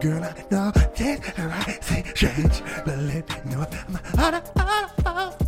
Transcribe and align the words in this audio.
Girl, 0.00 0.22
I 0.22 0.32
know 0.50 0.72
and 1.36 1.52
I 1.52 1.78
see 1.80 2.02
change, 2.14 2.62
but 2.84 2.98
let 2.98 3.28
me 3.46 3.52
know 3.52 3.66
my 3.88 3.98
heart. 4.14 5.46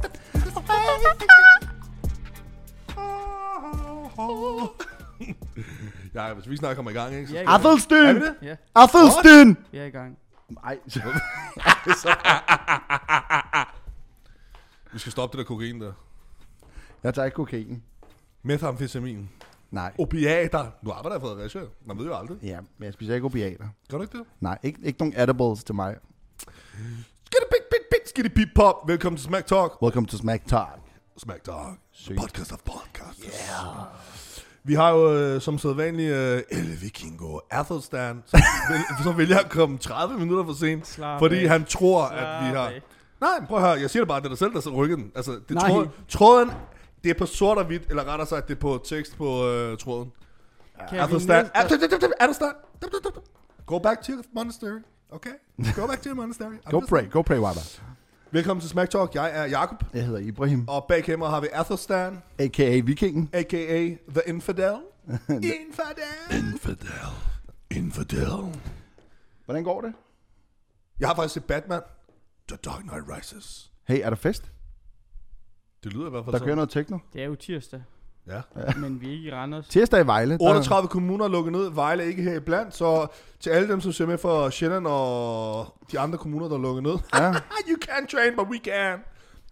Ja, 6.15 6.33
hvis 6.35 6.49
vi 6.51 6.56
snart 6.56 6.76
kommer 6.76 6.90
i 6.90 6.95
gang, 6.95 7.15
ikke? 7.15 7.26
Så 7.29 7.35
Ja, 7.35 7.40
skal- 7.42 7.51
ja. 7.51 7.54
Er 7.54 7.58
Athelsten! 7.58 8.15
vi 8.15 8.21
det? 8.21 8.35
Ja, 8.42 8.56
Athelsten! 8.74 9.56
vi 9.72 9.79
er 9.79 9.85
i 9.85 9.90
gang. 9.90 10.19
Nej, 10.49 10.78
Vi 14.92 14.99
skal 14.99 15.12
stoppe 15.12 15.38
det 15.38 15.44
der 15.44 15.49
kokain 15.49 15.80
der. 15.80 15.92
jeg 17.02 17.15
tager 17.15 17.24
ikke 17.27 17.34
kokain. 17.34 17.83
Methamfetamin. 18.42 19.30
Nej. 19.70 19.92
Opiater. 19.98 20.66
Nu 20.82 20.90
arbejder 20.90 21.16
jeg 21.16 21.24
i 21.24 21.27
Fredericia. 21.27 21.60
Man 21.86 21.98
ved 21.98 22.06
jo 22.06 22.16
aldrig. 22.16 22.36
Ja, 22.42 22.59
men 22.78 22.84
jeg 22.84 22.92
spiser 22.92 23.14
ikke 23.14 23.24
opiater. 23.24 23.64
Gør 23.90 23.96
du 23.98 24.02
ikke 24.02 24.18
det? 24.18 24.26
Nej, 24.40 24.59
ikke, 24.62 24.78
ikke 24.82 24.98
nogen 24.98 25.14
edibles 25.20 25.64
til 25.64 25.74
mig. 25.74 25.96
Skiddy 26.38 27.45
pik 27.52 27.62
pik 27.70 27.80
pik, 27.90 28.09
skiddy 28.09 28.28
pip 28.34 28.48
pop. 28.54 28.74
Velkommen 28.88 29.16
til 29.16 29.24
Smack 29.26 29.46
Talk. 29.46 29.82
Welcome 29.82 30.06
to 30.06 30.16
Smack 30.16 30.46
Talk. 30.46 30.78
Smack 31.18 31.45
Talk. 31.45 31.78
Sygt. 31.92 32.18
Podcast 32.20 32.52
of 32.52 32.59
podcasts. 32.64 33.24
Yeah. 33.24 33.86
Vi 34.64 34.74
har 34.74 34.90
jo 34.90 35.14
øh, 35.14 35.40
som 35.40 35.59
sædvanlig 35.59 36.10
øh, 36.10 36.42
El 36.50 36.82
Vikingo 36.82 37.38
Athelstan, 37.50 38.23
som, 38.26 38.40
vil, 38.70 38.80
som 39.04 39.18
vælger 39.18 39.38
at 39.38 39.50
komme 39.50 39.78
30 39.78 40.18
minutter 40.18 40.45
for 40.45 40.52
sent, 40.52 40.87
Slap 40.87 41.18
fordi 41.18 41.45
af. 41.45 41.50
han 41.50 41.64
tror, 41.64 42.02
at 42.04 42.45
vi 42.45 42.50
Slap 42.50 42.56
har... 42.56 42.68
af. 42.68 42.82
Nej, 43.20 43.46
prøv 43.48 43.59
at 43.59 43.64
høre, 43.64 43.80
jeg 43.80 43.90
siger 43.90 44.02
det 44.02 44.09
bare, 44.09 44.20
det 44.20 44.24
er 44.24 44.28
dig 44.28 44.38
selv, 44.38 44.52
der 44.52 44.60
så 44.60 44.70
rykker 44.70 44.96
den. 44.96 45.12
Altså, 45.14 45.32
det 45.32 45.50
Nej. 45.50 45.68
tråd, 45.70 45.88
tråden, 46.09 46.50
det 47.05 47.11
er 47.11 47.15
på 47.19 47.27
sort 47.27 47.59
og 47.59 47.65
hvidt, 47.65 47.87
eller 47.91 48.05
rettere 48.05 48.27
sagt, 48.29 48.48
det 48.48 48.55
er 48.55 48.61
på 48.61 48.80
tekst 48.84 49.16
på 49.16 49.47
øh, 49.48 49.79
tråden. 49.79 50.12
Kan 50.79 50.88
vi 50.93 50.99
Athelstan. 50.99 51.45
næste- 51.45 52.13
Athelstan. 52.23 52.52
Go 53.66 53.79
back 53.79 54.02
to 54.02 54.13
your 54.13 54.23
monastery. 54.35 54.79
Okay? 55.10 55.30
Go 55.77 55.87
back 55.87 56.01
to 56.02 56.07
your 56.09 56.15
monastery. 56.16 56.55
I'm 56.66 56.71
Go 56.71 56.79
just- 56.80 56.88
pray, 56.88 57.10
go 57.10 57.23
pray, 57.23 57.38
Wabba. 57.38 57.60
Velkommen 58.30 58.60
til 58.60 58.71
Smack 58.71 58.90
Talk. 58.90 59.15
Jeg 59.15 59.30
er 59.35 59.45
Jakob 59.45 59.85
Jeg 59.95 60.05
hedder 60.07 60.18
Ibrahim, 60.21 60.68
og 60.68 60.85
bag 60.88 61.05
kamera 61.05 61.30
har 61.30 61.40
vi 61.40 61.46
Athelstan, 61.52 62.23
a.k.a. 62.38 62.80
Vikingen. 62.85 63.30
a.k.a. 63.33 63.96
The 64.09 64.23
Infidel. 64.27 64.75
Infidel. 65.29 66.39
Infidel. 66.53 66.89
Infidel. 67.71 68.61
Hvordan 69.45 69.65
går 69.65 69.81
det? 69.81 69.93
Jeg 71.01 71.09
har 71.09 71.15
faktisk 71.15 71.35
set 71.35 71.45
Batman. 71.45 71.81
The 72.49 72.57
Dark 72.65 72.81
Knight 72.83 73.05
Rises. 73.17 73.71
Hey, 73.89 74.01
er 74.03 74.11
der 74.11 74.17
fest? 74.17 74.51
Det 75.84 75.93
lyder 75.93 76.07
i 76.07 76.11
hvert 76.11 76.25
fald 76.25 76.33
Der 76.33 76.39
sådan. 76.39 76.47
kører 76.47 76.55
noget 76.57 76.71
techno. 76.71 76.98
Det 77.12 77.23
er 77.23 77.27
jo 77.27 77.34
tirsdag, 77.34 77.83
Ja. 78.27 78.41
men 78.77 79.01
vi 79.01 79.07
er 79.09 79.12
ikke 79.12 79.25
i 79.29 79.33
Randers. 79.33 79.69
Tirsdag 79.69 80.01
i 80.05 80.07
Vejle. 80.07 80.39
der- 80.39 80.48
38 80.51 80.89
kommuner 80.89 81.25
er 81.25 81.29
lukket 81.29 81.53
ned. 81.53 81.71
Vejle 81.71 82.03
er 82.03 82.07
ikke 82.07 82.23
her 82.23 82.34
iblandt. 82.37 82.75
Så 82.77 83.07
til 83.41 83.51
alle 83.51 83.69
dem, 83.69 83.81
som 83.81 83.93
ser 83.93 84.06
med 84.06 84.19
fra 84.19 84.51
Sjælland 84.51 84.87
og 84.87 85.67
de 85.93 85.99
andre 85.99 86.19
kommuner, 86.19 86.49
der 86.49 86.55
er 86.56 86.61
lukket 86.61 86.83
ned. 86.83 86.97
Ja. 87.15 87.31
you 87.71 87.77
can't 87.84 88.06
train, 88.17 88.37
but 88.37 88.47
we 88.49 88.59
can. 88.65 88.99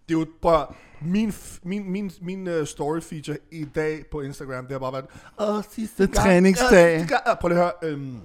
Det 0.09 0.15
er 0.15 0.19
jo 0.19 0.25
bare... 0.41 0.65
Min, 1.01 1.29
f- 1.29 1.59
min, 1.63 1.91
min, 1.91 2.11
min 2.21 2.47
uh, 2.47 2.65
story 2.65 2.99
feature 3.01 3.37
i 3.51 3.65
dag 3.75 4.05
på 4.11 4.21
Instagram, 4.21 4.63
det 4.63 4.71
har 4.71 4.79
bare 4.79 4.93
været... 4.93 5.05
Åh, 5.39 5.63
sidste 5.71 6.03
Det 6.03 6.09
er 6.09 6.13
gang. 6.13 6.25
træningsdag. 6.25 6.93
Åh, 6.93 6.99
sidste 6.99 7.15
gang. 7.15 7.23
Ah, 7.25 7.37
Prøv 7.41 7.49
lige 7.49 7.59
at 7.59 7.71
høre. 7.81 7.91
Øhm, 7.93 8.19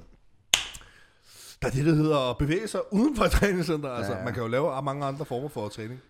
der 1.63 1.69
er 1.69 1.73
det, 1.73 1.87
der 1.87 1.95
hedder 1.95 2.31
at 2.31 2.39
bevæge 2.39 2.69
sig 2.69 2.81
uden 2.93 3.17
for 3.17 3.25
et 3.25 3.31
træningscenter. 3.31 3.91
Altså, 3.91 4.13
Ja. 4.13 4.25
man 4.25 4.35
kan 4.35 4.43
jo 4.43 4.49
lave 4.49 4.83
mange 4.83 5.05
andre 5.07 5.25
former 5.25 5.49
for 5.49 5.69
træning. 5.69 6.01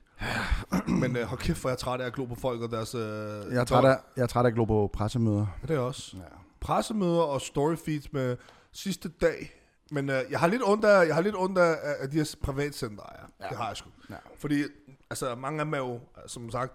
Men 0.89 1.17
uh, 1.17 1.23
hold 1.23 1.41
kæft, 1.41 1.61
hvor 1.61 1.71
jeg 1.71 1.75
er 1.75 1.79
træt 1.79 2.01
af 2.01 2.07
at 2.07 2.13
glo 2.13 2.25
på 2.25 2.35
folk 2.35 2.63
og 2.63 2.71
deres... 2.71 2.95
Uh, 2.95 3.01
Jeg 3.01 3.61
er 3.61 3.65
træt 3.65 3.85
af, 3.85 3.97
jeg 4.17 4.23
er 4.23 4.27
træt 4.27 4.45
af 4.45 4.49
at 4.49 4.55
glo 4.55 4.65
på 4.65 4.91
pressemøder. 4.93 5.47
Det 5.63 5.71
er 5.71 5.75
jeg 5.75 5.83
også. 5.83 6.17
Ja. 6.17 6.23
Pressemøder 6.61 7.23
og 7.23 7.41
storyfeeds 7.41 8.13
med 8.13 8.37
sidste 8.73 9.09
dag. 9.09 9.53
Men 9.91 10.09
uh, 10.09 10.15
jeg 10.31 10.41
har 10.41 10.47
lidt 10.47 10.63
ondt 10.65 10.85
af, 10.85 11.07
jeg 11.07 11.15
har 11.15 11.23
lidt 11.23 11.35
ondt 11.39 11.59
af, 11.59 11.77
af 12.01 12.11
de 12.11 12.17
her 12.17 12.35
privatcenter, 12.43 13.03
ja. 13.13 13.45
Ja. 13.45 13.49
Det 13.49 13.57
har 13.57 13.67
jeg 13.69 13.77
sgu. 13.77 13.91
Ja. 14.11 14.15
Fordi, 14.39 14.63
altså, 15.11 15.35
mange 15.35 15.61
af 15.61 15.65
dem 15.65 15.75
er 15.75 15.79
jo, 15.79 16.01
som 16.27 16.51
sagt, 16.51 16.73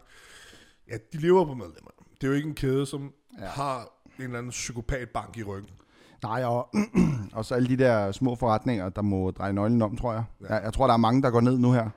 ja, 0.91 0.97
de 1.13 1.17
lever 1.17 1.45
på 1.45 1.53
medlemmer. 1.53 1.91
Det 2.21 2.23
er 2.23 2.27
jo 2.27 2.33
ikke 2.33 2.47
en 2.49 2.55
kæde, 2.55 2.85
som 2.85 3.13
ja. 3.39 3.43
Ja. 3.43 3.49
har 3.49 3.79
en 4.17 4.23
eller 4.23 4.37
anden 4.37 4.49
psykopatbank 4.49 5.37
i 5.37 5.43
ryggen. 5.43 5.69
Nej, 6.23 6.43
og, 6.43 6.69
og 7.33 7.45
så 7.45 7.55
alle 7.55 7.67
de 7.69 7.77
der 7.83 8.11
små 8.11 8.35
forretninger, 8.35 8.89
der 8.89 9.01
må 9.01 9.31
dreje 9.31 9.53
nøglen 9.53 9.81
om, 9.81 9.97
tror 9.97 10.13
jeg. 10.13 10.23
Ja. 10.41 10.53
Jeg, 10.53 10.63
jeg 10.63 10.73
tror, 10.73 10.87
der 10.87 10.93
er 10.93 10.97
mange, 10.97 11.21
der 11.21 11.29
går 11.29 11.41
ned 11.41 11.57
nu 11.57 11.71
her. 11.71 11.89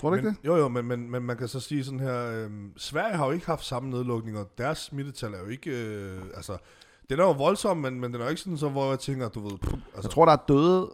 Tror 0.00 0.10
du 0.10 0.16
ikke 0.16 0.26
Men, 0.26 0.34
det? 0.34 0.46
jo, 0.46 0.56
jo, 0.56 0.68
men, 0.68 0.84
men, 0.86 1.10
men 1.10 1.22
man 1.22 1.36
kan 1.36 1.48
så 1.48 1.60
sige 1.60 1.84
sådan 1.84 2.00
her, 2.00 2.44
øhm, 2.44 2.72
Sverige 2.76 3.16
har 3.16 3.26
jo 3.26 3.32
ikke 3.32 3.46
haft 3.46 3.64
samme 3.64 3.90
nedlukninger. 3.90 4.44
Deres 4.58 4.78
smittetal 4.78 5.34
er 5.34 5.38
jo 5.38 5.46
ikke, 5.46 5.70
øh, 5.70 6.22
altså, 6.34 6.58
den 7.10 7.20
er 7.20 7.24
jo 7.24 7.32
voldsom, 7.32 7.76
men, 7.76 8.00
men 8.00 8.12
den 8.12 8.20
er 8.20 8.24
jo 8.24 8.30
ikke 8.30 8.40
sådan, 8.42 8.58
så, 8.58 8.68
hvor 8.68 8.88
jeg 8.90 8.98
tænker, 8.98 9.28
du 9.28 9.40
ved, 9.40 9.58
puh, 9.58 9.72
altså, 9.72 10.00
Jeg 10.02 10.10
tror, 10.10 10.24
der 10.24 10.32
er 10.32 10.44
døde 10.48 10.90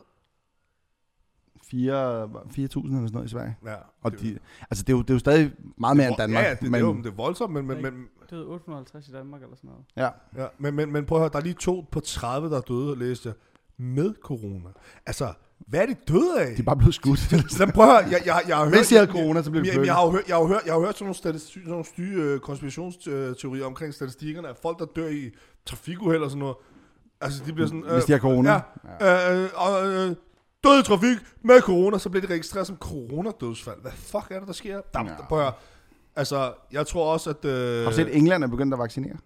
4 1.64 2.24
4.000 2.24 2.36
eller 2.56 2.68
sådan 2.72 3.08
noget 3.12 3.26
i 3.26 3.28
Sverige. 3.28 3.56
ja, 3.66 3.74
Og 4.02 4.10
det- 4.12 4.20
de, 4.20 4.38
altså, 4.70 4.84
det 4.84 4.92
er, 4.92 4.96
jo, 4.96 5.02
det 5.02 5.10
er 5.10 5.14
jo 5.14 5.18
stadig 5.18 5.52
meget 5.76 5.96
mere 5.96 6.08
end 6.08 6.16
Danmark. 6.18 6.44
Ja 6.44 6.50
det, 6.50 6.62
men, 6.62 6.72
det, 6.72 6.80
er 6.80 6.84
jo, 6.86 6.96
det 6.96 7.06
er 7.06 7.10
voldsomt, 7.10 7.52
men, 7.54 7.66
men, 7.66 7.82
men, 7.82 8.08
Det 8.30 8.38
er 8.38 8.44
850 8.44 9.08
i 9.08 9.12
Danmark 9.12 9.42
eller 9.42 9.56
sådan 9.56 9.70
noget. 9.70 9.84
ja. 10.36 10.42
ja, 10.42 10.48
men, 10.58 10.74
men, 10.74 10.92
men 10.92 11.06
prøv 11.06 11.18
at 11.18 11.22
høre, 11.22 11.30
der 11.32 11.38
er 11.38 11.42
lige 11.42 11.54
to 11.54 11.84
på 11.92 12.00
30, 12.00 12.50
der 12.50 12.56
er 12.56 12.60
døde, 12.60 12.98
læste 12.98 13.28
jeg, 13.28 13.34
med 13.78 14.14
corona. 14.22 14.68
Altså, 15.06 15.32
hvad 15.58 15.80
er 15.80 15.86
de 15.86 15.94
døde 16.08 16.40
af? 16.40 16.54
De 16.56 16.60
er 16.60 16.64
bare 16.64 16.76
blevet 16.76 16.94
skudt. 16.94 17.18
Så 17.58 17.70
prøv 17.74 17.88
at 17.88 18.04
høre, 18.04 18.12
jeg, 18.12 18.22
jeg, 18.26 18.42
jeg 18.48 18.56
har 18.56 18.64
hørt... 18.64 18.74
Hvis 18.76 18.88
de 18.88 18.94
havde 18.94 19.10
corona, 19.10 19.42
så 19.42 19.50
blev 19.50 19.62
de 19.62 19.66
jeg, 19.68 19.72
flyttet. 19.74 19.86
jeg, 19.86 19.94
har 19.94 20.08
hørt, 20.10 20.28
jeg, 20.28 20.36
har 20.36 20.44
hørt, 20.44 20.62
jeg 20.66 20.72
har 20.74 20.80
hørt 20.80 20.94
sådan 20.94 21.04
nogle, 21.04 21.14
statistik, 21.14 21.52
sådan 21.54 21.70
nogle 21.70 21.84
styre 21.84 22.22
øh, 22.22 22.40
konspirationsteorier 22.40 23.64
omkring 23.64 23.94
statistikkerne, 23.94 24.48
at 24.48 24.56
folk, 24.62 24.78
der 24.78 24.84
dør 24.96 25.08
i 25.08 25.30
trafikuheld 25.66 26.22
og 26.22 26.30
sådan 26.30 26.38
noget, 26.40 26.56
altså 27.20 27.42
de 27.46 27.52
bliver 27.52 27.66
sådan... 27.66 27.84
Hvis 27.92 28.04
de 28.04 28.12
har 28.12 28.18
corona. 28.18 28.60
Ja, 29.00 29.42
øh, 29.42 29.50
og, 29.54 29.92
øh, 29.92 30.16
død 30.64 30.80
i 30.80 30.82
trafik 30.82 31.18
med 31.44 31.60
corona, 31.60 31.98
så 31.98 32.08
bliver 32.10 32.20
det 32.20 32.30
registreret 32.30 32.66
som 32.66 32.76
coronadødsfald. 32.76 33.80
Hvad 33.82 33.92
fuck 33.92 34.26
er 34.30 34.38
det, 34.38 34.46
der 34.46 34.52
sker? 34.54 34.80
Der, 34.94 35.00
Ja. 35.04 35.10
ja. 35.10 35.26
prøv 35.28 35.38
at 35.38 35.44
høre. 35.44 35.54
Altså, 36.16 36.52
jeg 36.72 36.86
tror 36.86 37.12
også, 37.12 37.30
at... 37.30 37.44
Øh, 37.44 37.82
Har 37.82 37.90
du 37.90 37.96
set, 37.96 38.06
at 38.06 38.16
England 38.16 38.44
er 38.44 38.48
begyndt 38.48 38.74
at 38.74 38.78
vaccinere? 38.78 39.16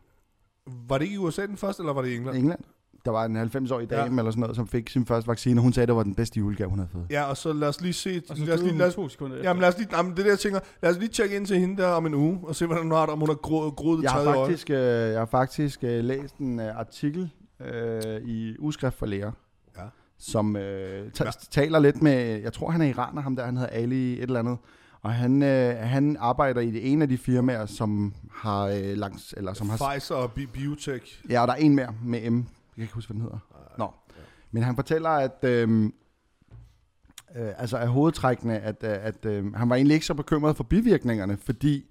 var 0.89 0.99
det 0.99 1.05
ikke 1.05 1.15
i 1.15 1.19
USA 1.19 1.47
den 1.47 1.57
første, 1.57 1.81
eller 1.83 1.93
var 1.93 2.03
det 2.03 2.09
i 2.09 2.17
England? 2.17 2.37
England. 2.37 2.61
Der 3.09 3.13
var 3.13 3.25
en 3.25 3.37
90-årig 3.37 3.91
dame 3.91 4.15
Ja. 4.15 4.19
eller 4.19 4.31
sådan 4.31 4.41
noget, 4.41 4.57
som 4.57 4.69
fik 4.69 4.89
sin 4.91 5.07
første 5.07 5.29
vaccine, 5.29 5.61
og 5.61 5.63
hun 5.63 5.73
sagde, 5.73 5.83
at 5.85 5.89
det 5.89 5.97
var 5.97 6.03
den 6.03 6.15
bedste 6.15 6.39
julegave, 6.39 6.71
hun 6.71 6.79
havde 6.79 6.89
fået. 6.93 7.07
Ja, 7.11 7.23
og 7.25 7.37
så 7.37 7.53
lad 7.53 7.69
os 7.69 7.81
lige 7.81 7.93
se... 7.93 8.23
Og 8.31 8.37
så 8.37 8.45
lad 8.45 8.55
os 8.55 8.63
lige, 8.63 8.79
lad 8.79 8.87
os, 8.87 8.95
to 8.95 9.09
sekunder 9.09 9.37
jamen, 9.43 9.61
lad 9.61 9.69
os 9.69 9.79
lige, 9.79 9.89
jamen, 9.97 10.13
det 10.13 10.19
er 10.19 10.23
det, 10.23 10.31
jeg 10.31 10.39
tænker. 10.39 10.61
Lad 10.83 10.91
os 10.91 10.99
lige 10.99 11.09
tjekke 11.09 11.37
ind 11.37 11.47
til 11.47 11.59
hende 11.59 11.83
der 11.83 11.89
om 11.89 12.07
en 12.07 12.15
uge, 12.15 12.39
og 12.43 12.57
se, 12.57 12.67
hvordan 12.67 12.83
hun 12.83 12.93
har 12.93 13.01
det, 13.01 13.11
om 13.11 13.19
hun 13.19 13.29
har 13.29 13.35
groet, 13.35 13.77
groet 13.77 13.97
det 13.99 14.03
Jeg 14.05 14.11
har 14.13 14.25
faktisk, 14.25 14.71
øh, 14.71 14.77
jeg 14.77 15.19
har 15.19 15.27
faktisk 15.27 15.85
øh, 15.85 16.05
læst 16.05 16.37
en 16.37 16.61
øh, 16.61 16.79
artikel 16.79 17.31
øh, 17.73 18.21
i 18.25 18.57
Ugeskrift 18.59 18.99
for 18.99 19.07
Læger, 19.07 19.33
Ja. 19.79 19.83
som 20.19 20.57
øh, 20.57 21.11
ta- 21.15 21.25
Ja. 21.25 21.31
taler 21.51 21.79
lidt 21.79 22.03
med, 22.03 22.41
jeg 22.43 22.53
tror 22.53 22.71
han 22.71 22.81
er 22.81 22.87
iraner, 22.87 23.23
ham 23.23 23.37
der, 23.37 23.45
han 23.45 23.57
hedder 23.57 23.71
Ali 23.73 24.13
et 24.13 24.23
eller 24.23 24.39
andet, 24.39 24.59
og 25.03 25.13
han, 25.13 25.43
øh, 25.43 25.77
han 25.77 26.17
arbejder 26.21 26.61
i 26.61 26.71
det 26.71 26.93
ene 26.93 27.03
af 27.03 27.09
de 27.09 27.19
firmaer, 27.19 27.67
som 27.67 28.15
har 28.33 28.65
øh, 28.67 28.97
langs, 28.97 29.35
eller 29.37 29.53
som 29.53 29.69
har, 29.71 29.77
Pfizer 29.93 30.15
og 30.15 30.33
Bi- 30.33 30.47
Biotech. 30.47 31.23
ja, 31.31 31.41
og 31.41 31.49
der 31.49 31.55
er 31.55 31.59
en 31.59 31.75
mere 31.75 31.95
med 32.05 32.31
M, 32.31 32.45
kan 32.79 32.85
ikke 32.85 32.95
huske, 32.95 33.13
hvad 33.13 33.15
den 33.15 33.23
hedder. 33.23 33.39
Nå, 33.79 33.91
men 34.51 34.63
han 34.63 34.75
fortæller, 34.75 35.11
at 35.11 35.45
øh, 35.45 35.85
øh, 37.37 37.53
altså 37.59 37.77
af 37.77 37.89
hovedtrækkene, 37.89 38.59
at, 38.59 38.85
øh, 38.85 38.91
at 38.91 39.27
øh, 39.27 39.55
han 39.55 39.71
var 39.71 39.77
egentlig 39.77 39.95
ikke 39.95 40.07
så 40.07 40.15
bekymret 40.15 40.57
for 40.57 40.65
bivirkningerne, 40.65 41.37
fordi 41.37 41.85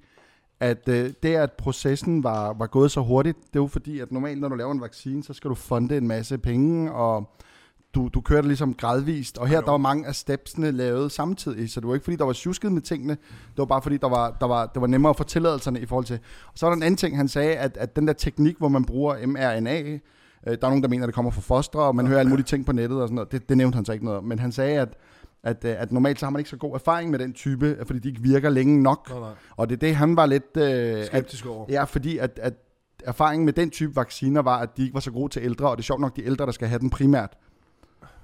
at 0.59 0.87
øh, 0.87 1.13
det, 1.23 1.35
at 1.35 1.53
processen 1.53 2.23
var, 2.23 2.53
var 2.53 2.67
gået 2.67 2.91
så 2.91 3.01
hurtigt, 3.01 3.37
det 3.53 3.55
jo 3.55 3.67
fordi, 3.67 3.99
at 3.99 4.11
normalt, 4.11 4.41
når 4.41 4.49
du 4.49 4.55
laver 4.55 4.71
en 4.71 4.81
vaccine, 4.81 5.23
så 5.23 5.33
skal 5.33 5.49
du 5.49 5.55
funde 5.55 5.97
en 5.97 6.07
masse 6.07 6.37
penge, 6.37 6.93
og 6.93 7.35
du, 7.95 8.09
du 8.13 8.21
kører 8.21 8.41
det 8.41 8.47
ligesom 8.47 8.73
gradvist, 8.73 9.37
og 9.37 9.47
her 9.47 9.55
Ja, 9.55 9.61
der 9.61 9.71
var 9.71 9.77
mange 9.77 10.07
af 10.07 10.15
stepsene 10.15 10.71
lavet 10.71 11.11
samtidig, 11.11 11.71
så 11.71 11.79
det 11.79 11.87
var 11.87 11.93
ikke 11.93 12.03
fordi, 12.03 12.17
der 12.17 12.25
var 12.25 12.33
tjusket 12.33 12.71
med 12.71 12.81
tingene, 12.81 13.13
det 13.49 13.57
var 13.57 13.65
bare 13.65 13.81
fordi, 13.81 13.97
der 13.97 14.09
var, 14.09 14.37
der 14.41 14.47
var, 14.47 14.65
det 14.65 14.81
var 14.81 14.87
nemmere 14.87 15.09
at 15.09 15.17
få 15.17 15.23
tilladelserne 15.23 15.79
i 15.79 15.85
forhold 15.85 16.05
til. 16.05 16.19
Og 16.47 16.53
så 16.55 16.65
var 16.65 16.71
der 16.71 16.75
en 16.75 16.83
anden 16.83 16.97
ting, 16.97 17.17
han 17.17 17.27
sagde, 17.27 17.55
at, 17.55 17.77
at 17.77 17.95
den 17.95 18.07
der 18.07 18.13
teknik, 18.13 18.57
hvor 18.57 18.67
man 18.67 18.85
bruger 18.85 19.27
mRNA, 19.27 19.99
øh, 20.47 20.57
der 20.61 20.67
er 20.67 20.69
nogen, 20.69 20.83
der 20.83 20.89
mener, 20.89 21.03
at 21.03 21.07
det 21.07 21.15
kommer 21.15 21.31
fra 21.31 21.41
fostre, 21.41 21.79
og 21.79 21.95
man 21.95 22.07
hører 22.07 22.19
alle 22.19 22.29
mulige 22.29 22.45
ting 22.45 22.65
på 22.65 22.71
nettet 22.71 23.01
og 23.01 23.07
sådan 23.07 23.15
noget, 23.15 23.31
det, 23.31 23.49
det 23.49 23.57
nævnte 23.57 23.75
han 23.75 23.85
så 23.85 23.91
ikke 23.91 24.05
noget 24.05 24.17
om, 24.17 24.23
men 24.23 24.39
han 24.39 24.51
sagde, 24.51 24.79
at 24.79 24.97
at, 25.43 25.65
øh, 25.65 25.75
at 25.81 25.91
normalt 25.91 26.19
så 26.19 26.25
har 26.25 26.31
man 26.31 26.39
ikke 26.39 26.49
så 26.49 26.57
god 26.57 26.73
erfaring 26.73 27.11
med 27.11 27.19
den 27.19 27.33
type, 27.33 27.77
fordi 27.85 27.99
de 27.99 28.09
ikke 28.09 28.21
virker 28.21 28.49
længe 28.49 28.83
nok. 28.83 29.09
Nej, 29.09 29.19
nej. 29.19 29.29
Og 29.57 29.69
det 29.69 29.75
er 29.75 29.79
det, 29.79 29.95
han 29.95 30.15
var 30.15 30.25
lidt... 30.25 30.57
Øh, 30.57 30.63
at, 30.63 31.05
Skeptisk 31.05 31.45
over. 31.45 31.65
ja, 31.69 31.83
fordi 31.83 32.17
at, 32.17 32.39
at 32.43 32.53
erfaringen 33.03 33.45
med 33.45 33.53
den 33.53 33.69
type 33.69 33.95
vacciner 33.95 34.41
var, 34.41 34.57
at 34.57 34.77
de 34.77 34.81
ikke 34.81 34.93
var 34.93 34.99
så 34.99 35.11
gode 35.11 35.33
til 35.33 35.41
ældre, 35.43 35.69
og 35.69 35.77
det 35.77 35.83
er 35.83 35.85
sjovt 35.85 36.01
nok 36.01 36.15
de 36.15 36.25
ældre, 36.25 36.45
der 36.45 36.51
skal 36.51 36.67
have 36.67 36.79
den 36.79 36.89
primært. 36.89 37.37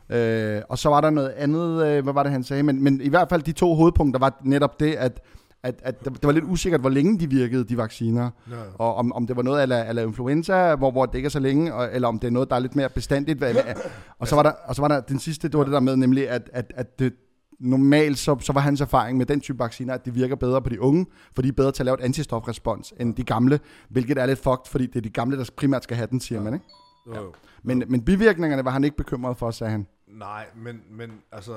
Øh, 0.10 0.62
og 0.70 0.78
så 0.78 0.90
var 0.90 1.02
der 1.02 1.10
noget 1.10 1.30
andet, 1.30 1.86
øh, 1.86 2.04
hvad 2.04 2.14
var 2.14 2.24
det 2.24 2.32
han 2.32 2.44
sagde, 2.44 2.64
men, 2.64 2.84
men 2.84 3.02
i 3.02 3.10
hvert 3.10 3.30
fald 3.30 3.42
de 3.42 3.52
to 3.52 3.76
hovedpunkter 3.76 4.20
var 4.20 4.42
netop 4.44 4.80
det, 4.80 4.94
at, 4.94 5.22
at, 5.64 5.80
at 5.84 6.06
det 6.06 6.24
var 6.24 6.32
lidt 6.32 6.46
usikkert, 6.46 6.82
hvor 6.82 6.90
længe 6.90 7.20
de 7.20 7.30
virkede, 7.30 7.64
de 7.64 7.78
vacciner, 7.78 8.30
Ja, 8.50 8.56
ja. 8.56 8.64
og 8.80 8.96
om, 8.96 9.14
om 9.14 9.28
det 9.28 9.36
var 9.36 9.42
noget 9.42 9.72
af 9.72 9.90
eller 9.90 10.02
influenza, 10.02 10.76
hvor, 10.76 10.92
hvor 10.92 11.06
det 11.06 11.16
ikke 11.16 11.26
er 11.26 11.30
så 11.30 11.40
længe, 11.40 11.74
og, 11.74 11.90
eller 11.94 12.08
om 12.08 12.20
det 12.20 12.28
er 12.28 12.32
noget, 12.32 12.50
der 12.50 12.56
er 12.56 12.60
lidt 12.60 12.76
mere 12.76 12.90
bestandigt. 12.90 13.38
Hvad, 13.38 13.54
hvad, 13.54 13.64
og, 14.20 14.28
så 14.28 14.36
var 14.36 14.44
der, 14.44 14.52
og 14.66 14.76
så 14.76 14.82
var 14.82 14.88
der 14.88 15.00
den 15.02 15.20
sidste, 15.20 15.48
det 15.48 15.58
var 15.58 15.64
det 15.64 15.74
der 15.74 15.80
med, 15.80 15.96
nemlig 15.96 16.30
at, 16.30 16.50
at, 16.54 16.74
at 16.76 17.00
det, 17.00 17.14
normalt 17.60 18.18
så, 18.18 18.38
så 18.40 18.54
var 18.54 18.62
hans 18.62 18.82
erfaring 18.82 19.18
med 19.18 19.26
den 19.26 19.42
type 19.42 19.60
vacciner, 19.60 19.94
at 19.94 20.06
de 20.06 20.14
virker 20.14 20.36
bedre 20.36 20.62
på 20.62 20.70
de 20.70 20.82
unge, 20.82 21.06
for 21.36 21.42
de 21.42 21.48
er 21.48 21.52
bedre 21.52 21.72
til 21.72 21.84
at 21.84 21.86
lave 21.86 21.98
et 22.00 22.04
antistofrespons 22.04 22.94
end 23.00 23.16
de 23.16 23.24
gamle, 23.24 23.60
hvilket 23.90 24.18
er 24.18 24.26
lidt 24.26 24.40
fucked, 24.40 24.68
fordi 24.68 24.86
det 24.86 24.96
er 24.96 25.02
de 25.02 25.10
gamle, 25.10 25.38
der 25.38 25.50
primært 25.58 25.84
skal 25.84 25.98
have 25.98 26.08
den, 26.12 26.20
siger 26.20 26.42
man. 26.42 26.54
Ikke? 26.54 26.66
Jo, 27.08 27.16
jo. 27.16 27.34
Men, 27.64 27.84
men 27.88 28.02
bivirkningerne 28.02 28.66
var 28.66 28.72
han 28.72 28.84
ikke 28.84 28.98
bekymret 28.98 29.38
for, 29.38 29.52
sagde 29.52 29.72
han. 29.72 29.88
Nej, 30.08 30.46
men, 30.56 30.82
men 30.92 31.12
altså... 31.32 31.54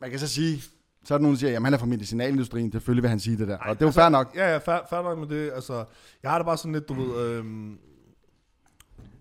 Man 0.00 0.10
kan 0.10 0.18
så 0.18 0.28
sige, 0.28 0.62
så 1.06 1.14
er 1.14 1.18
der 1.18 1.22
nogen, 1.22 1.34
der 1.34 1.38
siger, 1.38 1.50
jamen 1.50 1.64
han 1.64 1.74
er 1.74 1.78
fra 1.78 1.86
medicinalindustrien, 1.86 2.72
selvfølgelig 2.72 3.02
vil 3.02 3.10
han 3.10 3.20
sige 3.20 3.38
det 3.38 3.48
der. 3.48 3.56
Og 3.56 3.64
det 3.64 3.70
er 3.70 3.76
jo 3.80 3.86
altså, 3.86 4.00
fair 4.00 4.08
nok. 4.08 4.32
Ja, 4.34 4.52
ja, 4.52 4.58
fair, 4.58 4.78
fair 4.90 5.02
nok 5.02 5.18
med 5.18 5.26
det. 5.28 5.50
Altså, 5.54 5.84
jeg 6.22 6.30
har 6.30 6.38
det 6.38 6.46
bare 6.46 6.56
sådan 6.56 6.72
lidt, 6.72 6.88
du 6.88 6.94
ved... 6.94 7.26
Øhm, 7.26 7.78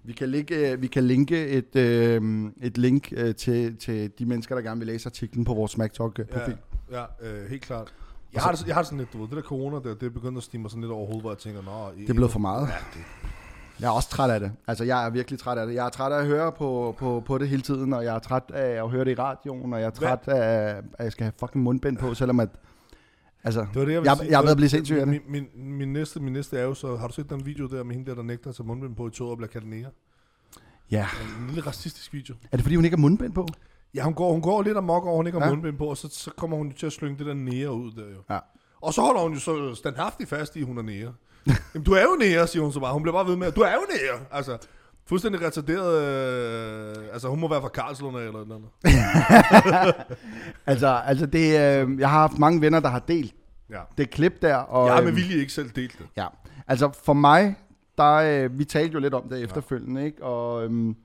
Vi 0.04 0.14
kan, 0.14 0.30
ligge, 0.30 0.72
øh, 0.72 0.82
vi 0.82 0.88
kan 0.88 1.04
linke 1.04 1.48
et, 1.48 1.76
øh, 1.76 2.44
et 2.62 2.78
link 2.78 3.14
øh, 3.16 3.36
til, 3.36 3.78
til 3.78 4.12
de 4.20 4.26
mennesker, 4.26 4.56
der 4.56 4.62
gerne 4.62 4.80
vil 4.80 4.88
læse 4.88 5.10
artiklen 5.10 5.46
på 5.46 5.54
vores 5.54 5.72
Smack 5.72 5.94
Talk 5.94 6.20
øh, 6.20 6.26
profil. 6.26 6.58
ja, 6.92 7.00
ja 7.00 7.06
øh, 7.44 7.50
helt 7.50 7.62
klart. 7.62 7.94
Jeg 8.34 8.42
har, 8.42 8.52
det, 8.52 8.68
jeg 8.68 8.76
har 8.76 8.82
det 8.82 8.88
sådan 8.88 9.00
lidt, 9.00 9.14
du 9.14 9.18
ved, 9.18 9.28
det 9.28 9.36
der 9.36 9.42
corona, 9.42 9.76
der, 9.76 9.96
det 9.96 10.04
er 10.04 10.10
begyndt 10.10 10.38
at 10.38 10.44
stige 10.44 10.62
mig 10.62 10.72
sådan 10.72 10.82
lidt 10.82 10.92
over 10.92 11.06
hovedet, 11.06 11.22
hvor 11.22 11.32
jeg 11.32 11.38
tænker, 11.38 11.62
nå... 11.62 12.02
Det 12.02 12.10
er 12.10 12.14
blevet 12.14 12.32
for 12.32 12.40
meget. 12.40 12.68
Ja, 12.68 12.74
det, 12.94 13.00
Jeg 13.80 13.88
er 13.88 13.92
også 13.92 14.10
træt 14.10 14.30
af 14.30 14.40
det. 14.40 14.52
Altså, 14.68 14.84
jeg 14.84 15.06
er 15.06 15.10
virkelig 15.10 15.40
træt 15.40 15.58
af 15.58 15.68
det. 15.68 15.76
Jeg 15.76 15.86
er 15.86 15.90
træt 15.90 16.12
af 16.12 16.20
at 16.20 16.26
høre 16.26 16.52
på, 16.52 16.96
på, 16.98 17.24
på 17.26 17.38
det 17.38 17.50
hele 17.50 17.62
tiden, 17.62 17.94
og 17.94 18.04
jeg 18.04 18.16
er 18.16 18.20
træt 18.20 18.44
af 18.54 18.84
at 18.84 18.90
høre 18.90 19.06
det 19.06 19.12
i 19.12 19.16
radioen, 19.16 19.74
og 19.74 19.80
jeg 19.80 19.86
er 19.86 19.90
træt 19.92 20.28
af, 20.28 20.76
at 20.94 21.04
jeg 21.04 21.12
skal 21.12 21.24
have 21.24 21.34
fucking 21.40 21.64
mundbind 21.64 21.98
på, 21.98 22.14
selvom 22.14 22.40
at... 22.40 22.50
Altså, 23.44 23.60
det 23.60 23.80
var 23.80 23.86
det, 23.86 23.94
jeg 23.94 24.06
jeg, 24.06 24.18
sige. 24.18 24.32
jeg 24.32 24.38
er 24.38 24.42
ved 24.42 24.52
at 24.52 24.58
blive 24.58 24.70
sindssyg 24.70 24.96
af 24.96 25.06
det. 25.06 25.22
Min, 25.28 25.48
min, 25.56 25.78
min, 25.78 25.94
næste, 25.94 26.20
min 26.20 26.34
næste 26.34 26.58
er 26.58 26.64
jo 26.64 26.74
så, 26.74 26.96
har 26.96 27.08
du 27.08 27.14
set 27.14 27.30
den 27.30 27.46
video 27.46 27.68
der 27.68 27.84
med 27.84 27.96
hende 27.96 28.10
der, 28.10 28.16
der 28.16 28.24
nægter 28.24 28.50
at 28.50 28.56
tage 28.56 28.68
mundbind 28.68 28.96
på 28.96 29.08
i 29.08 29.12
toget 29.12 29.32
og 29.32 29.38
bliver 29.38 29.50
kaldt 29.50 29.68
nære? 29.70 29.90
Ja. 30.92 31.08
En 31.40 31.48
lille 31.48 31.62
racistisk 31.68 32.14
video. 32.14 32.36
Er 32.52 32.58
det 32.58 32.64
fordi, 32.64 32.76
hun 32.76 32.86
ikke 32.86 32.98
har 32.98 33.02
mundbind 33.02 33.34
på? 33.34 33.48
Ja, 33.96 34.04
hun 34.04 34.14
går, 34.14 34.32
hun 34.32 34.42
går 34.42 34.62
lidt 34.62 34.78
amok 34.78 35.06
over, 35.06 35.16
hun 35.16 35.28
ikke 35.28 35.40
har 35.40 35.46
Ja. 35.46 35.52
mundbind 35.52 35.78
på, 35.78 35.86
og 35.86 35.98
så, 35.98 36.08
så 36.12 36.32
kommer 36.38 36.58
hun 36.58 36.72
til 36.72 36.86
at 36.86 36.92
slynge 36.92 37.18
det 37.18 37.26
der 37.26 37.34
nære 37.34 37.72
ud 37.74 37.92
der 37.92 38.02
jo. 38.10 38.18
Ja. 38.30 38.40
Og 38.82 38.94
så 38.94 39.02
holder 39.02 39.22
hun 39.22 39.34
jo 39.34 39.40
så 39.40 39.76
standhaftigt 39.76 40.30
fast 40.30 40.56
i, 40.56 40.60
at 40.60 40.66
hun 40.66 40.78
er 40.78 40.82
nære. 40.82 41.14
Jamen, 41.48 41.86
du 41.86 41.92
er 41.92 42.02
jo 42.02 42.16
nære, 42.20 42.48
siger 42.48 42.64
hun 42.64 42.72
så 42.74 42.80
bare. 42.80 42.94
Hun 42.94 43.02
bliver 43.02 43.14
bare 43.14 43.28
ved 43.28 43.36
med, 43.36 43.52
du 43.52 43.62
er 43.62 43.72
jo 43.74 43.82
nære. 43.90 44.20
Altså, 44.32 44.58
fuldstændig 45.10 45.42
retarderet. 45.42 46.02
Øh, 46.02 46.96
altså, 47.14 47.28
hun 47.28 47.40
må 47.40 47.48
være 47.50 47.62
fra 47.62 47.68
Karlslund 47.70 48.18
eller 48.18 48.40
et 48.40 48.42
eller 48.42 48.56
andet. 48.56 49.96
Altså, 50.66 50.88
altså 51.06 51.26
det, 51.26 51.40
øh, 51.46 52.00
jeg 52.00 52.10
har 52.10 52.20
haft 52.20 52.38
mange 52.40 52.62
venner, 52.62 52.80
der 52.80 52.90
har 52.90 53.00
delt 53.00 53.36
Ja. 53.70 53.80
det 53.98 54.10
klip 54.10 54.42
der. 54.42 54.56
Og, 54.56 54.86
Jeg 54.88 54.94
har 54.96 55.02
med 55.02 55.08
øhm, 55.08 55.18
vilje 55.18 55.38
ikke 55.38 55.54
selv 55.54 55.70
delt 55.70 55.98
det. 56.00 56.06
Ja, 56.18 56.28
altså 56.68 56.90
for 57.06 57.14
mig, 57.14 57.56
der, 57.98 58.14
øh, 58.16 58.60
vi 58.60 58.66
talte 58.66 58.94
jo 58.94 59.00
lidt 59.00 59.14
om 59.14 59.30
det 59.30 59.42
efterfølgende, 59.44 60.06
ikke? 60.06 60.24
Og 60.24 60.64
øhm, 60.64 60.96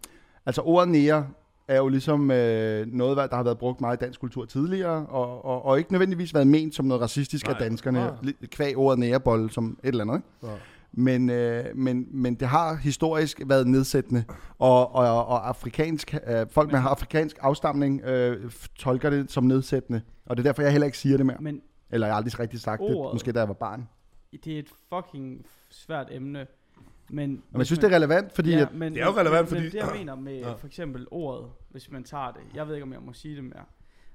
altså 0.46 0.62
ordet 0.62 0.88
nære 0.88 1.26
er 1.70 1.76
jo 1.76 1.88
ligesom 1.88 2.30
øh, 2.30 2.86
noget, 2.86 3.16
der 3.16 3.36
har 3.36 3.42
været 3.42 3.58
brugt 3.58 3.80
meget 3.80 3.96
i 3.96 4.04
dansk 4.04 4.20
kultur 4.20 4.44
tidligere, 4.44 5.06
og, 5.06 5.44
og, 5.44 5.64
og 5.64 5.78
ikke 5.78 5.92
nødvendigvis 5.92 6.34
været 6.34 6.46
ment 6.46 6.74
som 6.74 6.84
noget 6.86 7.02
racistisk 7.02 7.46
Nej, 7.46 7.54
af 7.54 7.60
danskerne, 7.60 8.08
li- 8.22 8.46
kvæg 8.46 8.76
ordet 8.76 8.98
nærebold 8.98 9.50
som 9.50 9.78
et 9.84 9.88
eller 9.88 10.04
andet, 10.04 10.16
ikke? 10.16 10.28
Ja. 10.42 10.58
Men, 10.92 11.30
øh, 11.30 11.64
men, 11.74 12.06
men 12.10 12.34
det 12.34 12.48
har 12.48 12.74
historisk 12.74 13.40
været 13.46 13.66
nedsættende, 13.66 14.24
og, 14.58 14.94
og, 14.94 15.26
og 15.26 15.48
afrikansk, 15.48 16.14
øh, 16.26 16.46
folk 16.50 16.72
med 16.72 16.80
afrikansk 16.84 17.36
afstamning 17.40 18.00
øh, 18.04 18.50
tolker 18.78 19.10
det 19.10 19.30
som 19.30 19.44
nedsættende, 19.44 20.00
og 20.26 20.36
det 20.36 20.42
er 20.42 20.48
derfor, 20.48 20.62
jeg 20.62 20.72
heller 20.72 20.86
ikke 20.86 20.98
siger 20.98 21.16
det 21.16 21.26
mere. 21.26 21.36
Men 21.40 21.60
Eller 21.90 22.06
jeg 22.06 22.14
har 22.14 22.16
aldrig 22.16 22.40
rigtig 22.40 22.60
sagt 22.60 22.82
det, 22.88 22.96
Ordet. 22.96 23.14
måske 23.14 23.32
da 23.32 23.38
jeg 23.38 23.48
var 23.48 23.54
barn. 23.54 23.88
det 24.44 24.54
er 24.54 24.58
et 24.58 24.68
fucking 24.94 25.46
svært 25.70 26.06
emne. 26.10 26.46
Men, 27.12 27.30
Men 27.30 27.58
jeg 27.58 27.66
synes, 27.66 27.78
det 27.78 27.92
er 27.92 27.96
relevant, 27.96 28.34
fordi 28.34 28.50
ja, 28.50 28.66
men, 28.74 28.92
Det 28.94 29.00
er 29.02 29.06
jo 29.06 29.10
men- 29.12 29.20
relevant, 29.20 29.40
men, 29.40 29.48
fordi- 29.48 29.60
Men 29.62 29.70
det 29.72 29.78
jeg 29.78 29.88
mener 29.98 30.14
med 30.14 30.38
Ja. 30.38 30.52
for 30.52 30.66
eksempel 30.66 31.06
ordet, 31.10 31.46
hvis 31.70 31.90
man 31.90 32.04
tager 32.04 32.30
det. 32.32 32.40
Jeg 32.54 32.66
ved 32.68 32.74
ikke, 32.74 32.84
om 32.84 32.92
jeg 32.92 33.00
må 33.06 33.12
sige 33.12 33.36
det 33.36 33.44
mere. 33.44 33.64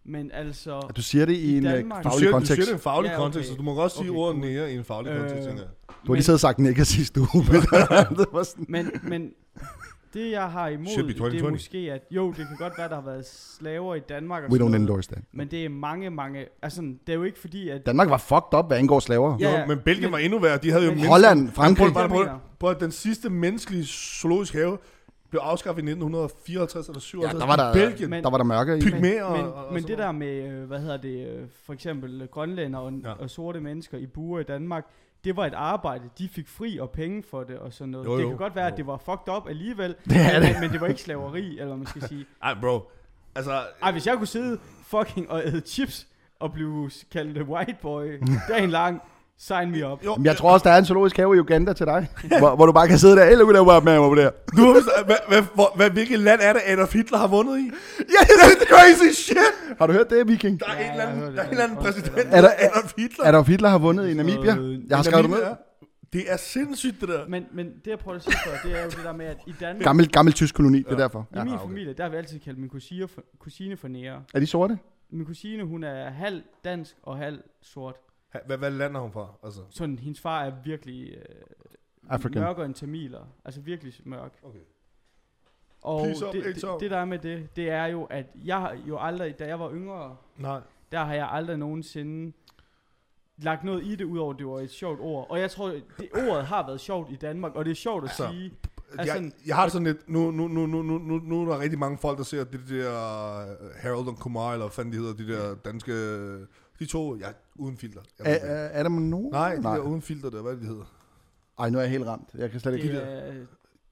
Men 0.06 0.32
altså... 0.32 0.80
at 0.90 0.98
du 0.98 1.02
siger 1.02 1.26
det 1.26 1.34
i, 1.34 1.54
I 1.54 1.58
en 1.58 1.66
øh, 1.66 1.72
Danmark- 1.74 2.04
Du 2.04 2.10
faglig 2.10 2.20
siger, 2.20 2.30
du 2.30 2.34
kontekst. 2.34 2.56
siger 2.56 2.66
det 2.66 2.72
i 2.72 2.74
en 2.74 2.80
faglig 2.80 3.08
Ja, 3.10 3.14
okay. 3.16 3.24
kontekst, 3.24 3.50
så 3.50 3.56
du 3.56 3.64
må 3.64 3.76
godt 3.76 3.92
sige 3.92 4.10
Okay, 4.10 4.20
ordet 4.20 4.34
cool. 4.42 4.46
nære 4.52 4.72
i 4.72 4.76
en 4.78 4.84
faglig 4.84 5.12
Øh, 5.12 5.20
kontekst. 5.20 5.50
Du 6.06 6.08
har 6.08 6.14
lige 6.14 6.24
siddet 6.24 6.36
og 6.36 6.40
sagt 6.40 6.60
nigger 6.60 6.84
sidste 6.84 7.20
uge. 7.22 7.46
sådan, 8.46 8.66
Men, 8.70 8.92
men 9.04 9.32
det 10.14 10.32
jeg 10.32 10.52
har 10.52 10.68
imod, 10.68 10.88
Should 10.88 11.04
be 11.08 11.14
det 11.14 11.16
er 11.16 11.20
2020. 11.20 11.52
måske, 11.52 11.78
at 11.78 12.02
jo, 12.12 12.28
det 12.28 12.36
kan 12.36 12.58
godt 12.60 12.74
være, 12.78 12.90
der 12.90 12.96
har 12.96 13.02
været 13.02 13.26
slaver 13.28 13.96
i 13.96 14.00
Danmark 14.00 14.44
og 14.44 14.50
we 14.52 14.56
don't 14.56 14.60
noget, 14.60 14.76
endorse 14.76 15.12
that. 15.12 15.24
Men 15.32 15.48
det 15.52 15.66
er 15.66 15.70
mange, 15.70 16.10
mange... 16.10 16.46
Altså, 16.62 16.82
det 16.82 17.14
er 17.14 17.14
jo 17.14 17.24
ikke 17.24 17.40
fordi, 17.40 17.70
at... 17.70 17.86
Danmark 17.86 18.10
var 18.10 18.18
fucked 18.18 18.60
up, 18.60 18.68
hvad 18.68 18.78
angår 18.78 19.00
slaver. 19.00 19.38
Ja, 19.40 19.62
Jo, 19.62 19.68
men 19.68 19.80
Belgien 19.80 20.12
var 20.12 20.18
endnu 20.18 20.40
værre. 20.40 20.58
De 20.58 20.72
havde 20.72 20.86
jo 20.86 20.92
men- 20.92 21.06
Holland, 21.06 21.50
Frankrig. 21.52 21.94
Prøv, 21.94 22.02
Jeg 22.02 22.10
prøv, 22.10 22.28
prøv, 22.60 22.80
den 22.80 22.92
sidste 22.92 23.30
menneskelige 23.30 23.86
zoologiske 23.86 24.58
have 24.58 24.78
blev 25.30 25.40
afskaffet 25.44 25.82
i 25.82 25.86
1954 25.86 26.88
eller 26.88 27.00
57 27.00 27.34
Ja, 27.34 27.40
der 27.40 27.46
var 27.48 27.56
der, 27.74 27.82
i 27.84 27.86
Belgien. 27.88 28.10
Men- 28.10 28.24
der 28.24 28.30
var 28.30 28.38
der 28.38 28.46
mørke 28.46 28.72
i. 28.78 28.82
Men, 28.82 28.92
Pygmæer 28.94 29.24
og- 29.24 29.38
men, 29.38 29.46
og 29.46 29.74
men 29.74 29.84
det 29.84 29.98
der 29.98 30.12
med, 30.12 30.44
øh, 30.52 30.64
hvad 30.68 30.80
hedder 30.80 30.98
det, 30.98 31.28
øh, 31.28 31.44
for 31.66 31.74
eksempel 31.74 32.28
grønlænder 32.32 32.80
og, 32.80 32.92
ja. 33.04 33.12
og 33.12 33.30
sorte 33.30 33.60
mennesker 33.60 33.98
i 33.98 34.06
buer 34.06 34.40
i 34.40 34.44
Danmark, 34.44 34.86
det 35.26 35.36
var 35.36 35.46
et 35.46 35.54
arbejde. 35.54 36.04
De 36.18 36.30
fik 36.30 36.48
fri 36.48 36.78
og 36.78 36.90
penge 36.90 37.24
for 37.30 37.44
det 37.44 37.58
og 37.60 37.74
sådan 37.74 37.92
noget. 37.92 38.06
Jo, 38.06 38.18
det 38.18 38.24
jo. 38.24 38.28
kan 38.30 38.38
godt 38.38 38.56
være, 38.56 38.66
Jo. 38.66 38.72
at 38.72 38.78
det 38.78 38.88
var 38.88 38.98
fucked 38.98 39.34
up 39.36 39.50
alligevel, 39.50 39.96
Det 40.10 40.16
er 40.18 40.40
men, 40.40 40.50
det. 40.50 40.58
men 40.62 40.70
det 40.72 40.82
var 40.82 40.88
ikke 40.88 41.02
slaveri, 41.02 41.60
eller 41.60 41.76
man 41.76 41.86
skal 41.88 42.02
sige. 42.08 42.26
Ej, 42.44 42.56
bro. 42.62 42.92
Altså, 43.36 43.64
Ej, 43.84 43.92
hvis 43.92 44.08
jeg 44.08 44.18
kunne 44.18 44.28
sidde 44.28 44.60
fucking 44.84 45.32
og 45.32 45.42
æde 45.46 45.60
chips 45.66 46.08
og 46.40 46.54
blive 46.54 46.92
kaldt 47.12 47.38
white 47.50 47.76
boy 47.82 48.22
dagen 48.50 48.70
lang, 48.70 49.02
sign 49.40 49.72
me 49.72 49.92
up. 49.92 50.06
jo, 50.06 50.16
Men 50.16 50.26
jeg 50.26 50.38
tror 50.38 50.52
også, 50.52 50.64
der 50.64 50.70
er 50.70 50.78
en 50.78 50.86
zoologisk 50.86 51.18
have 51.18 51.36
i 51.36 51.40
Uganda 51.40 51.74
til 51.74 51.86
dig, 51.86 52.08
hvor, 52.40 52.56
hvor 52.56 52.66
du 52.66 52.72
bare 52.72 52.88
kan 52.88 52.98
sidde 52.98 53.16
der, 53.16 53.26
hey, 53.26 53.36
look 53.36 53.50
at 53.50 53.56
that 53.56 53.68
white 53.68 53.86
man 53.86 53.98
over 54.00 54.16
there. 54.16 54.32
Du 54.58 54.72
hvad, 54.72 55.06
hvad, 55.06 55.16
hvad, 55.56 55.66
hvad, 55.76 55.90
hvilket 55.90 56.20
land 56.20 56.40
er 56.44 56.54
det, 56.54 56.62
Adolf 56.66 56.94
Hitler 56.94 57.18
har 57.18 57.28
vundet 57.28 57.60
i? 57.60 57.72
Ja, 58.00 58.04
det 58.26 58.62
er 58.62 58.66
crazy 58.76 59.22
shit! 59.22 59.38
Har 59.80 59.88
du 59.88 59.94
hørt 59.94 60.10
det, 60.10 60.28
Viking? 60.28 60.60
Der 60.60 60.66
er 60.66 60.80
Ja, 60.82 60.86
en 60.86 60.92
eller 60.92 61.06
anden, 61.06 61.36
der 61.36 61.42
er 61.42 61.46
en 61.46 61.52
eller 61.52 61.64
anden 61.64 61.78
præsident, 61.78 62.18
Er 62.18 62.24
der 62.24 62.42
der- 62.42 62.48
er 62.50 62.70
Adolf 62.70 62.94
Hitler. 62.98 63.26
Adolf 63.26 63.48
Hitler 63.48 63.70
har 63.70 63.78
vundet 63.78 64.10
i 64.10 64.14
Namibia. 64.14 64.58
Øh, 64.58 64.80
Jeg 64.90 64.98
har 64.98 65.04
skrevet 65.04 65.24
det 65.24 65.32
med. 65.32 65.40
Det 66.14 66.24
er 66.28 66.38
sindssygt, 66.38 67.02
det 67.02 67.10
der. 67.10 67.28
Men, 67.28 67.44
men 67.54 67.66
det 67.66 67.88
jeg 67.92 68.00
prøver 68.00 68.16
at 68.18 68.24
sige 68.24 68.36
før, 68.46 68.70
det 68.70 68.80
er 68.80 68.84
jo 68.84 68.90
det 68.90 69.00
der 69.04 69.14
med, 69.14 69.26
at 69.26 69.38
i 69.48 69.54
Danmark, 69.60 69.84
Gammel, 69.84 70.12
gammel 70.12 70.34
tysk 70.34 70.56
koloni, 70.56 70.78
det 70.78 70.86
er 70.88 70.92
Ja. 70.92 70.98
derfor. 70.98 71.28
i 71.34 71.38
Ja. 71.38 71.44
min 71.44 71.54
Ah, 71.54 71.60
okay. 71.60 71.70
familie, 71.72 71.94
der 71.94 72.04
har 72.04 72.10
vi 72.10 72.18
altid 72.18 72.40
kaldt 72.40 72.60
min 72.60 72.70
kusine 72.70 73.08
for, 73.08 73.22
kusine 73.40 73.78
for 73.78 73.88
nære. 73.88 74.22
Er 74.34 74.40
de 74.40 74.48
sorte? 74.48 74.78
Min 75.12 75.26
kusine, 75.26 75.64
hun 75.64 75.84
er 75.84 76.10
halv 76.10 76.42
dansk 76.66 76.96
og 77.04 77.18
halv 77.18 77.40
sort. 77.62 77.96
Hvad, 78.46 78.58
hvad 78.58 78.72
land 78.72 78.96
er 78.96 79.00
hun 79.00 79.12
fra? 79.12 79.28
Altså, 79.44 79.62
Sådan, 79.70 80.00
hendes 80.00 80.22
far 80.22 80.44
er 80.44 80.52
virkelig 80.64 81.10
øh, 81.14 81.22
African. 82.10 82.42
mørkere 82.42 82.66
end 82.66 82.74
tamiler. 82.74 83.26
Altså 83.46 83.62
virkelig 83.62 83.94
mørk. 84.04 84.40
okay. 84.44 84.60
Og 85.82 86.02
Please 86.04 86.28
up, 86.28 86.34
det, 86.34 86.44
det, 86.56 86.64
up. 86.64 86.80
det, 86.80 86.92
der 86.92 86.98
er 86.98 87.06
med 87.06 87.20
det, 87.20 87.56
det 87.56 87.70
er 87.70 87.86
jo, 87.86 88.04
at 88.04 88.26
jeg 88.46 88.60
har 88.60 88.78
jo 88.88 88.98
aldrig, 89.00 89.40
da 89.40 89.48
jeg 89.48 89.60
var 89.60 89.72
yngre, 89.74 90.16
Nej. 90.38 90.62
der 90.92 91.04
har 91.04 91.14
jeg 91.14 91.30
aldrig 91.32 91.58
nogensinde 91.58 92.34
lagt 93.38 93.64
noget 93.64 93.84
i 93.86 93.96
det, 93.96 94.04
udover 94.06 94.34
det 94.34 94.48
var 94.48 94.60
et 94.60 94.72
sjovt 94.72 95.00
ord. 95.00 95.28
Og 95.30 95.40
jeg 95.40 95.52
tror, 95.52 95.68
det 95.68 96.10
ordet 96.30 96.46
har 96.46 96.66
været 96.66 96.80
sjovt 96.82 97.12
i 97.12 97.16
Danmark, 97.16 97.56
og 97.56 97.66
det 97.66 97.72
er 97.72 97.76
sjovt 97.76 98.04
at 98.04 98.10
Altså, 98.10 98.28
sige. 98.32 98.54
Jeg, 98.98 99.08
sådan- 99.08 99.34
jeg 99.48 99.56
har 99.56 99.68
sådan 99.68 99.88
lidt, 99.88 100.10
nu, 100.10 100.32
nu, 100.32 100.48
nu, 100.48 100.66
nu, 100.66 100.82
nu, 100.82 100.98
nu, 100.98 101.18
nu 101.24 101.42
er 101.42 101.46
der 101.54 101.60
rigtig 101.60 101.80
mange 101.80 101.98
folk, 101.98 102.18
der 102.18 102.24
ser 102.24 102.44
det 102.44 102.62
der 102.70 102.90
øh, 103.42 103.70
Harold 103.82 104.08
og 104.08 104.18
Kumar, 104.18 104.52
eller 104.54 104.66
hvad 104.66 104.72
fanden 104.74 104.94
de 104.94 104.98
hedder, 104.98 105.14
de 105.14 105.28
der 105.34 105.56
danske, 105.56 105.92
de 106.80 106.86
to, 106.86 107.16
ja, 107.16 107.28
uden 107.56 107.78
filter. 107.78 108.02
Jeg 108.20 108.32
Er, 108.42 108.54
er, 108.54 108.68
er 108.68 108.84
der 108.84 108.90
no? 108.90 109.20
Nej, 109.20 109.56
de 109.56 109.62
Nej. 109.62 109.76
der 109.76 109.84
uden 109.84 110.02
filter 110.02 110.30
der, 110.30 110.42
hvad 110.42 110.52
er 110.52 110.56
det, 110.56 110.64
de 110.64 110.68
hedder? 110.68 110.86
Ej, 111.60 111.70
nu 111.70 111.78
er 111.78 111.82
jeg 111.82 111.92
helt 111.92 112.06
ramt. 112.08 112.30
Jeg 112.38 112.52
kan 112.52 112.60
slet 112.60 112.74
ikke... 112.74 112.94
Det 112.94 113.28
er, 113.28 113.46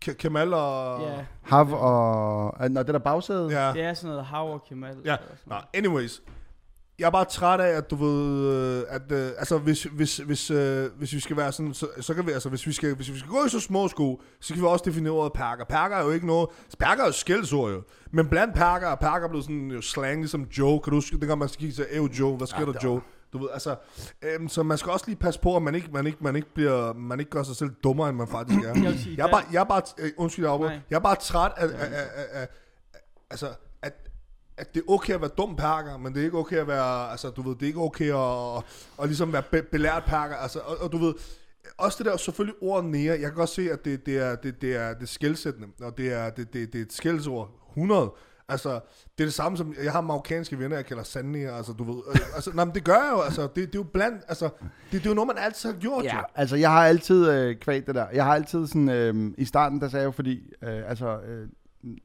Ke- 0.05 0.13
Kemal 0.13 0.53
og... 0.53 1.01
ja, 1.01 1.25
Hav 1.41 1.73
og... 1.73 2.71
Nå, 2.71 2.79
det 2.83 2.87
der 2.93 2.99
bagsæde? 2.99 3.61
ja. 3.61 3.73
det 3.73 3.81
er 3.83 3.93
sådan 3.93 4.09
noget 4.09 4.25
Hav 4.25 4.53
og 4.53 4.63
Kemal. 4.63 4.89
Ja, 5.05 5.15
eller 5.17 5.35
sådan 5.37 5.37
Nå, 5.45 5.55
anyways. 5.73 6.21
Jeg 6.99 7.05
er 7.05 7.09
bare 7.11 7.25
træt 7.25 7.59
af, 7.59 7.77
at 7.77 7.91
du 7.91 7.95
ved, 7.95 8.47
øh, 8.53 8.83
at, 8.89 9.11
øh, 9.11 9.31
altså 9.37 9.57
hvis, 9.57 9.83
hvis, 9.83 10.17
hvis, 10.17 10.51
øh, 10.51 10.89
hvis 10.97 11.13
vi 11.13 11.19
skal 11.19 11.37
være 11.37 11.51
sådan, 11.51 11.73
så, 11.73 11.87
så 12.01 12.13
kan 12.13 12.27
vi, 12.27 12.31
altså 12.31 12.49
hvis 12.49 12.67
vi 12.67 12.71
skal, 12.71 12.95
hvis 12.95 13.11
vi 13.11 13.19
skal 13.19 13.31
gå 13.31 13.45
i 13.45 13.49
så 13.49 13.59
små 13.59 13.87
sko, 13.87 14.21
så 14.41 14.53
kan 14.53 14.61
vi 14.61 14.67
også 14.67 14.85
definere 14.85 15.13
ordet 15.13 15.33
perker. 15.33 15.65
Perker 15.65 15.95
er 15.95 16.03
jo 16.03 16.11
ikke 16.11 16.27
noget, 16.27 16.49
perker 16.79 17.03
er 17.03 17.07
jo 17.07 17.13
skældsord 17.13 17.71
jo, 17.71 17.81
men 18.11 18.27
blandt 18.27 18.55
perker 18.55 18.87
er 18.87 18.95
perker 18.95 19.27
blevet 19.27 19.45
sådan 19.45 19.71
jo 19.71 19.81
slang, 19.81 20.19
ligesom 20.19 20.43
Joe, 20.43 20.79
kan 20.79 20.91
du 20.91 20.97
huske, 20.97 21.19
det 21.19 21.27
kan 21.27 21.37
man 21.37 21.47
kigge 21.47 21.75
til, 21.75 21.85
Ew 21.91 22.07
Joe, 22.19 22.37
hvad 22.37 22.47
sker 22.47 22.59
Ja, 22.59 22.65
der 22.65 22.79
Joe? 22.83 23.01
Du 23.33 23.37
ved, 23.37 23.47
altså, 23.53 23.75
øhm, 24.21 24.47
så 24.47 24.63
man 24.63 24.77
skal 24.77 24.91
også 24.91 25.05
lige 25.07 25.15
passe 25.15 25.39
på, 25.39 25.55
at 25.55 25.61
man 25.61 25.75
ikke, 25.75 25.87
man 25.93 26.07
ikke, 26.07 26.17
man 26.21 26.35
ikke 26.35 26.53
bliver, 26.53 26.93
man 26.93 27.19
ikke 27.19 27.31
gør 27.31 27.43
sig 27.43 27.55
selv 27.55 27.69
dummere, 27.83 28.09
end 28.09 28.17
man 28.17 28.27
faktisk 28.27 28.59
er. 28.59 28.83
Jeg 28.83 28.99
sige, 28.99 29.15
Jeg 29.17 29.27
er 29.27 29.31
bare, 29.31 29.43
jeg 29.51 29.59
er 29.59 29.63
bare, 29.63 29.81
øh, 29.99 30.11
undskyld, 30.17 30.45
jeg 30.45 30.81
jeg 30.89 30.95
er 30.95 30.99
bare 30.99 31.15
træt 31.15 31.51
af, 31.57 31.65
af, 31.65 31.69
af, 31.71 32.07
af, 32.15 32.41
af, 32.41 32.47
altså, 33.29 33.47
at, 34.57 34.75
det 34.75 34.79
er 34.79 34.91
okay 34.91 35.13
at 35.13 35.21
være 35.21 35.29
dum 35.37 35.55
perker, 35.55 35.97
men 35.97 36.13
det 36.13 36.21
er 36.21 36.25
ikke 36.25 36.37
okay 36.37 36.57
at 36.57 36.67
være, 36.67 37.11
altså, 37.11 37.29
du 37.29 37.41
ved, 37.41 37.55
det 37.55 37.63
er 37.63 37.67
ikke 37.67 37.81
okay 37.81 38.13
at, 38.13 38.57
at, 38.57 38.63
at 39.01 39.07
ligesom 39.07 39.33
være 39.33 39.43
be, 39.51 39.63
belært 39.63 40.03
perker, 40.03 40.35
altså, 40.35 40.59
og, 40.59 40.77
og, 40.81 40.91
du 40.91 40.97
ved, 40.97 41.13
også 41.77 41.97
det 41.97 42.05
der, 42.05 42.17
selvfølgelig 42.17 42.55
ordet 42.61 42.85
nære, 42.85 43.11
jeg 43.13 43.19
kan 43.19 43.33
godt 43.33 43.49
se, 43.49 43.71
at 43.71 43.85
det, 43.85 44.05
det 44.05 44.17
er, 44.17 44.35
det, 44.35 44.61
det 44.61 44.75
er, 44.75 44.93
det 44.93 45.03
er 45.03 45.07
skældsættende, 45.07 45.67
og 45.81 45.97
det 45.97 46.13
er, 46.13 46.29
det, 46.29 46.53
det, 46.53 46.73
det 46.73 46.81
er 46.81 46.85
et 46.85 46.93
skældsord, 46.93 47.49
100, 47.69 48.11
Altså, 48.49 48.69
det 49.17 49.23
er 49.23 49.27
det 49.27 49.33
samme 49.33 49.57
som, 49.57 49.75
jeg 49.83 49.91
har 49.91 50.01
marokkanske 50.01 50.59
venner, 50.59 50.75
jeg 50.75 50.85
kalder 50.85 51.03
sandnier, 51.03 51.53
altså 51.53 51.73
du 51.73 51.83
ved, 51.83 52.03
øh, 52.09 52.35
altså, 52.35 52.51
nej, 52.53 52.65
men 52.65 52.75
det 52.75 52.83
gør 52.83 52.93
jeg 52.93 53.09
jo, 53.11 53.21
altså, 53.21 53.41
det, 53.41 53.55
det 53.55 53.63
er 53.63 53.79
jo 53.79 53.83
blandt, 53.83 54.21
altså, 54.27 54.45
det, 54.45 54.91
det 54.91 55.05
er 55.05 55.09
jo 55.09 55.13
noget, 55.13 55.27
man 55.27 55.37
altid 55.37 55.71
har 55.71 55.79
gjort, 55.79 56.03
Ja, 56.03 56.17
jo. 56.17 56.23
altså 56.35 56.55
jeg 56.55 56.71
har 56.71 56.85
altid 56.85 57.29
øh, 57.29 57.55
kvægt 57.55 57.87
det 57.87 57.95
der. 57.95 58.05
Jeg 58.13 58.25
har 58.25 58.35
altid 58.35 58.67
sådan, 58.67 58.89
øh, 58.89 59.33
i 59.37 59.45
starten 59.45 59.81
der 59.81 59.87
sagde 59.87 60.01
jeg 60.01 60.05
jo, 60.05 60.11
fordi, 60.11 60.53
øh, 60.63 60.89
altså, 60.89 61.19
øh, 61.19 61.47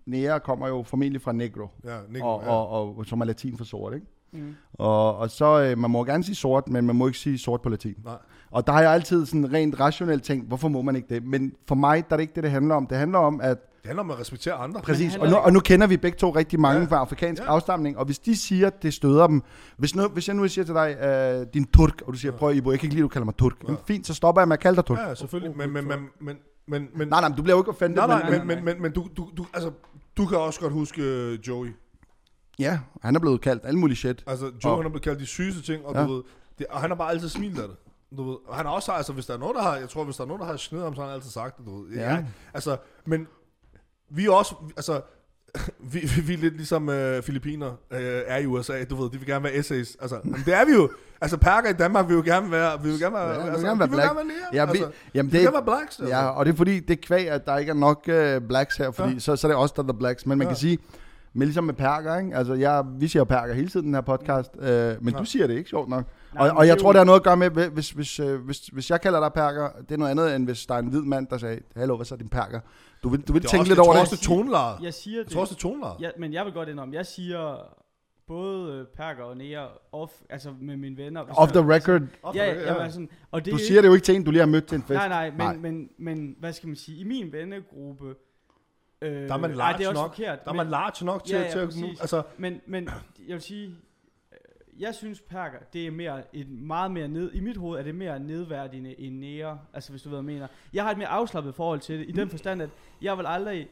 nære 0.06 0.40
kommer 0.40 0.68
jo 0.68 0.82
formentlig 0.82 1.22
fra 1.22 1.32
negro, 1.32 1.68
Ja, 1.84 1.96
Nico, 2.10 2.26
og, 2.26 2.42
ja. 2.44 2.50
og, 2.50 2.98
og, 2.98 3.06
som 3.06 3.20
er 3.20 3.24
latin 3.24 3.56
for 3.56 3.64
sort, 3.64 3.94
ikke? 3.94 4.06
Mm. 4.32 4.54
Og, 4.72 5.16
og 5.16 5.30
så, 5.30 5.62
øh, 5.62 5.78
man 5.78 5.90
må 5.90 6.04
gerne 6.04 6.24
sige 6.24 6.34
sort, 6.34 6.68
men 6.68 6.86
man 6.86 6.96
må 6.96 7.06
ikke 7.06 7.18
sige 7.18 7.38
sort 7.38 7.62
på 7.62 7.68
latin. 7.68 7.94
Nej. 8.04 8.14
Og 8.50 8.66
der 8.66 8.72
har 8.72 8.82
jeg 8.82 8.92
altid 8.92 9.26
sådan 9.26 9.52
rent 9.52 9.80
rationelt 9.80 10.22
tænkt, 10.22 10.48
hvorfor 10.48 10.68
må 10.68 10.82
man 10.82 10.96
ikke 10.96 11.14
det? 11.14 11.24
Men 11.24 11.52
for 11.68 11.74
mig, 11.74 12.04
der 12.08 12.12
er 12.14 12.16
det 12.16 12.22
ikke 12.22 12.34
det, 12.34 12.42
det 12.42 12.50
handler 12.50 12.74
om. 12.74 12.86
Det 12.86 12.98
handler 12.98 13.18
om, 13.18 13.40
at 13.40 13.58
Det 13.82 13.86
handler 13.86 14.02
om 14.02 14.10
at 14.10 14.18
respektere 14.20 14.54
andre. 14.54 14.80
Præcis, 14.80 15.16
og 15.16 15.28
nu, 15.28 15.36
og 15.36 15.52
nu 15.52 15.60
kender 15.60 15.86
vi 15.86 15.96
begge 15.96 16.18
to 16.18 16.30
rigtig 16.30 16.60
mange 16.60 16.78
Ja. 16.78 16.84
ja. 16.84 16.90
fra 16.90 16.96
afrikansk 16.96 17.42
Ja. 17.42 17.46
ja. 17.46 17.54
afstamning, 17.54 17.98
og 17.98 18.04
hvis 18.04 18.18
de 18.18 18.36
siger, 18.36 18.66
at 18.66 18.82
det 18.82 18.94
støder 18.94 19.26
dem, 19.26 19.42
hvis, 19.76 19.96
nu, 19.96 20.08
hvis 20.08 20.28
jeg 20.28 20.36
nu 20.36 20.48
siger 20.48 20.64
til 20.64 20.74
dig, 20.74 20.96
øh, 21.00 21.46
din 21.54 21.64
turk, 21.64 22.02
og 22.06 22.12
du 22.12 22.18
siger, 22.18 22.32
prøv 22.32 22.54
Ibo, 22.56 22.70
jeg 22.70 22.78
kan 22.80 22.86
ikke 22.86 22.94
lide, 22.94 23.02
at 23.02 23.04
du 23.04 23.08
kalder 23.08 23.24
mig 23.24 23.34
turk. 23.36 23.52
Ja. 23.68 23.74
Fint, 23.86 24.06
så 24.06 24.14
stopper 24.14 24.40
jeg 24.40 24.48
med 24.48 24.56
at 24.56 24.60
kalde 24.60 24.76
dig 24.76 24.84
turk. 24.84 24.98
Ja. 24.98 25.08
Ja, 25.08 25.14
selvfølgelig. 25.14 25.56
Men, 25.56 25.72
men, 25.72 25.88
men, 25.88 25.98
men, 26.20 26.36
men, 26.68 26.88
men, 26.94 27.08
Nej, 27.08 27.20
nej, 27.20 27.28
men 27.28 27.36
du 27.36 27.42
bliver 27.42 27.56
jo 27.56 27.60
ikke 27.62 27.70
offended. 27.70 27.96
nej, 27.96 28.06
nej, 28.06 28.30
men, 28.30 28.46
men, 28.46 28.46
men, 28.56 28.64
men, 28.64 28.82
men 28.82 28.92
du, 28.92 29.08
du, 29.16 29.30
du, 29.36 29.46
altså, 29.54 29.70
du 30.16 30.26
kan 30.26 30.38
også 30.38 30.60
godt 30.60 30.72
huske 30.72 31.02
øh, 31.02 31.38
Joey. 31.48 31.68
Ja, 32.58 32.80
han 33.02 33.16
er 33.16 33.20
blevet 33.20 33.40
kaldt 33.40 33.64
alle 33.64 33.80
mulige 33.80 33.96
shit. 33.96 34.24
Altså, 34.26 34.46
Joey, 34.64 34.72
Og- 34.72 34.76
han 34.78 34.86
er 34.86 34.90
blevet 34.90 35.02
kaldt 35.02 35.20
de 35.20 35.26
sygeste 35.26 35.62
ting, 35.62 35.86
og 35.86 35.94
Ja. 35.94 36.02
du 36.06 36.12
ved, 36.14 36.22
det, 36.58 36.66
og 36.66 36.80
han 36.80 36.90
har 36.90 36.94
bare 36.96 37.10
altid 37.10 37.28
smilet 37.28 37.62
af 37.62 37.68
det. 37.68 37.76
Du 38.18 38.28
ved, 38.30 38.36
og 38.46 38.56
han 38.56 38.66
har 38.66 38.72
også, 38.72 38.92
altså, 38.92 39.12
hvis 39.12 39.26
der 39.26 39.34
er 39.34 39.38
nogen, 39.38 39.56
der 39.56 39.62
har, 39.62 39.76
jeg 39.76 39.88
tror, 39.88 40.04
hvis 40.04 40.16
der 40.16 40.22
er 40.24 40.28
nogen, 40.28 40.40
der 40.40 40.46
har 40.46 40.56
snedet 40.56 40.84
ham, 40.84 40.94
så 40.94 41.00
har 41.00 41.08
han 41.08 41.14
altid 41.16 41.30
sagt 41.30 41.58
det, 41.58 41.66
du 41.66 41.82
ved. 41.82 41.90
Ja. 41.96 42.24
altså, 42.54 42.76
men 43.06 43.26
vi 44.10 44.26
er 44.26 44.30
også, 44.32 44.54
altså, 44.76 45.00
vi, 45.92 45.98
vi, 46.16 46.20
vi 46.20 46.34
er 46.34 46.38
lidt 46.38 46.56
ligesom 46.56 46.88
øh, 46.88 47.22
Filippiner 47.22 47.68
øh, 47.90 48.00
er 48.26 48.36
i 48.36 48.46
USA, 48.46 48.84
du 48.84 49.02
ved, 49.02 49.10
de 49.10 49.18
vil 49.18 49.26
gerne 49.26 49.44
være 49.44 49.54
essays. 49.54 49.96
Altså, 50.00 50.20
men 50.24 50.42
det 50.46 50.54
er 50.54 50.64
vi 50.64 50.72
jo. 50.72 50.90
Altså, 51.20 51.36
perker 51.36 51.70
i 51.70 51.72
Danmark 51.72 52.08
vil 52.08 52.14
jo 52.14 52.22
gerne 52.24 52.50
være, 52.50 52.82
vi 52.82 52.90
vil 52.90 52.98
gerne 53.00 53.14
være, 53.14 53.28
Ja, 53.28 53.46
altså, 53.50 53.66
gerne 53.66 53.78
være 53.80 53.86
de 53.86 53.90
vil 53.90 53.96
black. 53.96 54.12
gerne 54.16 54.28
være. 54.28 54.36
Ja, 54.52 54.64
vi, 54.64 54.78
altså, 54.78 54.90
jamen, 55.14 55.32
de 55.32 55.32
vil 55.32 55.40
det, 55.40 55.52
gerne 55.52 55.66
være 55.66 55.76
blacks. 55.78 55.98
Altså. 56.00 56.14
ja, 56.16 56.26
og 56.28 56.46
det 56.46 56.52
er 56.52 56.56
fordi, 56.56 56.80
det 56.80 56.90
er 56.98 57.02
kvæg, 57.06 57.30
at 57.30 57.46
der 57.46 57.58
ikke 57.58 57.70
er 57.70 57.74
nok 57.74 58.08
uh, 58.08 58.48
blacks 58.48 58.76
her, 58.76 58.90
fordi 58.90 59.12
Ja. 59.12 59.18
så, 59.18 59.36
så 59.36 59.46
er 59.46 59.50
det 59.50 59.58
os, 59.58 59.72
der 59.72 59.82
er 59.82 59.86
the 59.86 59.98
blacks. 59.98 60.26
Men 60.26 60.38
man 60.38 60.46
ja. 60.46 60.50
kan 60.52 60.56
sige, 60.58 60.78
men 61.38 61.46
ligesom 61.48 61.64
med 61.64 61.74
perker, 61.74 62.16
ikke? 62.18 62.36
Altså, 62.36 62.54
jeg, 62.54 62.84
vi 62.98 63.08
siger 63.08 63.24
perker 63.24 63.54
hele 63.54 63.68
tiden 63.68 63.84
i 63.84 63.86
den 63.86 63.94
her 63.94 64.00
podcast, 64.00 64.50
øh, 64.60 64.68
men 65.04 65.14
Ja. 65.14 65.18
du 65.18 65.24
siger 65.24 65.46
det 65.46 65.54
ikke, 65.54 65.70
sjovt 65.70 65.88
nok. 65.88 66.04
Nej, 66.34 66.40
og, 66.48 66.54
men 66.54 66.56
og 66.58 66.66
jeg 66.66 66.78
tror, 66.78 66.88
jo- 66.88 66.92
det 66.92 66.98
har 66.98 67.04
noget 67.04 67.20
at 67.20 67.24
gøre 67.24 67.36
med, 67.36 67.50
hvis, 67.70 67.90
hvis, 67.90 68.20
øh, 68.20 68.40
hvis, 68.44 68.58
hvis 68.66 68.90
jeg 68.90 69.00
kalder 69.00 69.20
dig 69.20 69.32
perker, 69.32 69.68
det 69.88 69.92
er 69.92 69.96
noget 69.96 70.10
andet, 70.10 70.36
end 70.36 70.44
hvis 70.44 70.66
der 70.66 70.74
er 70.74 70.78
en 70.78 70.86
hvid 70.88 71.02
mand, 71.02 71.26
der 71.26 71.38
sagde, 71.38 71.60
hallo, 71.76 71.96
hvad 71.96 72.06
så 72.06 72.14
er 72.14 72.18
din 72.18 72.28
perker? 72.28 72.60
Du 73.02 73.08
vil, 73.08 73.20
du 73.20 73.32
vil 73.32 73.42
det 73.42 73.50
tænke 73.50 73.60
også, 73.62 73.70
lidt 73.70 73.76
jeg 73.76 73.84
over 73.84 73.86
tror 73.86 73.92
det. 73.92 74.00
også, 74.00 74.16
det 74.16 74.22
er 74.22 74.26
tonelaget. 74.26 74.76
Jeg 74.82 74.94
siger 74.94 75.18
Jeg 75.18 75.24
det. 75.24 75.32
tror 75.32 75.40
også, 75.40 75.54
det 75.54 75.60
tonelaget. 75.60 75.96
Ja, 76.00 76.10
men 76.18 76.32
jeg 76.32 76.44
vil 76.44 76.52
godt 76.52 76.68
indrømme, 76.68 76.94
jeg 76.94 77.06
siger 77.06 77.56
både 78.28 78.72
øh, 78.72 78.86
perker 78.96 79.22
og 79.24 79.36
nære 79.36 79.66
off, 79.92 80.12
altså 80.30 80.50
med 80.60 80.76
mine 80.76 80.96
venner. 80.96 81.24
hvis 81.24 81.34
Off 81.36 81.54
jeg- 81.54 81.62
the 81.62 81.72
record. 81.74 82.02
Ja, 82.34 82.44
ja, 82.44 82.66
jamen, 82.66 82.82
altså, 82.82 83.06
og 83.30 83.44
det 83.44 83.50
Du 83.52 83.56
er 83.56 83.60
siger 83.60 83.80
det 83.80 83.88
jo 83.88 83.94
ikke 83.94 84.04
til 84.04 84.14
en, 84.16 84.24
du 84.24 84.30
lige 84.30 84.40
har 84.40 84.46
mødt 84.46 84.66
til 84.66 84.76
en 84.76 84.82
fest. 84.82 84.90
Nej, 84.94 85.08
nej, 85.08 85.30
men, 85.30 85.38
Nej. 85.38 85.56
Men, 85.56 85.88
men 85.98 86.34
hvad 86.40 86.52
skal 86.52 86.66
man 86.66 86.76
sige, 86.76 86.98
i 87.00 87.04
min 87.04 87.32
vennegruppe... 87.32 88.04
Øh, 89.02 89.28
Der 89.28 89.34
er 89.34 89.38
man 89.38 89.50
ej, 89.50 89.56
large 89.56 89.78
det 89.78 89.86
er 89.86 89.92
nok. 89.92 90.14
forkert. 90.14 90.44
Der 90.44 90.50
er 90.50 90.52
men, 90.52 90.56
man 90.56 90.66
large 90.70 91.04
nok 91.04 91.24
til, 91.24 91.34
Ja, 91.36 91.42
ja, 91.42 91.50
til 91.50 91.58
at... 91.58 91.68
præcis. 91.68 92.00
Altså, 92.00 92.22
men, 92.38 92.60
men 92.66 92.84
jeg 93.28 93.34
vil 93.34 93.40
sige, 93.42 93.66
øh, 93.66 94.82
jeg 94.82 94.94
synes 94.94 95.20
perker, 95.20 95.58
det 95.72 95.86
er 95.86 95.90
mere 95.90 96.22
et 96.36 96.48
meget 96.50 96.90
mere 96.90 97.08
ned, 97.08 97.32
i 97.32 97.40
mit 97.40 97.56
hoved 97.56 97.78
er 97.78 97.82
det 97.82 97.94
mere 97.94 98.20
nedværdigende 98.20 99.00
end 99.00 99.18
nære, 99.18 99.58
altså 99.74 99.90
hvis 99.90 100.02
du 100.02 100.08
ved, 100.08 100.22
hvad 100.22 100.32
jeg 100.32 100.40
mener. 100.40 100.48
Jeg 100.72 100.84
har 100.84 100.90
et 100.90 100.98
mere 100.98 101.08
afslappet 101.08 101.54
forhold 101.54 101.80
til 101.80 101.98
det, 101.98 102.08
i 102.08 102.12
den 102.12 102.28
forstand, 102.30 102.62
at 102.62 102.70
jeg 103.02 103.18
vil 103.18 103.26
aldrig, 103.26 103.68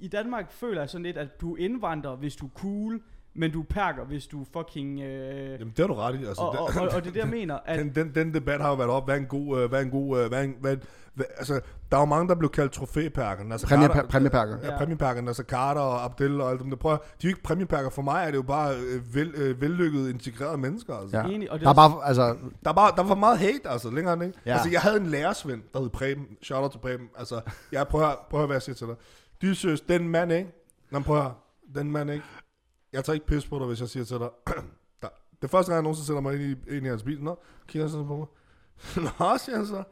i 0.00 0.08
Danmark 0.08 0.52
føler 0.52 0.80
jeg 0.80 0.90
sådan 0.90 1.02
lidt, 1.02 1.16
at 1.18 1.40
du 1.40 1.56
indvandrer, 1.56 2.16
hvis 2.16 2.36
du 2.36 2.46
er 2.46 2.50
cool, 2.54 3.02
men 3.34 3.50
du 3.52 3.60
er 3.60 3.64
perker, 3.64 4.04
hvis 4.04 4.26
du 4.26 4.40
er 4.40 4.44
fucking... 4.52 5.00
Øh, 5.00 5.50
jamen, 5.50 5.68
det 5.68 5.78
har 5.78 5.86
du 5.86 5.94
ret 5.94 6.20
i. 6.20 6.24
Altså, 6.24 6.42
og, 6.42 6.52
det- 6.52 6.60
og, 6.60 6.88
og, 6.88 6.94
og 6.96 7.04
det 7.04 7.16
er 7.16 7.20
jeg 7.20 7.28
mener, 7.28 7.58
at... 7.64 7.78
den, 7.84 7.94
den, 7.94 8.14
den 8.14 8.34
debat 8.34 8.60
har 8.60 8.68
jo 8.68 8.74
været 8.74 8.90
op, 8.90 9.04
hvad 9.04 9.14
er 9.14 9.20
en 9.20 9.26
god, 9.26 9.60
øh, 9.62 9.68
hvad 9.68 9.78
er 9.80 9.84
en 9.84 9.90
god, 9.90 10.18
øh, 10.22 10.28
hvad 10.28 10.38
er 10.38 10.42
en, 10.42 10.56
hvad, 10.60 10.76
altså, 11.18 11.60
der 11.90 11.96
er 11.96 12.00
jo 12.00 12.04
mange, 12.06 12.28
der 12.28 12.34
blev 12.34 12.50
kaldt 12.50 12.72
trofæperker. 12.72 13.52
Altså 13.52 13.66
Præmie- 13.66 13.88
Carter- 13.88 14.06
præmieperker. 14.08 14.58
Ja, 14.62 14.76
præmieperker, 14.78 15.26
altså 15.28 15.42
Carter 15.48 15.80
og 15.80 16.04
Abdel 16.04 16.40
og 16.40 16.50
alt 16.50 16.60
dem 16.60 16.70
der. 16.70 16.76
Prøv 16.76 16.92
de 16.92 16.96
er 16.96 17.06
jo 17.24 17.28
ikke 17.28 17.42
præmieperker. 17.42 17.90
For 17.90 18.02
mig 18.02 18.22
er 18.26 18.30
det 18.30 18.36
jo 18.36 18.42
bare 18.42 18.76
øh, 18.76 19.14
vel, 19.14 19.28
øh, 19.34 19.60
vellykkede, 19.60 20.10
integrerede 20.10 20.58
mennesker. 20.58 20.94
Altså. 20.94 21.16
Ja. 21.18 21.24
Enig, 21.24 21.50
og 21.50 21.58
det 21.58 21.64
Der 21.64 21.70
er 21.70 21.74
bare, 21.74 22.04
altså, 22.04 22.36
Der, 22.64 22.70
er 22.70 22.74
bare, 22.74 22.92
der 22.96 23.02
var 23.02 23.14
meget 23.14 23.38
hate, 23.38 23.68
altså, 23.68 23.90
længere 23.90 24.14
end 24.14 24.22
ikke. 24.24 24.38
Ja. 24.46 24.52
Altså, 24.52 24.70
jeg 24.70 24.80
havde 24.80 24.96
en 24.96 25.06
lærersvend, 25.06 25.62
der 25.74 25.80
hed 25.80 25.88
Preben. 25.90 26.26
Shout 26.42 26.62
out 26.62 26.70
til 26.70 26.78
Preben. 26.78 27.08
Altså, 27.18 27.40
jeg 27.72 27.88
prøver, 27.88 28.06
at- 28.06 28.18
prøv 28.30 28.42
at 28.42 28.48
være 28.48 28.54
jeg 28.54 28.62
siger 28.62 28.76
til 28.76 28.86
dig. 28.86 28.96
Dysøs, 29.42 29.80
den 29.80 30.08
mand, 30.08 30.32
ikke? 30.32 30.52
Nå, 30.90 31.00
prøv 31.00 31.16
at 31.16 31.22
høre. 31.22 31.34
Den 31.74 31.90
mand, 31.92 32.10
ikke? 32.10 32.24
Jeg 32.92 33.04
tager 33.04 33.14
ikke 33.14 33.26
pis 33.26 33.46
på 33.46 33.58
dig, 33.58 33.66
hvis 33.66 33.80
jeg 33.80 33.88
siger 33.88 34.04
til 34.04 34.18
dig. 34.18 34.28
der, 35.02 35.08
det 35.42 35.50
første 35.50 35.72
gang, 35.72 35.76
jeg 35.76 35.82
nogensinde 35.82 36.06
sætter 36.06 36.20
mig 36.22 36.34
ind 36.34 36.42
i, 36.42 36.76
ind 36.76 36.86
i 36.86 36.88
hans 36.88 37.02
bil. 37.02 37.22
Nå, 37.22 37.38
kigger 37.68 37.84
han 37.86 37.90
sådan 37.90 38.06
på 38.06 38.16
mig. 38.16 38.26
Nå, 39.20 39.38
siger 39.38 39.56
han 39.56 39.66
så. 39.66 39.82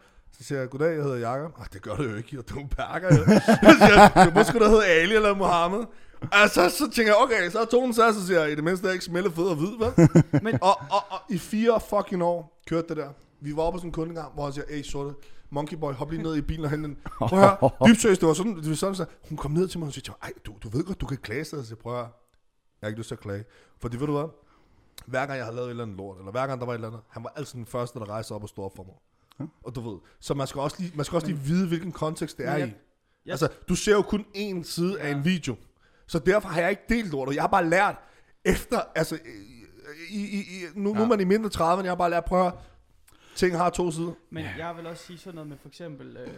Så 0.41 0.47
siger 0.47 0.59
jeg, 0.59 0.71
goddag, 0.71 0.95
jeg 0.95 1.03
hedder 1.03 1.17
Jakob. 1.17 1.53
Ah, 1.61 1.67
det 1.73 1.83
gør 1.83 1.97
du 1.97 2.03
jo 2.03 2.17
ikke, 2.17 2.39
og 2.39 2.49
du 2.49 2.59
er 2.61 2.67
perker. 2.67 3.09
jo." 3.17 3.25
Så 3.25 3.77
siger 3.79 4.53
jeg, 4.53 4.61
du 4.61 4.65
hedder 4.65 4.83
Ali 4.83 5.15
eller 5.15 5.35
Mohammed. 5.35 5.85
Altså, 6.33 6.71
så 6.71 6.91
tænker 6.91 7.13
jeg, 7.13 7.23
okay, 7.23 7.51
så 7.51 7.61
er 7.61 7.65
tonen 7.65 7.95
sat, 7.95 8.15
så 8.15 8.27
siger 8.27 8.41
jeg, 8.41 8.53
i 8.53 8.55
det 8.55 8.65
mindste 8.65 8.87
er 8.87 8.89
jeg 8.89 8.95
ikke 8.95 9.05
smeltet 9.05 9.33
fed 9.33 9.45
og 9.45 9.57
hvid, 9.57 9.79
vel? 9.79 9.93
Men, 10.45 10.59
Og, 10.63 10.81
og, 10.91 11.03
og 11.11 11.19
i 11.31 11.39
fire 11.39 11.81
fucking 11.81 12.23
år 12.23 12.63
kørte 12.67 12.89
det 12.89 12.97
der. 12.97 13.09
Vi 13.41 13.57
var 13.57 13.63
oppe 13.63 13.77
på 13.77 13.81
sådan 13.81 13.89
en 13.89 13.93
kundegang, 13.93 14.33
hvor 14.35 14.45
han 14.45 14.53
siger, 14.53 14.65
hey, 14.69 14.83
sorte, 14.83 15.15
Monkey 15.51 15.77
Boy, 15.77 15.93
hop 15.93 16.11
lige 16.11 16.23
ned 16.23 16.37
i 16.37 16.41
bilen 16.41 16.65
og 16.65 16.71
hente 16.71 16.89
den. 16.89 16.97
Prøv 17.19 17.39
at 17.39 17.45
høre, 17.61 17.71
dybt 17.89 18.01
seriøst, 18.01 18.21
det 18.21 18.29
var 18.29 18.35
sådan, 18.35 18.57
det 18.57 18.69
var 18.69 18.75
sådan, 18.77 18.95
så 18.95 19.05
hun 19.29 19.39
kom 19.39 19.51
ned 19.51 19.69
til 19.69 19.79
mig 19.79 19.87
og 19.87 19.93
siger, 19.93 20.13
ej, 20.23 20.33
du, 20.47 20.53
du 20.63 20.69
ved 20.69 20.85
godt, 20.85 21.01
du 21.01 21.07
kan 21.07 21.17
klage 21.19 21.45
sig. 21.45 21.65
Så 21.65 21.71
jeg 21.71 21.79
prøv 21.79 21.93
at 21.93 21.99
høre, 21.99 22.11
jeg 22.81 22.87
har 22.87 22.89
ikke 22.89 22.99
lyst 23.01 23.09
til 23.09 23.15
at 23.15 23.21
klage. 23.21 23.45
Fordi 23.81 23.97
ved 23.97 24.07
du 24.07 24.13
hvad? 24.13 24.29
Hver 25.07 25.27
gang 25.27 25.37
jeg 25.39 25.45
har 25.47 25.53
lavet 25.53 25.67
et 25.67 25.71
eller 25.71 25.85
andet 25.85 25.97
lort, 25.97 26.19
eller 26.19 26.31
hver 26.31 26.47
gang 26.47 26.61
der 26.61 26.67
var 26.67 26.73
et 26.73 26.77
eller 26.77 26.89
andet, 26.89 27.03
han 27.09 27.25
var 27.25 27.33
altid 27.37 27.59
den 27.59 27.67
første, 27.67 27.99
der 27.99 28.09
rejste 28.11 28.33
op 28.33 28.43
og 28.43 28.49
stod 28.49 28.65
op 28.65 28.77
for 28.77 28.83
mig. 28.83 28.95
Og 29.63 29.75
du 29.75 29.81
ved, 29.91 29.99
så 30.21 30.35
man 30.35 30.47
skal 30.47 30.61
også 30.61 30.77
lige, 30.81 30.93
man 30.97 31.05
skal 31.05 31.17
også 31.17 31.27
lige 31.27 31.39
vide, 31.39 31.69
hvilken 31.69 31.93
kontekst 31.93 32.39
det 32.39 32.47
er 32.47 32.51
jeg- 32.57 32.69
i. 32.69 32.73
jeg- 33.27 33.31
Altså, 33.33 33.49
du 33.69 33.75
ser 33.75 33.93
jo 33.93 34.03
kun 34.03 34.25
én 34.37 34.63
side 34.63 35.01
af 35.01 35.11
en 35.11 35.25
video. 35.25 35.57
Så 36.07 36.19
derfor 36.19 36.49
har 36.49 36.61
jeg 36.61 36.71
ikke 36.71 36.83
delt 36.89 37.11
lortet. 37.13 37.35
Jeg 37.35 37.43
har 37.43 37.49
bare 37.49 37.69
lært 37.69 37.97
efter, 38.45 38.81
altså, 38.95 39.19
i, 40.11 40.21
i, 40.21 40.39
i, 40.41 40.65
nu, 40.75 40.91
ja. 40.91 40.97
nu 40.97 41.03
er 41.03 41.07
man 41.09 41.21
i 41.21 41.25
mindre 41.25 41.49
30, 41.51 41.83
jeg 41.83 41.91
har 41.91 41.97
bare 41.97 42.11
lært, 42.11 42.25
prøv 42.25 42.47
at 42.47 42.53
ting 43.35 43.57
har 43.57 43.71
to 43.71 43.91
sider. 43.91 44.13
Men 44.31 44.45
jeg 44.59 44.77
vil 44.77 44.87
også 44.87 45.05
sige 45.07 45.19
sådan 45.19 45.35
noget 45.35 45.49
med 45.49 45.57
for 45.59 45.69
eksempel... 45.69 46.17
Øh, 46.17 46.29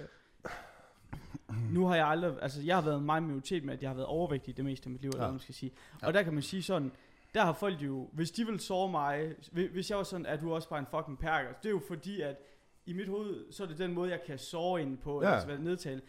nu 1.73 1.87
har 1.87 1.97
jeg 1.97 2.07
aldrig... 2.07 2.33
Altså, 2.43 2.61
jeg 2.63 2.77
har 2.77 2.83
været 2.83 2.99
en 2.99 3.05
meget 3.07 3.23
minoritet 3.23 3.65
med, 3.65 3.75
at 3.75 3.83
jeg 3.83 3.91
har 3.91 3.95
været 3.95 4.07
overvægtig 4.07 4.57
det 4.57 4.65
meste 4.65 4.87
af 4.87 4.91
mit 4.91 5.01
liv, 5.01 5.09
eller 5.09 5.23
Ja. 5.23 5.27
hvad 5.27 5.33
man 5.33 5.41
skal 5.41 5.55
sige. 5.55 5.73
Og 6.03 6.15
der 6.15 6.23
kan 6.23 6.35
man 6.35 6.43
sige 6.43 6.63
sådan... 6.63 6.93
Der 7.35 7.45
har 7.45 7.53
folk 7.53 7.83
jo... 7.83 8.09
Hvis 8.13 8.31
de 8.31 8.47
vil 8.47 8.61
sove 8.61 8.91
mig... 8.91 9.35
hvis- 9.53 9.91
jeg 9.91 9.99
var 9.99 10.05
sådan, 10.05 10.27
at 10.27 10.41
du 10.41 10.55
også 10.55 10.69
bare 10.69 10.79
en 10.79 10.87
fucking 10.97 11.19
perker. 11.19 11.49
Det 11.63 11.67
er 11.67 11.71
jo 11.71 11.81
fordi, 11.89 12.21
at 12.21 12.37
i 12.87 12.93
mit 12.93 13.09
hoved, 13.09 13.53
så 13.53 13.63
er 13.63 13.67
det 13.67 13.79
den 13.79 13.93
måde, 13.93 14.11
jeg 14.11 14.21
kan 14.27 14.39
sove 14.39 14.81
ind 14.83 14.99
på, 14.99 15.23
Ja. 15.23 15.29
ja. 15.29 15.35
altså 15.35 15.57
nedtale. 15.63 16.01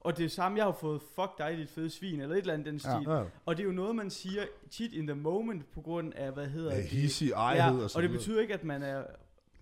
Og 0.00 0.16
det 0.16 0.24
er 0.24 0.28
samme, 0.28 0.58
jeg 0.58 0.64
har 0.64 0.72
fået, 0.72 1.02
fuck 1.14 1.38
dig, 1.38 1.56
dit 1.58 1.70
fede 1.70 1.90
svin, 1.90 2.20
eller 2.20 2.34
et 2.34 2.40
eller 2.40 2.54
andet 2.54 2.66
den 2.66 2.78
stil. 2.78 2.90
Ja. 3.08 3.24
Og 3.46 3.56
det 3.56 3.62
er 3.62 3.66
jo 3.66 3.72
noget, 3.72 3.96
man 3.96 4.10
siger 4.10 4.42
tit 4.70 4.92
in 4.92 5.06
the 5.06 5.16
moment, 5.16 5.70
på 5.72 5.80
grund 5.80 6.12
af, 6.14 6.32
hvad 6.32 6.46
hedder 6.46 6.70
Ja, 6.74 6.80
det? 6.80 6.88
hissig 6.88 7.28
Ja, 7.28 7.34
ejerhed 7.34 7.82
og 7.84 7.90
og 7.94 8.02
det 8.02 8.10
betyder 8.10 8.40
ikke, 8.40 8.54
at 8.54 8.64
man 8.64 8.82
er 8.82 9.04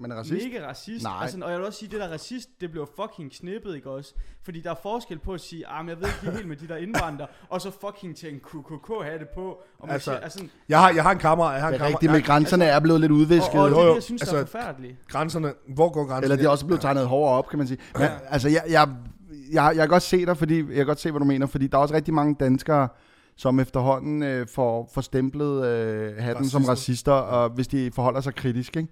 man 0.00 0.10
er 0.10 0.16
racist. 0.16 0.46
mega 0.46 0.66
racist. 0.68 1.02
Nej. 1.04 1.12
Altså, 1.22 1.38
og 1.42 1.50
jeg 1.50 1.58
vil 1.58 1.66
også 1.66 1.78
sige, 1.78 1.90
det 1.90 2.00
der 2.00 2.08
racist, 2.12 2.48
det 2.60 2.70
bliver 2.70 2.86
fucking 3.02 3.34
snippet, 3.34 3.74
ikke 3.76 3.90
også? 3.90 4.14
Fordi 4.44 4.60
der 4.60 4.70
er 4.70 4.74
forskel 4.82 5.18
på 5.18 5.32
at 5.32 5.40
sige, 5.40 5.66
ah, 5.68 5.84
men 5.84 5.88
jeg 5.90 6.00
ved 6.00 6.08
ikke 6.08 6.36
helt 6.36 6.48
med 6.48 6.56
de 6.56 6.68
der 6.68 6.76
indvandrere, 6.76 7.28
og 7.48 7.60
så 7.60 7.70
fucking 7.86 8.16
til 8.16 8.32
en 8.34 8.40
KKK 8.40 8.88
have 9.02 9.18
det 9.18 9.28
på. 9.34 9.42
Og 9.78 9.86
man 9.86 9.90
Altså, 9.90 10.10
siger, 10.10 10.20
altså, 10.20 10.44
Jeg 10.68 10.80
har, 10.80 10.90
jeg 10.90 11.02
har 11.02 11.10
en 11.10 11.18
kammerat, 11.18 11.52
jeg 11.54 11.60
har 11.62 11.68
en 11.68 11.74
Det 11.74 11.80
er 11.82 11.86
rigtigt, 11.86 12.12
men 12.12 12.22
grænserne 12.22 12.64
er 12.64 12.80
blevet 12.80 13.00
lidt 13.00 13.12
udvisket. 13.12 13.54
og, 13.54 13.60
og 13.60 13.70
det 13.70 13.76
jo, 13.76 13.82
jo, 13.82 13.94
jeg 13.94 14.02
synes, 14.02 14.22
altså, 14.22 14.36
er 14.36 14.40
altså, 14.40 14.52
forfærdeligt. 14.58 14.96
Grænserne, 15.08 15.52
hvor 15.74 15.90
går 15.92 16.00
grænserne? 16.04 16.24
Eller 16.24 16.36
det 16.36 16.44
er 16.44 16.48
også 16.50 16.66
blevet 16.66 16.80
tegnet 16.80 17.06
hårdere 17.06 17.34
op, 17.38 17.48
kan 17.48 17.58
man 17.58 17.66
sige. 17.68 17.78
Men, 17.94 18.02
ja. 18.02 18.10
altså, 18.28 18.48
jeg, 18.48 18.62
jeg, 18.70 18.88
jeg, 19.52 19.64
jeg 19.64 19.76
kan 19.76 19.88
godt 19.88 20.02
se 20.02 20.26
dig, 20.26 20.36
fordi 20.36 20.56
jeg 20.58 20.74
kan 20.76 20.86
godt 20.86 21.00
se, 21.00 21.10
hvad 21.10 21.18
du 21.20 21.24
mener, 21.26 21.46
fordi 21.46 21.66
der 21.66 21.78
er 21.78 21.82
også 21.82 21.94
rigtig 21.94 22.14
mange 22.14 22.36
danskere, 22.40 22.88
som 23.36 23.60
efterhånden 23.60 24.22
øh, 24.22 24.46
får, 24.54 24.90
får 24.94 25.00
stemplet 25.00 25.66
øh, 25.66 26.16
hatten 26.16 26.48
som 26.48 26.64
Racister. 26.64 27.12
racister, 27.12 27.12
og 27.12 27.50
hvis 27.50 27.68
de 27.68 27.90
forholder 27.94 28.20
sig 28.20 28.34
kritisk. 28.34 28.76
Ikke? 28.76 28.88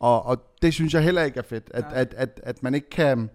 Og, 0.00 0.26
og 0.26 0.38
det 0.62 0.74
synes 0.74 0.94
jeg 0.94 1.02
heller 1.02 1.22
ikke 1.22 1.38
er 1.38 1.42
fedt, 1.42 1.70
at, 1.74 1.84
at, 1.92 2.14
at, 2.16 2.40
at 2.42 2.62
man 2.62 2.74
ikke 2.74 2.90
kan... 2.90 3.30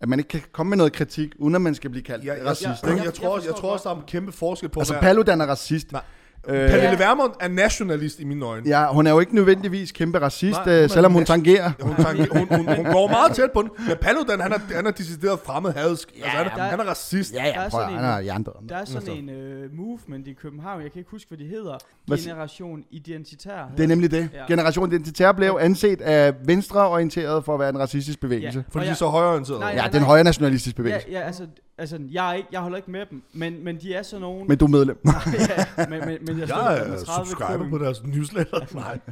At 0.00 0.08
man 0.08 0.18
ikke 0.18 0.28
kan 0.28 0.40
komme 0.52 0.70
med 0.70 0.76
noget 0.76 0.92
kritik, 0.92 1.32
uden 1.38 1.54
at 1.54 1.60
man 1.60 1.74
skal 1.74 1.90
blive 1.90 2.02
kaldt 2.02 2.24
Ja, 2.24 2.32
ja, 2.32 2.38
jeg, 2.38 2.46
racist. 2.46 2.62
jeg, 2.66 2.76
Ja, 2.84 2.88
jeg, 2.88 2.96
Jeg- 2.98 3.04
jeg, 3.04 3.14
tror 3.14 3.28
også, 3.28 3.46
jeg 3.46 3.50
forstår 3.54 3.60
tror 3.68 3.72
også, 3.72 3.88
der 3.88 3.94
er 3.94 3.98
en 3.98 4.06
kæmpe 4.06 4.32
forskel 4.32 4.68
på 4.68 4.80
altså. 4.80 4.98
Paludan 5.00 5.40
er 5.40 5.46
racist. 5.46 5.92
Nej. 5.92 6.02
Øh, 6.48 6.54
Pernille 6.70 6.82
Ja. 6.90 6.96
Vermund 6.96 7.32
er 7.40 7.48
nationalist 7.48 8.20
i 8.20 8.24
mine 8.24 8.46
øjne. 8.46 8.68
ja, 8.68 8.92
hun 8.92 9.06
er 9.06 9.10
jo 9.10 9.20
ikke 9.20 9.34
nødvendigvis 9.34 9.92
kæmpe 9.92 10.18
racist, 10.18 10.58
Nej, 10.66 10.82
øh, 10.82 10.90
selvom 10.90 11.12
hun 11.12 11.24
tangerer. 11.24 11.70
Hun, 11.82 11.96
tangerer- 11.96 12.38
hun, 12.38 12.48
hun, 12.66 12.76
hun 12.76 12.84
går 12.96 13.08
meget 13.08 13.32
tæt 13.32 13.50
på 13.54 13.62
den. 13.62 13.70
Men 13.88 13.96
Paludan, 14.00 14.40
han 14.40 14.52
er, 14.52 14.58
han 14.74 14.86
er 14.86 14.90
decideret 14.90 15.38
fremmed 15.44 15.72
hadsk. 15.72 16.08
Ja, 16.18 16.24
altså, 16.24 16.36
han, 16.36 16.46
er, 16.46 16.54
der- 16.54 16.62
han 16.62 16.80
er 16.80 16.84
racist. 16.84 17.34
Ja, 17.34 17.38
Der 17.38 17.44
er 17.44 17.62
ja, 17.62 17.68
prøv, 17.68 17.82
han 17.82 17.92
en- 17.94 18.04
er 18.04 18.18
jerndøden. 18.18 18.68
Der 18.68 18.76
er 18.76 18.84
sådan 18.84 19.10
en 19.16 19.28
øh, 19.30 19.74
movement 19.76 20.26
i 20.28 20.32
København, 20.32 20.82
jeg 20.82 20.92
kan 20.92 20.98
ikke 20.98 21.10
huske, 21.10 21.28
hvad 21.28 21.38
de 21.38 21.46
hedder. 21.46 21.78
Generation 22.16 22.82
Identitær. 22.90 23.70
Det 23.76 23.84
er 23.84 23.88
nemlig 23.88 24.10
det. 24.10 24.28
Ja. 24.32 24.38
Ja. 24.38 24.44
Generation 24.48 24.92
Identitær 24.92 25.32
blev 25.32 25.58
anset 25.60 26.00
af 26.00 26.34
venstreorienteret 26.44 27.44
for 27.44 27.54
at 27.54 27.60
være 27.60 27.68
en 27.68 27.78
racistisk 27.78 28.20
bevægelse. 28.20 28.58
Ja. 28.58 28.64
Fordi 28.72 28.84
de 28.86 28.90
er 28.90 28.94
så 28.94 29.06
højreorienterede. 29.06 29.60
Nej, 29.60 29.68
Ja, 29.68 29.74
nej, 29.76 29.84
ja 29.84 29.88
det 29.88 29.94
en 29.96 30.00
nej. 30.02 30.06
højre 30.08 30.24
nationalistisk 30.24 30.76
Ja, 30.76 30.82
bevægelse. 30.82 31.08
ja 31.10 31.20
altså, 31.20 31.46
altså 31.78 31.98
jeg, 32.10 32.30
er 32.30 32.34
ikke, 32.34 32.48
jeg 32.52 32.60
holder 32.60 32.76
ikke 32.76 32.90
med 32.90 33.06
dem, 33.10 33.22
men, 33.32 33.64
men 33.64 33.80
de 33.80 33.94
er 33.94 34.02
sådan 34.02 34.20
nogen... 34.20 34.48
Men 34.48 34.58
du 34.58 34.64
er 34.64 34.68
medlem. 34.68 35.00
ja, 35.08 35.86
men, 35.88 36.00
men, 36.00 36.18
men 36.26 36.38
jeg, 36.38 36.48
Jeg 36.48 36.78
er 36.78 37.04
30 37.04 37.26
subscriber 37.26 37.70
på 37.70 37.78
deres 37.78 38.04
newsletter. 38.04 38.60
Nej. 38.74 38.98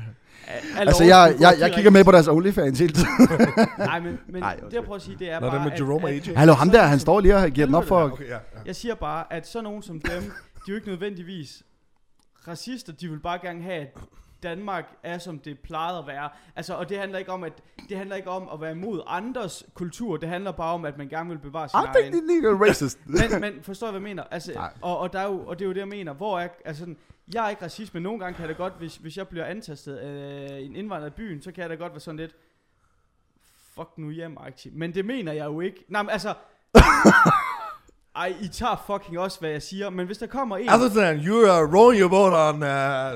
Al- 0.76 0.88
altså, 0.88 1.02
al 1.02 1.08
jeg, 1.08 1.36
jeg, 1.40 1.56
jeg 1.60 1.72
kigger 1.74 1.90
med 1.90 2.04
på 2.04 2.12
deres 2.12 2.28
OnlyFans 2.28 2.78
hele 2.78 2.92
tiden. 2.92 3.08
Nej, 3.78 4.00
men, 4.00 4.18
men 4.28 4.40
Nej, 4.40 4.56
det 4.56 4.72
jeg 4.72 4.82
prøver 4.82 4.96
at 4.96 5.02
sige, 5.02 5.16
det 5.18 5.30
er 5.30 5.40
Nå, 5.40 5.50
bare... 5.50 5.64
det 5.64 5.72
med 5.72 5.78
Jerome 5.78 6.08
at, 6.08 6.28
AJ. 6.28 6.34
Hallo, 6.34 6.52
ham 6.52 6.70
der, 6.70 6.82
han 6.82 6.98
står 6.98 7.20
lige 7.20 7.36
og 7.36 7.50
giver 7.50 7.66
den 7.66 7.74
op 7.74 7.84
for... 7.84 8.02
Okay, 8.02 8.24
ja, 8.24 8.32
ja. 8.32 8.38
Jeg 8.66 8.76
siger 8.76 8.94
bare, 8.94 9.32
at 9.32 9.46
sådan 9.46 9.64
nogen 9.64 9.82
som 9.82 10.00
dem, 10.00 10.22
de 10.22 10.28
er 10.28 10.68
jo 10.68 10.74
ikke 10.74 10.88
nødvendigvis 10.88 11.62
racister, 12.48 12.92
de 12.92 13.08
vil 13.08 13.18
bare 13.18 13.38
gerne 13.42 13.62
have, 13.62 13.80
at 13.80 13.94
Danmark 14.44 14.84
er, 15.02 15.18
som 15.18 15.38
det 15.38 15.58
plejede 15.58 15.98
at 15.98 16.06
være. 16.06 16.28
Altså, 16.56 16.74
og 16.74 16.88
det 16.88 16.98
handler 16.98 17.18
ikke 17.18 17.32
om, 17.32 17.44
at 17.44 17.52
det 17.88 17.96
handler 17.96 18.16
ikke 18.16 18.30
om 18.30 18.48
at 18.52 18.60
være 18.60 18.70
imod 18.70 19.02
andres 19.06 19.66
kultur. 19.74 20.16
Det 20.16 20.28
handler 20.28 20.52
bare 20.52 20.74
om, 20.74 20.84
at 20.84 20.98
man 20.98 21.08
gerne 21.08 21.30
vil 21.30 21.38
bevare 21.38 21.68
sin 21.68 21.78
I 21.78 21.98
egen. 21.98 22.12
think 22.12 22.60
racist. 22.68 22.98
men, 23.30 23.40
men 23.40 23.62
forstår 23.62 23.86
jeg, 23.86 23.90
hvad 23.90 24.00
jeg 24.00 24.16
mener? 24.16 24.22
Altså, 24.30 24.52
Nej. 24.52 24.72
og, 24.82 24.98
og, 24.98 25.12
der 25.12 25.18
er 25.18 25.26
jo, 25.28 25.46
og 25.46 25.58
det 25.58 25.64
er 25.64 25.68
jo 25.68 25.72
det, 25.72 25.80
jeg 25.80 25.88
mener. 25.88 26.12
Hvor 26.12 26.40
er, 26.40 26.48
altså, 26.64 26.80
sådan, 26.80 26.96
jeg 27.34 27.46
er 27.46 27.50
ikke 27.50 27.64
racist, 27.64 27.94
men 27.94 28.02
nogle 28.02 28.20
gange 28.20 28.36
kan 28.36 28.48
det 28.48 28.56
godt, 28.56 28.72
hvis, 28.78 28.96
hvis 28.96 29.16
jeg 29.16 29.28
bliver 29.28 29.44
antastet 29.44 29.96
af 29.96 30.60
en 30.60 30.76
indvandrer 30.76 31.08
i 31.08 31.10
byen, 31.10 31.42
så 31.42 31.52
kan 31.52 31.70
det 31.70 31.78
godt 31.78 31.92
være 31.92 32.00
sådan 32.00 32.18
lidt, 32.18 32.34
fuck 33.74 33.88
nu 33.96 34.10
hjem. 34.10 34.38
Men 34.72 34.94
det 34.94 35.04
mener 35.04 35.32
jeg 35.32 35.44
jo 35.44 35.60
ikke. 35.60 35.84
Nej, 35.88 36.02
men 36.02 36.10
altså, 36.10 36.34
ej, 38.16 38.34
I 38.40 38.48
tager 38.48 38.82
fucking 38.86 39.18
også, 39.18 39.40
hvad 39.40 39.50
jeg 39.50 39.62
siger, 39.62 39.90
men 39.90 40.06
hvis 40.06 40.18
der 40.18 40.26
kommer 40.26 40.56
en... 40.56 40.68
Other 40.70 40.88
than 40.88 41.20
you 41.26 41.36
are 41.46 41.76
rowing 41.76 42.00
your 42.00 42.08
boat 42.08 42.32
on 42.32 42.54
uh, 42.62 42.68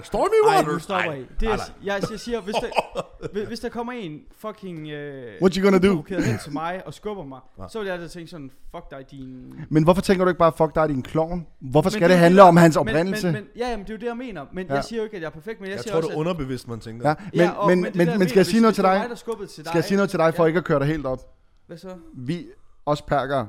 stormy 0.05 0.49
Ej, 0.49 0.57
waters. 0.57 0.73
nu 0.73 0.78
stopper 0.78 1.12
I. 1.12 1.26
Det, 1.40 1.49
er, 1.49 1.57
jeg, 1.85 2.02
jeg 2.11 2.21
siger, 2.21 2.40
hvis 2.40 2.55
der, 2.55 2.67
hvis, 3.33 3.49
hvis 3.49 3.61
der 3.61 3.69
kommer 3.69 3.93
en 3.93 4.21
fucking... 4.38 4.88
Øh, 4.88 5.43
What 5.43 5.55
you 5.55 5.64
gonna 5.64 5.88
do? 5.88 6.05
hen 6.09 6.38
til 6.38 6.52
mig 6.52 6.83
og 6.87 6.95
skubber 6.95 7.25
mig, 7.25 7.40
Ja. 7.59 7.64
så 7.69 7.78
vil 7.78 7.87
jeg 7.87 7.95
altid 7.95 8.09
tænke 8.09 8.31
sådan, 8.31 8.50
fuck 8.75 8.90
dig, 8.90 9.11
din... 9.11 9.55
Men 9.71 9.85
hvorfor 9.85 10.02
tænker 10.02 10.25
du 10.25 10.28
ikke 10.28 10.38
bare, 10.38 10.52
fuck 10.57 10.75
dig, 10.75 10.88
din 10.88 11.02
klovn? 11.02 11.47
Hvorfor 11.61 11.90
skal 11.90 12.00
Men 12.00 12.11
det, 12.11 12.17
er 12.17 12.21
handle 12.21 12.43
om 12.43 12.57
hans 12.57 12.76
men- 12.76 12.88
oprindelse? 12.88 13.26
Men, 13.26 13.35
men, 13.35 13.45
ja, 13.57 13.71
jamen, 13.71 13.85
det 13.87 13.90
er 13.90 13.95
jo 13.95 14.00
det, 14.00 14.07
jeg 14.07 14.17
mener. 14.17 14.47
Men 14.52 14.67
Ja. 14.67 14.75
jeg 14.75 14.85
siger 14.85 14.99
jo 15.00 15.05
ikke, 15.05 15.17
at 15.17 15.23
jeg 15.23 15.26
er 15.26 15.31
perfekt, 15.33 15.61
men 15.61 15.69
jeg, 15.69 15.75
Jeg 15.76 15.83
siger 15.83 15.93
tror, 15.93 15.97
også, 15.99 16.09
det 16.09 16.14
er 16.14 16.19
underbevidst, 16.19 16.69
man 16.69 16.81
tænker. 16.81 17.09
Ja, 17.09 17.14
men, 17.33 17.40
Ja, 17.40 17.50
og- 17.50 17.69
men, 17.69 17.85
det 17.85 17.95
men, 17.97 18.07
der, 18.07 18.19
men, 18.19 18.28
skal 18.28 18.38
jeg 18.38 18.47
sige 18.47 18.61
noget 18.61 18.75
til 18.75 18.85
det 18.85 19.09
dig? 19.09 19.19
Skal 19.49 19.71
jeg 19.75 19.85
sige 19.85 19.97
noget 19.97 20.11
til 20.11 20.19
dig, 20.19 20.35
for 20.35 20.47
ikke 20.47 20.59
at 20.59 20.64
køre 20.64 20.78
dig 20.78 20.87
helt 20.87 21.07
op? 21.07 21.19
Hvad 21.67 21.76
så? 21.78 21.88
Vi, 22.14 22.47
os 22.87 23.02
perker, 23.02 23.47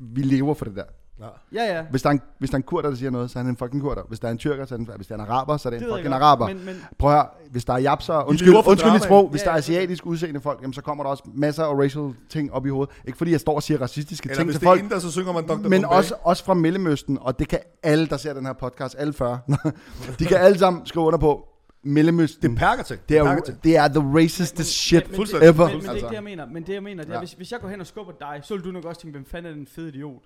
vi 0.00 0.22
lever 0.22 0.54
for 0.54 0.64
det 0.64 0.76
der. 0.76 0.82
Ja. 1.20 1.26
Ja, 1.64 1.76
ja. 1.76 1.82
Hvis 1.90 2.02
der, 2.02 2.08
er 2.08 2.12
en, 2.12 2.20
hvis 2.38 2.50
der 2.50 2.54
er 2.54 2.58
en 2.58 2.62
kurder, 2.62 2.88
der 2.90 2.96
siger 2.96 3.10
noget, 3.10 3.30
så 3.30 3.38
er 3.38 3.42
han 3.42 3.50
en 3.50 3.56
fucking 3.56 3.82
kurder. 3.82 4.02
Hvis 4.08 4.20
der 4.20 4.28
er 4.28 4.32
en 4.32 4.38
tyrker, 4.38 4.64
så 4.66 4.74
er 4.74 4.78
han, 4.78 4.88
hvis 4.96 5.06
der 5.06 5.14
er 5.14 5.18
en 5.18 5.26
araber, 5.30 5.56
så 5.56 5.68
er 5.68 5.70
det 5.70 5.80
Det 5.80 5.88
en 5.88 5.94
fucking 5.94 6.14
araber. 6.14 6.48
Men, 6.48 6.64
men, 6.64 6.74
Prøv 6.98 7.10
at 7.10 7.16
høre, 7.16 7.26
hvis 7.50 7.64
der 7.64 7.72
er 7.72 7.78
japser, 7.78 8.28
undskyld, 8.28 8.54
undskyld 8.66 8.92
mit 8.92 9.02
sprog, 9.02 9.28
hvis 9.28 9.40
Ja, 9.40 9.44
der 9.44 9.50
er 9.50 9.54
ja, 9.54 9.58
asiatisk 9.58 10.06
udseende 10.06 10.40
folk, 10.40 10.60
jamen, 10.62 10.74
så 10.74 10.82
kommer 10.82 11.04
der 11.04 11.10
også 11.10 11.22
masser 11.34 11.64
af 11.64 11.74
racial 11.78 12.14
ting 12.28 12.52
op 12.52 12.66
i 12.66 12.68
hovedet. 12.68 12.94
Ikke 13.06 13.18
fordi 13.18 13.30
jeg 13.32 13.40
står 13.40 13.54
og 13.54 13.62
siger 13.62 13.80
racistiske 13.80 14.26
Eller 14.26 14.36
ting 14.36 14.46
hvis 14.46 14.54
til 14.54 14.60
det 14.60 14.66
er 14.66 14.70
folk, 14.70 14.82
en, 14.82 14.90
der 14.90 14.98
så 14.98 15.10
synger 15.12 15.32
man 15.32 15.46
Dr. 15.46 15.54
men 15.56 15.62
Bombay. 15.82 15.96
også, 15.96 16.14
også 16.22 16.44
fra 16.44 16.54
Mellemøsten, 16.54 17.18
og 17.20 17.38
det 17.38 17.48
kan 17.48 17.58
alle, 17.82 18.06
der 18.06 18.16
ser 18.16 18.34
den 18.34 18.46
her 18.46 18.52
podcast, 18.52 18.94
alle 18.98 19.12
40, 19.12 19.40
de 20.18 20.24
kan 20.24 20.36
alle 20.36 20.58
sammen 20.58 20.86
skrive 20.86 21.04
under 21.04 21.18
på, 21.18 21.48
Mellemøsten, 21.82 22.42
Det 22.50 22.56
er 22.56 22.66
perkerting. 22.66 23.00
det 23.08 23.16
er, 23.18 23.24
perkerting. 23.24 23.64
det 23.64 23.76
er 23.76 23.88
the 23.88 24.00
racistest 24.18 24.70
shit 24.70 25.08
men, 25.08 25.16
Fuldstændig. 25.16 25.48
ever. 25.48 25.66
Men, 25.66 25.72
men 25.76 25.80
det 25.82 25.86
er 25.88 25.90
Altså. 25.92 25.96
ikke 25.96 26.08
det, 26.08 26.14
jeg 26.14 26.24
mener. 26.24 26.46
Men 26.46 26.62
det, 26.62 26.72
jeg 26.74 26.82
mener, 26.82 27.02
det 27.04 27.10
er, 27.10 27.14
Ja. 27.14 27.18
hvis, 27.20 27.32
hvis 27.32 27.52
jeg 27.52 27.60
går 27.60 27.68
hen 27.68 27.80
og 27.80 27.86
skubber 27.86 28.12
dig, 28.20 28.40
så 28.42 28.54
vil 28.54 28.64
du 28.64 28.70
nok 28.70 28.84
også 28.84 29.00
tænke, 29.00 29.12
hvem 29.18 29.26
fanden 29.26 29.52
er 29.52 29.56
den 29.56 29.66
fede 29.66 29.88
idiot? 29.88 30.22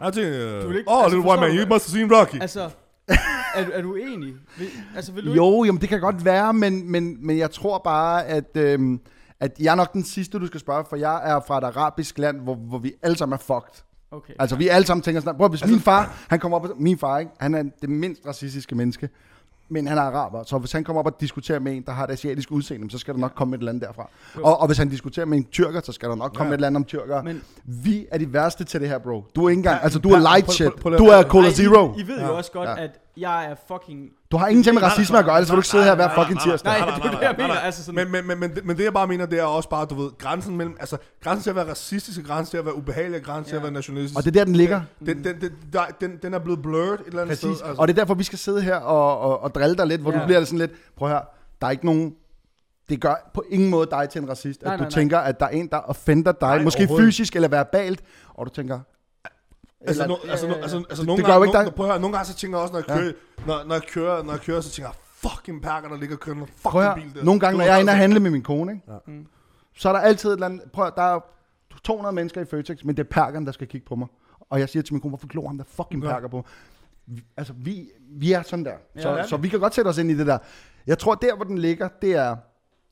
Jeg 0.00 0.12
tænker, 0.12 0.30
ikke- 0.78 0.84
oh, 0.90 1.04
altså, 1.04 1.16
little 1.16 1.30
white 1.30 1.40
man, 1.40 1.50
du 1.50 1.56
you 1.56 1.68
must 1.74 1.92
have 1.92 1.98
seen 2.08 2.12
Rocky. 2.20 2.40
Altså, 2.42 2.70
er, 3.54 3.64
du- 3.64 3.70
er 3.74 3.82
du 3.82 3.94
enig? 3.94 4.34
Vil, 4.58 4.66
altså, 4.96 5.12
vil 5.12 5.26
du 5.26 5.32
Jo, 5.32 5.64
jamen 5.64 5.80
det 5.80 5.88
kan 5.88 6.00
godt 6.00 6.24
være, 6.24 6.52
men, 6.54 6.90
men, 6.92 7.26
men 7.26 7.38
jeg 7.38 7.50
tror 7.50 7.78
bare, 7.78 8.26
at, 8.26 8.56
øhm, 8.56 9.00
at 9.40 9.52
jeg 9.60 9.70
er 9.72 9.74
nok 9.74 9.92
den 9.92 10.04
sidste, 10.04 10.38
du 10.38 10.46
skal 10.46 10.60
spørge, 10.60 10.84
for 10.88 10.96
jeg 10.96 11.30
er 11.32 11.40
fra 11.46 11.58
et 11.58 11.64
arabisk 11.64 12.18
land, 12.18 12.40
hvor, 12.40 12.54
hvor 12.54 12.78
vi 12.78 12.92
alle 13.02 13.16
sammen 13.16 13.34
er 13.34 13.38
fucked. 13.38 13.74
ikke? 13.74 13.84
Okay. 14.10 14.34
Altså 14.38 14.56
vi 14.56 14.68
alle 14.68 14.86
sammen 14.86 15.02
tænker 15.02 15.20
sådan, 15.20 15.36
prøv 15.38 15.48
hvis 15.48 15.66
min 15.66 15.80
far, 15.80 16.24
han 16.28 16.40
kommer 16.40 16.58
op 16.58 16.64
og, 16.64 16.76
min 16.78 16.98
far, 16.98 17.18
ikke? 17.18 17.32
han 17.40 17.54
er 17.54 17.62
det 17.80 17.90
mindst 17.90 18.26
racistiske 18.26 18.74
menneske, 18.74 19.08
men 19.68 19.86
han 19.86 19.98
er 19.98 20.02
araber, 20.02 20.42
så 20.44 20.58
hvis 20.58 20.72
han 20.72 20.84
kommer 20.84 21.00
op 21.00 21.06
og 21.06 21.20
diskuterer 21.20 21.58
med 21.58 21.72
en, 21.76 21.82
der 21.86 21.92
har 21.92 22.04
et 22.04 22.10
asiatisk 22.10 22.50
udseende, 22.52 22.90
så 22.90 22.98
skal 22.98 23.14
der 23.14 23.20
nok 23.20 23.32
komme 23.36 23.54
et 23.54 23.58
eller 23.58 23.72
andet 23.72 23.82
derfra. 23.88 24.10
Jo. 24.36 24.42
Og, 24.44 24.60
og 24.60 24.66
hvis 24.66 24.78
han 24.78 24.88
diskuterer 24.88 25.26
med 25.26 25.38
en 25.38 25.44
tyrker, 25.52 25.80
så 25.84 25.92
skal 25.92 26.08
der 26.08 26.14
nok 26.14 26.32
komme 26.34 26.48
Ja. 26.48 26.54
et 26.54 26.56
eller 26.56 26.66
andet 26.66 26.76
om 26.80 26.84
tyrker. 26.84 27.22
Men- 27.22 27.42
Vi 27.64 28.06
er 28.10 28.18
de 28.18 28.32
værste 28.32 28.64
til 28.64 28.80
det 28.80 28.88
her, 28.88 28.98
bro. 28.98 29.24
Du 29.36 29.44
er 29.44 29.48
ikke 29.48 29.58
engang, 29.60 29.76
Ja, 29.76 29.82
altså 29.84 29.98
du 29.98 30.08
er 30.10 30.18
light 30.18 30.52
shit. 30.52 30.72
Du 30.84 31.04
er 31.04 31.22
Cola 31.22 31.48
I- 31.48 31.52
Zero. 31.52 31.94
I, 31.98 32.06
ved 32.06 32.18
Ja. 32.18 32.26
jo 32.26 32.36
også 32.36 32.52
godt, 32.52 32.68
Ja. 32.68 32.84
at 32.84 32.90
jeg 33.20 33.50
er 33.50 33.54
fucking... 33.68 34.08
Du 34.32 34.36
har 34.36 34.48
ingenting 34.48 34.74
med 34.74 34.82
Nej, 34.82 34.90
racisme 34.90 35.12
nej, 35.14 35.18
at 35.18 35.24
gøre, 35.24 35.36
ellers 35.36 35.50
vil 35.50 35.56
du 35.56 35.58
ikke 35.60 35.68
sidde 35.68 35.84
her 35.84 35.94
hver 35.94 36.06
nej, 36.06 36.14
fucking 36.14 36.34
nej, 36.34 36.44
tirsdag. 36.44 36.70
Nej, 36.72 36.78
nej, 36.80 36.96
det 36.96 37.04
er 37.04 37.10
nej, 37.10 37.10
det, 37.12 37.20
jeg 37.22 37.32
nej, 37.32 37.36
mener. 37.36 37.54
nej. 37.54 37.62
Altså 37.64 37.84
sådan, 37.84 37.94
Men, 37.94 38.12
men, 38.12 38.26
men, 38.26 38.40
men, 38.40 38.54
det- 38.54 38.64
men 38.64 38.76
det 38.76 38.84
jeg 38.84 38.92
bare 38.92 39.06
mener, 39.06 39.26
det 39.26 39.38
er 39.38 39.42
også 39.44 39.68
bare, 39.68 39.86
du 39.86 39.94
ved, 39.94 40.10
grænsen 40.18 40.56
mellem, 40.56 40.76
altså 40.80 40.96
grænsen 41.22 41.42
til 41.42 41.50
at 41.50 41.56
være 41.56 41.70
racistisk, 41.70 42.18
og 42.20 42.24
grænsen 42.26 42.50
til 42.50 42.56
at 42.58 42.64
være 42.64 42.74
ubehagelig, 42.76 43.18
og 43.20 43.24
grænsen 43.24 43.48
til 43.50 43.56
at 43.56 43.62
være 43.62 43.72
nationalistisk. 43.72 44.18
Og 44.18 44.24
det 44.24 44.30
er 44.30 44.40
der, 44.40 44.44
den 44.44 44.56
ligger. 44.56 44.80
Den, 45.06 45.24
den, 45.24 45.40
den, 45.40 45.50
den, 46.00 46.16
den 46.22 46.34
er 46.34 46.38
blevet 46.38 46.62
blurred 46.62 46.92
et 46.94 47.00
eller 47.06 47.22
andet 47.22 47.28
Præcis. 47.28 47.40
sted. 47.56 47.66
Altså. 47.68 47.80
Og 47.82 47.88
det 47.88 47.94
er 47.94 48.00
derfor, 48.00 48.14
vi 48.14 48.24
skal 48.24 48.38
sidde 48.38 48.62
her 48.62 48.76
og, 48.76 49.18
og, 49.20 49.42
og 49.42 49.54
drille 49.54 49.76
dig 49.76 49.86
lidt, 49.86 50.00
hvor 50.00 50.12
Ja. 50.12 50.20
du 50.20 50.24
bliver 50.26 50.44
sådan 50.44 50.58
lidt, 50.58 50.70
prøv 50.96 51.08
her, 51.08 51.20
der 51.60 51.66
er 51.66 51.70
ikke 51.70 51.86
nogen, 51.86 52.14
det 52.88 53.00
gør 53.00 53.30
på 53.34 53.44
ingen 53.50 53.70
måde 53.70 53.86
dig 53.90 54.08
til 54.10 54.22
en 54.22 54.28
racist, 54.28 54.62
Nej, 54.62 54.72
at 54.74 54.78
nej, 54.80 54.86
du 54.88 54.90
nej. 54.90 55.00
tænker, 55.00 55.18
at 55.18 55.40
der 55.40 55.46
er 55.46 55.50
en, 55.50 55.66
der 55.68 55.76
offender 55.78 56.32
dig, 56.32 56.48
Nej, 56.56 56.62
måske 56.64 56.88
fysisk 56.98 57.36
eller 57.36 57.48
verbalt, 57.48 58.00
og 58.34 58.46
du 58.46 58.50
tænker, 58.50 58.80
Altså, 59.80 60.06
no, 60.06 60.14
altså, 60.28 60.48
no, 60.48 60.54
altså, 60.54 60.76
altså 60.76 60.96
Det 61.02 61.06
nogle 61.06 61.24
gange, 61.24 61.44
ikke 61.46 61.52
nogle, 61.54 61.66
dig- 61.66 61.74
prøv 61.74 61.86
at 61.86 61.92
høre, 61.92 62.00
nogle 62.00 62.16
gange 62.16 62.26
så 62.28 62.34
tænker 62.34 62.58
jeg 62.58 62.62
også, 62.62 62.72
når 62.72 62.78
jeg 62.80 62.88
Ja. 62.88 62.96
kører, 62.96 63.12
når, 63.46 63.64
når, 63.64 63.74
jeg 63.74 63.82
kører, 63.82 64.22
når 64.22 64.32
jeg 64.32 64.40
kører, 64.40 64.60
så 64.60 64.70
tænker 64.70 64.88
jeg, 64.88 64.94
fucking 65.30 65.62
perker, 65.62 65.88
der 65.88 65.96
ligger 65.96 66.16
og 66.16 66.20
kører 66.20 66.36
en 66.36 66.46
fucking 66.56 66.94
bil 66.94 67.14
der. 67.14 67.24
nogle 67.24 67.40
gange, 67.40 67.58
når 67.58 67.64
jeg 67.64 67.74
er 67.74 67.78
inde 67.80 67.90
og 67.90 67.92
altså- 67.92 68.00
handle 68.00 68.20
med 68.20 68.30
min 68.30 68.42
kone, 68.42 68.72
ikke? 68.72 68.84
Ja. 68.92 68.96
Mm. 69.06 69.26
så 69.76 69.88
er 69.88 69.92
der 69.92 70.00
altid 70.00 70.28
et 70.30 70.32
eller 70.34 70.46
andet, 70.46 70.62
prøv 70.72 70.86
at, 70.86 70.92
der 70.96 71.02
er 71.02 71.20
200 71.84 72.14
mennesker 72.14 72.40
i 72.40 72.44
Føtex, 72.44 72.84
men 72.84 72.96
det 72.96 73.02
er 73.04 73.08
perkeren, 73.10 73.46
der 73.46 73.52
skal 73.52 73.66
kigge 73.66 73.86
på 73.86 73.94
mig. 73.96 74.08
Og 74.50 74.60
jeg 74.60 74.68
siger 74.68 74.82
til 74.82 74.94
min 74.94 75.00
kone, 75.00 75.10
hvorfor 75.10 75.26
glor 75.26 75.46
ham 75.46 75.58
der 75.58 75.64
fucking 75.68 76.04
Ja. 76.04 76.10
perker 76.10 76.28
på 76.28 76.36
mig? 76.36 76.44
Vi- 77.06 77.24
Altså, 77.36 77.52
vi, 77.56 77.90
vi 78.10 78.32
er 78.32 78.42
sådan 78.42 78.64
der. 78.64 78.72
Ja, 78.96 79.00
Så, 79.02 79.12
det 79.12 79.20
er 79.20 79.26
så 79.26 79.36
vi. 79.36 79.42
vi 79.42 79.48
kan 79.48 79.60
godt 79.60 79.74
sætte 79.74 79.88
os 79.88 79.98
ind 79.98 80.10
i 80.10 80.18
det 80.18 80.26
der. 80.26 80.38
Jeg 80.86 80.98
tror, 80.98 81.14
der 81.14 81.36
hvor 81.36 81.44
den 81.44 81.58
ligger, 81.58 81.88
det 82.02 82.12
er, 82.14 82.36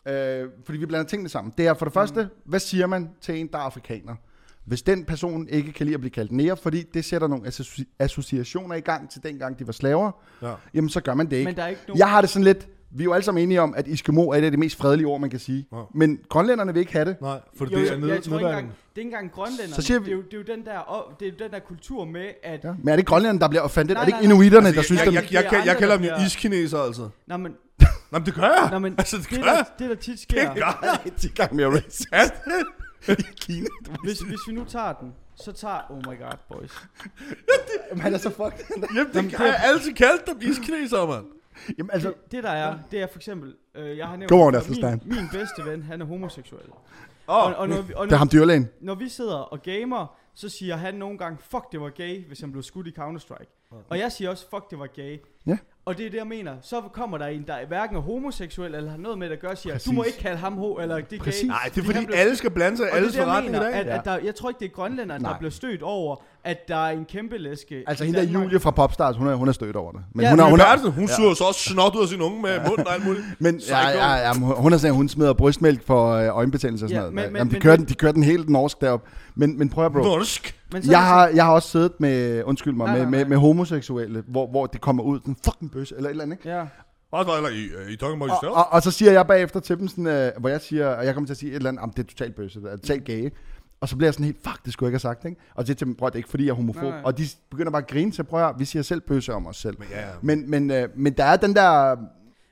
øh, 0.09 0.49
fordi 0.65 0.79
vi 0.79 0.87
blander 0.87 1.07
tingene 1.07 1.29
sammen. 1.29 1.55
Det 1.59 1.67
er 1.67 1.75
for 1.75 1.85
det 1.85 1.95
første, 1.95 2.23
Mm. 2.23 2.29
hvad 2.45 2.61
siger 2.61 2.87
man 2.87 3.11
til 3.21 3.41
en, 3.41 3.47
der 3.47 3.59
er 3.59 3.63
afrikaner? 3.63 4.15
Hvis 4.67 4.83
den 4.83 5.05
person 5.05 5.49
ikke 5.49 5.73
kan 5.73 5.87
lide 5.87 5.95
at 5.95 6.01
blive 6.01 6.11
kaldt 6.11 6.33
nære, 6.33 6.57
fordi 6.57 6.83
det 6.95 7.05
sætter 7.05 7.29
nogle 7.29 7.47
associ- 7.49 7.95
associationer 7.99 8.75
i 8.75 8.81
gang 8.81 9.11
til 9.11 9.23
dengang 9.23 9.59
de 9.59 9.67
var 9.67 9.73
slaver, 9.73 10.11
Ja. 10.43 10.53
jamen 10.75 10.91
så 10.91 11.01
gør 11.01 11.15
man 11.15 11.27
det 11.31 11.37
ikke. 11.37 11.45
Men 11.49 11.57
der 11.57 11.63
er 11.63 11.69
ikke 11.69 11.81
nogen... 11.89 11.99
Jeg 11.99 12.11
har 12.11 12.21
det 12.21 12.31
sådan 12.31 12.45
lidt, 12.45 12.69
vi 12.91 13.03
er 13.03 13.05
jo 13.05 13.13
alle 13.13 13.25
sammen 13.25 13.43
enige 13.43 13.61
om, 13.61 13.75
at 13.77 13.89
Eskimo 13.89 14.23
er 14.29 14.35
et 14.35 14.45
af 14.45 14.51
de 14.51 14.57
mest 14.57 14.77
fredelige 14.77 15.07
ord, 15.07 15.21
man 15.21 15.31
kan 15.31 15.39
sige. 15.41 15.67
Ja. 15.73 15.77
Men 15.95 16.19
grønlænderne 16.29 16.73
vil 16.73 16.81
ikke 16.81 16.93
have 16.93 17.05
det. 17.05 17.17
Nej, 17.21 17.39
for 17.59 17.65
Jo, 17.65 17.71
det 17.71 17.79
er 17.87 17.91
jeg, 17.93 18.01
ned, 18.01 18.09
jeg 18.09 18.23
tror 18.23 18.39
ikke 18.39 18.49
engang, 18.49 18.67
det 18.69 18.75
er 18.75 18.99
ikke 18.99 19.09
engang 19.09 19.33
grønlænderne. 19.33 19.75
Så 19.75 19.83
siger 19.83 19.99
vi- 20.01 20.05
det, 20.05 20.13
er 20.13 20.17
jo, 20.17 20.23
det 20.23 20.35
er 20.35 20.39
jo 20.39 20.57
den 20.57 20.65
der, 20.67 21.15
det 21.21 21.27
er 21.27 21.31
jo 21.31 21.45
den 21.45 21.51
der 21.53 21.59
kultur 21.59 22.05
med, 22.05 22.27
at... 22.43 22.65
Ja. 22.65 22.73
Men 22.79 22.89
er 22.89 22.97
det 22.97 23.07
grønlænderne, 23.07 23.41
der 23.41 23.49
bliver 23.49 23.63
offended? 23.63 23.95
Nej, 23.95 24.01
er 24.03 24.05
det 24.05 24.09
ikke 24.09 24.29
nej, 24.29 24.29
nej. 24.29 24.35
inuiterne, 24.35 24.63
der 24.67 24.73
Altså, 24.73 24.83
synes, 24.83 25.05
jeg, 25.05 25.15
jeg, 25.15 25.23
jeg, 25.33 25.33
jeg, 25.45 25.53
jeg, 25.53 25.67
jeg 25.67 25.77
kalder 25.77 25.97
dem 25.97 26.05
jo 26.05 26.11
der 26.11 26.27
iskineser, 26.27 26.79
altså. 26.79 27.09
Nå, 27.27 27.37
men, 27.37 27.53
Nå, 27.81 27.87
men 28.19 28.27
det 28.27 28.35
gør 28.35 28.43
jeg. 28.43 28.69
nå, 28.73 28.79
men 28.79 28.95
Altså, 28.99 29.17
det 29.17 29.31
det, 29.31 29.39
gør 29.39 29.45
der, 29.45 29.53
jeg. 29.57 29.65
det, 29.79 29.89
der 29.91 29.97
tit 29.97 30.21
sker, 30.21 30.53
Det 30.53 30.63
gør 30.63 30.79
jeg. 31.05 31.13
10 31.17 31.29
gange 31.29 31.57
mere 31.57 31.67
racist. 31.77 32.07
Ja. 32.13 32.21
I 33.09 33.15
Kina. 33.41 33.67
hvis, 34.05 34.21
hvis 34.21 34.39
vi 34.49 34.53
nu 34.53 34.65
tager 34.65 34.93
den, 34.93 35.15
så 35.35 35.53
tager... 35.53 35.91
Oh 35.91 35.97
my 35.99 36.19
god, 36.19 36.39
boys. 36.49 36.89
Jamen, 37.91 38.03
han 38.03 38.15
er 38.15 38.19
så 38.19 38.31
fucked. 38.31 38.87
Jamen, 38.97 39.13
det 39.13 39.33
har 39.33 39.45
jeg 39.45 39.61
altid 39.65 39.93
kaldt 39.95 40.27
dem 40.27 40.51
iskineser, 40.51 41.07
mand. 41.07 41.27
Jamen, 41.79 41.91
altså... 41.93 42.09
Det, 42.09 42.33
det 42.33 42.45
der 42.45 42.51
er, 42.51 42.79
det 42.91 43.01
er 43.03 43.07
for 43.07 43.19
eksempel... 43.19 43.55
Øh, 43.75 43.97
jeg 43.99 44.07
har 44.09 44.17
nævnt, 44.17 44.31
Go 44.31 44.47
on, 44.47 44.55
min, 44.69 45.01
min 45.05 45.29
bedste 45.33 45.65
ven, 45.65 45.83
han 45.83 46.01
er 46.01 46.05
homoseksuel. 46.07 46.63
Åh, 47.29 47.37
Og, 47.37 47.55
og, 47.55 47.69
når, 47.69 47.83
vi, 47.83 47.93
og 47.97 48.07
Det 48.07 48.13
er 48.13 48.15
når, 48.15 48.19
ham 48.19 48.29
dyrlægen. 48.33 48.69
når 48.81 48.95
vi 48.95 49.09
sidder 49.09 49.37
og 49.37 49.63
gamer, 49.63 50.17
så 50.35 50.49
siger 50.49 50.77
han 50.77 50.95
nogle 50.95 51.19
gange, 51.19 51.39
fuck, 51.51 51.73
det 51.73 51.81
var 51.81 51.91
gay, 51.91 52.27
hvis 52.27 52.41
han 52.41 52.53
blev 52.53 52.63
skudt 52.63 52.87
i 52.87 52.95
Counter-Strike. 52.99 53.67
Og 53.89 53.99
jeg 53.99 54.13
siger 54.13 54.31
også, 54.31 54.47
fuck, 54.51 54.71
det 54.71 54.79
var 54.79 54.87
gay. 54.87 55.19
Ja. 55.47 55.59
Og 55.87 55.99
det 55.99 56.07
er 56.07 56.11
det, 56.11 56.19
jeg 56.19 56.27
mener. 56.27 56.57
Så 56.63 56.81
kommer 56.93 57.19
der 57.19 57.27
en, 57.27 57.45
der 57.47 57.55
er 57.55 57.67
hverken 57.67 57.97
er 57.97 58.01
homoseksuel, 58.01 58.75
eller 58.75 58.91
har 58.91 58.99
noget 58.99 59.19
med 59.19 59.27
det 59.29 59.35
at 59.35 59.41
gøre, 59.41 59.57
siger, 59.57 59.73
Præcis. 59.75 59.87
du 59.89 59.93
må 59.93 60.03
ikke 60.03 60.19
kalde 60.19 60.37
ham 60.37 60.53
ho, 60.59 60.75
eller 60.79 61.01
det 61.01 61.21
Præcis. 61.21 61.41
gay. 61.43 61.49
Nej, 61.49 61.71
det 61.75 61.81
er 61.81 61.85
fordi, 61.85 62.07
blev- 62.07 62.17
alle 62.19 62.37
skal 62.37 62.51
blande 62.51 62.77
sig 62.77 62.85
i 62.85 62.89
Og 62.91 62.93
det 62.93 62.99
er 62.99 63.03
alles 63.03 63.17
forretning 63.17 63.55
i 63.57 63.59
mener, 63.59 63.71
dag. 63.71 63.81
at, 63.81 63.87
Ja. 63.87 63.99
at 63.99 64.05
der, 64.05 64.19
jeg 64.19 64.35
tror 64.35 64.49
ikke, 64.49 64.59
det 64.59 64.65
er 64.65 64.69
grønlænderne, 64.71 65.25
der 65.25 65.39
bliver 65.39 65.51
stødt 65.51 65.83
over, 65.83 66.17
at 66.47 66.69
der 66.69 66.77
er 66.77 66.91
en 66.91 67.05
kæmpe 67.05 67.39
læske 67.39 67.85
Altså, 67.87 68.05
hende 68.05 68.19
der. 68.19 68.25
Julie 68.27 68.61
fra 68.61 68.71
Popstars, 68.71 69.17
hun 69.17 69.27
er, 69.29 69.35
hun 69.35 69.49
er 69.49 69.53
stødt 69.53 69.77
over 69.77 69.93
det. 69.93 70.01
Men 70.15 70.23
Ja, 70.25 70.31
hun, 70.31 70.41
er, 70.41 70.45
men 70.45 70.51
hun, 70.51 70.61
er, 70.61 70.79
Hun, 70.83 70.93
hun 70.93 71.09
suger 71.09 71.35
så 71.35 71.45
også 71.45 71.61
snot 71.61 71.95
ud 71.97 72.03
af 72.03 72.09
sin 72.09 72.21
unge 72.21 72.43
med 72.43 72.59
munden 72.69 72.87
og 72.87 72.95
alt 72.95 73.05
muligt. 73.07 73.25
men 73.39 73.57
ja, 73.69 73.89
ja, 73.89 74.15
ja, 74.15 74.33
hun 74.35 74.73
er 74.73 74.77
sådan, 74.77 74.95
hun 74.97 75.09
smider 75.09 75.33
brystmælk 75.33 75.87
for 75.87 76.11
øh, 76.13 76.37
øjenbetændelse 76.37 76.85
og 76.85 76.89
sådan 76.89 76.95
Ja, 76.97 77.01
noget. 77.11 77.15
men- 77.15 77.23
Men, 77.25 77.33
men- 77.33 77.39
Jamen, 77.39 77.51
de, 77.51 77.55
men- 77.55 77.61
kører 77.63 77.77
den, 77.77 77.85
de 77.85 77.95
kører 77.95 78.13
den 78.13 78.23
helt 78.23 78.49
norsk 78.49 78.81
derop. 78.81 79.03
Men, 79.35 79.59
men 79.59 79.69
prøv 79.69 79.87
at 79.87 79.93
bro. 79.93 79.99
Norsk. 80.03 80.55
Men 80.73 80.83
så 80.83 80.91
Jeg 80.91 81.03
har, 81.07 81.29
jeg 81.29 81.45
har 81.45 81.53
også 81.53 81.69
siddet 81.69 81.93
med, 82.01 82.43
undskyld 82.45 82.75
mig, 82.75 82.87
Nej, 82.87 82.95
med, 82.95 83.03
nej, 83.03 83.11
med, 83.11 83.19
nej. 83.19 83.29
med 83.29 83.37
homoseksuelle, 83.37 84.23
hvor, 84.29 84.47
hvor 84.51 84.67
det 84.67 84.81
kommer 84.81 85.03
ud, 85.03 85.21
sådan 85.21 85.37
fucking 85.45 85.71
bøsse, 85.73 85.95
eller 85.97 86.09
et 86.09 86.11
eller 86.11 86.25
andet, 86.25 86.37
ikke? 86.39 86.49
Ja. 86.57 86.65
Også 87.13 87.37
eller 87.37 87.49
I, 87.51 87.53
uh, 87.87 87.93
I 87.93 87.97
talking 87.97 88.23
about 88.23 88.23
Og, 88.23 88.29
yourself? 88.29 88.51
og, 88.53 88.73
og, 88.73 88.83
så 88.83 88.91
siger 88.91 89.13
jeg 89.13 89.27
bagefter 89.27 89.61
til 89.61 89.79
dem 89.79 89.89
sådan, 89.89 90.07
øh, 90.07 90.31
hvor 90.39 90.49
jeg 90.49 90.61
siger, 90.61 90.87
og 90.89 91.07
jeg 91.07 91.15
kommer 91.15 91.27
til 91.27 91.35
at 91.35 91.39
sige 91.39 91.51
et 91.53 91.57
eller 91.57 91.71
andet, 91.71 91.97
det 91.97 92.03
er 92.03 92.07
totalt 92.09 92.37
bøsse, 92.37 92.61
det 92.61 92.73
er 92.73 92.77
totalt 92.77 93.05
gay? 93.05 93.31
Og 93.81 93.89
så 93.89 93.97
bliver 93.97 94.07
jeg 94.07 94.15
sådan 94.15 94.27
helt, 94.27 94.39
fuck, 94.49 94.65
det 94.65 94.73
skulle 94.73 94.87
jeg 94.87 94.91
ikke 94.91 94.95
have 95.05 95.15
sagt, 95.15 95.25
ikke? 95.25 95.41
Og 95.55 95.65
siger 95.67 95.73
jeg 95.73 95.79
til 95.79 95.87
dem, 95.87 95.95
prøv, 95.95 96.07
det 96.09 96.15
er 96.15 96.17
ikke 96.17 96.29
fordi, 96.29 96.45
jeg 96.45 96.51
er 96.51 96.55
homofob. 96.55 96.83
Nej, 96.83 96.91
nej. 96.93 97.03
Og 97.05 97.19
de 97.19 97.23
begynder 97.51 97.71
bare 97.73 97.83
at 97.83 97.89
grine 97.89 98.11
til, 98.11 98.25
prøv 98.25 98.41
at 98.41 98.47
høre, 98.47 98.59
vi 98.59 98.65
siger 98.65 98.83
selv 98.83 99.01
bøsse 99.01 99.33
om 99.35 99.47
os 99.47 99.57
selv. 99.57 99.79
Men 99.79 99.89
ja, 99.91 100.01
ja. 100.01 100.13
Men, 100.23 100.51
men, 100.51 100.71
øh, 100.71 100.89
men 100.95 101.13
der 101.13 101.25
er 101.25 101.37
den 101.37 101.55
der, 101.55 101.97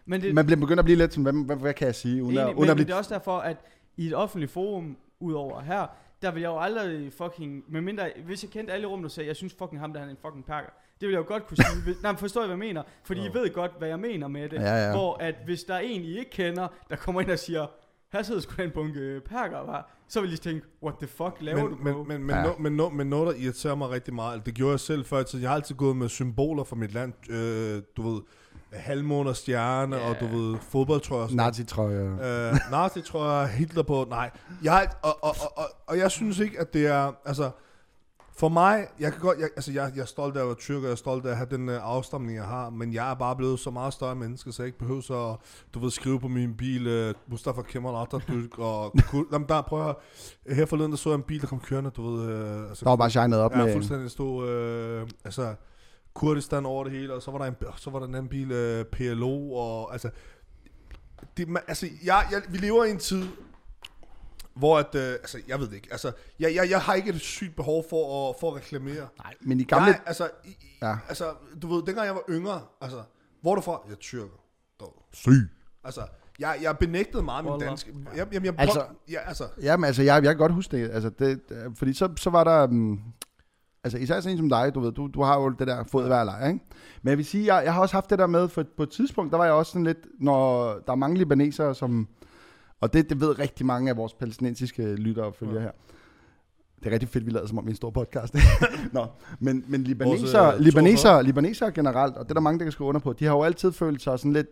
Men 0.07 0.21
det, 0.23 0.35
man 0.35 0.47
bliver 0.47 0.61
begyndt 0.61 0.79
at 0.79 0.85
blive 0.85 0.99
lidt 0.99 1.13
sådan, 1.15 1.23
hvad, 1.23 1.45
hvad, 1.47 1.57
hvad 1.57 1.75
kan 1.75 1.87
jeg 1.87 1.95
sige? 1.95 2.23
Uden, 2.25 2.39
at, 2.39 2.45
Enig, 2.45 2.57
uden 2.57 2.61
men, 2.61 2.71
at 2.71 2.77
men 2.77 2.77
blive, 2.77 2.87
det 2.87 2.93
er 2.93 2.97
også 2.99 3.15
derfor, 3.15 3.39
at 3.39 3.57
i 3.97 4.07
et 4.07 4.15
offentligt 4.15 4.53
forum, 4.53 4.97
udover 5.21 5.61
her, 5.61 5.87
der 6.23 6.31
vil 6.31 6.41
jeg 6.41 6.49
jo 6.49 6.59
aldrig 6.59 7.13
fucking, 7.13 7.63
medmindre, 7.69 8.11
hvis 8.27 8.43
jeg 8.43 8.51
kendte 8.51 8.73
alle 8.73 8.83
i 8.83 8.87
rummet 8.87 9.05
og 9.05 9.11
sagde, 9.11 9.29
jeg 9.29 9.37
synes 9.37 9.55
fucking 9.59 9.81
ham, 9.81 9.93
der 9.93 10.01
han 10.01 10.09
er 10.09 10.13
en 10.13 10.19
fucking 10.23 10.45
perker. 10.47 10.69
Det 11.01 11.09
vil 11.09 11.11
jeg 11.13 11.19
jo 11.19 11.25
godt 11.29 11.47
kunne 11.47 11.57
sige. 11.57 11.83
Hvis- 11.85 12.03
Nej, 12.03 12.13
men 12.13 12.19
forstår 12.19 12.41
I, 12.43 12.47
hvad 12.47 12.53
jeg 12.53 12.59
mener? 12.59 12.83
Fordi 13.05 13.21
I 13.21 13.29
ved 13.35 13.55
godt, 13.55 13.73
hvad 13.79 13.89
jeg 13.89 13.99
mener 14.01 14.29
med 14.29 14.49
det. 14.49 14.57
Ja, 14.61 14.87
ja. 14.87 14.93
Hvor 14.93 15.17
at 15.21 15.35
hvis 15.45 15.65
der 15.65 15.75
er 15.75 15.79
en, 15.79 16.03
I 16.03 16.19
ikke 16.19 16.31
kender, 16.31 16.69
der 16.91 16.97
kommer 16.97 17.21
ind 17.21 17.31
og 17.31 17.39
siger, 17.39 17.67
her 18.15 18.23
sidder 18.23 18.41
sgu 18.41 18.53
da 18.59 18.63
en 18.63 18.71
bunke 18.75 19.21
perker, 19.29 19.59
var, 19.59 19.91
så 20.09 20.21
vil 20.21 20.33
I 20.33 20.37
tænke, 20.37 20.67
what 20.83 20.95
the 20.99 21.07
fuck 21.07 21.37
laver 21.41 21.61
du, 21.69 21.77
Men, 21.83 21.95
bro? 21.95 22.03
men, 22.03 22.09
men, 22.09 22.27
men, 22.27 22.37
Ja. 22.37 22.43
no, 22.43 22.53
men, 22.59 22.73
no, 22.73 22.89
men 22.89 23.07
noget, 23.07 23.27
der 23.35 23.43
irriterer 23.43 23.75
mig 23.75 23.91
rigtig 23.91 24.15
meget, 24.15 24.47
det 24.47 24.55
gjorde 24.55 24.71
jeg 24.73 24.81
selv 24.81 25.05
før, 25.05 25.25
så 25.25 25.39
jeg 25.39 25.49
har 25.51 25.55
altid 25.57 25.75
gået 25.75 25.97
med 25.97 26.09
symboler 26.09 26.65
for 26.65 26.77
mit 26.77 26.95
land, 26.95 27.13
øh, 27.31 27.83
du 27.97 28.11
ved, 28.11 28.21
halvmåne 28.73 29.31
og 29.31 29.37
stjerne, 29.37 29.97
Ja. 29.97 30.09
og 30.09 30.17
du 30.21 30.27
ved, 30.27 30.57
fodboldtrøjer. 30.61 31.23
og 31.23 31.29
sådan 31.29 31.37
noget. 31.37 31.49
Nazi-trøje. 31.59 32.51
Øh, 32.53 32.57
nazi 32.71 33.01
tror 33.01 33.31
jeg, 33.41 33.49
Hitler 33.49 33.83
på, 33.83 34.07
nej. 34.11 34.31
Jeg, 34.63 34.89
og, 35.03 35.25
og, 35.25 35.35
og, 35.41 35.59
og, 35.59 35.65
og 35.87 35.99
jeg 35.99 36.11
synes 36.11 36.39
ikke, 36.39 36.61
at 36.61 36.75
det 36.75 36.87
er, 36.87 37.13
altså, 37.25 37.51
for 38.37 38.49
mig, 38.49 38.87
jeg 39.01 39.13
kan 39.13 39.21
godt, 39.21 39.39
jeg, 39.39 39.49
altså 39.57 39.73
jeg, 39.73 39.93
jeg 39.95 40.03
er 40.03 40.07
stolt 40.07 40.37
af 40.37 40.41
at 40.41 40.47
være 40.47 40.55
tyrker, 40.55 40.87
jeg 40.87 40.93
er 40.93 40.97
stolt 40.97 41.27
af 41.27 41.31
at 41.31 41.37
have 41.37 41.49
den 41.51 41.69
uh, 41.69 41.75
afstamning, 41.75 42.37
jeg 42.37 42.45
har, 42.45 42.71
men 42.71 42.95
jeg 42.95 43.11
er 43.11 43.15
bare 43.15 43.37
blevet 43.37 43.61
så 43.61 43.71
meget 43.71 43.93
større 43.93 44.15
menneske, 44.15 44.53
så 44.53 44.63
jeg 44.63 44.67
ikke 44.67 44.79
behøver 44.79 45.01
så, 45.01 45.31
at, 45.31 45.37
du 45.75 45.79
ved, 45.79 45.91
skrive 45.91 46.21
på 46.21 46.29
min 46.29 46.55
bil, 46.57 47.09
uh, 47.09 47.15
Mustafa 47.27 47.63
Kemal 47.63 47.95
Atatürk, 47.95 48.59
og 48.69 48.93
kul- 48.99 49.29
Jamen, 49.33 49.49
der, 49.49 49.63
prøv 49.63 49.79
at 49.79 49.85
høre, 49.85 50.57
her 50.57 50.67
forleden, 50.67 50.91
der 50.91 50.97
så 50.97 51.09
jeg 51.09 51.17
en 51.17 51.23
bil, 51.23 51.41
der 51.41 51.47
kom 51.47 51.61
kørende, 51.61 51.91
du 51.91 52.11
ved, 52.11 52.25
uh, 52.25 52.69
altså, 52.69 52.85
Der 52.85 52.91
var 52.91 52.97
bare 52.97 53.11
shined 53.11 53.39
op 53.39 53.53
ja, 53.53 53.65
med... 53.65 53.73
fuldstændig 53.73 54.11
stod, 54.11 54.49
øh, 54.49 55.09
altså, 55.25 55.55
Kurdistan 56.15 56.67
over 56.67 56.85
det 56.85 56.93
hele, 56.93 57.15
og 57.15 57.23
så 57.23 57.31
var 57.31 57.39
der 57.39 57.47
en, 57.47 57.55
så 57.77 57.91
var 57.91 57.99
der 57.99 58.07
en 58.07 58.15
anden 58.15 58.29
bil, 58.29 58.53
øh, 58.53 58.85
PLO, 58.85 59.53
og 59.53 59.93
altså, 59.93 60.11
det, 61.37 61.49
man, 61.49 61.63
altså 61.69 61.87
jeg, 62.05 62.27
jeg, 62.31 62.43
vi 62.49 62.59
lever 62.59 62.85
i 62.85 62.91
en 62.91 62.99
tid, 62.99 63.25
hvor 64.57 64.79
at, 64.79 64.95
øh, 64.95 65.13
altså, 65.13 65.39
jeg 65.49 65.61
ved 65.61 65.67
det 65.69 65.75
ikke, 65.75 65.89
altså, 65.91 66.13
jeg, 66.41 66.55
jeg, 66.55 66.71
jeg 66.71 66.81
har 66.81 66.95
ikke 66.95 67.11
et 67.11 67.21
sygt 67.21 67.57
behov 67.57 67.85
for 67.91 68.31
at, 68.31 68.37
for 68.41 68.51
at 68.51 68.57
reklamere. 68.57 69.09
Nej, 69.19 69.35
men 69.41 69.61
i 69.61 69.65
gamle... 69.65 69.87
Jeg, 69.87 70.01
altså, 70.07 70.29
i, 70.45 70.57
Ja. 70.83 70.97
altså, 71.09 71.25
du 71.63 71.75
ved, 71.75 71.83
dengang 71.87 72.07
jeg 72.07 72.15
var 72.15 72.23
yngre, 72.31 72.61
altså, 72.81 73.03
hvor 73.43 73.51
er 73.51 73.55
du 73.55 73.61
fra? 73.63 73.81
Jeg 73.87 73.93
er 73.93 73.97
tyrker. 73.97 74.41
Syg. 75.13 75.49
Altså, 75.85 76.01
jeg, 76.39 76.59
jeg 76.63 76.79
benægtede 76.79 77.23
meget 77.23 77.45
min 77.45 77.61
danske, 77.61 77.93
jeg, 78.17 78.27
jeg, 78.33 78.45
jeg, 78.45 78.55
Altså- 78.59 78.81
altså, 78.81 78.95
ja, 79.11 79.19
altså, 79.29 79.45
Jamen, 79.63 79.85
altså, 79.85 80.03
jeg, 80.03 80.15
jeg 80.15 80.31
kan 80.33 80.37
godt 80.37 80.53
huske 80.53 80.77
det. 80.77 80.91
Altså, 80.91 81.11
det 81.11 81.41
fordi 81.77 81.93
så, 81.93 82.09
så 82.17 82.31
var 82.31 82.45
der... 82.45 82.67
Um, 82.67 83.01
altså, 83.85 83.99
især 83.99 84.21
sådan 84.21 84.33
en 84.33 84.39
som 84.39 84.49
dig, 84.49 84.75
du 84.75 84.81
ved, 84.81 84.93
du, 84.93 85.07
du 85.15 85.23
har 85.23 85.41
jo 85.41 85.49
det 85.49 85.67
der 85.67 85.85
fod 85.85 86.07
hver 86.07 86.25
lejr, 86.25 86.47
ikke? 86.49 86.61
Men 87.03 87.09
jeg 87.11 87.19
vil 87.19 87.27
sige, 87.27 87.55
jeg, 87.55 87.65
jeg 87.65 87.75
har 87.75 87.81
også 87.81 87.95
haft 87.97 88.11
det 88.11 88.19
der 88.19 88.27
med, 88.27 88.49
for 88.49 88.65
på 88.77 88.83
et 88.83 88.91
tidspunkt, 88.91 89.33
der 89.33 89.39
var 89.39 89.45
jeg 89.45 89.55
også 89.55 89.73
sådan 89.73 89.85
lidt, 89.85 90.07
når 90.21 90.73
der 90.87 90.93
er 90.93 90.97
mange 90.97 91.19
libanesere, 91.19 91.75
som... 91.75 92.09
Og 92.81 92.93
det, 92.93 93.11
det 93.11 93.21
ved 93.21 93.39
rigtig 93.39 93.67
mange 93.67 93.91
af 93.91 93.97
vores 93.97 94.15
palæstinensiske 94.15 94.95
lyttere 94.95 95.27
og 95.27 95.35
følgere 95.35 95.63
her. 95.63 95.71
Det 96.79 96.87
er 96.87 96.91
rigtig 96.91 97.09
fedt, 97.09 97.27
vi 97.27 97.31
lavede 97.31 97.49
som 97.49 97.59
om 97.59 97.65
vi 97.65 97.69
er 97.69 97.73
en 97.73 97.77
stor 97.77 97.91
podcast. 97.91 98.35
Nå, 98.93 99.07
men, 99.41 99.65
men 99.69 99.85
libaneser, 99.85 100.55
øh, 100.55 100.61
libaneser, 100.61 101.23
libaneser 101.23 101.71
generelt, 101.71 102.17
og 102.17 102.25
det 102.25 102.31
er 102.31 102.35
der 102.35 102.41
mange, 102.41 102.59
der 102.59 102.65
kan 102.65 102.73
skrive 102.73 102.89
under 102.89 103.01
på, 103.01 103.13
de 103.13 103.25
har 103.25 103.33
jo 103.33 103.43
altid 103.43 103.73
følt 103.73 104.03
sig 104.03 104.19
sådan 104.19 104.33
lidt, 104.33 104.47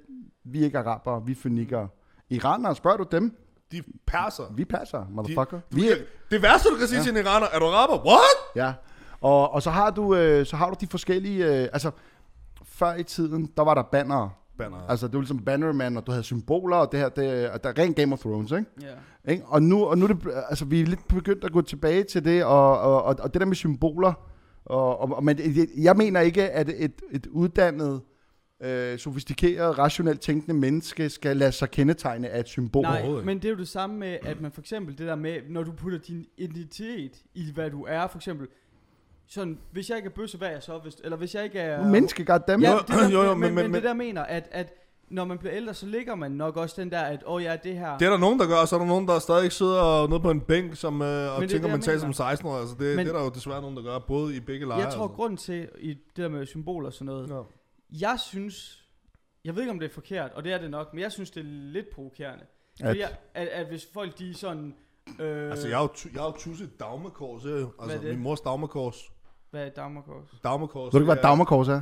vi 0.44 0.60
er 0.60 0.64
ikke 0.64 0.78
arabere, 0.78 1.26
vi 1.26 1.32
er 1.32 1.36
fønikere. 1.36 1.88
Iranere, 2.30 2.76
spørger 2.76 2.96
du 2.96 3.06
dem? 3.12 3.36
de 3.72 3.82
perser. 4.06 4.44
Vi 4.54 4.64
passer, 4.64 5.06
motherfucker. 5.10 5.60
Du, 5.60 5.76
vi 5.76 5.88
er, 5.88 5.96
det 6.30 6.42
værste, 6.42 6.68
du 6.68 6.76
kan 6.76 6.88
sige 6.88 6.98
ja. 6.98 7.04
til 7.04 7.16
en 7.16 7.26
iraner, 7.26 7.46
er 7.52 7.58
du 7.58 7.66
araber? 7.66 8.06
What? 8.06 8.56
Ja, 8.56 8.72
og, 9.20 9.52
og 9.52 9.62
så, 9.62 9.70
har 9.70 9.90
du, 9.90 10.14
øh, 10.14 10.46
så 10.46 10.56
har 10.56 10.70
du 10.70 10.76
de 10.80 10.86
forskellige, 10.86 11.46
øh, 11.46 11.68
altså 11.72 11.90
før 12.64 12.94
i 12.94 13.02
tiden, 13.02 13.50
der 13.56 13.62
var 13.62 13.74
der 13.74 13.82
bannere. 13.82 14.30
Banner. 14.58 14.86
Altså 14.88 15.06
det 15.06 15.14
var 15.14 15.20
ligesom 15.20 15.44
Bannerman, 15.44 15.96
og 15.96 16.06
du 16.06 16.12
havde 16.12 16.24
symboler, 16.24 16.76
og 16.76 16.92
det 16.92 17.00
her, 17.00 17.08
det, 17.08 17.50
og 17.50 17.64
der 17.64 17.70
er 17.70 17.78
rent 17.78 17.96
Game 17.96 18.12
of 18.12 18.18
Thrones, 18.18 18.50
ikke? 18.50 18.64
Ja. 18.82 19.32
ikke? 19.32 19.44
Og 19.46 19.62
nu, 19.62 19.84
og 19.84 19.98
nu 19.98 20.04
er 20.04 20.08
det, 20.08 20.18
altså 20.48 20.64
vi 20.64 20.80
er 20.80 20.86
lidt 20.86 21.08
begyndt 21.08 21.44
at 21.44 21.52
gå 21.52 21.60
tilbage 21.60 22.02
til 22.02 22.24
det, 22.24 22.44
og, 22.44 22.80
og, 22.80 23.02
og, 23.02 23.16
og 23.18 23.34
det 23.34 23.40
der 23.40 23.46
med 23.46 23.56
symboler, 23.56 24.12
og, 24.64 25.00
og, 25.00 25.12
og 25.12 25.24
men 25.24 25.38
jeg 25.76 25.96
mener 25.96 26.20
ikke, 26.20 26.50
at 26.50 26.68
et, 26.68 27.02
et 27.10 27.26
uddannet, 27.26 28.00
øh, 28.62 28.98
sofistikeret, 28.98 29.78
rationelt 29.78 30.20
tænkende 30.20 30.54
menneske 30.54 31.08
skal 31.08 31.36
lade 31.36 31.52
sig 31.52 31.70
kendetegne 31.70 32.28
af 32.28 32.40
et 32.40 32.48
symbol. 32.48 32.82
Nej, 32.82 33.08
men 33.08 33.36
det 33.36 33.44
er 33.44 33.50
jo 33.50 33.56
det 33.56 33.68
samme 33.68 33.98
med, 33.98 34.18
at 34.22 34.40
man 34.40 34.52
for 34.52 34.60
eksempel 34.60 34.98
det 34.98 35.06
der 35.06 35.14
med, 35.14 35.40
når 35.48 35.62
du 35.62 35.72
putter 35.72 35.98
din 35.98 36.26
identitet 36.38 37.22
i, 37.34 37.52
hvad 37.54 37.70
du 37.70 37.84
er, 37.88 38.06
for 38.06 38.18
eksempel, 38.18 38.48
sådan, 39.34 39.58
hvis 39.70 39.88
jeg 39.90 39.96
ikke 39.96 40.06
er 40.06 40.12
bøsse, 40.12 40.38
hvad 40.38 40.48
er 40.48 40.52
jeg 40.52 40.62
så? 40.62 40.78
Hvis, 40.78 40.94
eller 41.04 41.16
hvis 41.16 41.34
jeg 41.34 41.44
ikke 41.44 41.58
er... 41.58 41.86
Menneske, 41.88 42.24
goddammit. 42.24 42.66
Ja, 42.68 42.72
Jo, 42.72 42.78
det 42.78 42.88
der, 42.88 43.08
jo, 43.10 43.22
jo, 43.22 43.34
men, 43.34 43.40
men- 43.40 43.40
men, 43.40 43.54
men, 43.54 43.64
men- 43.64 43.74
det 43.74 43.82
der 43.82 43.94
mener, 43.94 44.22
at, 44.22 44.48
at 44.50 44.74
når 45.08 45.24
man 45.24 45.38
bliver 45.38 45.54
ældre, 45.56 45.74
så 45.74 45.86
ligger 45.86 46.14
man 46.14 46.30
nok 46.30 46.56
også 46.56 46.80
den 46.80 46.90
der, 46.90 47.00
at 47.00 47.22
åh 47.26 47.34
oh, 47.34 47.42
ja, 47.42 47.56
det 47.64 47.78
her... 47.78 47.98
Det 47.98 48.06
er 48.06 48.10
der 48.10 48.18
nogen, 48.18 48.38
der 48.38 48.46
gør, 48.46 48.56
og 48.56 48.68
så 48.68 48.76
er 48.76 48.78
der 48.80 48.86
nogen, 48.86 49.08
der 49.08 49.18
stadig 49.18 49.52
sidder 49.52 50.08
nede 50.08 50.20
på 50.20 50.30
en 50.30 50.40
bænk 50.40 50.76
som, 50.76 51.02
øh, 51.02 51.08
og 51.08 51.42
er 51.42 51.46
tænker 51.48 51.68
mentalt 51.68 52.00
som 52.00 52.08
mener. 52.08 52.14
16 52.14 52.48
år. 52.48 52.56
Altså, 52.56 52.74
det, 52.78 52.96
Men- 52.96 53.06
det 53.06 53.12
er 53.14 53.18
der 53.18 53.24
jo 53.24 53.30
desværre 53.30 53.60
nogen, 53.60 53.76
der 53.76 53.82
gør, 53.82 53.98
både 53.98 54.36
i 54.36 54.40
begge 54.40 54.66
lejre. 54.66 54.80
jeg 54.84 54.92
tror, 54.92 55.02
altså. 55.04 55.16
grund 55.16 55.38
til 55.38 55.68
i 55.78 55.88
det 55.88 55.98
der 56.16 56.28
med 56.28 56.46
symboler 56.46 56.86
og 56.86 56.92
sådan 56.92 57.06
noget, 57.06 57.28
Ja. 57.30 57.40
jeg 58.08 58.20
synes, 58.20 58.84
jeg 59.44 59.54
ved 59.54 59.62
ikke 59.62 59.70
om 59.72 59.78
det 59.78 59.88
er 59.90 59.94
forkert, 59.94 60.30
og 60.34 60.44
det 60.44 60.52
er 60.52 60.58
det 60.58 60.70
nok, 60.70 60.94
men 60.94 61.00
jeg 61.02 61.12
synes 61.12 61.30
det 61.30 61.40
er 61.40 61.44
lidt 61.72 61.86
provokerende. 61.94 62.44
At- 62.80 62.86
Fordi 62.86 63.00
jeg, 63.00 63.10
at, 63.34 63.48
at 63.48 63.66
hvis 63.66 63.88
folk 63.94 64.18
de 64.18 64.34
sådan, 64.34 64.74
øh, 65.20 65.50
Altså, 65.50 65.68
jeg 65.68 65.76
har 65.76 65.82
jo, 65.82 66.10
jeg 66.14 66.20
har 66.22 66.28
jo 66.28 66.36
tusset 66.38 66.80
dagmakors, 66.80 67.44
er 67.44 67.66
altså 67.82 67.98
min 68.02 68.18
mors 68.22 68.40
dagmakors. 68.40 69.11
Hvad 69.52 69.66
er 69.66 69.70
Dagmarkors? 69.70 70.24
Dagmakors. 70.44 70.84
Ved 70.84 70.90
du 70.90 70.96
ikke, 70.98 71.04
hvad 71.04 71.16
det 71.16 71.22
er- 71.24 71.28
Dagmarkors 71.28 71.68
er? 71.68 71.80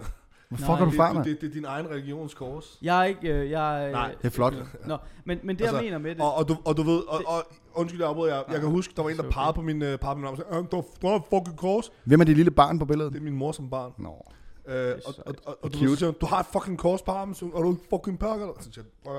Hvor 0.48 0.56
fuck 0.56 0.68
er 0.80 0.84
du 0.84 0.90
fra, 0.90 1.06
det, 1.06 1.14
mand? 1.14 1.24
det, 1.24 1.42
er 1.48 1.52
din 1.52 1.64
egen 1.64 1.90
religionskors. 1.90 2.78
Jeg 2.82 3.00
er 3.00 3.04
ikke, 3.04 3.28
øh, 3.28 3.50
jeg 3.50 3.86
er, 3.86 3.90
Nej, 3.92 4.14
det 4.18 4.24
er 4.26 4.30
flot. 4.30 4.54
Nå, 4.86 4.96
men, 5.24 5.38
men 5.42 5.56
det 5.56 5.62
Altså, 5.62 5.76
jeg 5.76 5.84
mener 5.84 5.98
med 5.98 6.14
det, 6.14 6.20
Og, 6.20 6.34
og, 6.34 6.48
du, 6.48 6.56
og 6.64 6.76
du 6.76 6.82
ved, 6.82 6.98
og, 7.08 7.20
og 7.26 7.42
undskyld, 7.74 8.00
jeg 8.00 8.08
afbryder 8.08 8.34
jer. 8.36 8.42
Jeg 8.52 8.60
kan 8.60 8.68
huske, 8.70 8.92
der 8.96 9.02
var 9.02 9.10
en, 9.10 9.16
der 9.16 9.30
pegede 9.30 9.52
på 9.52 9.60
min, 9.62 9.76
uh, 9.82 9.88
pegede 9.88 9.98
på 10.00 10.14
min 10.14 10.24
arm 10.24 10.32
og 10.32 10.36
sagde, 10.38 10.56
"Øh, 10.56 10.64
du 11.02 11.08
har 11.08 11.22
fucking 11.30 11.56
kors. 11.56 11.92
Hvem 12.04 12.20
er 12.20 12.24
det 12.24 12.36
lille 12.36 12.50
barn 12.50 12.78
på 12.78 12.84
billedet? 12.84 13.12
Det 13.12 13.18
er 13.18 13.22
min 13.24 13.34
mor 13.36 13.52
som 13.52 13.70
barn. 13.70 13.92
Nå. 13.98 14.26
Øh, 14.68 14.74
er 14.74 14.94
og, 15.06 15.14
og, 15.26 15.34
og, 15.46 15.58
og 15.62 15.72
du, 15.72 15.78
siger 15.96 16.10
du 16.10 16.26
har 16.26 16.40
et 16.40 16.46
fucking 16.52 16.78
kors 16.78 17.02
på 17.02 17.10
armen, 17.10 17.34
så 17.34 17.44
er 17.56 17.60
du 17.60 17.70
en 17.70 17.80
fucking 17.90 18.18
perker? 18.18 18.46
Så 18.60 18.68
siger 18.72 18.84
jeg, 19.04 19.12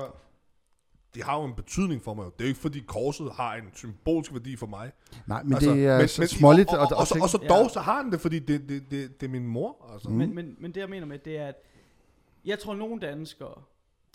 det 1.14 1.22
har 1.24 1.38
jo 1.38 1.44
en 1.44 1.54
betydning 1.54 2.02
for 2.02 2.14
mig. 2.14 2.24
jo. 2.24 2.30
Det 2.30 2.40
er 2.40 2.44
jo 2.44 2.48
ikke 2.48 2.60
fordi 2.60 2.80
korset 2.86 3.32
har 3.32 3.54
en 3.54 3.64
symbolsk 3.74 4.32
værdi 4.32 4.56
for 4.56 4.66
mig. 4.66 4.92
Nej, 5.26 5.42
men 5.42 5.52
det 5.58 5.86
er 5.86 5.98
men, 5.98 6.28
småligt. 6.28 6.68
og, 6.68 6.78
og, 6.78 6.86
og, 6.90 6.96
og, 6.96 7.06
så, 7.06 7.18
og 7.22 7.28
så 7.28 7.38
Ja. 7.42 7.48
dog, 7.48 7.70
så 7.70 7.80
har 7.80 8.02
han 8.02 8.12
det, 8.12 8.20
fordi 8.20 8.38
det, 8.38 8.68
det, 8.68 8.82
det, 8.90 9.20
det 9.20 9.26
er 9.26 9.30
min 9.30 9.46
mor. 9.46 9.90
Altså. 9.92 10.08
Mm. 10.08 10.14
men, 10.16 10.34
men, 10.34 10.56
men 10.60 10.72
det 10.74 10.80
jeg 10.80 10.88
mener 10.88 11.06
med, 11.06 11.18
det 11.18 11.36
er, 11.38 11.46
at 11.46 11.54
jeg 12.44 12.58
tror, 12.58 12.74
nogle 12.74 13.00
danskere, 13.00 13.54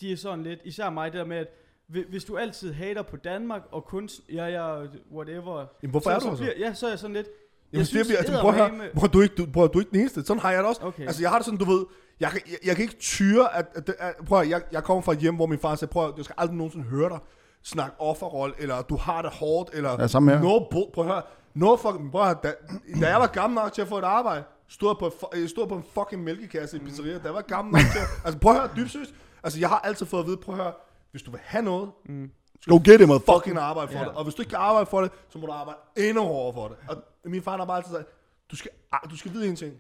de 0.02 0.12
er 0.12 0.18
sådan 0.18 0.44
lidt, 0.44 0.60
især 0.66 0.90
mig, 0.90 1.12
det 1.12 1.20
der 1.20 1.26
med, 1.26 1.38
at 1.38 1.48
hvi- 1.88 2.10
hvis 2.10 2.24
du 2.24 2.38
altid 2.38 2.74
hater 2.74 3.02
på 3.02 3.18
Danmark, 3.18 3.62
og 3.72 3.86
kun, 3.86 4.10
ja, 4.34 4.46
ja, 4.46 4.86
whatever. 5.14 5.66
Jamen, 5.84 5.92
hvorfor 5.92 6.10
så, 6.10 6.16
er 6.16 6.20
du 6.20 6.22
så 6.26 6.30
altså? 6.30 6.44
bliver, 6.44 6.68
Ja, 6.68 6.74
så 6.74 6.86
er 6.86 6.90
jeg 6.90 7.00
sådan 7.00 7.16
lidt, 7.16 7.28
Jamen, 7.28 7.80
jeg 7.80 7.88
synes, 7.88 8.08
det, 8.08 8.12
bliver, 8.12 8.18
altså, 8.20 8.42
prøv 8.42 8.82
at 8.86 8.92
prøv, 8.96 9.10
du, 9.10 9.22
ikke, 9.22 9.36
du, 9.36 9.46
prøv, 9.54 9.70
du 9.74 9.78
er 9.78 9.82
ikke 9.82 9.92
den 9.92 10.00
eneste. 10.00 10.26
Sådan 10.26 10.42
har 10.42 10.52
jeg 10.52 10.60
det 10.60 10.68
også. 10.70 10.82
okay. 10.84 11.04
Altså, 11.04 11.22
jeg 11.22 11.30
har 11.30 11.38
det 11.38 11.46
sådan, 11.46 11.60
du 11.60 11.66
ved, 11.66 11.86
jeg, 12.20 12.30
kan- 12.32 12.42
jeg, 12.48 12.58
jeg 12.66 12.76
kan 12.76 12.84
ikke 12.84 12.96
tyre, 13.00 13.56
at, 13.56 13.66
at, 13.76 13.90
at 14.00 14.16
prøv 14.28 14.40
at, 14.42 14.50
jeg, 14.50 14.62
jeg 14.72 14.84
kommer 14.84 15.02
fra 15.02 15.12
et 15.14 15.20
hjem, 15.20 15.36
hvor 15.36 15.46
min 15.46 15.60
far 15.60 15.76
sagde, 15.76 15.92
prøv 15.92 16.08
at, 16.08 16.14
jeg 16.18 16.26
skal 16.26 16.36
aldrig 16.38 16.58
nogensinde 16.58 16.86
høre 16.86 17.10
dig 17.10 17.20
snakke 17.64 18.02
offerrolle, 18.02 18.56
eller 18.58 18.82
du 18.82 18.96
har 18.98 19.22
det 19.22 19.32
hårdt, 19.32 19.70
eller 19.74 20.02
Ja, 20.02 20.08
samme 20.08 20.32
her. 20.32 20.40
no, 20.42 20.60
bull, 20.72 20.86
prøv 20.94 21.06
at 21.08 21.12
høre, 21.12 21.22
no 21.54 21.76
fucking, 21.76 22.12
prøv 22.12 22.22
at, 22.22 22.28
høre, 22.28 22.38
da, 22.44 22.54
da 23.02 23.08
jeg 23.10 23.20
var 23.20 23.28
gammel 23.28 23.56
nok 23.56 23.74
til 23.74 23.82
at 23.82 23.88
få 23.88 23.98
et 23.98 24.04
arbejde, 24.04 24.44
stod 24.68 24.96
på, 24.96 25.12
stod 25.48 25.68
på 25.68 25.76
en 25.76 25.84
fucking 25.94 26.24
mælkekasse 26.24 26.78
i 26.78 26.80
pizzeria, 26.80 27.14
da 27.18 27.24
jeg 27.24 27.34
var 27.34 27.42
gammel 27.42 27.72
nok 27.72 27.82
til, 27.92 28.02
altså 28.26 28.40
prøv 28.40 28.54
at 28.54 28.60
høre, 28.60 28.70
dybt 28.76 28.92
seriøst, 28.92 29.14
altså 29.44 29.60
jeg 29.60 29.70
har 29.70 29.80
altid 29.80 30.06
fået 30.06 30.22
at 30.22 30.28
vide, 30.28 30.38
prøv 30.38 30.56
at 30.56 30.62
høre, 30.62 30.74
hvis 31.12 31.22
du 31.24 31.32
vil 31.32 31.40
have 31.44 31.64
noget, 31.64 31.90
mm. 32.06 32.32
Go 32.66 32.76
get 32.86 33.02
it, 33.02 33.08
motherfucker. 33.08 33.34
fucking 33.40 33.58
arbejde 33.58 33.92
for 33.92 34.00
Ja. 34.00 34.06
det. 34.06 34.14
Og 34.14 34.24
hvis 34.24 34.36
du 34.36 34.42
ikke 34.42 34.50
kan 34.50 34.60
arbejde 34.60 34.86
for 34.86 35.02
det, 35.02 35.12
så 35.30 35.38
må 35.40 35.46
du 35.46 35.52
arbejde 35.52 35.80
endnu 35.98 36.24
hårdere 36.24 36.54
for 36.54 36.68
det. 36.68 36.78
Og 36.90 36.98
min 37.26 37.42
far 37.42 37.58
har 37.58 37.66
bare 37.66 37.78
altid 37.78 37.92
sagt, 37.94 38.08
du 38.52 38.56
skal, 38.56 38.72
ah, 38.92 39.10
du 39.12 39.18
skal 39.18 39.34
vide 39.34 39.48
en 39.48 39.56
ting. 39.56 39.74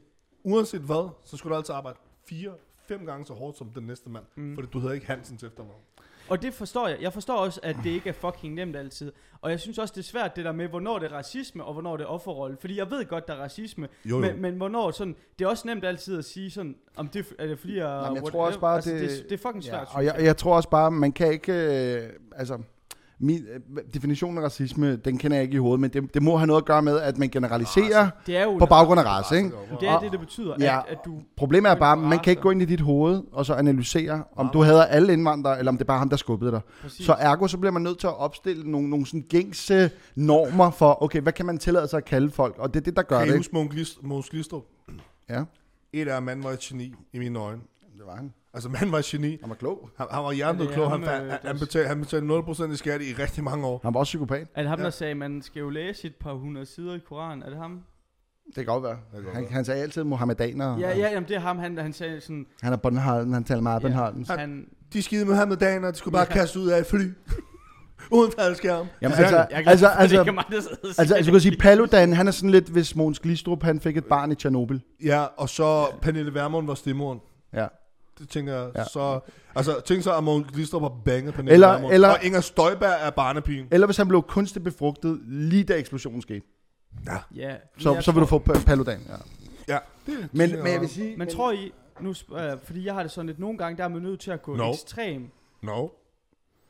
Uanset 0.43 0.81
hvad, 0.81 1.09
så 1.25 1.37
skal 1.37 1.51
du 1.51 1.55
altid 1.55 1.75
arbejde 1.75 1.97
fire, 2.29 2.51
fem 2.87 3.05
gange 3.05 3.25
så 3.25 3.33
hårdt 3.33 3.57
som 3.57 3.67
den 3.75 3.83
næste 3.83 4.09
mand. 4.09 4.23
Mm. 4.35 4.55
Fordi 4.55 4.67
du 4.73 4.79
hedder 4.79 4.93
ikke 4.93 5.07
Hansens 5.07 5.43
efternavn. 5.43 5.81
Og 6.29 6.41
det 6.41 6.53
forstår 6.53 6.87
jeg. 6.87 6.97
Jeg 7.01 7.13
forstår 7.13 7.35
også, 7.37 7.59
at 7.63 7.75
det 7.83 7.89
ikke 7.89 8.09
er 8.09 8.13
fucking 8.13 8.53
nemt 8.53 8.75
altid. 8.75 9.11
Og 9.41 9.51
jeg 9.51 9.59
synes 9.59 9.77
også, 9.77 9.93
det 9.95 9.99
er 10.01 10.05
svært 10.05 10.35
det 10.35 10.45
der 10.45 10.51
med, 10.51 10.67
hvornår 10.67 10.99
det 10.99 11.11
er 11.11 11.15
racisme, 11.15 11.63
og 11.63 11.73
hvornår 11.73 11.97
det 11.97 12.03
er 12.03 12.07
offerrolle. 12.07 12.57
Fordi 12.59 12.77
jeg 12.77 12.91
ved 12.91 13.05
godt, 13.05 13.27
der 13.27 13.33
er 13.33 13.37
racisme. 13.39 13.87
Jo, 14.05 14.15
jo. 14.15 14.21
Men, 14.21 14.41
men 14.41 14.53
hvornår 14.57 14.91
sådan... 14.91 15.15
Det 15.39 15.45
er 15.45 15.49
også 15.49 15.67
nemt 15.67 15.85
altid 15.85 16.17
at 16.17 16.25
sige 16.25 16.51
sådan, 16.51 16.75
om 16.95 17.07
det 17.07 17.25
er 17.39 17.47
det 17.47 17.59
fordi, 17.59 17.77
jeg... 17.77 18.03
men 18.07 18.15
jeg 18.15 18.23
what- 18.23 18.31
tror 18.31 18.45
også 18.45 18.59
bare, 18.59 18.75
altså, 18.75 18.91
det- 18.91 19.01
det... 19.09 19.23
Det 19.29 19.31
er 19.31 19.37
fucking 19.37 19.63
svært, 19.63 19.87
Ja, 19.93 19.97
og 19.97 20.05
jeg, 20.05 20.15
jeg 20.19 20.37
tror 20.37 20.55
også 20.55 20.69
bare, 20.69 20.91
man 20.91 21.11
kan 21.11 21.31
ikke, 21.31 21.53
øh, 22.03 22.09
altså, 22.35 22.59
min 23.19 23.43
øh, 23.53 23.83
definition 23.93 24.37
af 24.37 24.41
racisme, 24.41 24.95
den 24.95 25.17
kender 25.17 25.37
jeg 25.37 25.43
ikke 25.43 25.55
i 25.55 25.57
hovedet, 25.59 25.79
men 25.79 25.89
det, 25.93 26.13
det 26.13 26.23
må 26.23 26.37
have 26.37 26.47
noget 26.47 26.61
at 26.61 26.65
gøre 26.65 26.81
med, 26.81 26.99
at 26.99 27.17
man 27.17 27.29
generaliserer 27.29 28.09
Det 28.27 28.37
er 28.37 28.43
jo 28.43 28.57
på 28.57 28.65
baggrund 28.65 28.99
af 28.99 29.03
race, 29.05 29.23
race, 29.23 29.37
ikke? 29.37 29.51
Det 29.79 29.87
er 29.89 29.93
Og- 29.93 30.03
det, 30.03 30.11
det 30.11 30.19
betyder, 30.19 30.55
Ja. 30.59 30.77
at, 30.77 30.83
at 30.89 30.97
du... 31.05 31.19
Problemet 31.37 31.71
er 31.71 31.75
bare, 31.75 31.97
for 31.97 32.01
man 32.05 32.19
kan 32.19 32.31
ikke 32.31 32.41
gå 32.41 32.51
ind 32.51 32.61
i 32.61 32.65
dit 32.65 32.81
hoved 32.81 33.23
og 33.31 33.45
så 33.45 33.53
analysere, 33.53 34.23
om 34.35 34.49
du 34.53 34.61
hader 34.61 34.83
alle 34.85 35.13
indvandrere, 35.13 35.59
eller 35.59 35.71
om 35.71 35.77
det 35.77 35.83
er 35.83 35.87
bare 35.87 35.99
ham, 35.99 36.09
der 36.09 36.17
skubbede 36.17 36.51
dig. 36.51 36.61
Præcis. 36.81 37.05
Så 37.05 37.15
ergo, 37.19 37.47
så 37.47 37.57
bliver 37.57 37.71
man 37.71 37.81
nødt 37.81 37.99
til 37.99 38.07
at 38.07 38.17
opstille 38.17 38.71
nogle, 38.71 38.89
nogle 38.89 39.05
sådan 39.05 39.25
gængse 39.29 39.89
normer 40.15 40.71
for, 40.71 41.03
okay, 41.03 41.21
hvad 41.21 41.33
kan 41.33 41.45
man 41.45 41.57
tillade 41.57 41.87
sig 41.87 41.97
at 41.97 42.05
kalde 42.05 42.31
folk? 42.31 42.55
Og 42.57 42.73
det 42.73 42.79
er 42.79 42.83
det, 42.83 42.95
der 42.95 43.01
gør 43.03 43.19
Kan 43.19 43.27
det, 43.27 43.33
I 43.33 43.37
huske 43.37 43.53
Mogens 44.03 44.29
Glistrup? 44.29 44.63
Ja, 45.29 45.43
Et 45.93 46.07
af 46.07 46.21
manden 46.21 46.43
var 46.45 46.51
et 46.51 46.59
geni 46.59 46.93
i 47.13 47.19
mine 47.19 47.39
øjne. 47.39 47.61
det 47.97 48.05
var 48.05 48.15
han. 48.15 48.33
Altså 48.57 48.69
manden 48.69 48.91
var 48.91 48.97
et 48.99 49.05
geni. 49.05 49.37
Han 49.41 49.49
var 49.49 49.55
klog. 49.55 49.89
Han, 49.97 50.07
han 50.11 50.23
var 50.23 50.29
Er 50.29 50.33
hjernedød 50.33 50.65
det 50.65 50.73
klog. 50.73 50.91
Han, 50.91 51.03
han, 51.03 51.21
øh, 51.23 51.29
han, 51.29 51.39
han, 51.43 51.59
betalte, 51.59 51.87
han 51.87 51.99
betalte 51.99 52.27
0% 52.27 52.71
i 52.71 52.75
skat 52.75 53.01
i 53.01 53.13
rigtig 53.19 53.43
mange 53.43 53.67
år. 53.67 53.79
Han 53.83 53.93
var 53.93 53.99
også 53.99 54.09
psykopat. 54.09 54.47
Er 54.55 54.61
det 54.61 54.69
ham, 54.69 54.79
Ja. 54.79 54.85
der 54.85 54.89
sagde, 54.91 55.11
at 55.11 55.17
man 55.17 55.41
skal 55.41 55.59
jo 55.59 55.69
læse 55.69 56.07
et 56.07 56.15
par 56.15 56.33
hundrede 56.33 56.65
sider 56.65 56.95
i 56.95 56.99
Koranen? 57.09 57.43
Er 57.43 57.49
det 57.49 57.57
ham? 57.57 57.81
Det 58.45 58.55
kan 58.55 58.65
godt 58.65 58.83
være. 58.83 58.97
kan 59.13 59.23
godt 59.23 59.35
Han, 59.35 59.43
være. 59.43 59.51
han 59.51 59.65
sagde 59.65 59.81
altid 59.81 60.03
Mohammedaner. 60.03 60.77
Ja, 60.79 60.97
ja, 60.97 61.09
jamen, 61.11 61.27
det 61.29 61.35
er 61.35 61.39
ham, 61.39 61.57
han, 61.59 61.77
han 61.77 61.93
sagde 61.93 62.21
sådan... 62.21 62.45
Han 62.61 62.73
er 62.73 62.77
Bornholm, 62.77 63.33
han 63.33 63.43
taler 63.43 63.61
meget 63.61 63.81
Ja. 63.83 63.87
Bornholms. 63.87 64.27
Han, 64.29 64.65
De 64.93 65.01
skide 65.01 65.25
Mohammedaner, 65.25 65.91
de 65.91 65.97
skulle 65.97 66.13
bare 66.13 66.25
Ja. 66.29 66.33
kaste 66.33 66.59
ud 66.59 66.67
af 66.67 66.79
et 66.79 66.85
fly. 66.85 67.11
Uden 68.11 68.31
faldskærm. 68.39 68.87
Jamen, 69.01 69.17
Ja, 69.17 69.23
altså, 69.23 69.37
jeg 69.37 69.47
glad 69.63 69.67
altså, 69.67 69.87
at 69.87 70.09
det 70.09 70.55
altså, 70.55 70.69
altså, 70.99 71.15
altså, 71.15 71.31
du 71.31 71.33
kan 71.35 71.41
sige, 71.41 71.57
Paludan, 71.57 72.13
han 72.13 72.27
er 72.27 72.31
sådan 72.31 72.49
lidt, 72.49 72.69
hvis 72.69 72.95
Måns 72.95 73.19
Glistrup, 73.19 73.63
han 73.63 73.79
fik 73.79 73.97
et 73.97 74.05
barn 74.05 74.31
i 74.31 74.35
Tjernobyl. 74.35 74.79
Ja, 75.03 75.25
og 75.37 75.49
så 75.49 75.85
Pernille 76.01 76.33
Vermund 76.33 76.67
var 76.67 76.73
stemmoren. 76.73 77.19
Ja. 77.53 77.67
Det 78.19 78.29
tænker 78.29 78.53
jeg. 78.53 78.71
Ja. 78.75 78.79
Ja. 78.79 78.85
Så, 78.85 79.19
altså, 79.55 79.81
tænk 79.85 80.03
så, 80.03 80.15
at 80.17 80.23
Mogens 80.23 80.47
Glistrup 80.53 80.81
har 80.81 80.93
banget 81.05 81.33
på 81.33 81.41
Eller- 81.47 81.67
Vermund. 81.67 81.93
eller- 81.93 82.09
Og 82.09 82.17
Inger 82.23 82.41
Støjberg 82.41 82.95
er 83.01 83.09
barnepigen. 83.09 83.67
Eller 83.71 83.87
hvis 83.87 83.97
han 83.97 84.07
blev 84.07 84.23
kunstigt 84.23 84.63
befrugtet, 84.63 85.19
lige 85.27 85.63
da 85.63 85.73
eksplosionen 85.77 86.21
skete. 86.21 86.41
Ja, 87.35 87.55
Så, 87.77 87.93
jeg 87.93 88.03
så 88.03 88.11
vil 88.11 88.21
du 88.21 88.25
få 88.25 88.43
pa- 88.49 88.65
Paludan. 88.65 88.99
Ja. 89.09 89.13
Ja, 89.73 89.79
det, 90.05 90.29
Men, 90.33 90.49
det 90.49 90.63
men 90.63 90.71
jeg 90.73 90.81
vil 90.81 90.89
sige... 90.89 91.17
Men 91.17 91.27
tror 91.29 91.51
I, 91.51 91.71
nu, 91.99 92.09
øh, 92.09 92.51
fordi 92.63 92.85
jeg 92.85 92.93
har 92.93 93.01
det 93.01 93.11
sådan 93.11 93.27
lidt, 93.27 93.39
nogle 93.39 93.57
gange 93.57 93.77
der 93.77 93.83
er 93.83 93.87
man 93.87 94.01
nødt 94.01 94.19
til 94.19 94.31
at 94.31 94.41
gå 94.41 94.55
No. 94.55 94.71
ekstrem. 94.71 95.29
No. 95.61 95.87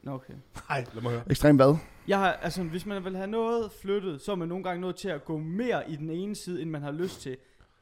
Nå, 0.03 0.11
okay. 0.13 0.33
Nej, 0.69 0.85
lad 0.93 1.01
mig 1.01 1.11
høre. 1.11 1.21
Ekstrem 1.29 1.55
hvad? 1.55 1.75
Jeg 2.07 2.17
har, 2.19 2.31
altså, 2.33 2.63
hvis 2.63 2.85
man 2.85 3.05
vil 3.05 3.15
have 3.15 3.27
noget 3.27 3.71
flyttet, 3.81 4.21
så 4.21 4.31
er 4.31 4.35
man 4.35 4.47
nogle 4.47 4.63
gange 4.63 4.81
nødt 4.81 4.95
til 4.95 5.09
at 5.09 5.25
gå 5.25 5.37
mere 5.37 5.89
i 5.91 5.95
den 5.95 6.09
ene 6.09 6.35
side, 6.35 6.61
end 6.61 6.69
man 6.69 6.81
har 6.81 6.91
lyst 6.91 7.21
til. 7.21 7.37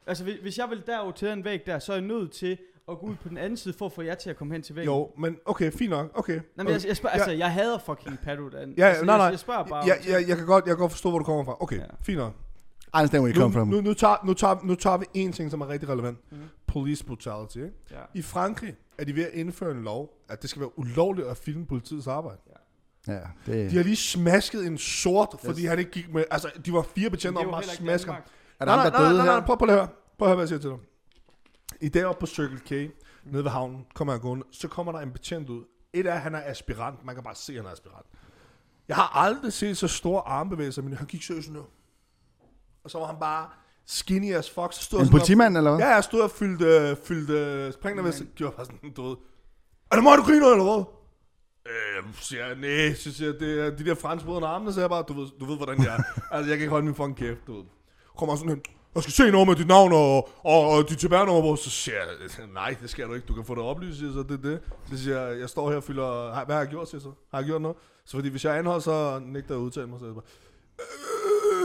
Altså, 0.07 0.23
hvis, 0.23 0.35
hvis 0.41 0.57
jeg 0.57 0.69
vil 0.69 0.83
derover 0.87 1.11
til 1.11 1.27
den 1.27 1.43
væg 1.45 1.65
der, 1.65 1.79
så 1.79 1.91
er 1.91 1.95
jeg 1.97 2.05
nødt 2.05 2.31
til 2.31 2.57
at 2.91 2.99
gå 2.99 3.05
ud 3.05 3.15
på 3.15 3.29
den 3.29 3.37
anden 3.37 3.57
side, 3.57 3.73
for 3.77 3.85
at 3.85 3.91
få 3.91 4.01
jer 4.01 4.15
til 4.15 4.29
at 4.29 4.37
komme 4.37 4.53
hen 4.53 4.61
til 4.61 4.75
væggen. 4.75 4.93
Jo, 4.93 5.11
men 5.17 5.37
okay, 5.45 5.71
fint 5.71 5.89
nok. 5.89 6.11
Okay. 6.13 6.33
Nej, 6.33 6.41
men 6.57 6.67
okay. 6.67 6.73
jeg, 6.73 6.87
jeg, 6.87 6.97
spørger, 6.97 7.13
altså, 7.13 7.31
jeg 7.31 7.53
hader 7.53 7.77
fucking 7.77 8.19
Paludan. 8.19 8.73
Ja, 8.77 8.87
altså, 8.87 9.05
nej, 9.05 9.13
jeg, 9.13 9.19
nej. 9.21 9.27
jeg 9.27 9.39
spørger 9.39 9.63
bare. 9.63 9.85
Ja, 9.87 9.93
ja, 10.07 10.27
jeg, 10.27 10.37
kan 10.37 10.45
godt, 10.45 10.65
jeg 10.65 10.71
kan 10.71 10.77
godt 10.77 10.91
forstå, 10.91 11.09
hvor 11.09 11.19
du 11.19 11.25
kommer 11.25 11.43
fra. 11.43 11.63
Okay, 11.63 11.75
Ja. 11.77 11.81
ja. 11.81 11.87
fint 12.01 12.17
nok. 12.17 12.33
I 12.33 12.97
understand 12.97 13.23
where 13.23 13.35
you 13.35 13.39
Nu, 13.39 13.43
come 13.43 13.53
from. 13.53 13.67
nu, 13.67 13.81
nu, 13.81 13.93
tager, 13.93 14.15
nu, 14.25 14.33
tager, 14.33 14.55
nu 14.63 14.75
tager 14.75 14.97
vi 14.97 15.05
en 15.13 15.31
ting, 15.31 15.51
som 15.51 15.61
er 15.61 15.69
rigtig 15.69 15.89
relevant. 15.89 16.17
Mhm. 16.31 16.41
Police 16.67 17.05
brutality. 17.05 17.55
Ikke? 17.57 17.71
Ja. 17.91 17.95
I 18.13 18.21
Frankrig 18.21 18.75
er 18.97 19.05
de 19.05 19.15
ved 19.15 19.23
at 19.23 19.33
indføre 19.33 19.71
en 19.71 19.83
lov, 19.83 20.09
at 20.29 20.41
det 20.41 20.49
skal 20.49 20.59
være 20.59 20.79
ulovligt 20.79 21.27
at 21.27 21.37
filme 21.37 21.65
politiets 21.65 22.07
arbejde. 22.07 22.37
Ja, 23.07 23.19
det... 23.45 23.71
De 23.71 23.75
har 23.77 23.83
lige 23.83 23.95
smasket 23.95 24.65
en 24.67 24.77
sort, 24.77 25.35
fordi 25.43 25.65
han 25.65 25.79
ikke 25.79 25.91
gik 25.91 26.13
med... 26.13 26.23
Altså, 26.31 26.51
de 26.65 26.73
var 26.73 26.81
fire 26.95 27.09
betjente 27.09 27.41
er 27.41 27.45
om 27.45 27.51
bare 27.51 27.63
smasker. 27.63 28.13
Er 28.59 28.65
der 28.65 28.75
der 28.75 28.97
døde 28.99 29.17
nej, 29.17 29.25
her? 29.25 29.31
nej, 29.31 29.45
prøv, 29.45 29.57
prøv 29.57 29.69
at 29.69 29.75
høre. 29.75 29.87
Prøv 30.17 30.27
at 30.27 30.29
høre, 30.29 30.35
hvad 30.35 30.43
jeg 30.43 30.47
siger 30.49 30.59
til 30.59 30.69
dig. 30.69 30.77
I 31.81 31.89
dag 31.89 32.05
oppe 32.05 32.19
på 32.19 32.25
Circle 32.25 32.59
K, 32.59 32.71
nede 33.25 33.43
ved 33.43 33.51
havnen, 33.51 33.85
kommer 33.93 34.13
jeg 34.13 34.21
gående, 34.21 34.45
så 34.51 34.67
kommer 34.67 34.91
der 34.91 34.99
en 34.99 35.11
betjent 35.11 35.49
ud. 35.49 35.63
Et 35.93 36.07
af, 36.07 36.21
han 36.21 36.35
er 36.35 36.41
aspirant. 36.45 37.05
Man 37.05 37.15
kan 37.15 37.23
bare 37.23 37.35
se, 37.35 37.53
at 37.53 37.57
han 37.57 37.65
er 37.65 37.71
aspirant. 37.71 38.05
Jeg 38.87 38.95
har 38.95 39.15
aldrig 39.15 39.53
set 39.53 39.77
så 39.77 39.87
store 39.87 40.21
armbevægelser, 40.27 40.81
men 40.81 40.93
han 40.93 41.07
gik 41.07 41.23
seriøst 41.23 41.51
nu. 41.51 41.65
Og 42.83 42.91
så 42.91 42.99
var 42.99 43.05
han 43.05 43.15
bare 43.19 43.49
skinny 43.85 44.33
as 44.33 44.49
fuck. 44.49 44.73
Så 44.73 44.81
stod 44.81 45.01
En 45.01 45.09
politimand, 45.09 45.57
eller 45.57 45.71
hvad? 45.71 45.79
Ja, 45.79 45.93
jeg 45.93 46.03
stod 46.03 46.21
og 46.21 46.31
fyldte, 46.31 46.97
fyldte 47.03 47.71
springende 47.71 48.03
ved, 48.03 48.11
så 48.11 48.25
gjorde 48.35 48.51
jeg 48.51 48.55
bare 48.55 48.65
sådan, 48.65 48.93
du 48.93 49.07
ved. 49.07 49.17
Er 49.91 49.95
det 49.95 50.03
mig, 50.03 50.17
du 50.17 50.23
griner, 50.23 50.51
eller 50.51 50.63
hvad? 50.63 50.83
Øh, 51.65 52.13
siger 52.13 52.45
jeg, 52.45 52.55
nej, 52.55 52.93
så 52.93 53.13
siger 53.13 53.31
jeg, 53.31 53.39
det 53.39 53.65
er 53.65 53.69
de 53.69 53.85
der 53.85 53.95
franskbrødre 53.95 54.37
under 54.37 54.49
armene, 54.49 54.73
så 54.73 54.79
jeg 54.79 54.89
bare, 54.89 55.03
du 55.07 55.13
ved, 55.13 55.27
du 55.39 55.45
ved, 55.45 55.57
hvordan 55.57 55.83
jeg 55.83 55.95
er. 55.95 56.03
altså, 56.35 56.49
jeg 56.49 56.57
kan 56.57 56.59
ikke 56.59 56.69
holde 56.69 56.85
min 56.85 56.95
fucking 56.95 57.17
kæft, 57.17 57.47
du 57.47 57.55
ved. 57.57 57.63
Kommer 58.17 58.35
sådan 58.35 58.49
hen, 58.49 58.61
jeg 58.95 59.03
skal 59.03 59.13
se 59.13 59.31
noget 59.31 59.47
med 59.47 59.55
dit 59.55 59.67
navn 59.67 59.93
og, 59.93 60.29
og, 60.43 60.69
og 60.69 60.89
dit 60.89 60.97
tilbærenummer, 60.97 61.55
så 61.55 61.69
siger 61.69 61.97
jeg, 61.97 62.47
nej, 62.53 62.75
det 62.81 62.89
skal 62.89 63.07
du 63.07 63.13
ikke, 63.13 63.27
du 63.27 63.33
kan 63.33 63.45
få 63.45 63.55
det 63.55 63.63
oplyst, 63.63 63.99
siger 63.99 64.13
så 64.13 64.19
det 64.19 64.31
er 64.31 64.49
det. 64.49 64.59
Så 64.91 65.03
siger 65.03 65.21
jeg, 65.21 65.39
jeg 65.39 65.49
står 65.49 65.69
her 65.69 65.77
og 65.77 65.83
fylder, 65.83 66.33
"Har- 66.33 66.45
hvad 66.45 66.55
har 66.55 66.61
jeg 66.61 66.69
gjort, 66.69 66.89
siger 66.89 67.01
så? 67.01 67.11
Har 67.31 67.37
jeg 67.39 67.45
gjort 67.45 67.61
noget? 67.61 67.77
Så 68.05 68.17
fordi 68.17 68.29
hvis 68.29 68.45
jeg 68.45 68.57
anholder, 68.57 68.79
så 68.79 69.19
nægter 69.25 69.53
jeg 69.55 69.61
at 69.61 69.65
udtale 69.65 69.87
mig, 69.87 69.99
så 69.99 70.05
er 70.05 70.09
jeg 70.09 70.15
bare, 70.15 70.23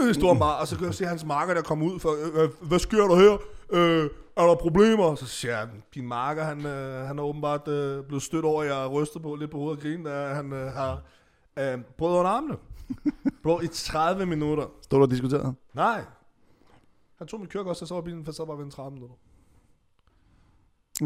øh, 0.07 0.29
han 0.29 0.39
bare, 0.39 0.57
og 0.57 0.67
så 0.67 0.75
kan 0.77 0.85
jeg 0.85 0.93
se 0.95 1.05
hans 1.05 1.25
marker, 1.25 1.53
der 1.53 1.61
kommer 1.61 1.85
ud, 1.85 1.99
for, 1.99 2.41
øh, 2.43 2.49
hvad 2.61 2.79
sker 2.79 3.07
der 3.07 3.15
her? 3.15 3.37
Øh, 3.69 4.09
er 4.37 4.47
der 4.47 4.55
problemer? 4.55 5.15
Så 5.15 5.25
siger 5.25 5.57
jeg, 5.57 5.67
din 5.95 6.07
marker, 6.07 6.43
han, 6.43 6.65
øh, 6.65 7.07
han 7.07 7.19
er 7.19 7.23
åbenbart 7.23 7.67
øh, 7.67 8.03
blevet 8.03 8.23
stødt 8.23 8.45
over, 8.45 8.63
jeg 8.63 8.91
rystet 8.91 9.21
på 9.21 9.35
lidt 9.35 9.51
på 9.51 9.57
hovedet 9.57 9.77
og 9.77 9.81
grine, 9.83 10.09
da 10.09 10.27
han 10.33 10.53
øh, 10.53 10.71
har 10.73 11.01
øh, 11.59 11.77
brød 11.97 12.19
under 12.19 12.31
armene. 12.31 12.55
Bro, 13.43 13.59
i 13.59 13.67
30 13.67 14.25
minutter. 14.25 14.65
Stod 14.81 14.99
du 14.99 15.03
og 15.05 15.11
diskuterede? 15.11 15.53
Nej. 15.73 16.01
Han 17.21 17.27
tog 17.27 17.39
mit 17.39 17.49
kørekort, 17.49 17.77
så 17.77 17.85
så 17.85 17.93
var 17.93 18.01
bilen, 18.01 18.25
for 18.25 18.31
så 18.31 18.45
bare 18.45 18.57
ved 18.57 18.71
30 18.71 18.91
minutter. 18.93 19.15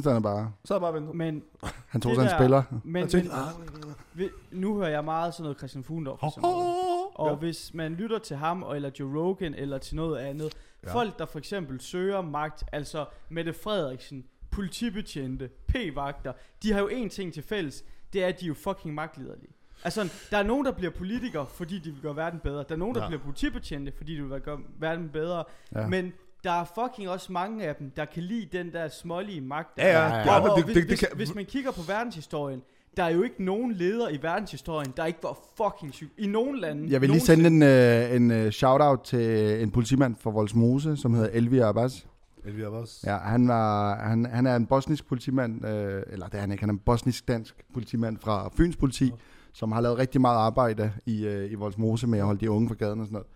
Så 0.02 0.10
han 0.10 0.18
er 0.18 0.22
bare... 0.22 0.54
Så 0.66 0.74
er 0.74 0.76
jeg 0.78 0.82
bare 0.82 0.94
ventet. 0.94 1.16
Men, 1.16 1.44
Han 1.88 2.02
tog 2.02 2.10
Det 2.10 2.16
sig 2.18 2.24
en 2.24 2.30
der- 2.30 2.38
spiller. 2.38 2.64
men, 2.84 3.02
Jeg 3.02 3.10
tænkte, 3.10 3.30
men 3.30 3.40
ah, 3.40 3.94
vi, 4.20 4.30
nu 4.52 4.76
hører 4.78 4.90
jeg 4.90 5.06
meget 5.06 5.34
sådan 5.34 5.44
noget 5.44 5.58
Christian 5.58 5.84
Fuglendorf 5.84 6.24
og 6.24 6.32
sådan 6.32 6.42
noget. 6.50 6.76
Og 7.16 7.30
Ja. 7.30 7.36
hvis 7.36 7.74
man 7.74 7.94
lytter 7.94 8.20
til 8.20 8.36
ham, 8.38 8.64
og- 8.64 8.76
eller 8.76 8.90
Joe 9.00 9.20
Rogan, 9.22 9.54
eller 9.54 9.78
til 9.78 9.96
noget 9.96 10.18
andet, 10.18 10.54
Ja. 10.84 10.90
ja. 10.90 10.94
folk 10.96 11.20
der 11.20 11.26
for 11.26 11.40
eksempel 11.40 11.82
søger 11.82 12.22
magt, 12.22 12.64
altså 12.72 13.06
Mette 13.30 13.54
Frederiksen, 13.54 14.26
politibetjente, 14.52 15.50
p-vagter, 15.68 16.34
de 16.64 16.72
har 16.74 16.80
jo 16.80 16.88
én 16.90 17.10
ting 17.10 17.34
til 17.34 17.44
fælles, 17.44 17.84
det 18.14 18.24
er, 18.24 18.28
at 18.28 18.40
de 18.40 18.46
er 18.46 18.48
jo 18.48 18.54
fucking 18.54 18.94
magtliderlige. 18.96 19.52
Altså, 19.84 20.10
der 20.32 20.38
er 20.38 20.44
nogen, 20.44 20.66
der 20.66 20.72
bliver 20.72 20.92
politikere, 20.92 21.46
fordi 21.54 21.80
de 21.80 21.92
vil 21.92 22.02
gøre 22.02 22.16
verden 22.16 22.40
bedre. 22.44 22.58
Der 22.70 22.76
er 22.76 22.80
nogen, 22.80 22.96
der 22.96 23.02
Ja. 23.02 23.08
bliver 23.08 23.22
politibetjente, 23.22 23.92
fordi 23.98 24.16
de 24.18 24.24
vil 24.24 24.40
gøre 24.42 24.60
verden 24.80 25.10
bedre. 25.10 25.44
Ja. 25.76 25.88
Men 25.88 26.14
der 26.44 26.52
er 26.52 26.66
fucking 26.76 27.10
også 27.10 27.32
mange 27.32 27.66
af 27.68 27.76
dem, 27.76 27.92
der 27.96 28.06
kan 28.06 28.24
lide 28.24 28.58
den 28.58 28.74
der 28.74 28.88
smålige 28.88 29.42
magt. 29.42 29.78
Ja, 29.78 29.88
ja. 29.88 30.16
Ja, 30.18 30.40
Og, 30.40 30.50
og 30.50 30.58
det, 30.58 30.66
hvis, 30.66 30.74
det, 30.76 30.84
det, 30.84 30.90
hvis, 30.92 31.00
kan, 31.00 31.08
hvis 31.16 31.36
man 31.36 31.46
kigger 31.46 31.72
på 31.72 31.82
verdenshistorien, 31.88 32.62
der 32.98 33.04
er 33.04 33.10
jo 33.10 33.24
ikke 33.24 33.44
nogen 33.44 33.72
leder 33.74 34.10
i 34.10 34.20
verdenshistorien, 34.22 34.94
der 34.98 35.06
ikke 35.06 35.20
var 35.24 35.38
fucking 35.58 35.94
syg. 35.94 36.12
I 36.18 36.28
nogen 36.28 36.58
lande. 36.60 36.92
Jeg 36.92 37.02
vil 37.02 37.10
lige 37.10 37.22
sende 37.22 37.48
en, 37.48 37.64
øh, 37.64 38.16
en 38.16 38.32
øh, 38.32 38.52
shout-out 38.52 39.00
til 39.04 39.62
en 39.64 39.72
politimand 39.72 40.16
fra 40.20 40.30
Voldsmose, 40.30 40.98
som 40.98 41.14
hedder 41.14 41.30
Elvia 41.34 41.70
Abbas. 41.70 42.08
Elvia 42.46 42.68
også. 42.68 43.00
Ja, 43.06 43.18
han, 43.18 43.48
var, 43.48 43.96
han, 43.96 44.26
han 44.26 44.48
er 44.48 44.56
en 44.56 44.66
bosnisk 44.66 45.08
politimand, 45.08 45.66
øh, 45.66 46.04
eller 46.08 46.26
det 46.26 46.36
er 46.36 46.42
han 46.42 46.52
ikke, 46.52 46.62
han 46.62 46.70
er 46.70 46.74
en 46.74 46.80
bosnisk-dansk 46.80 47.56
politimand 47.74 48.18
fra 48.22 48.50
Fyns 48.58 48.76
politi, 48.76 49.12
som 49.56 49.72
har 49.72 49.82
lavet 49.82 49.98
rigtig 49.98 50.22
meget 50.22 50.38
arbejde 50.38 50.92
i, 51.06 51.26
øh, 51.26 51.52
i 51.52 51.56
Voldsmose 51.56 52.08
med 52.08 52.20
at 52.20 52.26
holde 52.26 52.40
de 52.40 52.52
unge 52.52 52.68
fra 52.68 52.76
gaden 52.76 53.00
og 53.00 53.06
sådan 53.06 53.14
noget. 53.14 53.28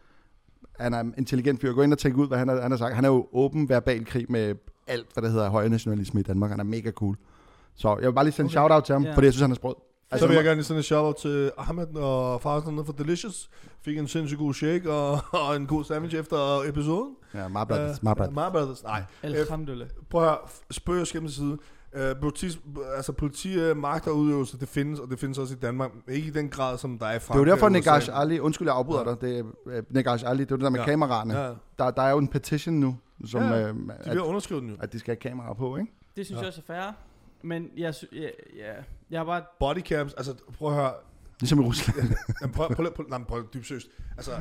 Han 0.79 0.93
er 0.93 0.99
en 0.99 1.13
intelligent 1.17 1.61
fyr. 1.61 1.73
Gå 1.73 1.81
ind 1.81 1.93
og 1.93 1.99
tænk 1.99 2.17
ud, 2.17 2.27
hvad 2.27 2.37
han 2.37 2.47
har, 2.47 2.61
han 2.61 2.71
har 2.71 2.77
sagt. 2.77 2.95
Han 2.95 3.05
er 3.05 3.09
jo 3.09 3.27
åben 3.33 3.69
verbal 3.69 4.05
krig 4.05 4.25
med 4.29 4.55
alt, 4.87 5.07
hvad 5.13 5.23
der 5.23 5.29
hedder 5.29 5.49
højre 5.49 5.69
nationalisme 5.69 6.19
i 6.19 6.23
Danmark. 6.23 6.49
Han 6.51 6.59
er 6.59 6.63
mega 6.63 6.91
cool. 6.91 7.15
Så 7.75 7.89
jeg 7.99 8.07
vil 8.07 8.13
bare 8.13 8.25
lige 8.25 8.33
sende 8.33 8.47
okay. 8.47 8.55
Okay. 8.57 8.61
shout-out 8.61 8.83
til 8.83 8.93
ham, 8.93 9.03
Ja. 9.03 9.13
fordi 9.15 9.25
jeg 9.25 9.33
synes, 9.33 9.41
han 9.41 9.51
er 9.51 9.55
sprød. 9.55 9.75
Altså, 10.11 10.23
så 10.23 10.27
vil 10.27 10.35
jeg 10.35 10.43
gerne 10.43 10.63
sende 10.63 10.77
en 10.79 10.83
shout-out 10.83 11.15
til 11.15 11.51
Ahmed 11.57 11.95
og 11.95 12.41
Farsen 12.41 12.85
for 12.85 12.93
Delicious. 12.93 13.49
Fik 13.85 13.97
en 13.97 14.07
sindssygt 14.07 14.39
god 14.39 14.53
shake 14.53 14.91
og, 14.91 15.11
og 15.47 15.55
en 15.55 15.67
god 15.67 15.83
sandwich 15.83 16.15
efter 16.15 16.61
episoden. 16.69 17.15
Ja, 17.33 17.47
my 17.47 17.53
brothers, 17.53 17.97
Øh, 17.99 18.03
my 18.03 18.13
brothers. 18.15 18.29
My 18.31 18.51
brothers. 18.51 18.83
Nej, 18.83 19.03
Alhamdulillah. 19.23 19.87
prøv 20.09 20.21
at 20.21 20.27
høre. 20.27 20.37
Spørg 20.71 21.07
skæmt 21.07 21.25
til 21.27 21.35
side. 21.35 21.57
Uh, 21.95 22.01
politi, 22.21 22.59
altså 22.95 23.11
politi, 23.13 23.71
uh, 23.71 23.77
magt 23.77 24.07
og 24.07 24.15
udøvelse, 24.17 24.59
det 24.59 24.69
findes, 24.69 24.99
og 24.99 25.09
det 25.09 25.19
findes 25.19 25.37
også 25.37 25.53
i 25.53 25.57
Danmark. 25.57 25.91
Ikke 26.07 26.27
i 26.27 26.31
den 26.31 26.49
grad, 26.49 26.77
som 26.77 26.99
der 26.99 27.05
er 27.05 27.11
i 27.11 27.13
Det 27.13 27.21
Frankrig. 27.21 27.41
er 27.41 27.47
jo 27.49 27.53
derfor. 27.55 27.69
Negash 27.69 28.09
Ali, 28.13 28.39
undskyld, 28.39 28.67
jeg 28.67 28.75
afbryder 28.75 29.03
Ja. 29.05 29.09
dig, 29.11 29.21
det 29.21 29.39
er 29.39 29.43
øh, 29.65 29.83
Negash 29.89 30.23
Ali, 30.29 30.43
det 30.43 30.51
er 30.51 30.55
det 30.55 30.63
der 30.63 30.69
med 30.69 30.79
Ja. 30.79 30.85
kameraerne. 30.85 31.39
Ja, 31.39 31.53
Der, 31.79 31.91
der 31.91 32.01
er 32.01 32.09
jo 32.11 32.17
en 32.17 32.27
petition 32.27 32.75
nu, 32.75 32.97
som, 33.25 33.41
Ja, 33.41 33.61
øh, 33.67 33.75
de 33.75 34.09
vil 34.09 34.21
underskrive 34.21 34.61
den 34.61 34.69
jo. 34.69 34.75
at 34.79 34.93
de 34.93 34.99
skal 34.99 35.11
have 35.23 35.29
kameraer 35.31 35.53
på, 35.53 35.77
ikke? 35.77 35.91
Det 36.15 36.25
synes 36.25 36.37
Ja. 36.37 36.41
jeg 36.41 36.47
også 36.47 36.61
er 36.67 36.73
fair. 36.73 36.91
Men 37.41 37.69
jeg, 37.77 37.93
ja, 38.13 38.19
ja, 38.57 38.73
jeg 39.11 39.19
har 39.19 39.25
bare... 39.25 39.41
Bodycams, 39.59 40.13
altså 40.13 40.33
prøv 40.57 40.69
at 40.69 40.75
høre. 40.75 40.93
Ligesom 41.39 41.59
i 41.61 41.63
Rusland. 41.65 41.97
Jamen, 42.41 42.53
prøv, 42.53 42.75
prøv, 42.75 42.93
prøv, 42.95 43.05
nej, 43.09 43.17
men 43.17 43.25
prøv 43.25 43.43
dybt 43.53 43.67
seriøst. 43.67 43.87
Altså, 44.17 44.31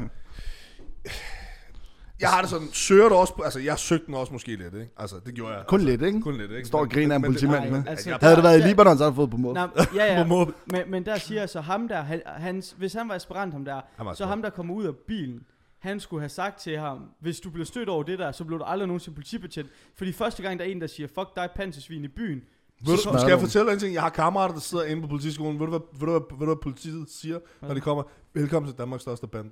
jeg 2.21 2.29
har 2.31 2.41
det 2.41 2.51
sådan, 2.51 2.69
søger 2.73 3.09
du 3.09 3.15
også 3.15 3.35
på, 3.35 3.43
altså 3.43 3.61
jeg 3.61 3.79
søgte 3.79 4.07
den 4.07 4.15
også 4.15 4.33
måske 4.33 4.57
lidt, 4.57 4.75
ikke? 4.75 4.91
Altså, 4.97 5.17
det 5.27 5.35
gjorde 5.35 5.55
jeg. 5.55 5.65
Kun 5.67 5.81
lidt, 5.81 6.03
ikke? 6.03 6.21
Kun 6.21 6.37
lidt, 6.37 6.51
ikke? 6.51 6.69
Står 6.69 6.79
og 6.81 6.91
griner 6.91 7.15
af 7.15 7.19
en 7.19 7.25
politimand 7.25 7.71
med. 7.71 7.83
altså, 7.87 8.19
Havde 8.21 8.37
det 8.37 8.45
været 8.45 8.61
i. 8.65 8.69
Libanon, 8.69 8.99
så 8.99 9.05
havde 9.05 9.11
du 9.11 9.17
fået 9.17 9.31
på 9.31 9.37
mod. 9.37 9.55
Nej, 9.55 9.69
ja, 9.95 10.15
ja. 10.15 10.23
På 10.23 10.29
måde. 10.29 10.53
Men, 10.67 10.91
men 10.91 11.07
der 11.07 11.19
siger 11.19 11.41
jeg 11.41 11.49
så 11.49 11.61
ham 11.61 11.89
der, 11.89 12.03
han, 12.03 12.23
hans, 12.27 12.75
hvis 12.79 12.93
han 12.93 13.09
var 13.09 13.15
aspirant 13.15 13.53
ham 13.53 13.65
der, 13.65 13.81
Han 13.97 14.07
var 14.07 14.15
så 14.15 14.27
ham 14.27 14.43
der 14.43 14.51
kommer 14.51 14.75
ud 14.75 14.85
af 14.85 14.97
bilen, 14.97 15.41
han 15.79 16.01
skulle 16.01 16.21
have 16.21 16.29
sagt 16.29 16.61
til 16.61 16.79
ham, 16.79 16.99
hvis 17.21 17.41
du 17.41 17.51
bliver 17.51 17.67
stødt 17.67 17.89
over 17.89 18.03
det 18.03 18.19
der, 18.19 18.33
så 18.33 18.45
bliver 18.45 18.59
du 18.59 18.65
aldrig 18.65 18.87
nogensinde 18.87 19.15
politibetjent. 19.15 19.69
Fordi 19.97 20.13
første 20.13 20.43
gang 20.43 20.59
der 20.59 20.65
er 20.65 20.69
en, 20.69 20.81
der 20.81 20.87
siger, 20.87 21.07
fuck 21.07 21.37
dig, 21.37 21.49
pansersvin 21.57 22.05
i 22.05 22.09
byen, 22.09 22.43
Ved 22.87 22.97
du, 22.97 23.19
skal 23.19 23.29
jeg 23.31 23.41
fortælle 23.41 23.67
dig 23.67 23.73
en 23.75 23.81
ting? 23.81 23.95
Jeg 23.95 24.03
har 24.03 24.09
kammerater, 24.09 24.55
der 24.55 24.61
sidder 24.61 24.85
inde 24.85 25.03
på 25.03 25.09
politiskolen. 25.09 25.61
Ved 25.61 25.67
du, 25.67 25.71
hvad, 25.71 25.81
ved 25.93 26.07
du, 26.07 26.11
hvad, 26.11 26.21
ved 26.31 26.39
du, 26.39 26.45
hvad 26.45 26.63
politiet 26.63 27.11
siger, 27.11 27.39
når 27.63 27.75
de 27.75 27.81
kommer? 27.81 28.03
Velkommen 28.35 28.71
til 28.73 28.79
Danmarks 28.79 29.03
største 29.03 29.27
bande. 29.27 29.51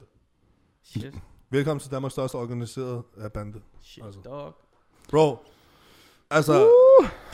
shit, 0.84 1.14
Velkommen 1.50 1.80
til 1.80 1.90
Danmarks 1.90 2.12
største 2.12 2.34
organiserede 2.34 3.02
uh, 3.16 3.30
bande. 3.34 3.60
shit, 3.82 4.04
Altså. 4.04 4.20
dog. 4.24 4.54
Bro, 5.10 5.38
altså, 6.30 6.68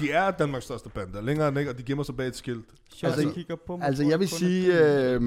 de 0.00 0.10
er 0.10 0.30
Danmarks 0.30 0.64
største 0.64 0.88
bande. 0.88 1.22
Længere 1.22 1.48
end 1.48 1.58
ikke, 1.58 1.70
og 1.70 1.78
de 1.78 1.82
gemmer 1.82 2.04
sig 2.04 2.16
bag 2.16 2.26
et 2.26 2.36
skilt. 2.36 2.64
Shit, 2.90 3.04
Altså, 3.04 3.20
altså, 3.20 3.34
kigger 3.34 3.56
på 3.66 3.76
mig, 3.76 3.86
Altså, 3.86 4.04
jeg 4.04 4.20
vil 4.20 4.28
sige, 4.28 4.80
øh, 5.12 5.20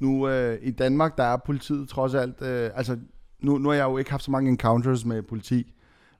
nu 0.00 0.28
øh, 0.28 0.58
i 0.62 0.70
Danmark, 0.70 1.16
der 1.16 1.24
er 1.24 1.36
politiet 1.36 1.88
trods 1.88 2.14
alt, 2.14 2.42
øh, 2.42 2.70
altså, 2.74 2.98
nu, 3.40 3.58
nu 3.58 3.68
har 3.68 3.76
jeg 3.76 3.84
jo 3.84 3.98
ikke 3.98 4.10
haft 4.10 4.22
så 4.24 4.30
mange 4.30 4.50
encounters 4.50 5.04
med 5.04 5.22
politi, 5.22 5.72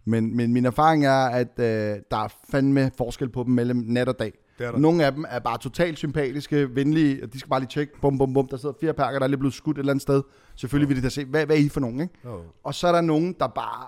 men, 0.05 0.37
men 0.37 0.53
min 0.53 0.65
erfaring 0.65 1.07
er, 1.07 1.27
at 1.27 1.59
øh, 1.59 1.65
der 2.11 2.17
er 2.17 2.29
fandme 2.51 2.91
forskel 2.99 3.29
på 3.29 3.43
dem 3.43 3.55
mellem 3.55 3.77
nat 3.87 4.09
og 4.09 4.19
dag. 4.19 4.33
Det 4.63 4.69
er 4.69 4.73
der. 4.73 4.79
Nogle 4.79 5.05
af 5.07 5.13
dem 5.13 5.25
er 5.29 5.39
bare 5.39 5.59
totalt 5.59 5.99
sympatiske, 5.99 6.75
venlige, 6.77 7.23
og 7.23 7.33
de 7.33 7.39
skal 7.39 7.49
bare 7.51 7.61
lige 7.61 7.69
tjekke, 7.71 7.93
bum, 8.01 8.19
bum, 8.19 8.35
bum, 8.35 8.49
der 8.49 8.57
sidder 8.57 8.75
fire 8.81 8.95
perker, 8.95 9.19
der 9.19 9.25
er 9.27 9.29
lige 9.29 9.39
blevet 9.39 9.55
skudt 9.55 9.77
et 9.77 9.79
eller 9.79 9.93
andet 9.93 10.03
sted. 10.03 10.23
Selvfølgelig 10.57 10.89
vil 10.89 10.97
de 10.97 11.03
da 11.03 11.09
se, 11.09 11.25
hvad, 11.25 11.47
hvad 11.47 11.57
er 11.57 11.61
I 11.61 11.69
for 11.69 11.81
nogen, 11.81 12.01
ikke? 12.01 12.15
Jo. 12.25 12.41
Og 12.65 12.75
så 12.75 12.89
er 12.89 12.93
der 12.93 13.01
nogen, 13.01 13.37
der 13.41 13.47
bare, 13.47 13.87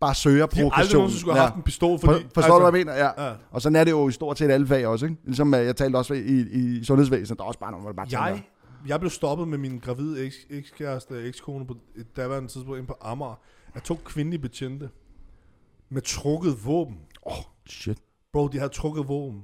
bare 0.00 0.14
søger 0.14 0.46
De 0.46 0.56
har 0.56 0.62
aldrig 0.62 0.70
provokation. 0.70 0.98
nogensinde 0.98 1.20
skulle 1.20 1.34
have 1.34 1.42
haft 1.46 1.56
en 1.56 1.62
pistol, 1.62 1.98
For, 1.98 2.06
fordi... 2.12 2.24
forstår 2.34 2.54
du, 2.58 2.70
hvad 2.70 2.80
jeg 2.80 2.86
mener? 2.86 2.98
Ja. 3.04 3.26
Ja. 3.28 3.34
Og 3.50 3.62
sådan 3.62 3.76
er 3.76 3.84
det 3.84 3.90
jo 3.90 4.08
i 4.08 4.12
stort 4.12 4.38
set 4.38 4.50
alle 4.50 4.66
fag 4.66 4.86
også, 4.86 5.06
ikke? 5.06 5.18
Ligesom 5.24 5.54
øh, 5.54 5.66
jeg 5.66 5.76
talte 5.76 5.96
også 5.96 6.14
i, 6.14 6.40
i 6.40 6.84
sundhedsvæsenet, 6.84 7.38
der 7.38 7.44
er 7.44 7.48
også 7.48 7.60
bare 7.60 7.70
nogen, 7.72 7.86
det 7.86 7.96
bare 7.96 8.06
tænker, 8.06 8.26
Jeg, 8.26 8.42
jeg 8.86 9.00
blev 9.00 9.10
stoppet 9.10 9.48
med 9.48 9.58
min 9.58 9.78
gravide 9.78 10.26
eks- 10.26 10.46
ekskæreste, 10.50 11.22
ekskone 11.22 11.66
på 11.66 11.74
et 11.96 12.16
daværende 12.16 12.48
tidspunkt 12.48 12.78
inde 12.78 12.86
på 12.88 12.96
Amager 13.00 13.40
af 13.74 13.82
to 13.82 13.98
kvindelige 14.04 14.40
betjente 14.42 14.88
med 15.90 16.02
trukket 16.02 16.66
våben. 16.66 16.96
åh, 17.26 17.32
oh, 17.38 17.44
shit. 17.68 17.98
Bro, 18.32 18.48
de 18.48 18.58
har 18.58 18.68
trukket 18.68 19.08
våben. 19.08 19.42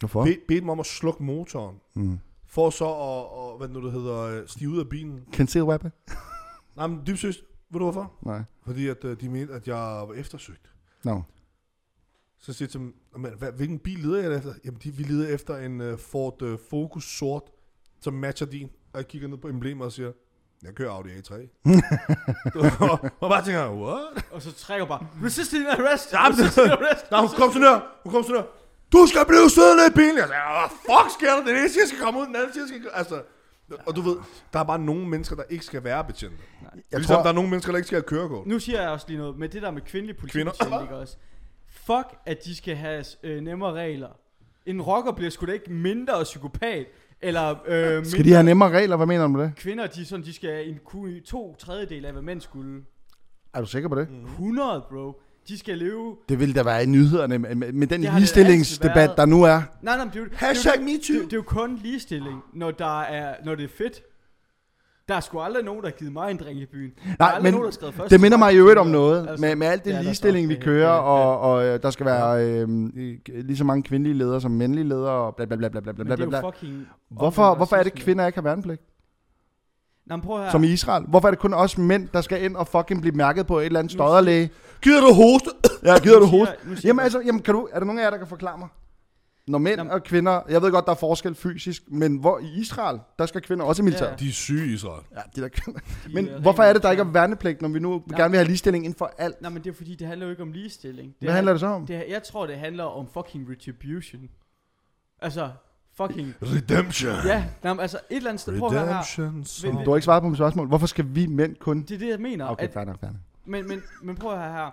Hvorfor? 0.00 0.24
Be, 0.24 0.36
bedt 0.48 0.60
dem 0.60 0.68
om 0.68 0.80
at 0.80 0.86
slukke 0.86 1.22
motoren. 1.22 1.76
Mm. 1.94 2.18
For 2.46 2.70
så 2.70 2.84
at, 2.84 2.90
og, 2.92 3.58
hvad 3.58 3.68
nu 3.68 3.84
det 3.84 3.92
hedder, 3.92 4.20
øh, 4.22 4.48
stige 4.48 4.68
ud 4.68 4.78
af 4.78 4.88
bilen. 4.88 5.20
Conceal 5.36 5.64
weapon? 5.64 5.92
Nej, 6.76 6.86
men 6.86 7.00
dybt 7.06 7.18
seriøst, 7.18 7.40
ved 7.70 7.78
du 7.80 7.84
hvorfor? 7.84 8.12
Nej. 8.22 8.42
Fordi 8.66 8.88
at, 8.88 9.04
øh, 9.04 9.20
de 9.20 9.28
mente, 9.28 9.54
at 9.54 9.68
jeg 9.68 9.76
var 9.76 10.12
eftersøgt. 10.14 10.70
No. 11.04 11.20
Så 12.38 12.52
siger 12.52 12.66
jeg 12.66 12.70
til 12.70 12.80
dem, 12.80 12.94
"Jamen, 13.14 13.32
hvad, 13.38 13.52
hvilken 13.52 13.78
bil 13.78 13.98
leder 13.98 14.22
jeg 14.28 14.36
efter? 14.36 14.54
Jamen, 14.64 14.80
de, 14.84 14.90
vi 14.94 15.02
leder 15.02 15.28
efter 15.34 15.56
en 15.56 15.80
uh, 15.80 15.98
Ford 15.98 16.42
uh, 16.42 16.58
Focus 16.70 17.04
sort, 17.18 17.42
som 18.00 18.14
matcher 18.14 18.46
din. 18.46 18.70
Og 18.92 18.96
jeg 18.98 19.08
kigger 19.08 19.28
ned 19.28 19.36
på 19.38 19.48
emblemet 19.48 19.84
og 19.84 19.92
siger, 19.92 20.12
jeg 20.62 20.74
kører 20.74 20.90
Audi 20.90 21.08
A3. 21.08 21.34
og, 22.90 22.98
og 23.20 23.30
bare 23.30 23.44
tænker, 23.44 23.70
what? 23.70 24.26
Og 24.30 24.42
så 24.42 24.52
trækker 24.52 24.86
bare, 24.86 25.06
resisting 25.24 25.66
arrest! 25.66 26.12
Men- 26.12 26.20
resisting 26.20 26.66
arrest! 26.70 27.10
Nå, 27.10 27.16
hun 27.18 27.28
kom 27.28 27.52
sådan 27.52 27.62
her, 27.68 27.80
hun 28.04 28.12
kom 28.12 28.22
sådan 28.22 28.36
her. 28.36 28.46
Du 28.92 29.06
skal 29.06 29.26
blive 29.26 29.50
siddende 29.50 29.82
i 29.90 29.94
bilen. 29.94 30.16
Jeg 30.16 30.28
sagde, 30.28 30.42
hvad 30.58 30.70
fuck 30.88 31.08
sker 31.18 31.30
der? 31.36 31.44
Den 31.46 31.56
ene 31.56 31.68
siger, 31.68 31.82
jeg 31.82 31.88
skal 31.88 32.00
komme 32.00 32.20
ud, 32.20 32.26
den 32.26 32.36
anden 32.36 32.52
siger, 32.52 32.64
jeg 32.64 32.68
skal... 32.68 32.90
Altså, 32.94 33.22
og 33.86 33.96
du 33.96 34.00
ved, 34.00 34.16
der 34.52 34.58
er 34.58 34.64
bare 34.64 34.78
nogle 34.78 35.08
mennesker, 35.08 35.36
der 35.36 35.42
ikke 35.50 35.64
skal 35.64 35.84
være 35.84 36.04
betjente. 36.04 36.36
Jeg 36.62 36.70
ligesom 36.92 37.14
tror, 37.14 37.22
der 37.22 37.28
er 37.28 37.34
nogle 37.34 37.50
mennesker, 37.50 37.72
der 37.72 37.76
ikke 37.76 37.86
skal 37.86 37.96
have 37.96 38.02
kørekort. 38.02 38.46
Nu 38.46 38.58
siger 38.58 38.80
jeg 38.80 38.90
også 38.90 39.06
lige 39.08 39.18
noget 39.18 39.38
med 39.38 39.48
det 39.48 39.62
der 39.62 39.70
med 39.70 39.82
kvindelig 39.82 40.16
Kvinder. 40.16 40.52
politibetjent, 40.52 40.82
ikke 40.82 40.96
også? 40.96 41.16
Fuck, 41.68 42.06
at 42.26 42.44
de 42.44 42.56
skal 42.56 42.76
have 42.76 43.04
øh, 43.22 43.40
nemmere 43.40 43.72
regler. 43.72 44.08
En 44.66 44.82
rocker 44.82 45.12
bliver 45.12 45.30
sgu 45.30 45.46
da 45.46 45.52
ikke 45.52 45.72
mindre 45.72 46.22
psykopat, 46.22 46.86
eller 47.20 47.56
øh, 47.66 48.06
skal 48.06 48.24
de 48.24 48.32
have 48.32 48.42
nemmere 48.42 48.70
regler? 48.70 48.96
Hvad 48.96 49.06
mener 49.06 49.22
du 49.22 49.28
med 49.28 49.44
det? 49.44 49.52
Kvinder, 49.56 49.86
de, 49.86 50.00
er 50.00 50.04
sådan, 50.04 50.24
de 50.24 50.32
skal 50.32 50.68
en 50.68 50.78
kunne 50.84 51.20
to 51.20 51.56
tredjedel 51.58 52.04
af, 52.04 52.12
hvad 52.12 52.22
mænd 52.22 52.40
skulle. 52.40 52.82
Er 53.54 53.60
du 53.60 53.66
sikker 53.66 53.88
på 53.88 53.94
det? 53.94 54.08
100, 54.24 54.84
bro. 54.90 55.20
De 55.50 55.58
skal 55.58 55.78
leve... 55.78 56.16
Det 56.28 56.40
ville 56.40 56.54
da 56.54 56.62
være 56.62 56.82
i 56.82 56.86
nyhederne 56.86 57.38
med, 57.38 57.54
med, 57.54 57.72
med 57.72 57.86
den 57.86 58.00
ligestillingsdebat, 58.00 59.10
der 59.16 59.26
nu 59.26 59.42
er. 59.42 59.60
Nej, 59.82 59.96
nej, 59.96 60.04
men 60.04 60.08
det 60.08 60.16
er 60.16 60.20
jo, 60.20 60.26
det, 60.26 60.42
er 60.42 60.48
jo, 60.48 60.72
det, 60.76 60.84
MeToo. 60.84 61.14
det, 61.14 61.24
det 61.24 61.32
er 61.32 61.36
jo 61.36 61.42
kun 61.42 61.76
ligestilling, 61.82 62.40
når, 62.54 62.70
der 62.70 63.00
er, 63.00 63.34
når 63.44 63.54
det 63.54 63.64
er 63.64 63.68
fedt. 63.78 64.00
Der 65.08 65.16
er 65.16 65.20
sgu 65.20 65.40
aldrig 65.40 65.64
nogen, 65.64 65.82
der 65.82 65.88
har 65.88 65.96
givet 65.96 66.12
mig 66.12 66.30
en 66.30 66.36
drink 66.36 66.58
i 66.60 66.66
byen. 66.66 66.90
der 66.90 67.14
Nej, 67.18 67.40
men 67.40 67.54
nogen, 67.54 67.72
der 67.80 67.90
først. 67.90 68.10
det 68.10 68.20
minder 68.20 68.38
mig 68.38 68.52
i 68.54 68.56
øvrigt 68.56 68.78
om 68.78 68.86
noget, 68.86 69.28
Altså, 69.28 69.46
med, 69.46 69.56
med 69.56 69.66
alt 69.66 69.84
det 69.84 69.90
ja, 69.90 69.96
der 69.96 70.02
ligestilling, 70.02 70.48
vi 70.48 70.54
kører, 70.54 70.88
og, 70.90 71.40
og 71.40 71.66
øh, 71.66 71.82
der 71.82 71.90
skal 71.90 72.06
være 72.06 72.46
øh, 72.46 72.68
lige 73.26 73.56
så 73.56 73.64
mange 73.64 73.82
kvindelige 73.82 74.14
ledere 74.14 74.40
som 74.40 74.50
mandlige 74.50 74.84
ledere, 74.84 75.10
og 75.10 75.36
bla 75.36 75.44
bla 75.44 75.56
bla 75.56 75.68
bla 75.68 75.80
bla 75.80 75.92
Men 75.96 76.06
bla 76.06 76.16
det 76.16 76.22
er 76.22 76.28
bla. 76.28 76.40
Hvorfor, 77.10 77.54
hvorfor 77.54 77.76
er 77.76 77.82
det, 77.82 77.94
kvinder 77.94 78.26
ikke 78.26 78.36
har 78.36 78.42
værnepligt? 78.42 78.82
Nå, 80.10 80.16
prøv 80.16 80.42
her. 80.42 80.50
Som 80.50 80.64
i 80.64 80.68
Israel. 80.68 81.04
Hvorfor 81.08 81.28
er 81.28 81.32
det 81.32 81.38
kun 81.40 81.54
os 81.54 81.78
mænd, 81.78 82.08
der 82.12 82.20
skal 82.20 82.44
ind 82.44 82.56
og 82.56 82.68
fucking 82.68 83.00
blive 83.00 83.14
mærket 83.16 83.46
på 83.46 83.58
et 83.58 83.66
eller 83.66 83.78
andet 83.78 83.92
støderlæge? 83.92 84.50
Gider 84.82 85.00
du 85.00 85.12
hoste? 85.14 85.50
Ja, 85.84 85.98
gider 85.98 86.18
du 86.18 86.26
hoste? 86.26 86.54
Jamen 86.84 87.02
altså, 87.02 87.20
jamen, 87.20 87.42
kan 87.42 87.54
du, 87.54 87.68
er 87.72 87.78
der 87.78 87.86
nogen 87.86 87.98
af 87.98 88.04
jer, 88.04 88.10
der 88.10 88.16
kan 88.18 88.26
forklare 88.26 88.58
mig? 88.58 88.68
Når 89.46 89.58
mænd 89.58 89.76
Jamen- 89.76 89.92
og 89.92 90.02
kvinder, 90.02 90.40
jeg 90.48 90.62
ved 90.62 90.70
godt, 90.72 90.84
der 90.84 90.90
er 90.90 90.96
forskel 90.96 91.34
fysisk, 91.34 91.82
men 91.88 92.16
hvor 92.16 92.38
i 92.38 92.60
Israel, 92.60 92.98
der 93.18 93.26
skal 93.26 93.40
kvinder 93.40 93.64
også 93.64 93.82
i 93.82 93.84
militæret. 93.84 94.10
Ja. 94.10 94.16
De 94.16 94.28
er 94.28 94.32
syge 94.32 94.66
i 94.70 94.74
Israel. 94.74 95.02
Ja, 95.16 95.20
de 95.36 95.40
der 95.40 95.48
kvinder. 95.48 95.80
De 96.06 96.14
Men 96.14 96.28
er 96.28 96.40
hvorfor 96.40 96.62
er 96.62 96.72
det, 96.72 96.82
der 96.82 96.90
ikke 96.90 97.00
er 97.00 97.04
værnepligt, 97.12 97.62
når 97.62 97.68
vi 97.68 97.78
nu 97.78 98.02
Nej. 98.06 98.18
gerne 98.18 98.30
vil 98.30 98.38
have 98.38 98.46
ligestilling 98.46 98.84
inden 98.84 98.98
for 98.98 99.12
alt? 99.18 99.42
Nej, 99.42 99.50
men 99.50 99.64
det 99.64 99.70
er 99.70 99.74
fordi, 99.74 99.94
det 99.94 100.06
handler 100.06 100.26
jo 100.26 100.30
ikke 100.30 100.42
om 100.42 100.52
ligestilling. 100.52 101.14
Hvad 101.20 101.32
handler 101.32 101.52
det 101.52 101.60
så 101.60 101.66
om? 101.66 101.86
Det, 101.86 102.04
jeg 102.08 102.22
tror, 102.22 102.46
det 102.46 102.56
handler 102.56 102.84
om 102.84 103.06
fucking 103.14 103.50
retribution. 103.50 104.22
Altså, 105.22 105.50
fucking... 106.06 106.34
Redemption. 106.42 107.14
Ja, 107.26 107.44
nej, 107.62 107.72
men 107.72 107.80
altså 107.80 107.96
et 108.10 108.16
eller 108.16 108.30
andet 108.30 108.40
sted. 108.40 108.58
Prøv 108.58 108.68
at 108.68 108.74
høre 108.74 108.86
her. 108.86 108.92
Redemption 108.94 109.44
song. 109.44 109.84
Du 109.84 109.90
har 109.90 109.96
ikke 109.96 110.04
svaret 110.04 110.22
på 110.22 110.28
mit 110.28 110.38
spørgsmål. 110.38 110.66
Hvorfor 110.66 110.86
skal 110.86 111.04
vi 111.08 111.26
mænd 111.26 111.56
kun... 111.56 111.82
Det 111.82 111.94
er 111.94 111.98
det, 111.98 112.08
jeg 112.08 112.20
mener. 112.20 112.46
Okay, 112.46 112.64
at, 112.64 112.72
fair 112.72 112.84
nok, 112.84 113.00
fair 113.00 113.10
nok. 113.10 113.20
men, 113.44 113.68
men, 113.68 113.82
men 114.02 114.16
prøv 114.16 114.32
at 114.32 114.38
høre 114.38 114.52
her. 114.52 114.70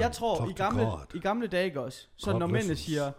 Jeg 0.00 0.12
tror, 0.12 0.38
talk 0.38 0.50
i 0.50 0.52
to 0.52 0.64
gamle, 0.64 0.84
God. 0.84 0.98
i 1.14 1.18
gamle 1.18 1.46
dage 1.46 1.64
ikke 1.64 1.80
også, 1.80 2.06
så 2.16 2.30
God 2.32 2.40
når 2.40 2.46
mændene 2.46 2.76
siger, 2.76 3.12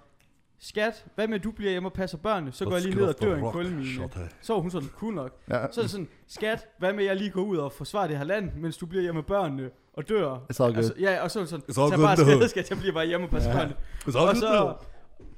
skat, 0.60 1.06
hvad 1.16 1.28
med, 1.28 1.36
at 1.36 1.44
du 1.44 1.52
bliver 1.52 1.72
hjemme 1.72 1.90
og 1.90 1.94
passer 1.94 2.18
børnene, 2.18 2.52
så 2.52 2.66
går 2.66 2.74
jeg 2.74 2.82
lige 2.82 2.96
ned 2.96 3.04
og 3.04 3.22
dør 3.22 3.36
i 3.36 3.40
en 3.40 3.52
kulmine. 3.52 4.10
Så 4.42 4.56
er 4.56 4.60
hun 4.60 4.72
sådan, 4.72 4.90
cool 4.98 5.14
nok. 5.14 5.32
Ja. 5.50 5.72
Så 5.72 5.82
er 5.82 5.84
det 5.84 5.92
sådan, 5.92 6.08
skat, 6.28 6.68
hvad 6.78 6.94
med, 6.94 7.04
at 7.04 7.08
jeg 7.08 7.16
lige 7.16 7.30
går 7.30 7.42
ud 7.42 7.58
og 7.58 7.72
forsvarer 7.72 8.08
det 8.08 8.18
her 8.18 8.24
land, 8.24 8.52
mens 8.56 8.78
du 8.78 8.86
bliver 8.86 9.02
hjemme 9.02 9.18
med 9.18 9.24
børnene 9.24 9.70
og 9.94 10.10
dør. 10.10 10.36
It's 10.36 10.64
all 10.64 10.74
good. 10.74 10.76
Altså, 10.76 10.94
ja, 11.00 11.22
og 11.24 11.32
så 11.32 11.40
er 11.40 11.44
det 11.44 11.50
sådan, 11.50 11.74
så 11.74 11.90
bare 11.90 12.36
hood. 12.36 12.48
skat, 12.50 12.70
jeg 12.70 12.78
bliver 12.78 12.94
bare 12.94 13.06
hjemme 13.06 13.26
og 13.28 13.32
passer 13.32 13.50
Ja. 13.50 13.58
børnene. 13.58 13.76
It's 14.08 14.18
all 14.18 14.18
Og 14.18 14.26
good 14.26 14.36
så. 14.36 14.76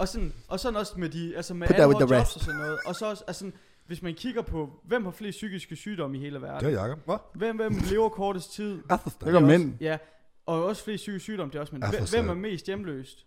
Og 0.02 0.08
sådan, 0.08 0.34
og 0.48 0.60
sådan 0.60 0.78
også 0.80 0.94
med 0.98 1.10
de, 1.10 1.34
altså 1.36 1.54
med 1.54 1.68
Put 1.68 1.76
alle 1.76 2.00
jobs 2.00 2.12
rest. 2.12 2.36
og 2.36 2.42
sådan 2.42 2.60
noget. 2.60 2.78
Og 2.86 2.96
så 2.96 3.10
også, 3.10 3.24
altså, 3.28 3.52
hvis 3.88 4.02
man 4.02 4.14
kigger 4.14 4.42
på, 4.42 4.70
hvem 4.88 5.04
har 5.04 5.12
flest 5.12 5.38
psykiske 5.38 5.76
sygdomme 5.76 6.18
i 6.18 6.20
hele 6.20 6.42
verden? 6.42 6.70
Det 6.70 6.78
er 6.78 6.82
Jacob. 6.82 7.00
Hvad? 7.06 7.18
Hvem, 7.36 7.56
hvem 7.56 7.74
lever 7.92 8.10
kortest 8.10 8.54
tid? 8.54 8.80
Atherstan. 8.90 9.28
Det 9.28 9.36
er 9.36 9.40
mænd. 9.40 9.74
Ja, 9.82 9.98
og 10.46 10.66
også 10.66 10.84
flest 10.84 11.02
psykiske 11.02 11.24
sygdomme, 11.24 11.52
det 11.52 11.58
er 11.58 11.62
også 11.62 11.76
mænd. 11.76 12.10
Hvem, 12.10 12.30
er 12.30 12.34
mest 12.34 12.66
hjemløst? 12.66 13.26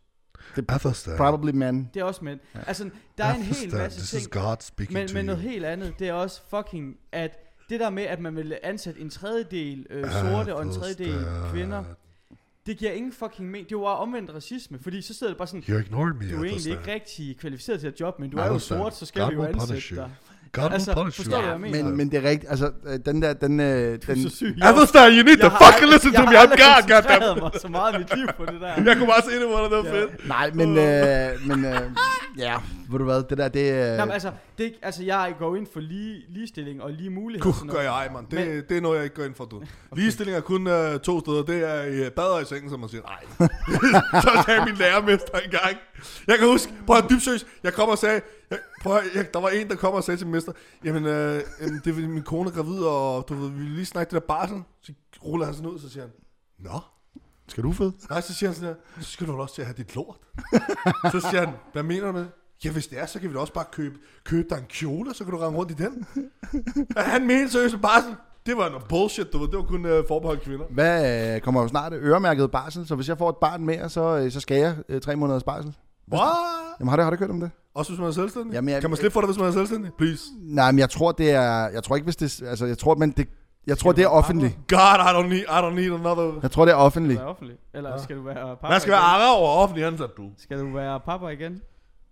Atherstan. 0.68 1.16
Probably 1.16 1.50
men. 1.50 1.90
Det 1.94 2.00
er 2.00 2.04
også 2.04 2.24
mænd. 2.24 2.40
Altså, 2.66 2.90
der 3.18 3.24
er 3.24 3.34
en 3.34 3.42
hel 3.42 3.74
masse 3.74 3.98
This 3.98 4.10
ting. 4.10 4.20
is 4.20 4.28
God 4.28 4.56
speaking 4.60 4.98
Men, 4.98 5.08
to 5.08 5.14
men 5.14 5.22
you. 5.22 5.26
noget 5.26 5.42
helt 5.42 5.64
andet, 5.64 5.94
det 5.98 6.08
er 6.08 6.12
også 6.12 6.40
fucking, 6.50 6.96
at 7.12 7.38
det 7.70 7.80
der 7.80 7.90
med, 7.90 8.02
at 8.02 8.20
man 8.20 8.36
vil 8.36 8.58
ansætte 8.62 9.00
en 9.00 9.10
tredjedel 9.10 9.86
øh, 9.90 10.10
sorte 10.10 10.54
og 10.54 10.62
en 10.62 10.72
tredjedel 10.72 11.24
kvinder, 11.50 11.84
det 12.66 12.78
giver 12.78 12.92
ingen 12.92 13.12
fucking 13.12 13.50
mening. 13.50 13.68
Det 13.68 13.76
bare 13.76 13.96
omvendt 13.96 14.30
racisme, 14.34 14.78
fordi 14.78 15.02
så 15.02 15.14
sidder 15.14 15.30
det 15.32 15.38
bare 15.38 15.48
sådan, 15.48 15.64
You 15.68 15.78
ignored 15.78 16.14
me, 16.14 16.30
du 16.30 16.40
er 16.40 16.44
egentlig 16.44 16.72
ikke 16.72 16.92
rigtig 16.92 17.36
kvalificeret 17.36 17.80
til 17.80 17.86
at 17.86 18.00
job, 18.00 18.18
men 18.18 18.30
du 18.30 18.36
er 18.38 18.46
jo 18.46 18.58
sort, 18.58 18.96
så 18.96 19.06
skal 19.06 19.28
vi 19.30 19.34
jo 19.34 19.44
ansætte 19.44 19.96
dig. 19.96 20.10
God 20.54 20.70
Altså, 20.72 20.90
will 20.90 21.02
punish 21.02 21.16
forstår 21.16 21.36
you. 21.36 21.42
du, 21.42 21.58
hvad 21.58 21.68
jeg 21.68 21.72
mener? 21.72 21.84
Men, 21.88 21.96
men 21.96 22.10
det 22.10 22.16
er 22.24 22.28
rigtigt, 22.30 22.50
altså, 22.50 22.70
øh, 22.86 22.98
den 23.06 23.22
der, 23.22 23.32
den, 23.32 23.60
øh, 23.60 23.66
Du 23.66 24.10
er 24.10 24.14
den, 24.14 24.22
så 24.30 24.36
syg. 24.36 24.54
Jeg- 24.58 24.68
Atherstan, 24.68 25.12
you 25.12 25.22
need 25.28 25.36
to 25.36 25.42
jeg 25.42 25.50
har 25.50 25.58
fucking 25.64 25.82
aldrig- 25.82 25.92
listen 25.92 26.12
to 26.12 26.22
jeg 26.22 26.28
me. 26.30 26.36
har 26.36 26.46
I'm 26.46 26.50
aldrig 26.50 26.58
God, 26.58 26.74
koncentreret 26.74 27.20
goddamn. 27.20 27.40
mig 27.42 27.50
så 27.64 27.68
meget 27.68 27.94
i 27.94 27.98
mit 27.98 28.16
liv 28.16 28.26
på 28.36 28.44
det 28.52 28.60
der. 28.60 28.72
Jeg 28.88 28.96
kunne 28.98 29.06
bare 29.14 29.22
se 29.30 29.34
det, 29.40 29.48
hvor 29.48 29.60
det 29.62 29.70
var 29.70 29.84
fedt. 29.96 30.28
nej, 30.28 30.50
men, 30.54 30.68
øh, 30.78 31.28
men 31.48 31.64
øh, 31.64 31.80
ja, 32.38 32.54
ved 32.90 32.98
du 32.98 33.04
hvad, 33.04 33.22
det 33.30 33.38
der, 33.38 33.48
det 33.48 33.70
er... 33.70 33.96
Nej, 33.96 34.04
men 34.04 34.12
altså, 34.12 34.30
det 34.58 34.64
er 34.64 34.68
ikke, 34.68 34.78
altså, 34.82 35.02
jeg 35.04 35.34
går 35.38 35.56
ind 35.56 35.66
for 35.72 35.80
lige, 35.80 36.14
ligestilling 36.28 36.82
og 36.82 36.90
lige 36.90 37.10
muligheder. 37.10 37.48
og 37.48 37.54
sådan 37.54 37.68
gør 37.68 37.82
noget. 37.82 38.02
jeg, 38.04 38.10
mand. 38.14 38.26
Det, 38.30 38.68
det 38.68 38.76
er 38.76 38.80
noget, 38.80 38.96
jeg 38.96 39.04
ikke 39.04 39.16
går 39.16 39.24
ind 39.24 39.34
for, 39.34 39.44
du. 39.44 39.62
Ligestilling 39.96 40.36
er 40.36 40.40
kun 40.40 40.66
uh, 40.66 41.00
to 41.02 41.20
steder. 41.20 41.42
Det 41.42 41.58
er 41.70 41.82
i 41.82 42.00
uh, 42.06 42.12
bad 42.12 42.24
og 42.24 42.42
i 42.42 42.44
sengen, 42.44 42.70
som 42.70 42.80
man 42.80 42.88
siger. 42.88 43.02
Nej. 43.02 43.48
så 44.24 44.42
sagde 44.46 44.64
min 44.64 44.74
lærermester 44.74 45.38
engang. 45.44 45.76
Jeg 46.28 46.38
kan 46.38 46.48
huske, 46.48 46.72
prøv 46.86 46.96
at 46.96 47.04
dybt 47.10 47.22
seriøst, 47.22 47.46
jeg 47.64 47.72
kom 47.72 47.88
og 47.88 47.98
sagde, 47.98 48.14
jeg, 48.14 48.22
prøv 48.82 48.96
at, 48.96 49.04
jeg, 49.14 49.34
der 49.34 49.40
var 49.40 49.48
en, 49.48 49.68
der 49.68 49.76
kom 49.76 49.94
og 49.94 50.04
sagde 50.04 50.18
til 50.18 50.26
min 50.26 50.32
mester, 50.32 50.52
jamen, 50.84 51.04
øh, 51.04 51.42
jamen 51.60 51.80
det 51.84 51.86
er 51.86 52.08
min 52.08 52.22
kone 52.22 52.50
er 52.50 52.54
gravid, 52.54 52.78
og 52.78 53.28
du 53.28 53.34
ved, 53.34 53.50
vi 53.50 53.62
lige 53.62 53.86
snakke 53.86 54.10
det 54.10 54.22
der 54.22 54.26
barsel. 54.26 54.62
Så 54.82 54.92
ruller 55.24 55.46
han 55.46 55.54
sådan 55.54 55.70
ud, 55.70 55.78
så 55.78 55.88
siger 55.88 56.02
han, 56.02 56.12
Nå, 56.58 56.80
Skal 57.48 57.64
du 57.64 57.72
fed? 57.72 57.92
Nej, 58.10 58.20
så 58.20 58.34
siger 58.34 58.50
han 58.50 58.56
sådan 58.56 58.68
her, 58.68 59.02
så 59.02 59.10
skal 59.10 59.26
du 59.26 59.40
også 59.40 59.54
til 59.54 59.62
at 59.62 59.66
have 59.66 59.76
dit 59.76 59.94
lort. 59.94 60.16
så 61.12 61.20
siger 61.30 61.46
han, 61.46 61.54
hvad 61.72 61.82
mener 61.82 62.06
du 62.06 62.12
med? 62.12 62.26
Ja, 62.64 62.70
hvis 62.70 62.86
det 62.86 62.98
er, 62.98 63.06
så 63.06 63.20
kan 63.20 63.28
vi 63.28 63.34
da 63.34 63.40
også 63.40 63.52
bare 63.52 63.64
købe, 63.72 63.98
købe 64.24 64.48
dig 64.50 64.58
en 64.58 64.64
kjole, 64.68 65.10
og 65.10 65.16
så 65.16 65.24
kan 65.24 65.32
du 65.32 65.38
rende 65.38 65.58
rundt 65.58 65.70
i 65.70 65.74
den. 65.74 66.06
Han 66.96 67.26
mente 67.26 67.52
seriøst 67.52 67.72
sådan, 67.72 68.14
det 68.46 68.56
var 68.56 68.68
noget 68.68 68.84
bullshit, 68.88 69.32
du 69.32 69.38
ved. 69.38 69.48
Det 69.48 69.56
var 69.56 69.64
kun 69.64 69.84
uh, 69.84 70.08
forbeholdt 70.08 70.42
kvinder. 70.42 70.66
Hvad 70.70 71.34
øh, 71.34 71.40
kommer 71.40 71.62
jo 71.62 71.68
snart 71.68 71.92
øremærket 71.92 72.50
barsel, 72.50 72.86
så 72.86 72.94
hvis 72.94 73.08
jeg 73.08 73.18
får 73.18 73.30
et 73.30 73.36
barn 73.36 73.64
mere, 73.64 73.88
så, 73.88 74.18
øh, 74.18 74.30
så 74.30 74.40
skal 74.40 74.56
jeg 74.56 74.76
øh, 74.88 75.00
tre 75.00 75.16
måneders 75.16 75.44
barsel. 75.44 75.76
What? 76.12 76.36
Jamen 76.80 76.88
har 76.88 76.96
det, 76.96 77.04
har 77.04 77.10
det 77.10 77.18
kørt 77.18 77.30
om 77.30 77.40
det? 77.40 77.50
Også 77.74 77.90
hvis 77.92 77.98
man 78.00 78.08
er 78.08 78.12
selvstændig? 78.12 78.52
Jamen, 78.52 78.68
jeg- 78.68 78.80
kan 78.80 78.90
man 78.90 78.96
slippe 78.96 79.12
for 79.12 79.20
det, 79.20 79.28
hvis 79.28 79.38
man 79.38 79.48
er 79.48 79.52
selvstændig? 79.52 79.90
Please. 79.98 80.22
Nej, 80.42 80.70
men 80.72 80.78
jeg 80.78 80.90
tror, 80.90 81.12
det 81.12 81.30
er... 81.30 81.68
Jeg 81.68 81.82
tror 81.82 81.96
ikke, 81.96 82.04
hvis 82.04 82.16
det... 82.16 82.42
Altså, 82.48 82.66
jeg 82.66 82.78
tror, 82.78 82.94
men 82.94 83.10
det... 83.10 83.28
Jeg 83.66 83.78
tror, 83.78 83.92
det 83.92 84.04
er 84.04 84.08
offentligt. 84.08 84.56
God, 84.68 84.78
I 84.78 85.08
don't 85.16 85.26
need, 85.28 85.38
I 85.40 85.44
don't 85.44 85.74
need 85.74 85.92
another... 85.94 86.38
Jeg 86.42 86.50
tror, 86.50 86.64
det 86.64 86.72
er 86.72 86.76
offentligt. 86.76 87.18
du 87.18 87.22
være 87.24 87.30
offentlig? 87.30 87.56
Eller 87.74 87.90
Ja. 87.90 88.02
skal 88.02 88.16
du 88.16 88.22
være 88.22 88.34
pappa 88.48 88.68
Man 88.68 88.80
skal 88.80 88.90
være 88.90 89.00
igen? 89.00 89.22
arre 89.22 89.36
over 89.36 89.50
offentlig 89.50 89.84
ansat, 89.84 90.10
du. 90.16 90.22
Skal 90.38 90.58
du 90.58 90.72
være 90.74 91.00
pappa 91.00 91.26
igen? 91.28 91.60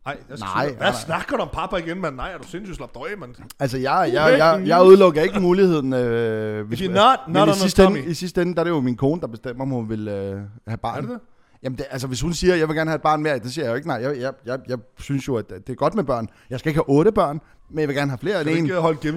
Jeg 0.07 0.16
skal 0.29 0.38
Nej, 0.40 0.66
sige- 0.66 0.77
Hvad 0.77 0.87
nej, 0.87 0.96
snakker 1.07 1.37
du 1.37 1.42
om 1.42 1.48
pappa 1.53 1.77
igen, 1.77 2.01
mand? 2.01 2.16
Nej, 2.16 2.33
er 2.33 2.38
du 2.38 2.48
sindssygt 2.48 2.77
slap 2.77 2.94
dig 2.94 3.03
af, 3.12 3.18
mand? 3.18 3.35
Altså, 3.61 3.79
jeg, 3.79 4.11
jeg, 4.12 4.35
jeg, 4.38 4.62
jeg 4.66 4.83
udelukker 4.85 5.22
ikke 5.22 5.40
muligheden. 5.40 5.92
Øh, 5.92 6.66
hvis, 6.68 6.81
If 6.81 6.88
you're 6.88 6.92
not, 6.92 7.18
men 7.27 7.35
not 7.35 7.48
i 7.48 7.51
on 7.51 7.55
a 7.57 7.59
sidste, 7.59 7.85
ende. 7.85 8.05
I 8.05 8.14
sidste 8.14 8.42
ende, 8.42 8.55
der 8.55 8.61
er 8.61 8.64
det 8.64 8.70
jo 8.70 8.81
min 8.81 8.96
kone, 8.96 9.20
der 9.20 9.27
bestemmer, 9.27 9.64
om 9.64 9.70
hun 9.70 9.88
vil 9.88 10.09
øh, 10.09 10.40
have 10.66 10.79
barn. 10.79 10.96
Er 10.96 11.01
det 11.01 11.11
det? 11.11 11.18
Jamen, 11.62 11.79
det, 11.79 11.87
altså, 11.90 12.07
hvis 12.07 12.20
hun 12.20 12.33
siger, 12.33 12.55
at 12.55 12.61
jeg 12.61 12.68
vil 12.68 12.77
gerne 12.77 12.90
have 12.90 12.96
et 12.96 13.03
barn 13.03 13.22
mere, 13.22 13.38
det 13.38 13.53
siger 13.53 13.64
jeg 13.64 13.70
jo 13.70 13.77
ikke 13.77 13.88
nej. 13.88 13.96
Jeg, 13.96 14.20
jeg, 14.20 14.33
jeg, 14.46 14.59
jeg 14.68 14.79
synes 14.98 15.29
jo, 15.29 15.37
at 15.37 15.51
det 15.51 15.68
er 15.68 15.75
godt 15.75 15.94
med 15.94 16.05
børn. 16.05 16.29
Jeg 16.51 16.59
skal 16.59 16.70
ikke 16.70 16.79
have 16.79 16.88
otte 16.88 17.13
børn, 17.13 17.40
men 17.71 17.79
jeg 17.79 17.88
vil 17.88 17.96
gerne 17.96 18.10
have 18.10 18.19
flere 18.19 18.40
end 18.40 18.50
en. 18.50 18.67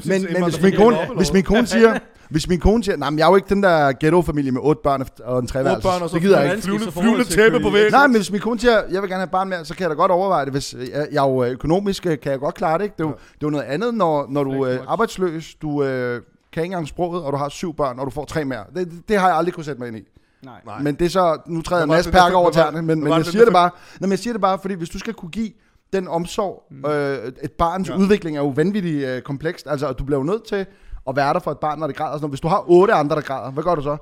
Men, 0.09 0.27
men 0.33 0.43
hvis, 0.43 0.61
min 0.61 0.75
kone, 0.75 0.97
hvis 1.17 1.33
min 1.33 1.43
kone 1.43 1.67
siger, 1.67 1.99
hvis 2.29 2.49
min 2.49 2.59
kone 2.59 2.83
siger, 2.83 2.97
nej, 2.97 3.09
men 3.09 3.19
jeg 3.19 3.25
er 3.25 3.29
jo 3.29 3.35
ikke 3.35 3.49
den 3.49 3.63
der 3.63 3.91
ghetto-familie 3.99 4.51
med 4.51 4.61
otte 4.63 4.81
børn 4.83 5.05
og 5.23 5.39
en 5.39 5.47
treværelse. 5.47 5.87
børn 5.87 6.01
og 6.01 6.09
så 6.09 6.13
det 6.13 6.21
gider 6.23 6.41
jeg 6.41 6.51
ikke. 6.51 6.63
flyvende, 6.91 7.23
tæppe 7.23 7.59
på 7.59 7.69
væggen. 7.69 7.91
Nej, 7.91 8.07
men 8.07 8.15
hvis 8.15 8.31
min 8.31 8.41
kone 8.41 8.59
siger, 8.59 8.83
jeg 8.91 9.01
vil 9.01 9.09
gerne 9.09 9.13
have 9.13 9.23
et 9.23 9.31
barn 9.31 9.49
mere, 9.49 9.65
så 9.65 9.75
kan 9.75 9.81
jeg 9.81 9.89
da 9.89 9.95
godt 9.95 10.11
overveje 10.11 10.45
det. 10.45 10.53
Hvis 10.53 10.73
jeg, 10.73 11.07
jeg 11.11 11.25
er 11.25 11.29
jo 11.29 11.43
øh, 11.43 11.51
økonomisk, 11.51 12.05
øh, 12.05 12.19
kan 12.19 12.31
jeg 12.31 12.39
godt 12.39 12.55
klare 12.55 12.77
det. 12.77 12.83
Ikke? 12.83 12.95
Det, 12.97 13.03
er 13.03 13.07
jo, 13.07 13.13
det 13.13 13.43
er 13.43 13.47
jo 13.47 13.49
noget 13.49 13.65
andet, 13.65 13.93
når, 13.93 14.27
når 14.29 14.43
du 14.43 14.51
er 14.51 14.73
much. 14.77 14.83
arbejdsløs, 14.87 15.55
du 15.55 15.83
øh, 15.83 16.21
kan 16.53 16.63
ikke 16.63 16.71
engang 16.71 16.87
sproget, 16.87 17.23
og 17.23 17.33
du 17.33 17.37
har 17.37 17.49
syv 17.49 17.75
børn, 17.75 17.99
og 17.99 18.05
du 18.05 18.11
får 18.11 18.25
tre 18.25 18.45
mere. 18.45 18.63
Det, 18.75 18.91
det 19.07 19.19
har 19.19 19.27
jeg 19.27 19.37
aldrig 19.37 19.53
kunne 19.53 19.63
sætte 19.65 19.81
mig 19.81 19.87
ind 19.87 19.97
i. 19.97 20.03
Nej. 20.43 20.53
Nej. 20.65 20.81
Men 20.81 20.95
det 20.95 21.05
er 21.05 21.09
så, 21.09 21.37
nu 21.47 21.61
træder 21.61 21.85
Perker 21.87 22.25
fem- 22.27 22.35
over 22.35 22.51
tæerne, 22.51 22.81
men, 22.81 23.03
men 23.03 23.13
jeg 23.13 23.25
siger 23.25 23.43
det 23.45 23.53
bare, 23.53 23.69
nej, 23.99 24.05
men 24.07 24.11
jeg 24.11 24.19
siger 24.19 24.33
det 24.33 24.41
bare, 24.41 24.59
fordi 24.61 24.73
hvis 24.73 24.89
du 24.89 24.99
skal 24.99 25.13
kunne 25.13 25.31
give 25.31 25.51
den 25.93 26.07
omsorg, 26.07 26.63
Mm. 26.71 26.85
øh, 26.91 27.31
et 27.43 27.51
barns 27.51 27.89
Ja. 27.89 27.97
udvikling 27.97 28.37
er 28.37 28.41
jo 28.41 28.47
vanvittigt 28.47 29.07
øh, 29.07 29.21
komplekst, 29.21 29.67
altså 29.69 29.91
du 29.93 30.03
bliver 30.03 30.19
jo 30.19 30.23
nødt 30.23 30.47
til 30.47 30.65
at 31.09 31.15
være 31.15 31.33
der 31.33 31.39
for 31.39 31.51
et 31.51 31.59
barn, 31.59 31.79
når 31.79 31.87
det 31.87 31.95
græder. 31.95 32.11
Sådan. 32.11 32.21
noget. 32.21 32.31
Hvis 32.31 32.39
du 32.41 32.47
har 32.47 32.63
otte 32.67 32.93
andre, 32.93 33.15
der 33.15 33.21
græder, 33.21 33.51
hvad 33.51 33.63
gør 33.63 33.75
du 33.75 33.81
så? 33.81 33.97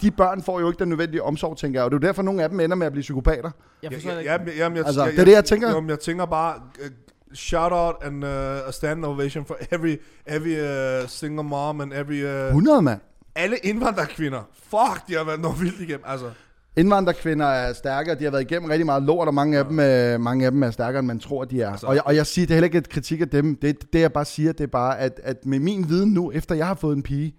De 0.00 0.10
børn 0.10 0.42
får 0.42 0.60
jo 0.60 0.68
ikke 0.70 0.78
den 0.78 0.88
nødvendige 0.88 1.22
omsorg, 1.22 1.56
tænker 1.56 1.80
jeg. 1.80 1.84
Og 1.84 1.90
det 1.90 1.96
er 1.96 2.00
jo 2.02 2.06
derfor, 2.08 2.22
nogle 2.22 2.42
af 2.42 2.48
dem 2.48 2.60
ender 2.60 2.76
med 2.76 2.86
at 2.86 2.92
blive 2.92 3.00
psykopater. 3.02 3.50
Jeg 3.82 3.90
Ja, 3.90 3.96
forstår 3.96 4.10
ja, 4.10 4.18
ikke. 4.18 4.52
jamen, 4.56 4.76
jeg, 4.76 4.86
Altså, 4.86 5.04
det 5.06 5.18
er 5.18 5.24
det, 5.24 5.32
jeg 5.32 5.44
tænker. 5.44 5.68
Jamen, 5.68 5.90
jeg 5.90 6.00
tænker 6.00 6.26
bare, 6.26 6.54
uh, 6.80 6.86
shout 7.34 7.72
out 7.72 7.94
and 8.02 8.24
uh, 8.24 8.30
a 8.68 8.70
stand 8.72 9.04
ovation 9.04 9.44
for 9.46 9.56
every, 9.72 9.96
every 10.26 10.60
uh, 11.02 11.08
single 11.08 11.42
mom 11.44 11.80
and 11.80 11.92
every... 11.92 12.24
Uh, 12.24 12.46
100, 12.46 12.82
mand. 12.82 13.00
Alle 13.36 13.56
indvandrerkvinder. 13.56 14.48
Fuck, 14.52 15.08
de 15.08 15.14
har 15.14 15.24
været 15.24 15.40
noget 15.40 15.60
vildt 15.60 15.80
igennem. 15.80 16.04
Altså, 16.06 16.30
Indvandrerkvinder 16.76 17.46
er 17.46 17.72
stærkere, 17.72 18.18
de 18.18 18.24
har 18.24 18.30
været 18.30 18.50
igennem 18.50 18.70
rigtig 18.70 18.86
meget 18.86 19.02
lort, 19.02 19.28
og 19.28 19.34
mange 19.34 19.58
af, 19.58 19.64
dem, 19.64 19.80
øh, 19.80 20.20
mange 20.20 20.44
af 20.46 20.50
dem 20.50 20.62
er 20.62 20.70
stærkere, 20.70 20.98
end 20.98 21.06
man 21.06 21.18
tror, 21.18 21.44
de 21.44 21.62
er. 21.62 21.70
Altså- 21.70 21.86
og, 21.86 21.94
jeg, 21.94 22.02
og 22.06 22.16
jeg 22.16 22.26
siger, 22.26 22.46
det 22.46 22.52
er 22.52 22.56
heller 22.56 22.64
ikke 22.64 22.78
et 22.78 22.88
kritik 22.88 23.20
af 23.20 23.28
dem. 23.28 23.56
Det, 23.56 23.92
det 23.92 24.00
jeg 24.00 24.12
bare 24.12 24.24
siger, 24.24 24.52
det 24.52 24.60
er 24.60 24.66
bare, 24.66 24.98
at, 24.98 25.20
at 25.22 25.46
med 25.46 25.58
min 25.58 25.88
viden 25.88 26.12
nu, 26.12 26.32
efter 26.32 26.54
jeg 26.54 26.66
har 26.66 26.74
fået 26.74 26.96
en 26.96 27.02
pige, 27.02 27.34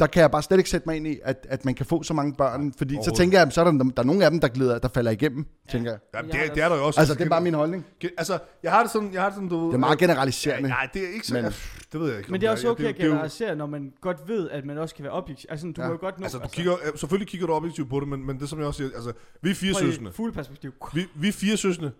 der 0.00 0.06
kan 0.06 0.20
jeg 0.22 0.30
bare 0.30 0.42
slet 0.42 0.58
ikke 0.58 0.70
sætte 0.70 0.88
mig 0.88 0.96
ind 0.96 1.06
i, 1.06 1.18
at, 1.24 1.46
at 1.48 1.64
man 1.64 1.74
kan 1.74 1.86
få 1.86 2.02
så 2.02 2.14
mange 2.14 2.34
børn. 2.34 2.72
Fordi 2.78 2.98
så 3.04 3.14
tænker 3.16 3.38
jeg, 3.38 3.52
så 3.52 3.60
er 3.60 3.64
der, 3.64 3.72
der 3.72 4.02
er 4.02 4.02
nogle 4.06 4.24
af 4.24 4.30
dem, 4.30 4.40
der, 4.40 4.48
glider, 4.48 4.78
der 4.78 4.88
falder 4.88 5.10
igennem, 5.10 5.46
tænker 5.70 5.90
jeg. 5.90 6.00
jamen, 6.14 6.30
Jeg 6.30 6.38
har 6.40 6.46
det, 6.46 6.54
det 6.54 6.62
er 6.62 6.68
der 6.68 6.76
jo 6.76 6.86
også. 6.86 7.00
Altså, 7.00 7.14
det 7.14 7.24
er 7.24 7.28
bare 7.28 7.40
min 7.40 7.54
holdning. 7.54 7.86
Altså, 8.18 8.38
jeg 8.62 8.72
har 8.72 8.82
det 8.82 8.90
sådan, 8.92 9.12
jeg 9.12 9.20
har 9.22 9.28
det 9.28 9.34
sådan, 9.34 9.48
du. 9.48 9.66
Det 9.66 9.74
er 9.74 9.78
meget 9.78 9.98
generaliserende. 9.98 10.68
Ja, 10.68 10.74
nej, 10.74 10.88
det 10.94 11.04
er 11.04 11.08
ikke 11.08 11.26
så... 11.26 11.34
Men- 11.34 11.42
Men, 11.44 11.52
det 11.92 12.00
ved 12.00 12.08
jeg 12.08 12.18
ikke. 12.18 12.30
Men 12.32 12.40
det 12.40 12.46
er 12.46 12.50
også 12.50 12.68
okay 12.68 12.84
at 12.84 12.94
det 12.96 13.02
er 13.04 13.08
generalisere, 13.08 13.56
når 13.56 13.66
man 13.66 13.92
godt 14.00 14.28
ved, 14.28 14.50
at 14.50 14.64
man 14.64 14.78
også 14.78 14.94
kan 14.94 15.02
være 15.04 15.12
objektiv. 15.12 15.46
Altså, 15.50 15.66
du 15.66 15.72
Ja. 15.78 15.82
ja. 15.82 15.88
må 15.88 15.92
jo 15.94 16.00
godt 16.00 16.18
nå... 16.18 16.24
Altså, 16.24 16.38
du 16.38 16.48
kigger, 16.48 16.72
øh, 16.74 16.98
selvfølgelig 16.98 17.28
kigger 17.28 17.46
du 17.46 17.52
objektivt 17.52 17.88
på 17.90 18.00
det, 18.00 18.08
men, 18.08 18.26
men 18.26 18.40
det 18.40 18.48
som 18.48 18.58
jeg 18.58 18.66
også 18.66 18.78
siger, 18.78 18.90
altså, 18.94 19.12
vi 19.42 19.50
er 19.50 19.54
fire 19.54 19.74
søstre. 19.74 20.12
Fuld 20.12 20.32
perspektiv. 20.32 20.72
Vi, 20.94 21.06
vi 21.14 21.28
er 21.28 21.32
fire 21.32 21.56
søstre. 21.56 21.90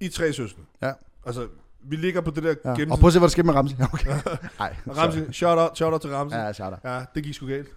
I 0.00 0.06
er 0.06 0.10
tre 0.10 0.32
søstre. 0.32 0.62
Ja. 0.82 0.92
Altså, 1.26 1.46
vi 1.90 1.96
ligger 1.96 2.20
på 2.20 2.30
det 2.30 2.42
der 2.42 2.48
Ja. 2.48 2.54
gennemsnit. 2.68 2.92
Og 2.92 2.98
prøv 2.98 3.06
at 3.06 3.12
se, 3.12 3.18
hvad 3.18 3.28
der 3.28 3.30
sker 3.30 3.42
med 3.42 3.54
Ramsey. 3.54 3.76
Okay. 3.92 4.10
Nej, 4.58 4.76
Ramsey, 4.96 5.20
shout 5.32 5.58
out, 5.58 5.76
shout 5.76 5.92
out 5.92 6.00
til 6.00 6.10
Ramsey. 6.10 6.36
Ja, 6.36 6.40
Ja. 6.40 6.46
ja, 6.46 6.52
shout 6.52 6.72
out. 6.72 6.80
ja, 6.84 7.00
det 7.14 7.24
gik 7.24 7.34
sgu 7.34 7.46
galt. 7.46 7.68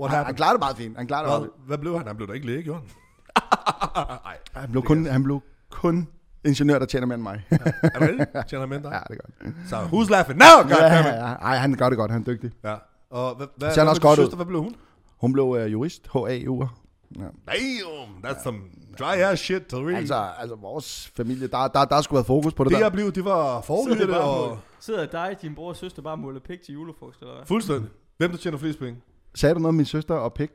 What 0.00 0.12
Han, 0.12 0.24
han 0.26 0.34
klarer 0.34 0.52
det 0.52 0.60
meget 0.60 0.76
fint. 0.76 0.96
Han 0.96 1.06
det 1.24 1.30
meget 1.30 1.40
Hvad, 1.40 1.66
hvad 1.66 1.78
blev 1.78 1.96
han? 1.98 2.06
Han 2.06 2.16
blev 2.16 2.28
da 2.28 2.32
ikke 2.32 2.46
læge, 2.46 2.62
gjorde 2.62 2.80
han? 2.80 2.88
Nej. 4.24 4.36
Han 4.54 4.70
blev 4.70 4.82
kun, 4.82 5.06
han 5.06 5.22
blev 5.22 5.40
kun 5.70 6.08
ingeniør, 6.44 6.78
der 6.78 6.86
tjener 6.86 7.06
mere 7.06 7.14
end 7.14 7.22
mig. 7.22 7.46
Er 7.50 7.56
det 7.58 8.00
rigtigt? 8.00 8.48
Tjener 8.48 8.60
han 8.60 8.68
med 8.68 8.80
dig? 8.80 8.90
ja, 8.92 9.14
det 9.14 9.20
gør 9.22 9.44
han. 9.44 9.54
Så 9.68 9.76
who's 9.76 10.10
laughing 10.10 10.38
now, 10.38 10.46
Ja, 10.68 10.74
goddammit? 10.74 11.12
ja, 11.12 11.28
ja. 11.28 11.32
Ej, 11.34 11.56
han 11.56 11.74
gør 11.74 11.88
det 11.88 11.98
godt. 11.98 12.10
Han 12.10 12.20
er 12.20 12.24
dygtig. 12.24 12.50
Ja. 12.64 12.74
Og 13.10 13.34
hvad, 13.36 13.46
hvad, 13.56 13.68
hvad 13.84 14.00
godt 14.00 14.18
ud? 14.18 14.24
søster? 14.24 14.36
Hvad 14.36 14.46
blev 14.46 14.60
hun? 14.62 14.74
Hun 15.20 15.32
blev 15.32 15.44
uh, 15.44 15.72
jurist, 15.72 16.06
HAU'er. 16.14 16.66
Ja. 17.16 17.22
Damn, 17.22 18.24
that's 18.24 18.42
some 18.42 18.58
dry 18.98 19.16
ass 19.16 19.42
shit 19.42 19.66
to 19.66 19.76
read. 19.76 19.96
Altså, 19.96 20.28
altså, 20.38 20.56
vores 20.56 21.12
familie, 21.16 21.46
der, 21.46 21.68
der, 21.68 21.84
der 21.84 21.94
har 21.94 22.02
sgu 22.02 22.14
været 22.14 22.26
fokus 22.26 22.54
på 22.54 22.64
det, 22.64 22.70
det 22.70 22.78
der. 22.78 22.84
jeg 22.84 22.92
blev, 22.92 23.12
det 23.12 23.24
var 23.24 23.60
det 23.60 24.16
og 24.16 24.50
og... 24.50 24.58
sidder 24.80 25.06
dig, 25.06 25.36
din 25.42 25.54
bror 25.54 25.68
og 25.68 25.76
søster 25.76 26.02
bare 26.02 26.14
og 26.14 26.18
måler 26.18 26.40
pik 26.40 26.62
til 26.62 26.74
julefrokost, 26.74 27.20
eller 27.20 27.34
hvad? 27.34 27.46
fuldstændig. 27.46 27.90
Hvem 28.16 28.30
der 28.30 28.38
tjener 28.38 28.58
flest 28.58 28.78
penge? 28.78 29.00
Sagde 29.34 29.54
du 29.54 29.58
noget 29.58 29.68
om 29.68 29.74
min 29.74 29.86
søster 29.86 30.14
og 30.14 30.34
pik? 30.34 30.50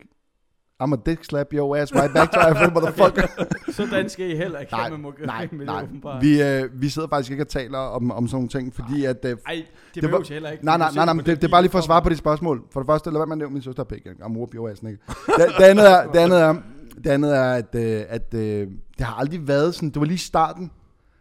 I'm 0.83 0.93
a 0.93 0.97
dick 1.05 1.23
slap 1.23 1.53
your 1.53 1.77
ass 1.77 1.93
right 1.95 2.13
back 2.13 2.31
to 2.31 2.39
every 2.39 2.69
motherfucker. 2.75 3.27
Så 3.71 3.87
dansk 3.91 4.19
er 4.19 4.25
I 4.25 4.35
heller 4.35 4.59
ikke, 4.59 4.71
nej, 4.71 4.89
man 4.89 5.01
må 5.01 5.13
nej, 5.25 5.47
med 5.51 5.65
nej. 5.65 5.81
det. 5.81 6.21
Vi, 6.21 6.41
øh, 6.41 6.81
vi 6.81 6.89
sidder 6.89 7.07
faktisk 7.07 7.31
ikke 7.31 7.43
og 7.43 7.47
taler 7.47 7.77
om, 7.77 8.11
om 8.11 8.27
sådan 8.27 8.35
nogle 8.35 8.49
ting, 8.49 8.75
fordi 8.75 9.05
at... 9.05 9.25
Øh, 9.25 9.37
Ej, 9.47 9.65
det, 9.95 10.03
Det 10.03 10.11
var- 10.11 10.17
jeg 10.17 10.25
heller 10.29 10.49
ikke. 10.49 10.65
Nej, 10.65 10.77
nej, 10.77 10.91
nej, 10.95 11.05
nej, 11.05 11.13
den 11.13 11.25
det, 11.25 11.41
det 11.41 11.43
er 11.47 11.51
bare 11.51 11.61
lige 11.61 11.71
for 11.71 11.77
at 11.77 11.83
svare 11.83 12.01
på 12.01 12.09
dit 12.09 12.17
spørgsmål. 12.17 12.63
For 12.71 12.79
det 12.79 12.87
første, 12.87 13.09
lad 13.11 13.19
være 13.19 13.25
med 13.25 13.33
at 13.33 13.37
nævne 13.37 13.53
min 13.53 13.61
søster 13.61 13.83
pik. 13.83 14.07
Amor 14.23 14.45
bio 14.45 14.67
ass, 14.67 14.81
ikke? 14.83 14.91
Det, 15.37 15.45
det, 15.57 15.63
andet 15.63 15.91
er, 15.91 16.11
det, 16.11 16.19
andet 16.19 16.41
er, 16.41 16.55
det 17.03 17.09
andet 17.09 17.37
er, 17.37 17.43
at, 17.53 17.75
øh, 17.75 18.01
at 18.09 18.33
øh, 18.33 18.67
det 18.97 19.05
har 19.05 19.13
aldrig 19.15 19.47
været 19.47 19.75
sådan, 19.75 19.89
det 19.89 19.99
var 19.99 20.05
lige 20.05 20.17
starten. 20.17 20.71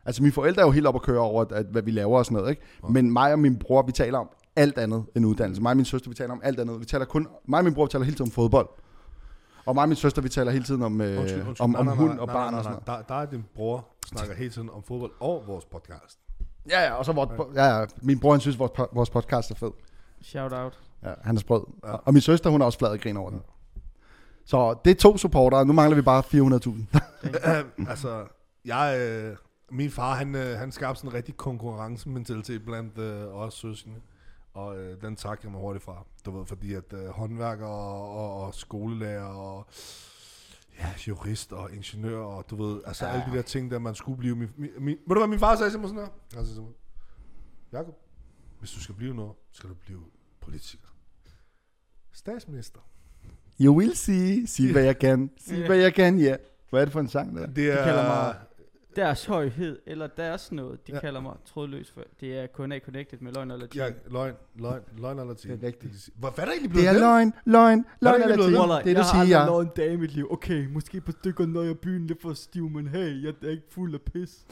Altså 0.07 0.23
mine 0.23 0.33
forældre 0.33 0.63
er 0.63 0.67
jo 0.67 0.71
helt 0.73 0.87
op 0.87 0.95
at 0.95 1.03
køre 1.03 1.19
over, 1.21 1.43
at, 1.43 1.53
at, 1.53 1.67
hvad 1.73 1.83
vi 1.83 1.91
laver 1.91 2.19
og 2.19 2.25
sådan 2.25 2.37
noget, 2.37 2.51
ikke? 2.51 2.63
Men 2.91 3.11
mig 3.13 3.33
og 3.33 3.39
min 3.39 3.57
bror, 3.57 3.83
vi 3.87 3.93
taler 3.93 4.19
om 4.19 4.29
alt 4.57 4.79
andet 4.79 5.05
end 5.17 5.27
uddannelse. 5.27 5.63
Mig 5.63 5.71
og 5.71 5.77
min 5.77 5.85
søster, 5.85 6.11
vi 6.11 6.15
taler 6.15 6.33
om 6.33 6.41
alt 6.45 6.61
andet. 6.61 6.81
Vi 6.81 6.85
taler 6.85 7.05
kun, 7.05 7.27
mig 7.49 7.59
og 7.59 7.65
min 7.65 7.75
bror 7.75 7.85
vi 7.85 7.91
taler 7.91 8.05
hele 8.05 8.17
tiden 8.17 8.29
om 8.29 8.31
fodbold. 8.33 8.69
Og 9.67 9.75
mig 9.75 9.83
og 9.83 9.89
min 9.89 9.97
søster, 9.97 10.23
vi 10.23 10.29
taler 10.29 10.53
hele 10.53 10.65
tiden 10.65 10.83
om, 10.83 11.01
øh, 11.01 11.21
Undskyld, 11.21 11.47
undskyld. 11.47 11.65
om, 11.65 11.71
Nej, 11.71 11.81
om 11.81 11.87
nej, 11.87 11.95
hund 11.95 12.11
nej, 12.11 12.19
og 12.19 12.27
nej, 12.27 12.35
barn 12.35 12.53
nej, 12.53 12.59
og 12.59 12.65
sådan 12.65 12.79
nej, 12.87 12.95
noget. 12.97 13.09
Der, 13.09 13.15
der 13.15 13.21
er 13.21 13.27
din 13.27 13.45
bror, 13.55 13.87
snakker 14.07 14.35
hele 14.35 14.51
tiden 14.51 14.71
om 14.71 14.83
fodbold 14.83 15.11
og 15.21 15.45
vores 15.47 15.65
podcast. 15.65 16.19
Ja, 16.71 16.81
ja, 16.81 16.93
og 16.95 17.05
så 17.05 17.13
vores, 17.13 17.31
ja, 17.55 17.65
ja, 17.79 17.87
min 18.03 18.21
bror, 18.21 18.31
han 18.33 18.41
synes, 18.41 18.59
vores, 18.59 18.73
vores 18.93 19.11
podcast 19.11 19.51
er 19.51 19.55
fed. 19.55 19.71
Shout 20.23 20.53
out. 20.53 20.79
Ja, 21.03 21.13
han 21.23 21.37
er 21.37 21.41
sprød. 21.41 21.63
Ja. 21.85 21.93
Og 21.93 22.13
min 22.13 22.21
søster, 22.21 22.51
hun 22.51 22.61
er 22.61 22.65
også 22.67 22.79
flad 22.79 22.91
og 22.91 22.99
grin 23.01 23.17
over 23.17 23.31
den. 23.31 23.43
Så 24.45 24.75
det 24.85 24.91
er 24.91 24.95
to 24.95 25.17
supportere. 25.17 25.65
Nu 25.65 25.73
mangler 25.73 25.97
vi 25.97 26.03
bare 26.03 26.23
400.000. 27.83 27.89
altså, 27.91 28.25
jeg, 28.65 28.99
øh, 29.01 29.37
min 29.71 29.91
far, 29.91 30.15
han, 30.15 30.35
øh, 30.35 30.59
han 30.59 30.73
skabte 30.73 30.99
sådan 30.99 31.11
en 31.11 31.15
rigtig 31.15 31.37
konkurrencementalitet 31.37 32.65
blandt 32.65 32.99
øh, 32.99 33.35
os 33.37 33.55
søskende. 33.55 33.97
Og 34.55 34.79
øh, 34.79 35.01
den 35.01 35.17
takker 35.17 35.41
jeg 35.45 35.53
mig 35.53 35.61
hurtigt 35.61 35.85
fra. 35.85 36.07
Du 36.27 36.39
ved, 36.39 36.47
fordi 36.47 36.75
at 36.75 36.93
øh, 36.93 37.07
håndværker 37.09 37.67
og, 37.67 38.11
og, 38.17 38.43
og 38.47 38.55
skolelærer 38.55 39.25
og 39.25 39.67
ja, 40.79 40.89
jurist 41.09 41.53
og 41.53 41.73
ingeniør 41.73 42.19
og 42.19 42.45
du 42.51 42.57
ved, 42.57 42.81
altså 42.87 43.07
Ja. 43.07 43.13
ja. 43.15 43.21
alle 43.21 43.33
de 43.33 43.37
der 43.37 43.43
ting, 43.43 43.71
der 43.71 43.79
man 43.79 43.95
skulle 43.95 44.19
blive. 44.19 44.37
Min, 44.37 44.49
min, 44.57 44.71
min, 44.79 44.97
ved 45.07 45.15
du 45.15 45.21
hvad 45.21 45.29
min 45.29 45.39
far 45.39 45.57
sagde 45.57 45.71
til 45.71 45.81
mig 45.81 45.89
sådan 45.89 46.03
her? 46.05 46.13
Han 46.35 46.45
sagde 46.45 46.55
til 46.55 46.63
mig, 46.63 46.73
Jacob, 47.73 47.95
hvis 48.59 48.71
du 48.71 48.81
skal 48.81 48.95
blive 48.95 49.15
noget, 49.15 49.33
skal 49.53 49.71
du 49.71 49.75
blive 49.75 50.01
politiker. 50.41 50.89
Statsminister. 52.13 52.81
You 53.61 53.77
will 53.79 53.97
see. 53.97 54.47
Sig, 54.47 54.73
hvad 54.73 54.83
jeg 54.85 54.99
kan. 54.99 55.31
Sig, 55.41 55.59
Ja. 55.59 55.67
hvad 55.67 55.77
jeg 55.77 55.95
kan, 55.95 56.19
ja. 56.19 56.37
Hvad 56.71 56.81
er 56.81 56.85
det 56.85 56.93
for 56.93 57.01
en 57.01 57.09
sang, 57.09 57.37
der? 57.37 57.47
Det 57.47 57.73
er... 57.73 57.85
kalder 57.85 58.03
mig- 58.03 58.37
Deres 58.97 59.25
højhed, 59.25 59.79
eller 59.87 60.07
deres 60.07 60.53
noget, 60.53 60.87
de 60.87 60.93
Ja. 60.93 61.01
kalder 61.01 61.21
mig 61.21 61.37
trådløs 61.45 61.91
for. 61.91 62.01
Det 62.21 62.39
er 62.39 62.47
KNA 62.47 62.79
Connected 62.79 63.19
med 63.21 63.33
løgn 63.33 63.51
og 63.51 63.59
latin. 63.59 63.81
Ja, 63.81 63.89
løgn, 64.11 64.35
løgn, 64.55 64.81
løgn 64.99 65.19
eller 65.19 65.35
tid. 65.35 65.51
Det 65.51 65.63
er 65.63 65.67
rigtigt. 65.67 66.11
Hvad, 66.15 66.31
hvad 66.35 66.45
er 66.45 66.45
der 66.45 66.53
egentlig 66.53 66.71
blevet 66.71 66.89
Det 66.89 66.95
er 66.97 67.01
løgn, 67.01 67.33
løgn, 67.45 67.85
løgn 68.01 68.15
eller 68.23 68.27
blevet 68.37 68.49
ting. 68.49 68.53
det? 68.53 68.61
Wallah, 68.61 68.85
Det, 68.85 68.91
jeg 68.91 68.97
du 68.97 69.03
har 69.03 69.25
siger. 69.25 69.39
aldrig 69.39 69.61
en 69.63 69.71
dag 69.77 69.93
i 69.93 69.97
mit 69.97 70.13
liv. 70.15 70.29
Okay, 70.33 70.67
måske 70.67 71.01
på 71.01 71.13
stykker, 71.13 71.47
når 71.47 71.63
jeg 71.63 71.79
byen 71.79 72.07
lidt 72.07 72.23
for 72.23 72.33
stiv, 72.33 72.69
men 72.71 72.89
hey, 72.89 73.25
jeg 73.25 73.35
er 73.43 73.49
ikke 73.51 73.63
fuld 73.71 73.95
af 73.95 74.01
pis. 74.03 74.47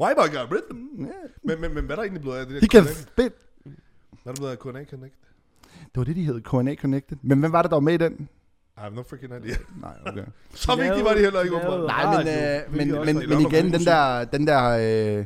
Why 0.00 0.10
I 0.10 0.14
got 0.36 0.50
rhythm? 0.52 1.04
Ja. 1.04 1.12
Men, 1.44 1.60
men, 1.60 1.74
men 1.74 1.84
hvad 1.84 1.90
er 1.90 1.96
der 1.96 2.02
egentlig 2.02 2.20
blevet 2.22 2.36
af 2.36 2.46
det 2.46 2.54
der 2.54 2.60
De 2.60 2.68
kan 2.68 2.84
spit. 2.84 3.32
Hvad 3.62 3.72
er 4.24 4.32
der 4.32 4.34
blevet 4.34 4.50
af 4.50 4.58
Q&A 4.58 4.84
Connect? 4.90 5.14
Det 5.74 5.96
var 5.96 6.04
det, 6.04 6.16
de 6.16 6.22
hed. 6.24 6.40
KNA 6.40 6.74
Connected. 6.74 7.16
Men 7.22 7.38
hvem 7.40 7.52
var 7.52 7.62
det, 7.62 7.70
der 7.70 7.76
var 7.76 7.80
med 7.80 7.94
i 7.94 7.96
den? 7.96 8.28
I 8.78 8.80
have 8.80 8.94
no 8.94 9.02
freaking 9.02 9.32
idea. 9.44 9.56
Nej, 9.80 9.92
okay. 10.06 10.22
Så 10.54 10.76
vigtigt 10.76 11.04
var 11.04 11.12
det 11.12 11.20
heller 11.22 11.40
ikke. 11.42 11.56
åbenbart. 11.56 11.86
Nej, 11.86 12.24
men, 12.24 12.88
øh, 12.90 12.96
men, 13.06 13.06
men, 13.16 13.28
men 13.28 13.40
igen, 13.40 13.72
den 13.72 13.80
der, 13.84 14.24
den 14.24 14.46
der 14.46 14.68
øh, 15.18 15.24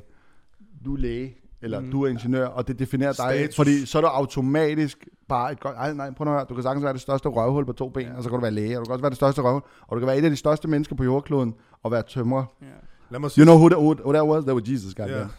du 0.84 0.94
er 0.94 0.98
læge, 0.98 1.36
eller 1.62 1.80
Mm. 1.80 1.90
du 1.90 2.02
er 2.04 2.08
ingeniør, 2.08 2.46
og 2.46 2.68
det 2.68 2.78
definerer 2.78 3.12
dig, 3.12 3.16
Status. 3.16 3.56
fordi 3.56 3.86
så 3.86 3.98
er 3.98 4.02
du 4.02 4.08
automatisk 4.08 5.08
bare 5.28 5.52
et 5.52 5.60
godt, 5.60 5.76
ej, 5.76 5.92
nej, 5.92 6.10
prøv 6.10 6.24
nu 6.24 6.30
at 6.30 6.36
høre, 6.36 6.46
du 6.48 6.54
kan 6.54 6.62
sagtens 6.62 6.84
være 6.84 6.92
det 6.92 7.00
største 7.00 7.28
røvhul 7.28 7.66
på 7.66 7.72
to 7.72 7.88
ben, 7.88 8.08
og 8.16 8.22
så 8.22 8.28
kan 8.28 8.36
du 8.36 8.42
være 8.42 8.50
læge, 8.50 8.76
og 8.78 8.80
du 8.80 8.84
kan 8.84 8.92
også 8.92 9.02
være 9.02 9.10
det 9.10 9.16
største 9.16 9.42
røvhul, 9.42 9.62
og 9.88 9.96
du 9.96 9.98
kan 10.00 10.06
være 10.06 10.18
et 10.18 10.24
af 10.24 10.30
de 10.30 10.36
største 10.36 10.68
mennesker 10.68 10.96
på 10.96 11.04
jordkloden, 11.04 11.54
og 11.82 11.90
være 11.90 12.02
tømrer. 12.02 12.44
Ja. 12.62 12.66
Lad 13.10 13.20
mig 13.20 13.26
You 13.26 13.30
sige. 13.30 13.44
know 13.44 13.56
who 13.56 13.68
that, 13.68 13.78
who, 13.78 13.94
who 13.94 14.12
that 14.12 14.24
was? 14.26 14.44
That 14.44 14.54
was 14.56 14.68
Jesus, 14.68 14.94
Ja. 14.98 15.02
goddamn. 15.02 15.30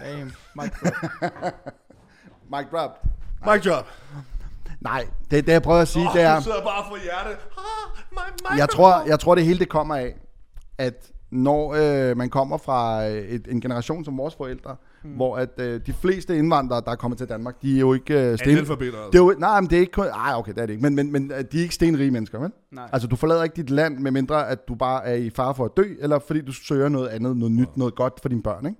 Damn, 0.00 0.32
Mike 0.56 0.74
Brown. 0.80 1.52
Mike 2.52 2.68
Drop. 2.72 2.90
Mic 3.46 3.62
drop. 3.64 3.86
Nej, 4.80 5.06
det, 5.30 5.46
det 5.46 5.52
jeg 5.52 5.62
prøver 5.62 5.80
at 5.80 5.88
sige, 5.88 6.08
Åh, 6.08 6.14
det 6.14 6.22
er, 6.22 6.36
Du 6.36 6.42
sidder 6.42 6.62
bare 6.62 6.84
for 6.88 7.02
hjertet. 7.02 7.36
Ah, 7.58 8.00
my, 8.12 8.18
my 8.50 8.58
jeg 8.58 8.68
tror, 8.68 9.02
jeg 9.06 9.20
tror 9.20 9.34
det 9.34 9.44
hele 9.44 9.58
det 9.58 9.68
kommer 9.68 9.96
af, 9.96 10.14
at 10.78 11.10
når 11.30 11.74
øh, 11.74 12.16
man 12.16 12.30
kommer 12.30 12.58
fra 12.58 13.08
øh, 13.08 13.12
et, 13.12 13.48
en 13.50 13.60
generation 13.60 14.04
som 14.04 14.18
vores 14.18 14.34
forældre, 14.34 14.76
hmm. 15.02 15.12
hvor 15.12 15.36
at 15.36 15.50
øh, 15.58 15.80
de 15.86 15.92
fleste 15.92 16.38
indvandrere, 16.38 16.82
der 16.84 16.90
er 16.90 16.96
kommet 16.96 17.18
til 17.18 17.28
Danmark, 17.28 17.62
de 17.62 17.76
er 17.76 17.80
jo 17.80 17.94
ikke 17.94 18.30
øh, 18.30 18.38
sten... 18.38 18.50
Analfabeter. 18.50 19.06
Det 19.06 19.14
er 19.14 19.18
jo, 19.18 19.34
nej, 19.38 19.60
men 19.60 19.70
det 19.70 19.76
er 19.76 19.80
ikke 19.80 19.92
kun... 19.92 20.06
Ej, 20.06 20.32
okay, 20.36 20.52
det 20.52 20.62
er 20.62 20.66
det 20.66 20.72
ikke. 20.72 20.82
Men, 20.82 20.94
men, 20.94 21.12
men 21.12 21.32
øh, 21.32 21.44
de 21.52 21.58
er 21.58 21.62
ikke 21.62 21.74
stenrige 21.74 22.10
mennesker, 22.10 22.38
vel? 22.38 22.50
Nej. 22.72 22.88
Altså, 22.92 23.08
du 23.08 23.16
forlader 23.16 23.42
ikke 23.42 23.56
dit 23.56 23.70
land, 23.70 23.98
med 23.98 24.10
mindre 24.10 24.48
at 24.48 24.68
du 24.68 24.74
bare 24.74 25.06
er 25.06 25.14
i 25.14 25.30
fare 25.30 25.54
for 25.54 25.64
at 25.64 25.70
dø, 25.76 25.84
eller 26.00 26.18
fordi 26.18 26.40
du 26.40 26.52
søger 26.52 26.88
noget 26.88 27.08
andet, 27.08 27.36
noget 27.36 27.52
nyt, 27.52 27.76
noget 27.76 27.94
godt 27.94 28.20
for 28.22 28.28
dine 28.28 28.42
børn, 28.42 28.66
ikke? 28.66 28.78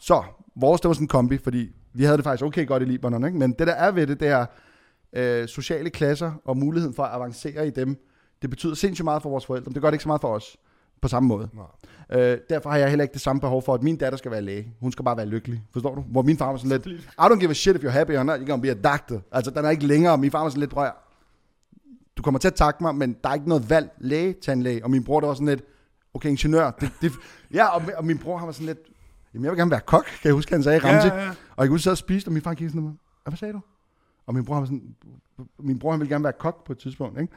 Så, 0.00 0.22
vores, 0.56 0.80
det 0.80 0.88
var 0.88 0.94
sådan 0.94 1.04
en 1.04 1.08
kombi, 1.08 1.38
fordi 1.38 1.70
vi 1.92 2.04
havde 2.04 2.16
det 2.16 2.24
faktisk 2.24 2.44
okay 2.44 2.66
godt 2.66 2.82
i 2.82 2.86
Libanon, 2.86 3.24
ikke? 3.24 3.38
Men 3.38 3.52
det, 3.52 3.66
der 3.66 3.72
er 3.72 3.90
ved 3.90 4.06
det, 4.06 4.20
det 4.20 4.28
er 4.28 4.46
øh, 5.14 5.48
sociale 5.48 5.90
klasser 5.90 6.32
og 6.44 6.56
muligheden 6.56 6.94
for 6.94 7.02
at 7.02 7.14
avancere 7.14 7.66
i 7.66 7.70
dem. 7.70 7.96
Det 8.42 8.50
betyder 8.50 8.74
sindssygt 8.74 9.04
meget 9.04 9.22
for 9.22 9.30
vores 9.30 9.46
forældre, 9.46 9.68
men 9.68 9.74
det 9.74 9.82
gør 9.82 9.90
det 9.90 9.94
ikke 9.94 10.02
så 10.02 10.08
meget 10.08 10.20
for 10.20 10.34
os 10.34 10.56
på 11.02 11.08
samme 11.08 11.26
måde. 11.28 11.48
Nej. 12.10 12.20
Øh, 12.20 12.38
derfor 12.50 12.70
har 12.70 12.76
jeg 12.78 12.88
heller 12.88 13.02
ikke 13.02 13.12
det 13.12 13.20
samme 13.20 13.40
behov 13.40 13.62
for, 13.62 13.74
at 13.74 13.82
min 13.82 13.96
datter 13.96 14.16
skal 14.16 14.30
være 14.30 14.42
læge. 14.42 14.72
Hun 14.80 14.92
skal 14.92 15.04
bare 15.04 15.16
være 15.16 15.26
lykkelig. 15.26 15.62
Forstår 15.72 15.94
du? 15.94 16.00
Hvor 16.00 16.22
min 16.22 16.36
far 16.36 16.50
var 16.50 16.56
sådan 16.56 16.70
lidt, 16.70 16.86
I 16.86 17.20
don't 17.20 17.38
give 17.38 17.50
a 17.50 17.54
shit 17.54 17.76
if 17.76 17.84
you're 17.84 17.88
happy 17.88 18.10
or 18.16 18.22
not, 18.22 18.40
you're 18.40 18.46
gonna 18.50 18.62
be 18.62 18.70
a 18.70 18.74
doctor. 18.74 19.20
Altså, 19.32 19.50
den 19.50 19.64
er 19.64 19.70
ikke 19.70 19.86
længere. 19.86 20.18
Min 20.18 20.30
far 20.30 20.42
var 20.42 20.48
sådan 20.48 20.60
lidt, 20.60 20.70
prøv 20.70 20.86
du 22.16 22.22
kommer 22.22 22.38
til 22.40 22.48
at 22.48 22.54
takke 22.54 22.82
mig, 22.82 22.94
men 22.94 23.16
der 23.24 23.30
er 23.30 23.34
ikke 23.34 23.48
noget 23.48 23.70
valg. 23.70 23.90
Læge, 23.98 24.34
tandlæge. 24.42 24.84
Og 24.84 24.90
min 24.90 25.04
bror, 25.04 25.20
der 25.20 25.26
var 25.26 25.34
sådan 25.34 25.46
lidt, 25.48 25.62
okay, 26.14 26.28
ingeniør. 26.28 26.70
Det, 26.70 26.90
det, 27.00 27.12
ja, 27.54 27.66
og, 27.66 27.82
og, 27.96 28.04
min 28.04 28.18
bror, 28.18 28.36
han 28.38 28.46
var 28.46 28.52
sådan 28.52 28.66
lidt, 28.66 28.78
jamen 29.34 29.44
jeg 29.44 29.50
vil 29.52 29.58
gerne 29.58 29.70
være 29.70 29.80
kok, 29.80 30.04
kan 30.04 30.12
jeg 30.24 30.32
huske, 30.32 30.52
han 30.52 30.62
sagde, 30.62 30.78
Ramsey. 30.78 31.08
Ja, 31.08 31.22
ja. 31.24 31.28
Og 31.28 31.34
jeg 31.64 31.68
kunne 31.68 31.74
huske, 31.74 31.90
at 31.90 31.98
spiste, 31.98 32.28
og 32.28 32.32
min 32.32 32.42
far 32.42 32.54
kiggede 32.54 32.72
sådan. 32.72 32.98
"Ja, 33.26 33.30
Hvad 33.30 33.36
sagde 33.38 33.52
du? 33.52 33.60
Og 34.26 34.34
min 34.34 34.44
bror, 34.44 34.54
han 34.54 34.60
var 34.62 34.66
sådan, 34.66 34.96
min 35.58 35.78
bror, 35.78 35.90
han 35.90 36.00
ville 36.00 36.14
gerne 36.14 36.24
være 36.24 36.32
kok 36.32 36.64
på 36.64 36.72
et 36.72 36.78
tidspunkt, 36.78 37.20
ikke? 37.20 37.32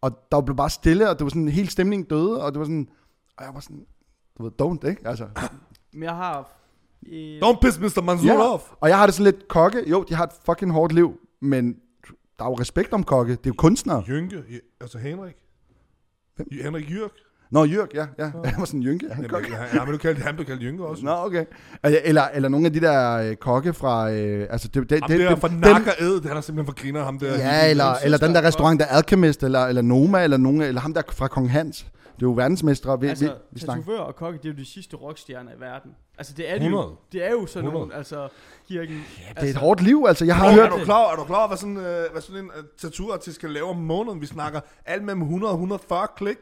Og 0.00 0.18
der 0.32 0.40
blev 0.40 0.56
bare 0.56 0.70
stille, 0.70 1.10
og 1.10 1.18
det 1.18 1.24
var 1.24 1.28
sådan, 1.28 1.48
helt 1.48 1.72
stemningen 1.72 2.06
døde, 2.08 2.44
og 2.44 2.52
det 2.52 2.58
var 2.58 2.64
sådan, 2.64 2.88
og 3.36 3.44
jeg 3.44 3.54
var 3.54 3.60
sådan, 3.60 3.86
du 4.38 4.42
ved, 4.42 4.50
don't, 4.62 4.88
ikke? 4.88 5.08
Altså, 5.08 5.28
Men 5.92 6.02
jeg 6.02 6.16
har... 6.16 6.52
I, 7.02 7.40
Don't 7.44 7.58
piss 7.60 7.80
Mr. 7.80 8.02
Mansour 8.02 8.32
Ja. 8.32 8.52
off. 8.54 8.64
og 8.80 8.88
jeg 8.88 8.98
har 8.98 9.06
det 9.06 9.14
sådan 9.14 9.32
lidt 9.32 9.48
kokke, 9.48 9.90
jo, 9.90 10.02
de 10.08 10.14
har 10.14 10.24
et 10.24 10.32
fucking 10.46 10.72
hårdt 10.72 10.92
liv, 10.92 11.20
men 11.40 11.76
der 12.38 12.44
er 12.44 12.48
jo 12.48 12.54
respekt 12.54 12.92
om 12.92 13.04
kokke. 13.04 13.32
Det 13.32 13.46
er 13.46 13.50
jo 13.50 13.54
kunstnere. 13.58 14.04
Jynke, 14.08 14.44
altså 14.80 14.98
Henrik. 14.98 15.34
Hvem? 16.36 16.48
Henrik 16.62 16.90
Jørg. 16.90 17.10
Nå, 17.50 17.64
Jørg, 17.64 17.88
ja. 17.94 18.06
ja. 18.18 18.30
Han 18.44 18.54
var 18.58 18.64
sådan 18.64 18.82
Jynke. 18.82 19.06
Han 19.12 19.24
er 19.24 19.28
Jamen, 19.28 19.30
kokke. 19.30 19.56
han, 19.56 19.78
han, 19.78 19.88
blev 19.88 19.98
kaldt, 19.98 20.18
han 20.18 20.34
blev 20.34 20.46
kaldt 20.46 20.62
Jynke 20.62 20.86
også. 20.86 21.04
Nå, 21.04 21.10
okay. 21.10 21.44
Eller, 21.84 22.22
eller, 22.34 22.48
nogle 22.48 22.66
af 22.66 22.72
de 22.72 22.80
der 22.80 23.16
øh, 23.16 23.36
kokke 23.36 23.72
fra... 23.72 24.10
Øh, 24.10 24.46
altså, 24.50 24.68
det, 24.68 24.90
det, 24.90 25.00
Ham 25.00 25.10
det, 25.10 25.20
der 25.20 25.28
det, 25.28 25.38
fra 25.38 25.48
Nakker 25.48 25.92
Ed, 26.00 26.28
han 26.28 26.36
er 26.36 26.40
simpelthen 26.40 26.66
for 26.66 26.82
griner, 26.82 27.04
ham 27.04 27.18
der. 27.18 27.38
Ja, 27.38 27.70
eller, 27.70 27.94
eller 28.04 28.18
den 28.18 28.34
der 28.34 28.42
restaurant, 28.42 28.80
der 28.80 28.86
er 28.86 28.96
Alchemist, 28.96 29.42
eller, 29.42 29.66
eller 29.66 29.82
Noma, 29.82 30.24
eller, 30.24 30.36
nogen, 30.36 30.62
eller 30.62 30.80
ham 30.80 30.94
der 30.94 31.02
fra 31.12 31.28
Kong 31.28 31.50
Hans. 31.50 31.86
Det 32.16 32.22
er 32.22 32.26
jo 32.26 32.32
verdensmestre, 32.32 33.00
vi, 33.00 33.08
Altså, 33.08 33.24
vi, 33.24 33.30
vi 33.52 33.60
snakker. 33.60 33.84
tatovør 33.84 34.00
og 34.00 34.16
kokke, 34.16 34.38
det 34.38 34.44
er 34.44 34.52
jo 34.52 34.58
de 34.58 34.64
sidste 34.64 34.96
rockstjerner 34.96 35.52
i 35.52 35.60
verden. 35.60 35.90
Altså, 36.18 36.32
det 36.36 36.50
er, 36.50 36.58
de 36.58 36.64
100. 36.64 36.84
jo, 36.84 36.96
det 37.12 37.26
er 37.26 37.30
jo 37.30 37.46
sådan 37.46 37.66
100. 37.66 37.72
nogle, 37.72 37.94
altså, 37.94 38.28
kirken. 38.68 38.94
Ja, 38.96 39.40
det 39.40 39.46
er 39.46 39.50
et 39.50 39.56
hårdt 39.56 39.82
liv, 39.82 40.04
altså. 40.08 40.24
Jeg 40.24 40.36
har 40.36 40.52
hørt... 40.52 40.72
er, 40.72 40.76
du 40.76 40.84
klar, 40.84 41.12
er 41.12 41.16
du 41.16 41.24
klar 41.24 41.46
hvad 41.46 41.56
sådan, 41.56 41.76
øh, 41.76 42.12
hvad 42.12 42.22
sådan 42.22 42.44
en 42.44 42.50
uh, 42.58 42.64
tattooartist 42.78 43.36
skal 43.36 43.50
lave 43.50 43.66
om 43.66 43.76
måneden? 43.76 44.20
Vi 44.20 44.26
snakker 44.26 44.60
alt 44.86 45.04
mellem 45.04 45.22
100 45.22 45.50
og 45.50 45.54
140 45.54 46.08
klik. 46.16 46.38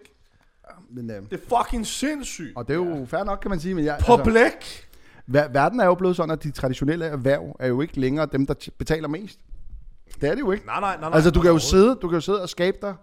Men, 0.91 1.11
øh, 1.11 1.23
Det 1.31 1.41
er 1.51 1.57
fucking 1.63 1.87
sindssygt. 1.87 2.53
og 2.57 2.69
det 2.69 2.75
er 2.75 2.79
jo 2.79 3.07
fair 3.09 3.25
nok, 3.25 3.39
kan 3.43 3.49
man 3.51 3.61
sige. 3.61 3.75
Men 3.75 3.85
jeg, 3.85 3.97
På 4.07 4.13
altså, 4.13 4.25
blæk. 4.25 4.87
ver- 5.27 5.49
verden 5.53 5.81
er 5.81 5.85
jo 5.87 5.95
blevet 5.95 6.17
sådan, 6.17 6.31
at 6.31 6.43
de 6.43 6.51
traditionelle 6.51 7.05
erhverv 7.05 7.57
er 7.61 7.67
jo 7.67 7.81
ikke 7.81 8.01
længere 8.01 8.27
dem, 8.33 8.47
der 8.47 8.55
t- 8.65 8.69
betaler 8.79 9.09
mest. 9.09 9.39
Det 10.21 10.29
er 10.29 10.35
det 10.35 10.41
jo 10.41 10.51
ikke. 10.53 10.67
Nej, 10.67 10.81
nej, 10.81 10.97
nej. 10.97 11.09
nej 11.09 11.15
Altså, 11.17 11.31
du 11.31 11.41
kan 11.41 11.51
jo 11.51 11.59
sidde, 11.59 11.99
du 12.03 12.09
kan 12.09 12.15
jo 12.17 12.21
sidde 12.21 12.43
og 12.43 12.49
skabe 12.49 12.77
dig 12.83 12.95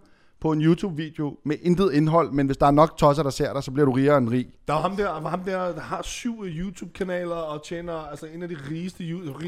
på 0.42 0.52
en 0.52 0.62
YouTube-video 0.62 1.38
med 1.46 1.56
intet 1.62 1.94
indhold, 1.94 2.32
men 2.32 2.46
hvis 2.46 2.58
der 2.58 2.66
er 2.66 2.72
nok 2.72 2.98
tosser, 2.98 3.24
der 3.24 3.30
ser 3.30 3.54
dig, 3.54 3.64
så 3.64 3.72
bliver 3.72 3.86
du 3.86 3.92
rigere 3.92 4.18
end 4.18 4.30
rig. 4.30 4.48
Der 4.68 4.74
er 4.74 4.78
ham 4.78 4.96
der, 4.96 5.30
ham 5.30 5.40
der, 5.44 5.72
der 5.74 5.82
har 5.82 6.02
syv 6.02 6.44
øh, 6.46 6.58
YouTube-kanaler 6.60 7.36
og 7.36 7.64
tjener 7.64 7.94
altså 7.94 8.26
en 8.26 8.44
af 8.44 8.50
de 8.50 8.58
rigeste, 8.72 9.04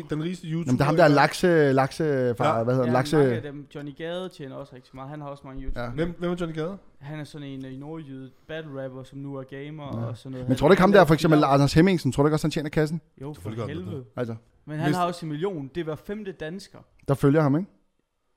den 0.09 0.23
rigeste 0.23 0.47
YouTuber. 0.47 0.65
Jamen, 0.67 0.77
der 0.77 0.83
er 0.83 0.85
ham 0.85 0.95
der 0.95 1.07
lakse, 1.07 1.47
lakse, 1.73 2.35
fra, 2.37 2.57
Ja. 2.57 2.63
hvad 2.63 2.73
hedder 2.73 2.87
Ja, 2.87 2.93
lakse... 2.93 3.17
mange 3.17 3.35
af 3.35 3.41
dem. 3.41 3.67
Johnny 3.75 3.95
Gade 3.97 4.29
tjener 4.29 4.55
også 4.55 4.75
rigtig 4.75 4.91
meget. 4.95 5.09
Han 5.09 5.21
har 5.21 5.27
også 5.27 5.43
mange 5.45 5.61
YouTube. 5.63 5.79
Ja. 5.81 5.89
Hvem, 5.89 6.15
hvem 6.19 6.31
er 6.31 6.35
Johnny 6.39 6.55
Gade? 6.55 6.77
Han 6.99 7.19
er 7.19 7.23
sådan 7.23 7.47
en 7.47 7.65
øh, 7.65 7.73
i 7.73 7.77
nordjyde 7.77 8.29
battle 8.47 8.83
rapper, 8.83 9.03
som 9.03 9.19
nu 9.19 9.35
er 9.35 9.43
gamer 9.43 9.99
ja. 10.01 10.05
og 10.07 10.17
sådan 10.17 10.31
noget. 10.31 10.47
Men 10.47 10.57
tror 10.57 10.67
du 10.67 10.71
ikke 10.71 10.81
ham 10.81 10.91
der, 10.91 11.05
for 11.05 11.13
eksempel. 11.13 11.43
Anders 11.43 11.73
Hemmingsen, 11.73 12.11
tror 12.11 12.23
du 12.23 12.27
ikke 12.27 12.35
også, 12.35 12.47
han 12.47 12.51
tjener 12.51 12.69
kassen? 12.69 13.01
Jo, 13.21 13.33
for 13.41 13.67
helvede. 13.67 14.03
Altså, 14.15 14.35
Men 14.65 14.77
han 14.77 14.85
Hvis- 14.87 14.97
har 14.97 15.05
også 15.05 15.25
en 15.25 15.29
million. 15.31 15.69
Det 15.75 15.87
var 15.87 15.95
femte 15.95 16.31
dansker. 16.31 16.79
der 17.07 17.13
følger 17.13 17.41
ham, 17.41 17.55
ikke? 17.57 17.69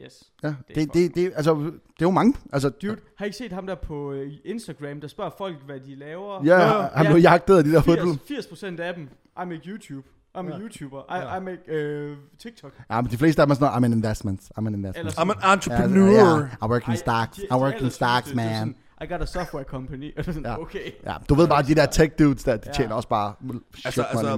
Yes. 0.04 0.22
Ja, 0.42 0.48
er 0.48 0.54
det, 0.74 0.94
det, 0.94 1.14
det, 1.14 1.32
altså, 1.36 1.54
det 1.54 1.70
er 1.72 2.02
jo 2.02 2.10
mange. 2.10 2.34
Altså, 2.52 2.68
Dude, 2.68 2.96
har 3.18 3.24
I 3.24 3.26
ikke 3.28 3.38
set 3.38 3.52
ham 3.52 3.66
der 3.66 3.74
på 3.74 4.12
øh, 4.12 4.32
Instagram, 4.44 5.00
der 5.00 5.08
spørger 5.08 5.30
folk, 5.38 5.56
hvad 5.66 5.80
de 5.80 5.94
laver? 5.94 6.44
ja, 6.44 6.74
jo. 6.76 6.82
han 6.94 7.06
blev 7.06 7.18
jagtet 7.18 7.56
af 7.58 7.64
de 7.64 7.72
der 7.72 7.80
hoodlum. 7.80 8.18
80, 8.28 8.46
80% 8.46 8.80
af 8.80 8.94
dem, 8.94 9.08
I 9.42 9.46
make 9.46 9.60
YouTube. 9.66 10.08
I'm 10.38 10.38
a 10.38 10.42
Ja. 10.56 10.58
YouTuber. 10.60 10.98
I, 11.00 11.14
Ja. 11.18 11.36
I 11.36 11.40
make 11.40 11.60
øh, 11.68 12.16
TikTok. 12.38 12.72
Ja, 12.90 13.00
men 13.00 13.10
de 13.10 13.16
fleste 13.18 13.42
af 13.42 13.46
dem 13.46 13.50
er 13.50 13.54
sådan 13.54 13.64
noget, 13.72 13.82
I'm 13.82 13.84
an 13.84 13.92
investment, 13.92 14.40
I'm 14.58 14.66
an 14.66 14.74
investment. 14.74 15.18
I'm 15.18 15.20
an 15.20 15.34
Ja, 15.42 15.52
entrepreneur. 15.52 16.38
ja, 16.40 16.66
I 16.66 16.68
work 16.68 16.88
in 16.88 16.96
stocks, 16.96 17.36
de- 17.36 17.42
I 17.50 17.54
work 17.54 17.80
in 17.82 17.90
stocks, 17.90 18.26
det 18.26 18.36
man. 18.36 18.54
sådan, 18.58 18.74
I 19.02 19.06
got 19.12 19.22
a 19.22 19.26
software 19.26 19.64
company. 19.64 20.14
Ja. 20.44 20.60
okay. 20.60 20.90
Ja, 21.04 21.14
du 21.28 21.34
ved 21.34 21.48
bare, 21.48 21.62
de 21.62 21.74
der 21.74 21.86
tech 21.86 22.12
dudes 22.18 22.44
der, 22.44 22.56
de 22.56 22.62
Ja. 22.66 22.72
tjener 22.72 22.94
også 22.94 23.08
bare 23.08 23.34
shit 23.74 23.84
Altså, 23.86 24.04
money, 24.14 24.28
altså, 24.28 24.36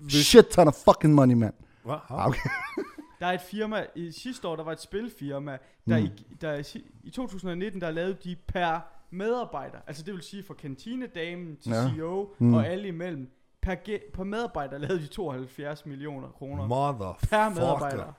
man. 0.00 0.10
Shit 0.10 0.44
ton 0.46 0.68
of 0.68 0.74
fucking 0.74 1.14
money, 1.14 1.34
man. 1.34 1.52
Hvad? 1.84 1.94
Ah, 2.10 2.26
okay. 2.28 2.40
Der 3.20 3.26
er 3.26 3.32
et 3.32 3.40
firma, 3.40 3.86
i 3.94 4.10
sidste 4.12 4.48
år, 4.48 4.56
der 4.56 4.64
var 4.64 4.72
et 4.72 4.80
spilfirma, 4.80 5.58
der, 5.88 5.98
Mm. 5.98 6.04
i, 6.04 6.10
der 6.40 6.54
i, 6.54 6.84
i 7.04 7.10
2019, 7.10 7.80
der 7.80 7.90
lavede 7.90 8.16
de 8.24 8.36
per 8.48 8.80
medarbejder, 9.10 9.78
altså 9.86 10.02
det 10.02 10.14
vil 10.14 10.22
sige 10.22 10.42
fra 10.46 10.54
kantinedamen 10.54 11.56
til 11.56 11.72
Ja. 11.72 11.88
CEO 11.90 12.34
Mm. 12.38 12.54
og 12.54 12.66
alle 12.66 12.88
imellem, 12.88 13.30
per, 13.62 13.74
ge- 13.88 14.10
per 14.12 14.24
medarbejder 14.24 14.78
lavede 14.78 14.98
de 15.02 15.06
72 15.06 15.86
millioner 15.86 16.28
kroner. 16.28 16.66
Mother 16.66 17.18
per 17.30 17.48
medarbejder. 17.48 18.12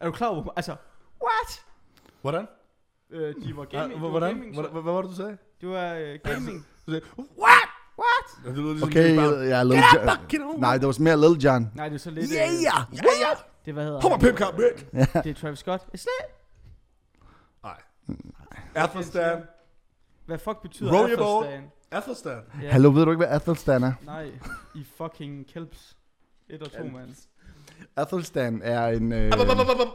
Er 0.00 0.06
du 0.06 0.12
klar 0.12 0.28
over, 0.28 0.52
altså, 0.56 0.76
what? 1.22 1.64
Hvordan? 2.22 2.46
Øh, 3.10 3.34
de 3.44 3.56
var 3.56 3.66
Ja, 3.72 3.78
gaming, 3.78 3.94
det 3.94 4.02
var 4.02 4.08
hvordan? 4.08 4.34
gaming, 4.34 4.54
Hvad, 4.60 4.70
hvad, 4.70 4.82
hvad 4.82 4.92
var 4.92 5.02
det, 5.02 5.10
du 5.10 5.16
sagde? 5.16 5.36
det 5.60 5.68
var 5.68 5.94
øh, 5.94 6.18
gaming. 6.24 6.66
Du 6.86 6.90
sagde, 6.92 7.06
what? 7.18 7.68
What? 7.98 8.56
Ja, 8.56 8.62
ligesom 8.62 8.88
Okay, 8.88 9.16
ja, 9.48 9.62
Little 9.62 9.76
Get 9.76 10.12
up, 10.12 10.32
John. 10.32 10.60
Nej, 10.60 10.78
det 10.78 10.86
var 10.86 10.96
mere 11.00 11.16
Little 11.20 11.50
John. 11.50 11.70
Nej, 11.74 11.88
det 11.88 11.94
er 11.94 11.98
så 11.98 12.10
lidt, 12.10 12.30
Yeah, 12.34 12.48
øh, 12.48 12.54
yeah, 12.54 12.84
yeah. 13.04 13.36
Det 13.64 13.74
hvad 13.74 13.84
hedder 13.84 14.00
Kom 14.00 14.12
og 14.12 14.18
han? 14.18 14.26
pimp 14.26 14.38
kamp, 14.38 14.58
mænd. 14.58 15.22
Det 15.24 15.30
er 15.30 15.34
Travis 15.34 15.58
Scott. 15.58 15.82
It's 15.82 16.04
lit. 16.04 16.30
Nej. 17.62 17.80
Athelstan. 18.74 19.42
Hvad 20.26 20.38
fuck 20.38 20.62
betyder 20.62 20.92
Rollerball. 21.00 21.46
Athelstan? 21.46 21.70
Athelstan. 21.90 22.42
Ja. 22.62 22.70
Hallo, 22.70 22.90
ved 22.90 23.04
du 23.04 23.10
ikke, 23.10 23.26
hvad 23.26 23.36
Athelstan 23.36 23.82
er? 23.82 23.92
Nej, 24.04 24.30
i 24.74 24.84
fucking 24.96 25.46
Kelps. 25.46 25.96
Et 26.48 26.62
og 26.62 26.72
to, 26.72 26.84
mand. 26.84 27.16
Athelstan 27.96 28.60
er 28.64 28.86
en... 28.86 29.12
Øh, 29.12 29.32
bum, 29.32 29.46
bum, 29.46 29.56
bum. 29.56 29.88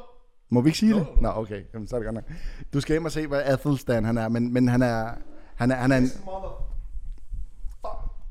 må 0.49 0.61
vi 0.61 0.69
ikke 0.69 0.79
sige 0.79 0.93
det? 0.93 1.07
nå. 1.15 1.21
Nå, 1.21 1.29
okay. 1.29 1.63
Jamen, 1.73 1.87
så 1.87 1.95
er 1.95 1.99
det 1.99 2.05
godt 2.05 2.15
nok. 2.15 2.37
Du 2.73 2.81
skal 2.81 2.93
hjem 2.93 3.05
og 3.05 3.11
se, 3.11 3.27
hvad 3.27 3.41
Athelstan 3.41 4.05
han 4.05 4.17
er, 4.17 4.29
men, 4.29 4.53
men 4.53 4.67
han 4.67 4.81
er... 4.81 5.09
Han 5.55 5.71
er, 5.71 5.75
han 5.75 5.91
er 5.91 5.97
en, 5.97 6.03
Mother. 6.25 6.64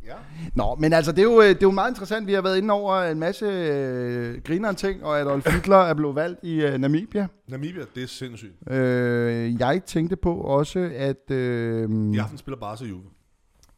Ja. 0.06 0.14
Nå, 0.54 0.74
men 0.74 0.92
altså, 0.92 1.12
det 1.12 1.18
er, 1.18 1.22
jo, 1.22 1.40
øh, 1.40 1.48
det 1.48 1.54
er 1.54 1.58
jo 1.62 1.70
meget 1.70 1.90
interessant. 1.90 2.26
Vi 2.26 2.32
har 2.32 2.42
været 2.42 2.58
inde 2.58 2.74
over 2.74 3.02
en 3.02 3.18
masse 3.18 3.44
øh, 3.46 4.42
grineren 4.44 4.76
ting, 4.76 5.04
og 5.04 5.20
Adolf 5.20 5.50
Hitler 5.54 5.76
er 5.76 5.94
blevet 5.94 6.14
valgt 6.14 6.40
i 6.42 6.62
øh, 6.62 6.78
Namibia. 6.78 7.26
Namibia, 7.48 7.82
det 7.94 8.02
er 8.02 8.06
sindssygt. 8.06 8.72
Øh, 8.72 9.60
jeg 9.60 9.82
tænkte 9.86 10.16
på 10.16 10.34
også, 10.34 10.90
at 10.96 11.30
øh, 11.30 11.90
I 12.14 12.18
aften 12.18 12.38
spiller 12.38 12.58
Barca 12.58 12.84
Juve. 12.84 13.02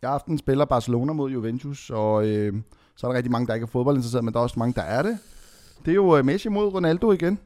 i 0.03 0.07
aften 0.07 0.39
spiller 0.39 0.65
Barcelona 0.65 1.13
mod 1.13 1.31
Juventus, 1.31 1.91
og 1.91 2.29
øh, 2.29 2.55
så 2.97 3.07
er 3.07 3.11
der 3.11 3.17
rigtig 3.17 3.33
mange, 3.33 3.47
der 3.47 3.55
ikke 3.55 3.65
er 3.65 3.69
fodboldinteresseret, 3.69 4.25
men 4.25 4.35
der 4.35 4.41
er 4.41 4.45
også 4.45 4.59
mange, 4.59 4.75
der 4.75 4.83
er 4.83 5.03
det. 5.03 5.19
Det 5.85 5.91
er 5.91 5.95
jo 5.95 6.17
øh, 6.17 6.25
Messi 6.25 6.49
mod 6.49 6.75
Ronaldo 6.75 7.13
igen. 7.13 7.39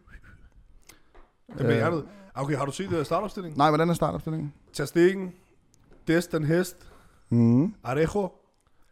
Det 1.58 1.66
med 1.66 1.74
hjertet. 1.74 2.04
Okay, 2.34 2.56
har 2.56 2.64
du 2.64 2.72
set 2.72 2.92
uh, 2.92 3.04
startopstillingen? 3.04 3.58
Nej, 3.58 3.68
hvordan 3.70 3.90
er 3.90 3.94
startopstillingen? 3.94 4.52
Ter 4.72 4.84
Stegen, 4.84 5.32
Dest 6.08 6.32
den 6.32 6.44
Hest, 6.44 6.76
Mm. 7.32 7.74
Arejo, 7.84 8.28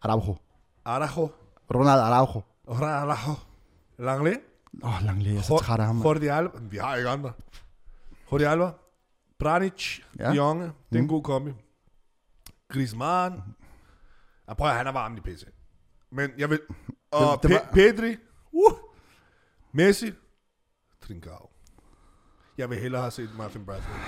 Araujo. 0.02 0.36
Arajo, 0.84 1.28
Ronald 1.74 2.00
Araujo. 2.00 2.42
Arajo, 2.68 3.34
Langley, 3.98 4.34
Åh, 4.82 4.94
oh, 4.96 5.04
Langley, 5.04 5.30
jeg 5.30 5.38
er 5.38 5.42
så 5.42 5.58
træt 5.58 5.80
af 5.80 5.86
ham. 5.86 6.02
Jordi 6.02 6.26
Alba. 6.26 6.58
Vi 6.60 6.76
har 6.76 6.96
ikke 6.96 7.08
andre. 7.08 7.32
Jordi 8.32 8.44
Alba, 8.44 8.70
Branic, 9.38 10.00
Ja. 10.18 10.32
Jonge, 10.32 10.64
det 10.64 10.72
er 10.92 10.96
en 10.98 11.02
Mm. 11.02 11.08
god 11.08 11.22
kombi. 11.22 11.52
Griezmann. 12.68 13.42
Jeg 14.48 14.56
prøver, 14.56 14.72
han 14.72 14.86
er 14.86 14.92
varm 14.92 15.16
i 15.16 15.20
PC. 15.20 15.44
Men 16.10 16.30
jeg 16.38 16.50
vil... 16.50 16.60
Og 17.10 17.20
Det- 17.20 17.42
det 17.42 17.56
Pe- 17.56 17.60
var- 17.66 17.72
Pedri, 17.72 18.16
uh, 18.52 18.72
Messi, 19.72 20.12
Trincao. 21.06 21.50
Jeg 22.58 22.70
vil 22.70 22.78
hellere 22.78 23.00
have 23.02 23.10
set 23.10 23.30
Martin 23.36 23.64
Brathwaite. 23.66 24.02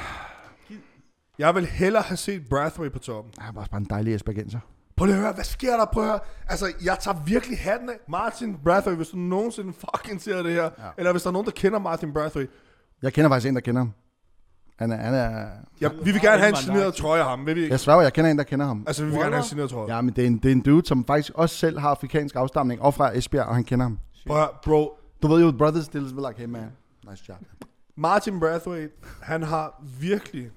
Jeg 1.39 1.55
vil 1.55 1.67
hellere 1.67 2.03
have 2.03 2.17
set 2.17 2.49
Brathwaite 2.51 2.93
på 2.93 2.99
toppen. 2.99 3.35
Han 3.39 3.55
var 3.55 3.61
også 3.61 3.71
bare 3.71 3.81
en 3.81 3.87
dejlig 3.91 4.15
Esbergenser. 4.15 4.61
Prøv 5.01 5.07
lige 5.07 5.17
at 5.17 5.23
høre, 5.23 5.33
hvad 5.33 5.45
sker 5.45 5.77
der? 5.77 5.85
Prøv 5.85 6.03
at 6.03 6.09
høre. 6.09 6.19
Altså, 6.49 6.73
jeg 6.85 6.97
tager 7.01 7.17
virkelig 7.27 7.59
hatten 7.59 7.91
af. 7.91 7.95
Martin 8.09 8.57
Brathwaite, 8.65 8.97
hvis 8.97 9.09
du 9.09 9.17
nogensinde 9.17 9.73
fucking 9.73 10.23
ser 10.23 10.43
det 10.43 10.53
her. 10.53 10.63
Ja. 10.63 10.69
Eller 10.99 11.13
hvis 11.13 11.23
der 11.23 11.29
er 11.29 11.33
nogen, 11.33 11.47
der 11.47 11.53
kender 11.53 11.79
Martin 11.79 12.13
Brathwaite. 12.13 12.53
Jeg 13.03 13.13
kender 13.13 13.31
faktisk 13.31 13.49
en, 13.49 13.55
der 13.55 13.61
kender 13.61 13.81
ham. 13.81 13.93
Han 14.79 14.93
er, 14.93 14.97
han 14.97 15.15
er... 15.15 15.47
Ja, 15.81 15.89
vi 16.03 16.13
vil 16.13 16.21
gerne 16.21 16.39
have 16.39 16.49
en 16.49 16.57
signeret 16.57 16.95
trøje 16.95 17.21
af 17.21 17.29
ham, 17.29 17.47
vil 17.47 17.57
vi 17.57 17.61
ikke? 17.61 17.73
Jeg 17.73 17.81
sværger, 17.81 18.03
jeg 18.03 18.13
kender 18.13 18.31
en, 18.31 18.39
der 18.39 18.45
kender 18.45 18.67
ham. 18.67 18.85
Altså, 18.87 19.05
vi 19.05 19.11
vil 19.11 19.19
gerne 19.19 19.35
have 19.35 19.43
en 19.43 19.49
signeret 19.49 19.71
trøje. 19.71 19.95
Ja, 19.95 20.01
men 20.01 20.17
det 20.17 20.23
er, 20.23 20.27
en, 20.27 20.37
det 20.37 20.49
er 20.49 20.53
en 20.53 20.61
dude, 20.61 20.87
som 20.87 21.05
faktisk 21.05 21.33
også 21.35 21.57
selv 21.57 21.79
har 21.79 21.91
afrikansk 21.91 22.37
afstamning, 22.37 22.83
og 22.83 22.95
fra 22.95 23.17
Esbjerg, 23.17 23.47
og 23.47 23.55
han 23.55 23.65
kender 23.65 23.85
ham. 23.85 23.99
Prøv 24.27 24.37
høre, 24.37 24.49
bro. 24.65 24.99
Du 25.23 25.29
ved 25.29 25.45
jo, 25.45 25.53
brothers 25.59 25.85
still 25.85 26.05
like, 26.05 26.35
hey 26.37 26.47
man, 26.47 26.71
nice 27.11 27.25
job. 27.29 27.37
Martin 27.97 28.41
Brathwaite, 28.41 28.95
han 29.23 29.43
har 29.43 29.83
virkelig... 30.01 30.51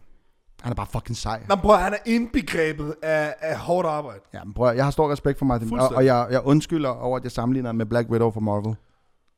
Han 0.63 0.71
er 0.71 0.75
bare 0.75 0.87
fucking 0.91 1.17
sej. 1.17 1.41
Nå, 1.49 1.55
høre, 1.55 1.77
han 1.77 1.93
er 1.93 1.97
indbegrebet 2.05 2.95
af, 3.01 3.35
af 3.41 3.57
hårdt 3.57 3.87
arbejde. 3.87 4.19
Ja, 4.33 4.43
men 4.43 4.53
prøv 4.53 4.69
at, 4.69 4.75
jeg 4.77 4.83
har 4.83 4.91
stor 4.91 5.11
respekt 5.11 5.37
for 5.37 5.45
Martin, 5.45 5.65
og, 5.65 5.69
Fuldstændig. 5.69 5.97
og 5.97 6.05
jeg, 6.05 6.27
jeg 6.31 6.41
undskylder 6.45 6.89
over, 6.89 7.17
at 7.17 7.23
jeg 7.23 7.31
sammenligner 7.31 7.71
med 7.71 7.85
Black 7.85 8.09
Widow 8.09 8.31
fra 8.31 8.39
Marvel. 8.39 8.75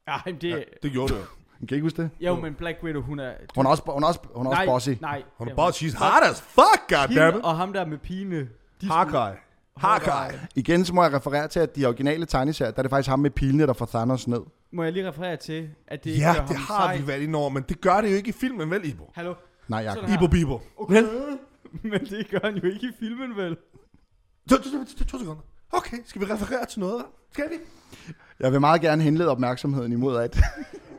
Ja, 0.07 0.13
men 0.25 0.35
det... 0.35 0.49
Ja, 0.49 0.55
det 0.83 0.91
gjorde 0.91 1.13
det 1.13 1.19
jo. 1.19 1.25
Kan 1.67 1.69
I 1.69 1.73
ikke 1.73 1.85
huske 1.85 2.01
det? 2.01 2.09
Jo, 2.19 2.35
men 2.35 2.53
Black 2.53 2.77
Widow, 2.83 3.01
hun 3.01 3.19
er... 3.19 3.31
Hun 3.55 3.65
er 3.65 3.69
også, 3.69 3.83
hun 3.87 4.03
er 4.03 4.07
også, 4.07 4.19
hun 4.35 4.45
er 4.45 4.49
også 4.49 4.59
nej, 4.61 4.65
bossy. 4.65 4.89
Nej, 5.01 5.23
Hun 5.37 5.47
er 5.47 5.55
bare, 5.55 5.69
she's 5.69 5.97
hot 5.97 6.23
as 6.31 6.41
fuck, 6.41 6.89
goddammit. 6.89 7.19
Hende 7.33 7.41
og 7.41 7.55
ham 7.57 7.73
der 7.73 7.85
med 7.85 7.97
pine. 7.97 8.39
De 8.81 8.87
Hawkeye. 8.87 9.37
Hawkeye. 9.77 10.39
Igen 10.55 10.85
så 10.85 10.93
må 10.93 11.03
jeg 11.03 11.13
referere 11.13 11.47
til, 11.47 11.59
at 11.59 11.75
de 11.75 11.85
originale 11.85 12.25
tegneserier, 12.25 12.71
der 12.71 12.79
er 12.79 12.81
det 12.83 12.89
faktisk 12.89 13.09
ham 13.09 13.19
med 13.19 13.29
pilene, 13.29 13.67
der 13.67 13.73
får 13.73 13.85
Thanos 13.85 14.27
ned. 14.27 14.39
Må 14.73 14.83
jeg 14.83 14.93
lige 14.93 15.07
referere 15.07 15.35
til, 15.37 15.69
at 15.87 16.03
det 16.03 16.09
ikke 16.09 16.25
Ja, 16.25 16.33
gør 16.33 16.45
det 16.45 16.55
ham 16.57 16.77
har 16.77 16.87
sej. 16.87 16.97
vi 16.97 17.07
været 17.07 17.21
inde 17.21 17.39
over, 17.39 17.49
men 17.49 17.63
det 17.69 17.81
gør 17.81 18.01
det 18.01 18.11
jo 18.11 18.15
ikke 18.15 18.29
i 18.29 18.31
filmen, 18.31 18.71
vel, 18.71 18.89
Ibo? 18.89 19.11
Hallo? 19.15 19.33
Nej, 19.67 19.79
jeg, 19.79 19.93
Sådan 19.93 20.09
her. 20.09 20.17
Ibo 20.17 20.27
Bibo. 20.27 20.61
Okay. 20.77 21.03
men 21.91 21.99
det 22.05 22.27
gør 22.31 22.39
han 22.43 22.55
jo 22.57 22.65
ikke 22.69 22.87
i 22.87 22.91
filmen, 22.99 23.35
vel? 23.37 23.57
To, 24.49 24.55
to, 24.57 24.63
to, 24.63 24.69
to, 24.97 25.03
to 25.05 25.17
sekunder. 25.19 25.41
Okay, 25.71 25.97
skal 26.05 26.21
vi 26.21 26.25
referere 26.25 26.65
til 26.65 26.79
noget? 26.79 27.03
Skal 27.31 27.43
vi? 27.49 27.55
jeg 28.39 28.51
vil 28.51 28.59
meget 28.61 28.81
gerne 28.81 29.01
henlede 29.01 29.29
opmærksomheden 29.29 29.91
imod, 29.91 30.17
at... 30.17 30.37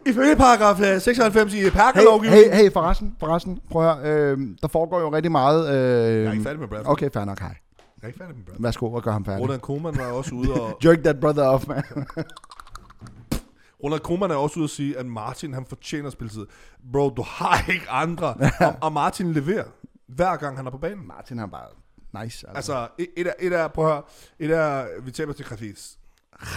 Ifølge 0.07 0.37
paragraf 0.37 0.81
øh, 0.81 1.01
96 1.01 1.55
i 1.55 1.57
hey, 1.61 1.71
perkerlovgivningen... 1.71 2.53
hey, 2.53 2.63
hey, 2.63 2.73
forresten, 2.73 3.17
forresten, 3.21 3.61
prøv 3.71 3.89
at 3.91 3.97
høre, 3.97 4.33
øh, 4.33 4.39
der 4.63 4.69
foregår 4.69 5.01
jo 5.01 5.13
rigtig 5.13 5.33
meget... 5.33 5.69
Øh, 5.69 5.75
Jeg 5.75 6.25
er 6.27 6.33
ikke 6.33 6.45
færdig 6.45 6.61
med 6.61 6.69
Bradford. 6.69 6.93
Okay, 6.93 7.11
fair 7.11 7.25
nok, 7.25 7.39
hej. 7.41 7.49
Jeg 7.49 8.03
er 8.03 8.07
ikke 8.07 8.19
færdig 8.19 8.37
med 8.37 8.45
Bradford. 8.45 8.63
Værsgo 8.63 8.93
og 8.93 9.03
gør 9.03 9.13
ham 9.13 9.25
færdig. 9.25 9.43
Roland 9.43 9.61
Koeman 9.61 9.99
var 9.99 10.05
også 10.07 10.35
ude 10.35 10.53
og... 10.53 10.79
Jerk 10.85 10.99
that 11.03 11.21
brother 11.21 11.43
off, 11.43 11.69
man. 11.69 11.83
Ronald 13.85 14.01
Koeman 14.01 14.31
er 14.31 14.35
også 14.35 14.57
ude 14.59 14.65
at 14.65 14.71
sige, 14.71 14.99
at 14.99 15.07
Martin 15.07 15.53
han 15.55 15.67
fortjener 15.67 16.11
spilletid. 16.11 16.47
Bro, 16.93 17.11
du 17.11 17.23
har 17.23 17.65
ikke 17.73 17.91
andre. 17.91 18.37
og, 18.61 18.77
og 18.81 18.93
Martin 18.93 19.33
leverer 19.33 19.65
hver 20.07 20.37
gang 20.37 20.57
han 20.57 20.67
er 20.67 20.71
på 20.71 20.79
banen. 20.79 21.07
Martin 21.07 21.39
har 21.39 21.47
bare 21.47 21.69
nice. 22.25 22.47
Altså, 22.49 22.57
Altså, 22.75 22.89
et, 22.99 23.09
et, 23.17 23.27
er, 23.27 23.33
et 23.41 23.53
er, 23.53 23.69
prøv 23.69 23.87
at 23.87 23.93
høre, 23.93 24.03
et 24.39 24.51
er, 24.51 25.01
vi 25.01 25.11
taber 25.11 25.33
til 25.33 25.45
Cadiz. 25.45 25.91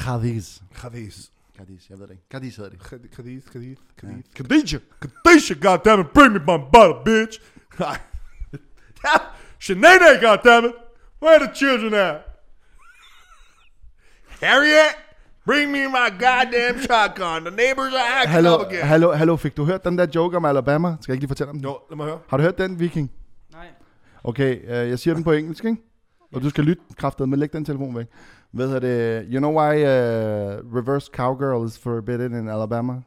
Cadiz. 0.06 0.60
Cadiz. 0.76 1.28
Cadiz, 1.58 1.90
jeg 1.90 2.00
ved 2.00 2.08
det 2.08 2.14
ikke. 2.14 2.26
Cadiz 2.32 2.56
hedder 2.56 2.70
det. 2.70 2.82
Cadiz, 2.82 3.12
Cadiz, 3.16 3.44
Cadiz, 3.52 3.78
Cadiz. 4.36 4.82
Cadiz, 5.26 5.62
goddammit, 5.62 6.08
bring 6.14 6.34
me 6.34 6.40
my 6.40 6.58
bottle, 6.74 6.96
bitch. 7.06 7.42
Nej. 7.80 7.98
Ja, 9.04 9.18
Sinead, 9.60 10.22
goddammit. 10.22 10.72
Where 11.22 11.36
are 11.36 11.46
the 11.48 11.56
children 11.56 11.94
at? 11.94 12.16
Harriet, 14.42 14.96
bring 15.50 15.72
me 15.72 15.84
my 16.00 16.10
goddamn 16.26 16.78
shotgun. 16.88 17.40
The 17.50 17.56
neighbors 17.64 17.94
are 17.94 18.10
acting 18.20 18.34
Hallo, 18.38 18.56
up 18.56 18.68
again. 18.68 18.86
hallo, 18.88 19.12
hallo, 19.14 19.36
fik 19.36 19.58
du 19.58 19.66
hørt 19.66 19.84
den 19.84 19.98
der 19.98 20.08
joke 20.16 20.38
om 20.38 20.46
Alabama? 20.46 20.98
Skal 21.02 21.12
jeg 21.12 21.16
ikke 21.16 21.22
lige 21.22 21.28
fortælle 21.28 21.50
om 21.50 21.56
den? 21.56 21.64
Jo, 21.64 21.80
lad 21.90 21.98
mig 21.98 22.06
høre. 22.06 22.20
Har 22.28 22.38
du 22.38 22.44
hørt 22.44 22.58
den, 22.58 22.80
Viking? 22.80 23.12
Nej. 23.52 23.68
Okay, 24.24 24.62
øh, 24.64 24.90
jeg 24.90 25.00
siger 25.00 25.14
den 25.14 25.24
på 25.24 25.32
engelsk, 25.32 25.66
ikke? 25.66 25.78
Og 26.34 26.42
du 26.42 26.50
skal 26.50 26.64
lytte 26.64 26.84
kraftet, 26.98 27.30
men 27.30 27.40
læg 27.40 27.54
den 27.54 27.66
telefon 27.66 27.96
væk. 27.96 28.08
Hvad 28.52 28.68
hedder 28.68 28.80
det? 28.80 29.28
You 29.34 29.40
know 29.40 29.52
why 29.52 29.76
uh, 29.76 30.76
reverse 30.78 31.12
cowgirl 31.14 31.66
is 31.68 31.80
forbidden 31.80 32.34
in 32.34 32.50
Alabama? 32.50 33.02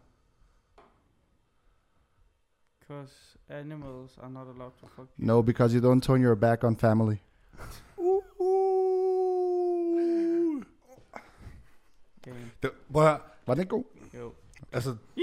Because 2.80 3.12
animals 3.48 4.18
are 4.22 4.30
not 4.30 4.46
allowed 4.54 4.72
to 4.80 4.86
fuck. 4.96 5.08
No, 5.18 5.42
because 5.42 5.76
you 5.76 5.90
don't 5.90 6.00
turn 6.00 6.24
your 6.24 6.34
back 6.34 6.64
on 6.64 6.76
family. 6.76 7.16
Game. 12.24 12.50
Det, 12.62 12.70
prøv 12.92 13.02
at 13.02 13.08
høre. 13.08 13.18
Var 13.46 13.54
den 13.54 13.60
ikke 13.60 13.70
god? 13.70 13.84
Jo. 14.18 14.32
Altså, 14.72 14.96
Ja. 15.16 15.22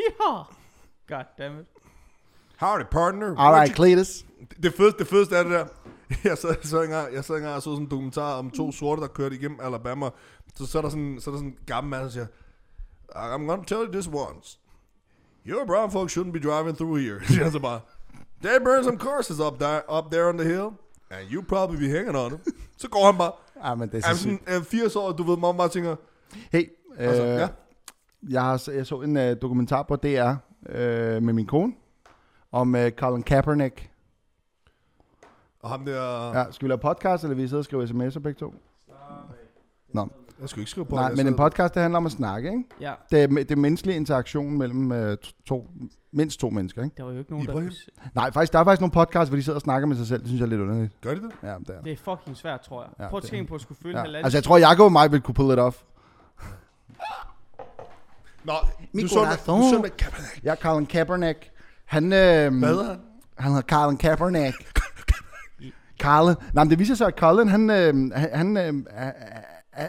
God 1.08 1.26
damn 1.38 1.60
it. 1.60 1.66
howdy 2.58 2.84
partner. 2.92 3.36
Alright, 3.38 3.76
Cletus. 3.76 4.26
Det, 4.50 4.64
det, 4.64 4.74
fedeste, 4.74 5.00
det 5.00 5.08
fedeste 5.08 5.36
er 5.36 5.44
det 5.44 5.52
der. 5.52 5.66
Jeg 6.30 6.38
sad, 6.38 6.50
jeg 6.50 6.58
sad 6.70 6.84
engang, 6.84 7.14
jeg 7.14 7.24
sad 7.26 7.36
engang 7.36 7.56
og 7.56 7.62
så 7.62 7.70
sådan 7.70 7.84
en 7.84 7.92
dokumentar 7.92 8.34
om 8.34 8.52
to 8.52 8.72
sorte, 8.72 9.02
der 9.02 9.08
kørte 9.08 9.36
igennem 9.36 9.60
Alabama. 9.62 10.10
Så, 10.56 10.66
så 10.66 10.78
er 10.78 10.82
der 10.82 10.90
sådan, 10.90 11.18
så 11.22 11.30
er 11.30 11.32
der 11.34 11.40
sådan 11.40 11.52
en 11.52 11.58
gammel 11.66 11.90
mand, 11.90 12.04
der 12.04 12.10
siger, 12.10 12.26
I'm 13.16 13.46
gonna 13.48 13.64
tell 13.68 13.82
you 13.86 13.92
this 13.92 14.08
once. 14.08 14.60
You 15.48 15.66
brown 15.66 15.92
folks 15.92 16.18
shouldn't 16.18 16.32
be 16.32 16.40
driving 16.40 16.78
through 16.78 17.00
here. 17.02 17.20
siger 17.28 17.44
han 17.44 17.52
så 17.52 17.60
bare, 17.60 17.80
they 18.44 18.60
burn 18.64 18.84
some 18.84 18.98
courses 18.98 19.40
up 19.40 19.60
there, 19.60 19.82
up 19.98 20.12
there 20.12 20.26
on 20.30 20.38
the 20.38 20.48
hill, 20.48 20.68
and 21.12 21.32
you 21.32 21.42
probably 21.44 21.78
be 21.88 21.90
hanging 21.98 22.18
on 22.18 22.30
them. 22.32 22.42
Så 22.78 22.90
går 22.90 23.06
han 23.06 23.18
bare, 23.18 23.32
Ah, 23.72 23.78
men 23.80 23.90
det 23.90 24.06
er 24.06 24.14
så 24.14 24.22
sådan 24.22 24.40
sygt. 24.48 24.56
øh, 24.56 24.64
80 24.64 24.96
år, 24.96 25.12
du 25.12 25.24
ved, 25.24 25.38
man 25.38 25.58
bare 25.58 25.70
tænker, 25.70 25.96
Hey, 26.52 26.70
altså, 27.08 27.24
øh, 27.26 27.30
ja. 27.30 27.48
jeg, 28.30 28.42
har, 28.44 28.70
jeg 28.76 28.86
så 28.88 29.02
en 29.02 29.18
uh, 29.18 29.24
dokumentar 29.42 29.84
på 29.84 29.96
DR 29.96 30.34
øh, 30.70 31.24
med 31.24 31.34
min 31.34 31.46
kone 31.48 31.74
om 32.52 32.76
uh, 32.76 32.90
Colin 32.90 33.24
Kaepernick. 33.24 33.90
Og 35.60 35.70
ham 35.70 35.86
der, 35.86 36.32
Ja, 36.40 36.52
skal 36.52 36.66
vi 36.66 36.70
lave 36.70 36.78
podcast, 36.80 37.24
eller 37.24 37.36
vi 37.36 37.48
sidde 37.48 37.60
og 37.60 37.66
skrive 37.66 37.84
sms'er 37.84 38.20
begge 38.20 38.34
to? 38.40 38.54
Nå, 39.94 40.08
jeg 40.42 40.50
skal 40.50 40.60
ikke 40.60 40.72
skrive 40.72 40.86
på 40.86 40.96
nej, 40.96 41.10
men 41.10 41.12
en 41.12 41.18
sidder- 41.26 41.38
podcast, 41.38 41.74
det 41.74 41.82
handler 41.82 41.98
om 41.98 42.06
at 42.06 42.12
snakke, 42.12 42.50
ikke? 42.50 42.64
Ja. 42.82 42.94
Det 43.12 43.24
er, 43.24 43.28
det 43.28 43.52
er 43.52 43.56
menneskelig 43.56 43.96
interaktion 43.96 44.58
mellem 44.58 44.92
øh, 44.92 45.18
to, 45.46 45.70
mindst 46.12 46.40
to 46.40 46.50
mennesker, 46.50 46.84
ikke? 46.84 46.96
Der 46.98 47.04
var 47.04 47.12
jo 47.12 47.20
ikke 47.20 47.32
nogen, 47.32 47.46
der... 47.46 47.52
Ibrahim? 47.54 47.72
se- 47.72 47.92
Nej, 48.16 48.32
faktisk, 48.32 48.54
der 48.54 48.60
er 48.60 48.64
faktisk 48.64 48.82
nogle 48.82 48.92
podcasts, 48.92 49.30
hvor 49.30 49.36
de 49.36 49.44
sidder 49.44 49.58
og 49.58 49.62
snakker 49.62 49.88
med 49.88 49.96
sig 49.96 50.08
selv. 50.08 50.20
Det 50.20 50.28
synes 50.28 50.40
jeg 50.40 50.46
er 50.46 50.50
lidt 50.50 50.62
underligt. 50.62 51.02
Gør 51.02 51.16
de 51.16 51.22
det? 51.22 51.32
Ja, 51.44 51.56
det 51.60 51.70
er. 51.70 51.82
Det 51.82 51.92
er 51.92 51.98
fucking 51.98 52.38
svært, 52.38 52.62
tror 52.62 52.82
jeg. 52.84 52.92
Ja, 53.00 53.10
Prøv 53.10 53.18
at 53.18 53.24
tænke 53.24 53.50
på 53.50 53.56
at 53.56 53.62
skulle 53.62 53.78
følge 53.82 53.98
Ja. 53.98 54.02
halvanden. 54.04 54.26
Altså, 54.26 54.38
jeg 54.38 54.44
tror, 54.44 54.58
Jacob 54.58 54.80
og 54.86 54.92
mig 54.92 55.12
vil 55.12 55.22
kunne 55.22 55.36
pull 55.36 55.54
it 55.54 55.60
off. 55.60 55.82
Nå, 58.44 58.54
Mi 58.94 59.02
du 59.02 59.08
så 59.08 59.26
corazón. 59.26 59.64
du 59.64 59.70
så 59.70 59.80
med 59.82 59.90
Kaepernick. 59.90 60.44
Ja, 60.44 60.56
Colin 60.56 60.86
Kaepernick. 60.86 61.52
Han, 61.86 62.04
øh, 62.04 62.10
Hvad 62.10 62.70
hedder 62.70 62.84
han? 62.84 63.00
han 63.38 63.52
hedder 63.52 63.68
Colin 63.68 63.98
Kaepernick. 63.98 64.56
Carle. 66.04 66.36
Nej, 66.54 66.64
men 66.64 66.70
det 66.70 66.80
viser 66.80 66.96
sig, 66.96 67.08
at 67.08 67.14
Colin, 67.18 67.48
han, 67.48 67.70
øh, 67.70 68.12
han, 68.16 68.30
han, 68.34 68.58
øh, 68.58 68.68
øh, 68.68 68.74
øh, 69.80 69.86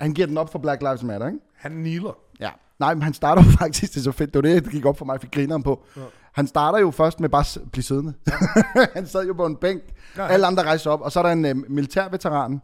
han 0.00 0.12
giver 0.14 0.26
den 0.26 0.38
op 0.38 0.52
for 0.52 0.58
Black 0.58 0.82
Lives 0.82 1.02
Matter, 1.02 1.26
ikke? 1.26 1.38
Han 1.56 1.72
kneeler. 1.72 2.18
Ja. 2.40 2.50
Nej, 2.78 2.94
men 2.94 3.02
han 3.02 3.14
starter 3.14 3.42
jo 3.42 3.50
faktisk, 3.60 3.92
det 3.92 3.98
er 3.98 4.02
så 4.04 4.12
fedt, 4.12 4.34
det 4.34 4.44
var 4.44 4.50
det, 4.50 4.64
der 4.64 4.70
gik 4.70 4.84
op 4.86 4.98
for 4.98 5.04
mig, 5.04 5.12
jeg 5.12 5.20
fik 5.20 5.30
grineren 5.32 5.62
på. 5.62 5.84
Ja. 5.96 6.00
Han 6.32 6.46
starter 6.46 6.78
jo 6.78 6.90
først 6.90 7.20
med 7.20 7.28
bare 7.28 7.44
at 7.62 7.70
blive 7.72 7.84
siddende. 7.84 8.14
han 8.94 9.06
sad 9.06 9.26
jo 9.26 9.32
på 9.32 9.46
en 9.46 9.56
bænk, 9.56 9.82
Ja, 10.16 10.26
alle 10.26 10.46
andre 10.46 10.62
rejste 10.62 10.82
sig 10.82 10.92
op, 10.92 11.00
og 11.00 11.12
så 11.12 11.18
er 11.18 11.22
der 11.22 11.32
en 11.32 11.44
uh, 11.44 11.70
militærveteran, 11.70 12.60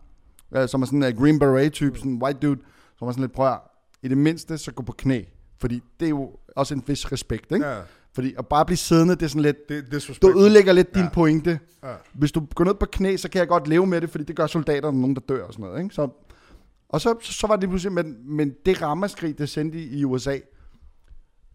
uh, 0.56 0.66
som 0.66 0.82
er 0.82 0.86
sådan 0.86 1.02
en 1.02 1.14
uh, 1.14 1.22
Green 1.22 1.38
Beret-type, 1.38 1.98
sådan 1.98 2.12
en 2.12 2.22
white 2.22 2.38
dude, 2.38 2.60
som 2.98 3.08
er 3.08 3.12
sådan 3.12 3.22
lidt, 3.22 3.32
prøv 3.32 3.46
at, 3.48 3.58
i 4.02 4.08
det 4.08 4.18
mindste, 4.18 4.58
så 4.58 4.72
gå 4.72 4.82
på 4.82 4.92
knæ. 4.92 5.22
Fordi 5.58 5.82
det 6.00 6.06
er 6.06 6.10
jo 6.10 6.30
også 6.56 6.74
en 6.74 6.82
vis 6.86 7.12
respekt, 7.12 7.52
ikke? 7.52 7.66
Ja, 7.66 7.78
Fordi 8.14 8.34
at 8.38 8.46
bare 8.46 8.64
blive 8.66 8.76
siddende, 8.76 9.14
det 9.14 9.22
er 9.22 9.26
sådan 9.28 9.42
lidt, 9.42 9.68
det 9.68 9.94
er 9.94 10.18
du 10.22 10.38
ødelægger 10.40 10.72
lidt 10.72 10.94
din 10.94 11.02
Ja. 11.02 11.08
pointe. 11.08 11.60
Ja. 11.82 11.92
Hvis 12.14 12.32
du 12.32 12.46
går 12.54 12.64
ned 12.64 12.74
på 12.74 12.86
knæ, 12.92 13.16
så 13.16 13.28
kan 13.30 13.38
jeg 13.38 13.48
godt 13.48 13.68
leve 13.68 13.86
med 13.86 14.00
det, 14.00 14.10
fordi 14.10 14.24
det 14.24 14.36
gør 14.36 14.46
soldaterne 14.46 15.00
nogen, 15.00 15.16
der 15.16 15.22
dør 15.28 15.44
og 15.44 15.52
sådan 15.52 15.66
noget. 15.66 15.82
Ikke? 15.82 15.94
Så, 15.94 16.08
og 16.88 17.00
så, 17.00 17.14
så, 17.22 17.32
så 17.32 17.46
var 17.46 17.56
det 17.56 17.68
pludselig, 17.68 17.92
men, 17.92 18.16
men 18.36 18.52
det 18.66 18.82
ramaskrig, 18.82 19.38
det 19.38 19.48
sendte 19.48 19.78
i, 19.78 20.04
USA, 20.04 20.38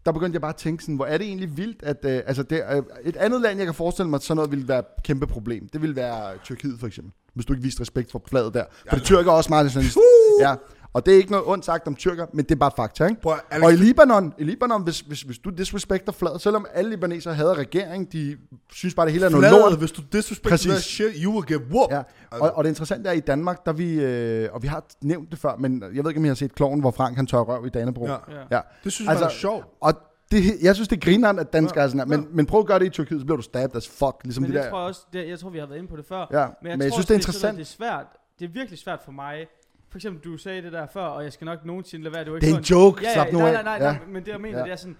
der 0.06 0.12
begyndte 0.12 0.34
jeg 0.34 0.40
bare 0.40 0.48
at 0.52 0.56
tænke 0.56 0.82
sådan, 0.84 0.96
hvor 0.96 1.06
er 1.06 1.18
det 1.18 1.26
egentlig 1.26 1.56
vildt, 1.56 1.82
at 1.82 2.04
øh, 2.04 2.20
altså 2.26 2.42
det, 2.42 2.62
øh, 2.72 2.82
et 3.04 3.16
andet 3.16 3.40
land, 3.40 3.58
jeg 3.58 3.66
kan 3.66 3.74
forestille 3.74 4.10
mig, 4.10 4.16
at 4.16 4.22
sådan 4.22 4.36
noget 4.36 4.50
ville 4.50 4.68
være 4.68 4.78
et 4.78 4.84
kæmpe 5.04 5.26
problem. 5.26 5.68
Det 5.68 5.82
ville 5.82 5.96
være 5.96 6.38
Tyrkiet 6.44 6.80
for 6.80 6.86
eksempel, 6.86 7.12
hvis 7.34 7.46
du 7.46 7.52
ikke 7.52 7.62
viste 7.62 7.80
respekt 7.80 8.10
for 8.10 8.22
flaget 8.28 8.54
der. 8.54 8.64
For 8.88 8.96
det 8.96 9.04
tyrker 9.04 9.30
er 9.32 9.36
også 9.36 9.50
meget 9.50 9.64
nationalist. 9.64 9.98
Ja, 10.40 10.54
og 10.94 11.06
det 11.06 11.14
er 11.14 11.18
ikke 11.18 11.30
noget 11.30 11.46
ondt 11.46 11.64
sagt 11.64 11.86
om 11.86 11.94
tyrker, 11.94 12.26
men 12.32 12.44
det 12.44 12.50
er 12.50 12.56
bare 12.58 12.70
fakta, 12.76 13.04
ikke? 13.06 13.20
Prøv 13.20 13.34
Alex, 13.50 13.64
Og 13.64 13.72
i 13.72 13.76
Libanon, 13.76 14.34
i 14.38 14.44
Libanon 14.44 14.82
hvis, 14.82 15.00
hvis, 15.00 15.22
hvis 15.22 15.38
du 15.38 15.50
disrespekter 15.50 16.12
flaget, 16.12 16.40
selvom 16.40 16.66
alle 16.74 16.90
libanesere 16.90 17.34
hader 17.34 17.54
regering, 17.58 18.12
de 18.12 18.36
synes 18.72 18.94
bare, 18.94 19.06
det 19.06 19.12
hele 19.12 19.26
er 19.26 19.30
noget 19.30 19.42
fladet, 19.48 19.60
lort. 19.70 19.78
hvis 19.78 19.92
du 19.92 20.02
disrespecter 20.12 20.50
Præcis. 20.50 20.70
that 20.70 20.82
shit, 20.82 21.12
you 21.24 21.32
will 21.32 21.46
get 21.52 21.60
whooped. 21.70 21.96
Ja. 21.96 22.02
Og, 22.38 22.50
og 22.56 22.64
det 22.64 22.70
interessante 22.70 23.08
er, 23.08 23.12
at 23.12 23.16
i 23.16 23.20
Danmark, 23.20 23.66
der 23.66 23.72
vi, 23.72 23.94
øh, 23.94 24.48
og 24.52 24.62
vi 24.62 24.68
har 24.68 24.84
nævnt 25.02 25.30
det 25.30 25.38
før, 25.38 25.56
men 25.56 25.82
jeg 25.94 26.04
ved 26.04 26.10
ikke, 26.10 26.18
om 26.20 26.24
I 26.24 26.28
har 26.28 26.34
set 26.34 26.54
kloven, 26.54 26.80
hvor 26.80 26.90
Frank 26.90 27.16
han 27.16 27.26
tør 27.26 27.38
røv 27.38 27.66
i 27.66 27.68
Danebro. 27.68 28.06
Ja. 28.06 28.12
Ja. 28.12 28.16
ja. 28.50 28.60
Det 28.84 28.92
synes 28.92 29.08
altså, 29.08 29.24
Altså, 29.24 29.24
man 29.24 29.52
er 29.52 29.58
sjovt. 29.60 29.66
Og 29.80 29.94
det, 30.30 30.62
jeg 30.62 30.74
synes, 30.74 30.88
det 30.88 30.96
er 30.96 31.00
grineren, 31.00 31.38
at 31.38 31.52
danskere 31.52 31.80
Ja, 31.80 31.84
er 31.84 31.88
sådan 31.88 32.00
her. 32.10 32.16
Men, 32.16 32.28
men 32.32 32.46
prøv 32.46 32.60
at 32.60 32.66
gøre 32.66 32.78
det 32.78 32.86
i 32.86 32.88
Tyrkiet, 32.88 33.20
så 33.20 33.24
bliver 33.24 33.36
du 33.36 33.42
stabbed 33.42 33.76
as 33.76 33.88
fuck. 33.88 34.16
Ligesom 34.24 34.42
Men 34.42 34.50
de 34.50 34.56
det 34.56 34.64
der. 34.64 34.70
tror 34.70 34.78
jeg 34.78 34.88
også, 34.88 35.00
det, 35.12 35.28
jeg 35.28 35.38
tror, 35.38 35.50
vi 35.50 35.58
har 35.58 35.66
været 35.66 35.78
inde 35.78 35.88
på 35.88 35.96
det 35.96 36.04
før. 36.06 36.18
ja. 36.18 36.24
Men 36.26 36.36
jeg, 36.38 36.54
men 36.62 36.70
jeg 36.70 36.78
tror 36.80 36.96
synes, 36.96 37.06
det 37.06 37.14
er 37.14 37.18
interessant. 37.18 37.56
Det 37.58 37.62
er 37.62 37.66
svært. 37.66 38.06
Det 38.38 38.44
er 38.44 38.52
virkelig 38.52 38.78
svært 38.78 39.00
for 39.04 39.12
mig. 39.12 39.46
For 39.92 39.98
eksempel, 39.98 40.32
du 40.32 40.36
sagde 40.38 40.62
det 40.62 40.72
der 40.72 40.86
før, 40.92 41.02
og 41.04 41.24
jeg 41.24 41.32
skal 41.32 41.44
nok 41.44 41.58
nogensinde 41.64 42.04
lade 42.04 42.14
være. 42.14 42.24
Det, 42.24 42.30
var 42.32 42.36
ikke 42.38 42.46
Det 42.46 42.54
er 42.54 42.58
en 42.58 42.64
sådan- 42.64 42.82
joke, 42.84 43.02
Ja, 43.02 43.08
ja, 43.08 43.14
slap 43.14 43.32
nu 43.32 43.38
nej, 43.38 43.48
af. 43.48 43.52
nej, 43.52 43.62
nej, 43.78 43.86
Ja. 43.86 43.92
nej, 43.92 44.00
men 44.08 44.24
det 44.24 44.32
jeg 44.32 44.40
mener, 44.40 44.58
Ja. 44.58 44.64
det 44.64 44.72
er 44.72 44.76
sådan, 44.76 44.96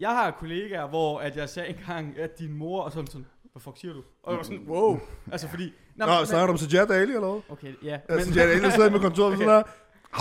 jeg 0.00 0.08
har 0.10 0.30
kollegaer, 0.30 0.86
hvor 0.88 1.18
at 1.18 1.36
jeg 1.36 1.48
sagde 1.48 1.68
engang, 1.68 2.18
at 2.18 2.38
din 2.38 2.52
mor, 2.58 2.82
og 2.82 2.92
sådan 2.92 3.06
sådan, 3.06 3.26
hvad 3.52 3.60
fuck 3.62 3.76
siger 3.80 3.92
du? 3.94 4.00
Og 4.22 4.32
jeg 4.32 4.36
var 4.36 4.42
sådan, 4.44 4.64
wow. 4.68 4.98
Altså 5.32 5.48
fordi... 5.48 5.72
Nå, 5.96 6.06
snakker 6.24 6.46
du 6.46 6.52
om 6.52 6.58
Sajad 6.58 6.90
Ali 6.90 7.12
eller 7.14 7.20
hvad? 7.30 7.40
Okay, 7.48 7.72
ja. 7.84 7.98
Ja, 8.08 8.24
Sajad 8.24 8.50
Ali 8.50 8.70
sidder 8.70 8.90
med 8.90 9.00
kontoret 9.00 9.38
sådan 9.38 9.48
der. 9.48 9.62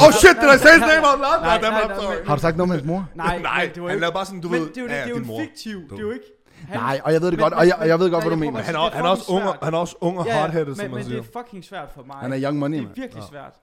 Oh 0.06 0.12
shit, 0.12 0.36
did 0.42 0.50
I 0.56 0.58
say 0.58 0.72
his 0.78 0.80
name 0.94 1.08
out 1.12 1.20
loud? 1.20 1.40
Nej, 1.42 1.62
nej, 1.62 1.88
nej, 1.88 2.24
Har 2.28 2.36
du 2.36 2.42
sagt 2.42 2.58
noget 2.58 2.68
med 2.70 2.76
hans 2.78 2.88
mor? 2.88 3.10
Nej, 3.16 3.40
Nej, 3.42 3.72
det 3.74 3.82
var 3.84 3.88
han 3.90 3.96
ikke... 3.96 4.02
laver 4.02 4.14
bare 4.14 4.26
sådan, 4.26 4.42
du 4.42 4.50
men 4.50 4.62
ved, 4.62 4.68
det 4.70 4.78
er 4.78 4.82
jo, 4.82 4.88
det, 4.88 4.96
det 5.06 5.12
er 5.12 5.36
en 5.36 5.48
fiktiv, 5.48 5.78
det 5.90 5.96
er 5.98 6.02
jo 6.02 6.12
ikke... 6.12 6.26
Han, 6.68 6.78
Nej, 6.80 7.02
og 7.04 7.14
jeg 7.14 7.22
ved 7.22 7.28
det 7.32 7.38
Men- 7.38 7.44
godt, 7.44 7.54
og 7.54 7.68
jeg, 7.68 7.76
og 7.76 7.88
jeg 7.88 8.00
ved 8.00 8.06
men- 8.08 8.14
godt, 8.14 8.24
hvad 8.24 8.32
du 8.32 8.36
nej, 8.40 8.46
mener. 8.52 8.60
Han 8.64 8.74
Det 8.76 8.80
er, 8.82 8.86
er 8.86 8.90
han 8.90 9.06
er 9.06 9.10
også 9.10 9.26
ung, 9.34 9.44
han 9.64 9.74
er 9.74 9.78
også 9.78 9.96
ung 10.02 10.20
og 10.20 10.26
Ja, 10.26 10.34
hardheaded, 10.40 10.66
men, 10.68 10.76
som 10.76 10.84
man 10.84 10.92
men 10.92 10.98
det 11.00 11.06
siger. 11.06 11.20
er 11.20 11.44
fucking 11.44 11.64
svært 11.66 11.90
for 11.96 12.04
mig. 12.04 12.16
Han 12.16 12.34
er 12.34 12.40
young 12.44 12.60
money, 12.60 12.78
det 12.78 12.86
er 12.86 12.90
virkelig 12.96 13.24
svært. 13.30 13.54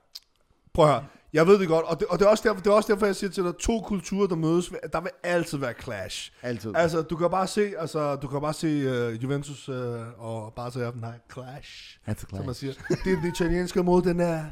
Prøv 0.77 0.85
at 0.85 0.91
høre. 0.91 1.03
Jeg 1.33 1.47
ved 1.47 1.59
det 1.59 1.67
godt, 1.67 1.85
og 1.85 1.99
det, 1.99 2.07
og 2.07 2.19
det, 2.19 2.25
er 2.25 2.29
også 2.29 2.43
derfor, 2.47 2.61
det 2.61 2.69
er 2.69 2.73
også 2.73 2.93
derfor, 2.93 3.05
jeg 3.05 3.15
siger 3.15 3.29
til 3.31 3.43
dig, 3.43 3.53
to 3.59 3.81
kulturer, 3.81 4.27
der 4.27 4.35
mødes, 4.35 4.71
der 4.93 5.01
vil 5.01 5.11
altid 5.23 5.57
være 5.57 5.73
clash. 5.83 6.31
Altid. 6.41 6.73
Altså, 6.75 7.01
du 7.01 7.15
kan 7.15 7.29
bare 7.29 7.47
se, 7.47 7.73
altså, 7.77 8.15
du 8.15 8.27
kan 8.27 8.41
bare 8.41 8.53
se 8.53 8.67
uh, 8.67 9.23
Juventus 9.23 9.69
uh, 9.69 9.75
og 10.17 10.53
Barca 10.55 10.79
have 10.79 10.91
den 10.91 11.03
her 11.03 11.13
clash, 11.33 11.97
Altid 12.05 12.27
som 12.35 12.45
man 12.45 12.55
siger. 12.55 12.73
Det 12.89 13.11
er 13.13 13.21
den 13.21 13.27
italienske 13.31 13.83
mod 13.83 14.01
den 14.01 14.19
er 14.19 14.43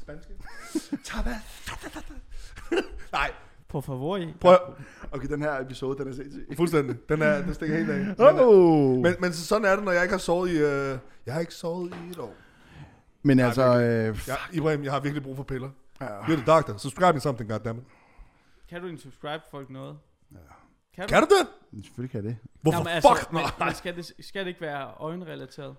spanske. 0.00 0.32
Nej, 3.12 3.30
På 3.68 3.80
favor 3.80 4.16
i. 4.16 4.34
prøv 4.40 4.56
Okay, 5.12 5.28
den 5.28 5.42
her 5.42 5.60
episode, 5.60 5.98
den 5.98 6.08
er 6.12 6.14
sindssyg. 6.14 6.48
fuldstændig. 6.56 6.96
Den, 7.08 7.22
er, 7.22 7.42
den 7.42 7.54
stikker 7.54 7.76
helt 7.76 7.90
af. 7.90 7.98
Men, 7.98 8.14
Oh. 8.18 8.98
men, 8.98 9.14
men 9.20 9.32
sådan 9.32 9.64
er 9.64 9.76
det, 9.76 9.84
når 9.84 9.92
jeg 9.92 10.02
ikke 10.02 10.12
har 10.12 10.18
sovet 10.18 10.50
i... 10.50 10.56
Uh, 10.62 10.98
jeg 11.26 11.34
har 11.34 11.40
ikke 11.40 11.54
sovet 11.54 11.94
i 12.08 12.10
et 12.10 12.18
år. 12.18 12.34
Men 13.22 13.36
Nej, 13.36 13.46
altså, 13.46 13.62
øh, 13.80 14.18
Ja, 14.28 14.34
Ibrahim, 14.52 14.84
jeg 14.84 14.92
har 14.92 15.00
virkelig 15.00 15.22
brug 15.22 15.36
for 15.36 15.42
piller. 15.42 15.70
ja. 16.00 16.06
You're 16.20 16.36
the 16.36 16.46
doctor. 16.46 16.76
Subscribe 16.76 17.12
me 17.12 17.20
something, 17.20 17.50
goddammit. 17.50 17.84
Kan 18.68 18.80
du 18.80 18.86
egentlig 18.86 19.02
subscribe 19.02 19.42
folk 19.50 19.70
noget? 19.70 19.98
Kan 20.94 21.08
du? 21.08 21.08
Kan 21.08 21.22
du 21.22 21.28
det? 21.30 21.82
selvfølgelig 21.84 22.10
kan 22.10 22.24
jeg 22.24 22.30
det. 22.30 22.36
Hvorfor 22.62 22.78
Nå, 22.78 22.84
men 22.84 22.92
altså, 22.92 23.14
fuck? 23.18 23.32
Men, 23.32 23.42
men 23.58 23.74
skal, 23.74 23.96
det, 23.96 24.12
skal 24.20 24.40
det 24.40 24.48
ikke 24.48 24.60
være 24.60 24.90
øjenrelateret? 25.00 25.76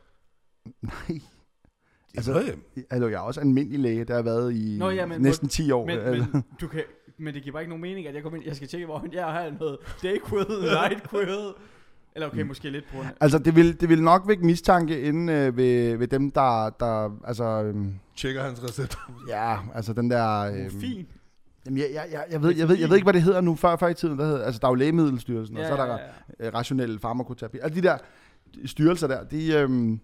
Nej. 0.81 1.19
Altså, 2.15 2.31
Ibrahim. 2.31 2.63
altså, 2.91 3.07
jeg 3.07 3.15
er 3.15 3.19
også 3.21 3.39
almindelig 3.39 3.79
læge, 3.79 4.03
der 4.05 4.15
har 4.15 4.21
været 4.21 4.53
i 4.55 4.77
Nå, 4.79 4.89
ja, 4.89 5.05
men 5.05 5.21
næsten 5.21 5.49
10 5.49 5.71
år. 5.71 5.85
Men, 5.85 5.99
eller- 5.99 6.27
men, 6.33 6.43
du 6.61 6.67
kan, 6.67 6.83
men 7.17 7.33
det 7.33 7.43
giver 7.43 7.53
bare 7.53 7.61
ikke 7.63 7.69
nogen 7.69 7.81
mening, 7.81 8.07
at 8.07 8.15
jeg 8.15 8.23
kommer 8.23 8.37
ind, 8.37 8.45
jeg 8.47 8.55
skal 8.55 8.67
tjekke, 8.67 8.85
hvor 8.85 9.05
jeg 9.11 9.25
har 9.25 9.49
noget 9.59 9.77
dayquil, 10.03 10.45
nightquil. 10.89 11.53
Eller 12.16 12.28
okay, 12.28 12.41
måske 12.41 12.70
lidt 12.70 12.86
på 12.91 12.97
Altså, 13.22 13.38
det 13.38 13.55
vil, 13.55 13.82
det 13.82 13.89
vil 13.89 14.03
nok 14.03 14.28
vække 14.28 14.45
mistanke 14.45 15.01
inde 15.01 15.34
øh, 15.34 15.57
ved, 15.57 15.97
ved 15.97 16.07
dem, 16.07 16.32
der, 16.32 16.70
der 16.70 17.20
altså, 17.28 17.43
øhm, 17.43 17.93
Tjekker 18.16 18.43
hans 18.43 18.64
recept. 18.64 18.97
ja, 19.30 19.57
altså 19.74 19.93
den 19.93 20.11
der, 20.11 20.39
øhm, 20.39 20.64
Morfin. 20.64 21.07
Jamen, 21.66 21.78
jeg, 21.78 21.88
jeg, 21.93 22.05
jeg, 22.11 22.26
jeg, 22.32 22.41
ved, 22.41 22.55
jeg, 22.55 22.70
ved, 22.70 22.78
jeg 22.78 22.89
ved 22.89 22.95
ikke, 22.95 23.05
hvad 23.05 23.14
det 23.14 23.22
hedder 23.22 23.41
nu. 23.41 23.55
Før, 23.55 23.76
før 23.76 23.88
i 23.88 23.93
tiden, 23.93 24.20
der 24.20 24.26
hedder, 24.26 24.45
altså 24.45 24.59
der 24.59 24.68
er 24.68 24.72
jo 24.72 24.76
Lægemiddelstyrelsen, 24.76 25.57
og 25.57 25.66
så 25.66 25.74
er 25.74 25.86
der 25.86 25.97
ja. 26.39 26.47
øh, 26.47 26.53
rationel 26.53 26.99
farmakoterapi. 26.99 27.57
Alle 27.61 27.76
de 27.76 27.82
der 27.82 27.97
styrelser 28.66 29.07
der, 29.07 29.24
de, 29.24 29.53
øhm, 29.53 29.99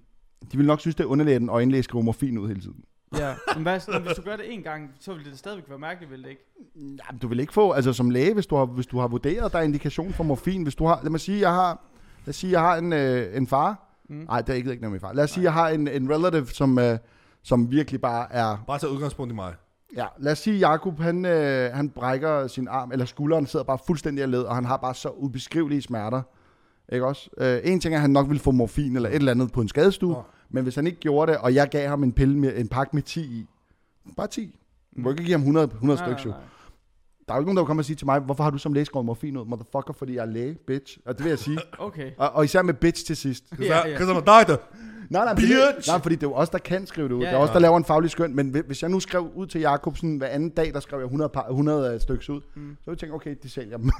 de 0.51 0.57
vil 0.57 0.65
nok 0.65 0.79
synes, 0.79 0.95
det 0.95 1.03
er 1.03 1.07
underligt, 1.07 1.35
at 1.35 1.41
en 1.41 1.49
øjenlæge 1.49 1.83
skriver 1.83 2.03
morfin 2.03 2.37
ud 2.37 2.47
hele 2.47 2.61
tiden. 2.61 2.83
Ja, 3.17 3.35
men 3.53 3.63
hvad, 3.63 3.79
sådan, 3.79 4.01
hvis 4.01 4.11
du 4.11 4.21
gør 4.21 4.35
det 4.35 4.53
en 4.53 4.63
gang, 4.63 4.91
så 4.99 5.13
vil 5.13 5.25
det 5.25 5.39
stadigvæk 5.39 5.69
være 5.69 5.79
mærkeligt, 5.79 6.11
vil 6.11 6.23
det 6.23 6.29
ikke? 6.29 6.47
Jamen, 6.75 7.19
du 7.21 7.27
vil 7.27 7.39
ikke 7.39 7.53
få, 7.53 7.71
altså 7.71 7.93
som 7.93 8.09
læge, 8.09 8.33
hvis 8.33 8.45
du 8.45 8.55
har, 8.55 8.65
hvis 8.65 8.85
du 8.85 8.99
har 8.99 9.07
vurderet, 9.07 9.51
der 9.51 9.59
er 9.59 9.63
indikation 9.63 10.13
for 10.13 10.23
morfin, 10.23 10.63
hvis 10.63 10.75
du 10.75 10.85
har, 10.85 10.99
lad 11.03 11.11
mig 11.11 11.19
sige, 11.19 11.39
jeg 11.39 11.53
har, 11.53 11.83
lad 12.29 12.33
os 12.33 12.35
sige, 12.35 12.51
jeg 12.51 12.61
har 12.61 12.75
en, 12.77 12.93
øh, 12.93 13.37
en 13.37 13.47
far, 13.47 13.85
Mm. 14.09 14.15
nej, 14.29 14.41
det 14.41 14.49
er 14.49 14.53
ikke, 14.53 14.69
ikke 14.71 14.81
noget 14.81 14.91
min 14.91 15.01
far, 15.01 15.13
lad 15.13 15.23
os 15.23 15.31
sige, 15.31 15.43
jeg 15.43 15.53
har 15.53 15.69
en, 15.69 15.87
en 15.87 16.09
relative, 16.09 16.45
som, 16.47 16.79
øh, 16.79 16.97
som 17.43 17.71
virkelig 17.71 18.01
bare 18.01 18.33
er, 18.33 18.63
Bare 18.67 18.79
tag 18.79 18.89
udgangspunkt 18.89 19.31
i 19.31 19.35
mig. 19.35 19.53
ja, 19.95 20.05
lad 20.19 20.31
os 20.31 20.39
sige, 20.39 20.57
Jakob, 20.57 20.99
han, 20.99 21.25
øh, 21.25 21.73
han 21.73 21.89
brækker 21.89 22.47
sin 22.47 22.67
arm, 22.67 22.91
eller 22.91 23.05
skulderen 23.05 23.45
sidder 23.45 23.65
bare 23.65 23.77
fuldstændig 23.87 24.23
af 24.23 24.31
led, 24.31 24.41
og 24.41 24.55
han 24.55 24.65
har 24.65 24.77
bare 24.77 24.93
så 24.95 25.09
ubeskrivelige 25.09 25.81
smerter, 25.81 26.21
ikke 26.91 27.05
også? 27.05 27.29
Øh, 27.37 27.59
en 27.63 27.79
ting 27.79 27.93
er, 27.93 27.97
at 27.97 28.01
han 28.01 28.09
nok 28.09 28.27
ville 28.27 28.39
få 28.41 28.51
morfin 28.51 28.95
eller 28.95 29.09
et 29.09 29.15
eller 29.15 29.31
andet 29.31 29.51
på 29.51 29.61
en 29.61 29.67
skadestue, 29.67 30.11
Nå. 30.13 30.23
men 30.49 30.63
hvis 30.63 30.75
han 30.75 30.87
ikke 30.87 30.99
gjorde 30.99 31.31
det, 31.31 31.39
og 31.41 31.53
jeg 31.53 31.69
gav 31.69 31.89
ham 31.89 32.03
en 32.03 32.13
pille 32.13 32.37
med 32.39 32.53
en 32.57 32.67
pakke 32.67 32.95
med 32.95 33.03
10 33.03 33.21
i, 33.21 33.45
bare 34.17 34.27
10, 34.27 34.55
du 34.95 35.01
må 35.01 35.09
ikke 35.11 35.23
give 35.23 35.33
ham 35.33 35.41
100, 35.41 35.67
100 35.67 35.97
stykker, 35.97 36.21
jo. 36.25 36.33
Der 37.29 37.33
er 37.33 37.37
jo 37.37 37.41
ikke 37.41 37.47
nogen, 37.47 37.57
der 37.57 37.63
vil 37.63 37.67
komme 37.67 37.81
og 37.81 37.85
sige 37.85 37.95
til 37.95 38.05
mig, 38.05 38.19
hvorfor 38.19 38.43
har 38.43 38.49
du 38.51 38.57
som 38.57 38.73
læge 38.73 38.85
skrevet 38.85 39.05
morfin 39.05 39.37
ud? 39.37 39.45
Motherfucker, 39.45 39.93
fordi 39.97 40.15
jeg 40.15 40.21
er 40.21 40.25
læge, 40.25 40.57
bitch. 40.67 40.97
Og 41.05 41.15
det 41.17 41.23
vil 41.23 41.29
jeg 41.29 41.39
sige. 41.39 41.57
Okay. 41.79 42.11
Og, 42.17 42.29
og 42.35 42.45
især 42.45 42.61
med 42.61 42.73
bitch 42.73 43.05
til 43.05 43.15
sidst. 43.17 43.43
Ja, 43.59 43.87
ja. 43.87 43.97
I'm 43.97 44.09
a 44.09 44.13
doctor. 44.39 44.61
Nej, 45.09 45.25
nej, 45.25 45.33
det, 45.33 45.43
nej, 45.87 46.01
fordi 46.01 46.15
det 46.15 46.23
er 46.23 46.27
jo 46.27 46.33
os, 46.33 46.49
der 46.49 46.57
kan 46.57 46.87
skrive 46.87 47.07
det 47.07 47.13
ud. 47.13 47.19
Ja, 47.21 47.25
Ja, 47.27 47.31
det 47.33 47.39
er 47.39 47.43
os, 47.43 47.49
der 47.49 47.59
laver 47.59 47.77
en 47.77 47.85
faglig 47.85 48.11
skøn. 48.11 48.35
Men 48.35 48.49
hvi- 48.49 48.65
hvis 48.67 48.81
jeg 48.81 48.89
nu 48.89 48.99
skrev 48.99 49.31
ud 49.35 49.47
til 49.47 49.61
Jakobsen 49.61 50.17
hver 50.17 50.27
anden 50.27 50.49
dag, 50.49 50.73
der 50.73 50.79
skrev 50.79 50.99
jeg 50.99 51.05
100, 51.05 51.29
par, 51.29 51.45
100 51.49 51.99
stykker 51.99 52.33
ud, 52.33 52.41
Mm. 52.41 52.41
så 52.53 52.61
ville 52.61 52.75
jeg 52.87 52.97
tænke, 52.97 53.15
okay, 53.15 53.35
de 53.43 53.49
sælger 53.49 53.77
dem. 53.77 53.91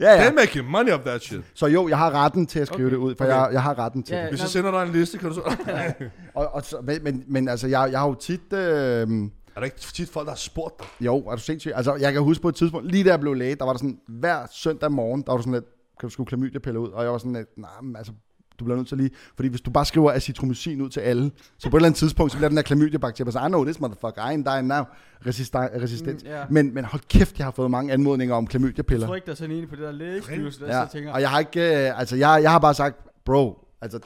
ja, 0.00 0.12
ja. 0.12 0.28
They're 0.28 0.34
making 0.34 0.70
money 0.70 0.92
off 0.92 1.04
that 1.04 1.22
shit. 1.22 1.40
Så 1.54 1.66
jo, 1.66 1.88
jeg 1.88 1.98
har 1.98 2.10
retten 2.24 2.46
til 2.46 2.58
at 2.58 2.66
skrive 2.66 2.86
Okay. 2.86 2.94
det 2.96 3.02
ud, 3.02 3.14
for 3.18 3.24
Okay. 3.24 3.34
jeg, 3.34 3.48
jeg 3.52 3.62
har 3.62 3.78
retten 3.78 4.02
til 4.02 4.14
Ja, 4.16 4.22
det. 4.22 4.30
Hvis 4.30 4.40
jeg 4.40 4.48
sender 4.48 4.70
dig 4.70 4.82
en 4.82 4.92
liste, 4.92 5.18
kan 5.18 5.28
du 5.28 5.34
så... 5.34 5.40
Og, 6.34 6.54
og 6.54 6.62
så, 6.64 6.76
men, 6.82 7.04
men, 7.04 7.24
men 7.28 7.48
altså, 7.48 7.66
jeg, 7.68 7.88
jeg 7.92 8.00
har 8.00 8.08
jo 8.08 8.14
tit... 8.14 8.52
Øh, 8.52 9.08
er 9.56 9.60
der 9.60 9.64
ikke 9.64 9.76
tit 9.76 10.08
folk, 10.08 10.26
der 10.26 10.32
har 10.32 10.36
spurgt 10.36 10.78
dig? 10.78 10.86
Jo, 11.00 11.16
er 11.18 11.34
du 11.36 11.40
sindssyg? 11.42 11.72
Altså, 11.74 11.94
jeg 11.94 12.12
kan 12.12 12.22
huske 12.22 12.42
på 12.42 12.48
et 12.48 12.54
tidspunkt, 12.54 12.90
lige 12.92 13.04
da 13.04 13.10
jeg 13.10 13.20
blev 13.20 13.34
læge, 13.34 13.54
der 13.54 13.64
var 13.64 13.72
der 13.72 13.78
sådan, 13.78 13.98
hver 14.08 14.46
søndag 14.50 14.92
morgen, 14.92 15.22
der 15.22 15.32
var 15.32 15.36
der 15.36 15.42
sådan 15.42 15.52
lidt, 15.52 15.64
kan 16.00 16.08
du 16.08 16.12
skulle 16.12 16.26
klamydia-pille 16.28 16.80
ud? 16.80 16.88
Og 16.88 17.02
jeg 17.04 17.12
var 17.12 17.18
sådan 17.18 17.32
lidt, 17.32 17.58
nej, 17.58 17.70
men 17.82 17.96
altså, 17.96 18.12
du 18.58 18.64
bliver 18.64 18.76
nødt 18.76 18.88
til 18.88 18.96
lige, 18.98 19.10
fordi 19.36 19.48
hvis 19.48 19.60
du 19.60 19.70
bare 19.70 19.84
skriver 19.84 20.12
acitromycin 20.12 20.80
ud 20.82 20.90
til 20.90 21.00
alle, 21.00 21.30
så 21.58 21.70
på 21.70 21.76
et 21.76 21.80
eller 21.80 21.86
andet 21.86 21.98
tidspunkt, 21.98 22.32
så 22.32 22.38
bliver 22.38 22.48
den 22.48 22.56
der 22.56 22.62
klamydia-bakterie, 22.62 23.32
så 23.32 23.38
I 23.46 23.48
know 23.48 23.64
this 23.64 23.80
motherfucker, 23.80 24.30
I 24.30 24.34
ain't 24.34 24.54
dying 24.54 24.66
now, 24.68 24.84
resistent. 25.26 25.70
resistent. 25.82 26.22
Mm, 26.22 26.28
ja. 26.30 26.44
Men, 26.50 26.74
men 26.74 26.84
hold 26.84 27.02
kæft, 27.08 27.38
jeg 27.38 27.46
har 27.46 27.50
fået 27.50 27.70
mange 27.70 27.92
anmodninger 27.92 28.34
om 28.34 28.44
Jeg 28.44 28.50
klamydia-piller. 28.50 29.06
tror 29.06 29.14
ikke, 29.14 29.26
der 29.26 29.32
er 29.32 29.36
sådan 29.36 29.56
en 29.56 29.68
på 29.68 29.76
det 29.76 29.82
der 29.84 29.92
lægestyrelse, 29.92 30.60
der 30.60 30.78
Ja, 30.78 30.86
så 30.86 30.92
tænker, 30.92 31.12
og 31.12 31.20
jeg 31.20 31.30
har 31.30 31.38
ikke, 31.38 31.88
øh, 31.88 31.98
altså 32.00 32.16
jeg, 32.16 32.40
jeg 32.42 32.50
har 32.50 32.58
bare 32.58 32.74
sagt, 32.74 32.96
bro, 33.24 33.68
altså, 33.80 33.98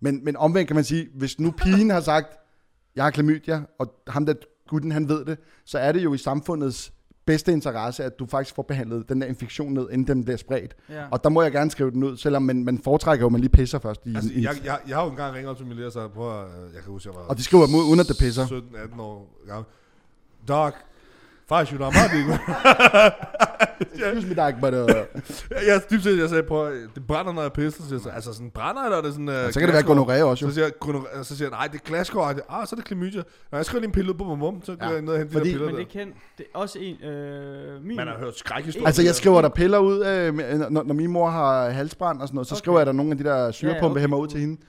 men, 0.00 0.24
men 0.24 0.36
omvendt 0.36 0.66
kan 0.66 0.74
man 0.76 0.84
sige, 0.84 1.08
hvis 1.14 1.40
nu 1.40 1.50
pigen 1.50 1.90
har 1.90 2.00
sagt, 2.00 2.26
jeg 2.96 3.04
har 3.04 3.10
klamydia, 3.10 3.62
og 3.78 3.94
ham 4.08 4.26
der 4.26 4.34
gutten, 4.68 4.92
han 4.92 5.08
ved 5.08 5.24
det, 5.24 5.38
så 5.64 5.78
er 5.78 5.92
det 5.92 6.04
jo 6.04 6.14
i 6.14 6.18
samfundets 6.18 6.92
bedste 7.26 7.52
interesse, 7.52 8.04
at 8.04 8.18
du 8.18 8.26
faktisk 8.26 8.54
får 8.54 8.62
behandlet 8.62 9.08
den 9.08 9.20
der 9.20 9.26
infektion 9.26 9.72
ned, 9.74 9.90
inden 9.90 10.06
den 10.06 10.24
bliver 10.24 10.36
spredt. 10.36 10.76
ja. 10.90 11.04
Og 11.10 11.24
der 11.24 11.30
må 11.30 11.42
jeg 11.42 11.52
gerne 11.52 11.70
skrive 11.70 11.90
den 11.90 12.04
ud, 12.04 12.16
selvom 12.16 12.42
man, 12.42 12.64
man 12.64 12.78
foretrækker 12.78 13.22
jo, 13.22 13.26
at 13.26 13.32
man 13.32 13.40
lige 13.40 13.50
pisser 13.50 13.78
først. 13.78 14.06
I, 14.06 14.14
Altså, 14.14 14.30
i, 14.34 14.42
jeg, 14.42 14.54
jeg, 14.64 14.78
jeg 14.88 14.96
har 14.96 15.04
jo 15.04 15.10
engang 15.10 15.34
ringet 15.34 15.50
op 15.50 15.56
til 15.56 15.66
min 15.66 15.76
læge 15.76 15.86
og 15.86 15.92
sagt, 15.92 16.12
prøv 16.12 16.40
at, 16.40 16.46
øh, 16.46 16.74
jeg 16.74 16.82
kan 16.82 16.92
huske, 16.92 17.08
jeg 17.08 17.16
var... 17.20 17.26
og 17.26 17.36
de 17.38 17.42
skriver 17.42 17.66
dem 17.66 17.74
ud, 17.74 17.84
uden 17.84 18.00
at 18.00 18.08
det 18.08 18.16
pisser. 18.18 18.44
17-18 18.96 19.00
år 19.00 19.42
gammel. 19.46 19.64
Doc, 20.48 20.72
faktisk, 21.48 21.72
you 21.72 21.78
know, 21.78 21.90
I'm 21.90 22.02
not 22.02 23.12
Excuse 23.94 24.26
me, 24.26 24.34
Dag, 24.34 24.54
but, 24.60 24.74
uh, 24.74 24.88
Jeg 25.66 25.80
dybt 25.90 26.02
set, 26.02 26.18
jeg 26.18 26.28
sagde, 26.28 26.42
prøv 26.42 26.72
det 26.94 27.06
brænder, 27.06 27.32
når 27.32 27.42
jeg 27.42 27.52
pisser. 27.52 27.82
Så, 27.82 27.94
jeg 27.94 28.00
sagde, 28.00 28.14
altså 28.14 28.32
sådan 28.32 28.50
brænder, 28.50 28.82
eller 28.82 28.98
er 28.98 29.02
det 29.02 29.12
sådan... 29.12 29.28
Uh, 29.28 29.34
så 29.34 29.58
kan 29.60 29.68
det 29.68 29.72
være 29.74 29.82
gonorrhea 29.82 30.22
også, 30.24 30.44
jo. 30.44 30.50
Så 30.50 30.54
siger, 30.54 30.64
jeg, 30.64 30.72
gonorrhea- 30.84 31.22
så 31.22 31.36
siger 31.36 31.48
jeg, 31.48 31.58
nej, 31.58 31.66
det 31.66 31.74
er 31.74 31.84
glaskår. 31.84 32.24
Ah, 32.24 32.66
så 32.66 32.74
er 32.74 32.76
det 32.76 32.84
klamydia. 32.84 33.22
Når 33.50 33.58
jeg 33.58 33.64
skriver 33.66 33.80
lige 33.80 33.86
en 33.88 33.92
pille 33.92 34.10
ud 34.12 34.18
på 34.18 34.34
mum, 34.34 34.62
så 34.64 34.76
går 34.76 34.86
Ja, 34.86 34.92
jeg 34.92 35.02
ned 35.02 35.12
og 35.12 35.18
henter 35.18 35.32
de 35.32 35.38
fordi- 35.38 35.52
der 35.52 35.58
piller 35.58 35.66
Men 35.66 35.74
der. 35.76 35.82
det 35.82 35.92
kan, 35.92 36.06
det 36.38 36.46
er 36.54 36.58
også 36.58 36.78
en, 36.78 37.02
øh, 37.08 37.84
min, 37.84 37.96
Man 37.96 38.06
har 38.06 38.18
hørt 38.18 38.38
skrækhistorier. 38.38 38.86
Altså, 38.86 39.02
jeg 39.02 39.14
skriver 39.14 39.42
der 39.42 39.48
piller 39.48 39.78
ud, 39.78 40.04
øh, 40.06 40.34
når, 40.70 40.82
når 40.82 40.94
min 40.94 41.10
mor 41.10 41.30
har 41.30 41.70
halsbrand 41.70 42.20
og 42.20 42.28
sådan 42.28 42.34
noget, 42.36 42.46
så 42.48 42.54
Okay. 42.54 42.58
skriver 42.58 42.78
jeg 42.78 42.86
der 42.86 42.92
nogle 42.92 43.10
af 43.12 43.18
de 43.18 43.24
der 43.24 43.50
syrepumpe 43.50 44.00
okay, 44.04 44.14
ud 44.16 44.28
til 44.28 44.40
hende. 44.40 44.60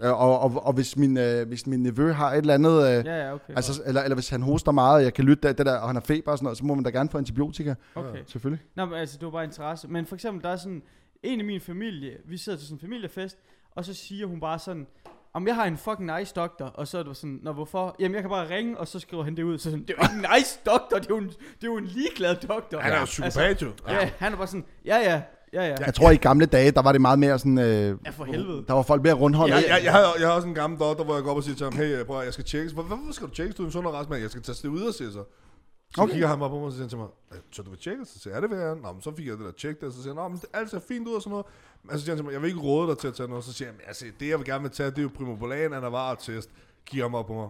Øh, 0.00 0.10
Og, 0.10 0.40
og, 0.40 0.66
og 0.66 0.72
hvis, 0.72 0.96
min, 0.96 1.18
øh, 1.18 1.48
hvis 1.48 1.66
min 1.66 1.82
nevø 1.82 2.12
har 2.12 2.32
et 2.32 2.36
eller 2.38 2.54
andet, 2.54 2.70
øh, 2.98 3.06
Ja, 3.06 3.26
ja, 3.26 3.34
okay. 3.34 3.52
altså, 3.56 3.82
eller, 3.86 4.02
eller 4.02 4.14
hvis 4.14 4.28
han 4.28 4.42
hoster 4.42 4.72
meget, 4.72 4.94
og 4.96 5.02
jeg 5.02 5.14
kan 5.14 5.24
lytte 5.24 5.48
det, 5.48 5.58
det 5.58 5.66
der, 5.66 5.78
og 5.78 5.88
han 5.88 5.96
har 5.96 6.02
feber 6.02 6.32
og 6.32 6.38
sådan 6.38 6.44
noget, 6.44 6.58
så 6.58 6.64
må 6.64 6.74
man 6.74 6.84
da 6.84 6.90
gerne 6.90 7.08
få 7.08 7.18
antibiotika, 7.18 7.74
okay. 7.94 8.18
selvfølgelig. 8.26 8.64
Nå, 8.74 8.84
men 8.84 8.94
altså, 8.94 9.16
det 9.18 9.24
var 9.26 9.30
bare 9.32 9.44
interesse. 9.44 9.88
Men 9.88 10.06
for 10.06 10.14
eksempel, 10.14 10.42
der 10.42 10.48
er 10.48 10.56
sådan, 10.56 10.82
en 11.22 11.38
af 11.40 11.46
min 11.46 11.60
familie, 11.60 12.10
vi 12.24 12.36
sidder 12.36 12.58
til 12.58 12.66
sådan 12.68 12.76
en 12.76 12.80
familiefest, 12.80 13.38
og 13.76 13.84
så 13.84 13.94
siger 13.94 14.26
hun 14.26 14.40
bare 14.40 14.58
sådan, 14.58 14.86
om 15.34 15.46
jeg 15.46 15.54
har 15.54 15.64
en 15.64 15.76
fucking 15.76 16.18
nice 16.18 16.34
doktor, 16.36 16.64
og 16.64 16.88
så 16.88 16.98
er 16.98 17.02
det 17.02 17.16
sådan, 17.16 17.38
nå 17.42 17.52
hvorfor? 17.52 17.96
Jamen 17.98 18.14
jeg 18.14 18.22
kan 18.22 18.30
bare 18.30 18.48
ringe, 18.56 18.78
og 18.78 18.88
så 18.88 18.98
skriver 18.98 19.24
han 19.24 19.36
det 19.36 19.42
ud, 19.42 19.58
så 19.58 19.64
sådan, 19.70 19.80
det 19.80 19.90
er 19.90 19.94
jo 19.98 20.02
ikke 20.02 20.26
en 20.26 20.36
nice 20.38 20.58
doktor, 20.66 20.96
det 20.98 21.04
er 21.10 21.14
jo 21.14 21.16
en, 21.18 21.26
det 21.28 21.34
er 21.62 21.66
jo 21.66 21.76
en 21.76 21.84
ligeglad 21.84 22.36
doktor. 22.36 22.78
Han 22.78 22.92
er 22.92 22.98
jo 22.98 23.04
psykopat, 23.04 23.62
jo. 23.62 23.72
Ja, 23.88 24.10
han 24.18 24.32
er 24.32 24.36
bare 24.36 24.46
sådan, 24.46 24.64
ja 24.84 24.96
ja, 24.96 25.22
ja 25.62 25.68
ja. 25.68 25.76
Jeg 25.86 25.94
tror, 25.94 26.10
i 26.10 26.16
gamle 26.16 26.46
dage, 26.46 26.70
der 26.70 26.82
var 26.82 26.92
det 26.92 27.00
meget 27.00 27.18
mere 27.18 27.38
sådan... 27.38 27.58
Øh, 27.58 27.98
Ja, 28.06 28.10
for 28.10 28.24
helvede. 28.24 28.64
der 28.68 28.74
var 28.74 28.82
folk 28.82 29.02
mere 29.02 29.12
rundhåndet. 29.12 29.54
Jeg, 29.56 29.64
jeg, 29.68 29.80
jeg, 29.84 29.92
har, 29.92 30.14
jeg 30.18 30.26
har 30.28 30.34
også 30.34 30.48
en 30.48 30.54
gammel 30.54 30.80
doktor, 30.80 31.04
hvor 31.04 31.14
jeg 31.14 31.22
går 31.24 31.30
op 31.30 31.36
og 31.36 31.44
siger 31.44 31.56
til 31.56 31.64
ham, 31.64 31.72
hey, 31.76 32.04
prøv, 32.04 32.18
at- 32.18 32.24
jeg 32.24 32.32
skal 32.32 32.44
tjekkes. 32.44 32.72
Hvor- 32.72 32.82
Hvorfor 32.82 33.12
skal 33.12 33.26
du 33.28 33.34
tjekkes? 33.34 33.54
Du 33.56 33.62
er 33.62 33.66
en 33.66 33.72
sund 33.72 33.86
og 33.86 33.94
rask 33.94 34.08
mand. 34.10 34.22
Jeg 34.22 34.30
skal 34.30 34.42
tage 34.42 34.56
det 34.62 34.68
ud 34.68 34.82
og 34.82 34.94
se 34.94 35.12
så. 35.12 35.24
Så 35.94 36.02
Okay. 36.02 36.12
kigger 36.12 36.28
han 36.28 36.38
bare 36.38 36.48
på 36.48 36.54
mig, 36.56 36.64
og 36.64 36.70
så 36.72 36.76
siger 36.76 36.84
han 36.84 36.88
til 36.88 36.98
mig, 36.98 37.08
"Øh, 37.32 37.38
så 37.52 37.62
du 37.62 37.70
vil 37.70 37.78
tjekke? 37.78 38.04
Så 38.04 38.18
siger 38.18 38.34
jeg, 38.34 38.42
ja, 38.50 38.56
det 38.56 38.62
jeg. 38.62 38.74
Nå, 38.76 38.92
men 38.92 39.02
så 39.02 39.12
fik 39.16 39.26
jeg 39.26 39.36
det 39.38 39.44
der 39.46 39.52
tjek 39.52 39.80
der. 39.80 39.90
Så 39.90 40.02
siger 40.02 40.14
han, 40.14 40.22
Nå, 40.22 40.28
men 40.28 40.38
det 40.38 40.44
alt 40.52 40.70
ser 40.70 40.80
fint 40.88 41.08
ud 41.08 41.14
og 41.14 41.22
sådan 41.22 41.30
noget. 41.30 41.46
Men 41.82 41.98
så 41.98 42.04
siger 42.04 42.10
han 42.12 42.18
til 42.18 42.24
mig, 42.24 42.32
jeg 42.32 42.42
vil 42.42 42.48
ikke 42.48 42.60
råde 42.60 42.88
dig 42.88 42.98
til 42.98 43.08
at 43.08 43.14
tage 43.14 43.28
noget. 43.28 43.44
Så 43.44 43.52
siger 43.52 43.68
han, 43.70 43.80
altså, 43.86 44.04
det 44.20 44.28
jeg 44.28 44.38
vil 44.38 44.46
gerne 44.46 44.62
vil 44.62 44.70
tage, 44.70 44.90
det 44.90 44.98
er 44.98 45.02
jo 45.02 45.10
primobolan, 45.16 45.72
anavar-test. 45.72 46.50
Kigger 46.86 47.04
ham 47.04 47.14
op 47.14 47.26
på 47.26 47.34
mig. 47.34 47.48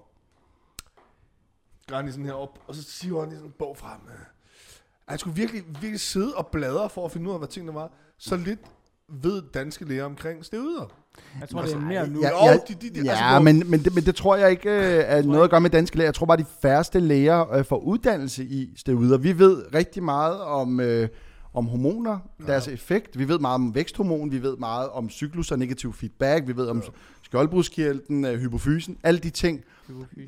Gør 1.88 1.96
han 1.96 2.04
lige 2.04 2.12
sådan 2.12 2.26
her 2.26 2.32
op, 2.32 2.58
og 2.66 2.74
så 2.74 2.82
siger 2.82 3.20
han 3.20 3.28
lige 3.28 3.38
sådan 3.38 3.48
en 3.50 3.54
bog 3.58 3.76
frem. 3.76 4.00
Han 5.08 5.18
skulle 5.18 5.36
virkelig, 5.36 5.62
virkelig 5.80 6.00
sidde 6.00 6.34
og 6.34 6.46
bladre 6.46 6.88
for 6.90 7.04
at 7.04 7.12
finde 7.12 7.26
ud 7.28 7.32
af, 7.32 7.38
hvad 7.40 7.48
tingene 7.48 7.74
var. 7.74 7.90
Så 8.18 8.36
lidt 8.36 8.58
ved 9.22 9.42
danske 9.54 9.84
læger 9.84 10.04
omkring 10.04 10.44
steroider. 10.44 10.90
Jeg 11.40 11.48
tror, 11.48 11.62
det 11.62 11.72
er 11.74 11.78
mere 11.80 12.08
nu. 12.08 12.20
Ja, 12.22 12.44
ja, 12.46 12.52
de- 12.68 12.74
de- 12.74 12.90
de- 12.94 13.04
ja 13.04 13.10
altså, 13.10 13.24
hvor- 13.30 13.38
men, 13.42 13.70
men, 13.70 13.84
det, 13.84 13.94
men 13.94 14.04
det 14.04 14.14
tror 14.16 14.36
jeg 14.36 14.50
ikke 14.50 14.70
øh, 14.70 15.04
er 15.06 15.22
noget 15.22 15.44
at 15.44 15.50
gøre 15.50 15.60
med 15.60 15.70
danske 15.70 15.96
læger. 15.96 16.06
Jeg 16.06 16.14
tror 16.14 16.26
bare, 16.26 16.36
de 16.36 16.44
færreste 16.62 17.00
læger 17.00 17.52
øh, 17.52 17.64
får 17.64 17.76
uddannelse 17.78 18.44
i 18.44 18.72
steroider. 18.76 19.18
Vi 19.18 19.38
ved 19.38 19.74
rigtig 19.74 20.02
meget 20.02 20.40
om, 20.40 20.80
øh, 20.80 21.08
om 21.54 21.66
hormoner, 21.66 22.18
deres 22.46 22.68
effekt. 22.68 23.18
Vi 23.18 23.28
ved 23.28 23.38
meget 23.38 23.54
om 23.54 23.74
væksthormon, 23.74 24.32
vi 24.32 24.42
ved 24.42 24.56
meget 24.56 24.88
om 24.88 25.10
cyklus 25.10 25.52
og 25.52 25.58
negativ 25.58 25.92
feedback, 25.92 26.46
vi 26.46 26.56
ved 26.56 26.68
om 26.68 26.82
skjoldbruskkirtlen, 27.22 28.24
øh, 28.24 28.38
hypofysen, 28.40 28.98
alle 29.02 29.20
de 29.20 29.30
ting. 29.30 29.64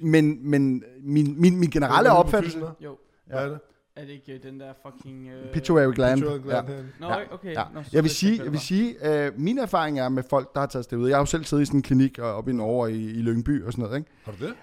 Men, 0.03 0.51
men 0.51 0.83
min, 1.03 1.35
min, 1.41 1.57
min 1.61 1.71
generelle 1.71 2.11
opfattelse... 2.13 2.59
Jo, 2.85 2.97
Hvad 3.27 3.39
er 3.39 3.49
det? 3.49 3.59
Er 3.99 4.05
det 4.05 4.13
ikke 4.13 4.33
øh, 4.33 4.43
den 4.43 4.61
der 4.61 4.73
fucking... 4.87 5.29
Øh... 5.29 5.53
Pituitary 5.53 5.93
gland. 5.95 6.19
Pituitary 6.21 6.39
Ja. 6.39 6.43
gland 6.51 6.67
herinde. 6.69 6.89
Nå, 7.01 7.07
Ja, 7.09 7.35
okay. 7.35 7.53
Ja. 7.55 7.63
Nå, 7.75 7.81
Jeg 7.93 8.03
vil 8.03 8.03
det 8.03 8.11
sige, 8.11 8.37
jeg 8.37 8.45
vil 8.45 8.53
det 8.53 8.61
sige 8.61 9.25
øh, 9.27 9.33
min 9.37 9.59
erfaring 9.59 10.01
er 10.01 10.09
med 10.09 10.23
folk, 10.31 10.55
der 10.55 10.61
har 10.61 10.67
taget 10.67 10.85
steroider. 10.85 11.09
Jeg 11.09 11.17
har 11.17 11.23
jo 11.23 11.27
selv 11.27 11.45
siddet 11.45 11.63
i 11.63 11.67
sådan 11.67 11.79
en 11.79 11.83
klinik 11.83 12.19
øh, 12.19 12.25
oppe 12.25 12.51
i 12.51 12.55
Norge 12.55 12.93
i, 12.93 13.05
i 13.11 13.23
Lyngby 13.23 13.65
og 13.65 13.73
sådan 13.73 13.83
noget, 13.85 13.99
ikke? 13.99 14.11
Har 14.25 14.33
du 14.41 14.47
det? 14.47 14.55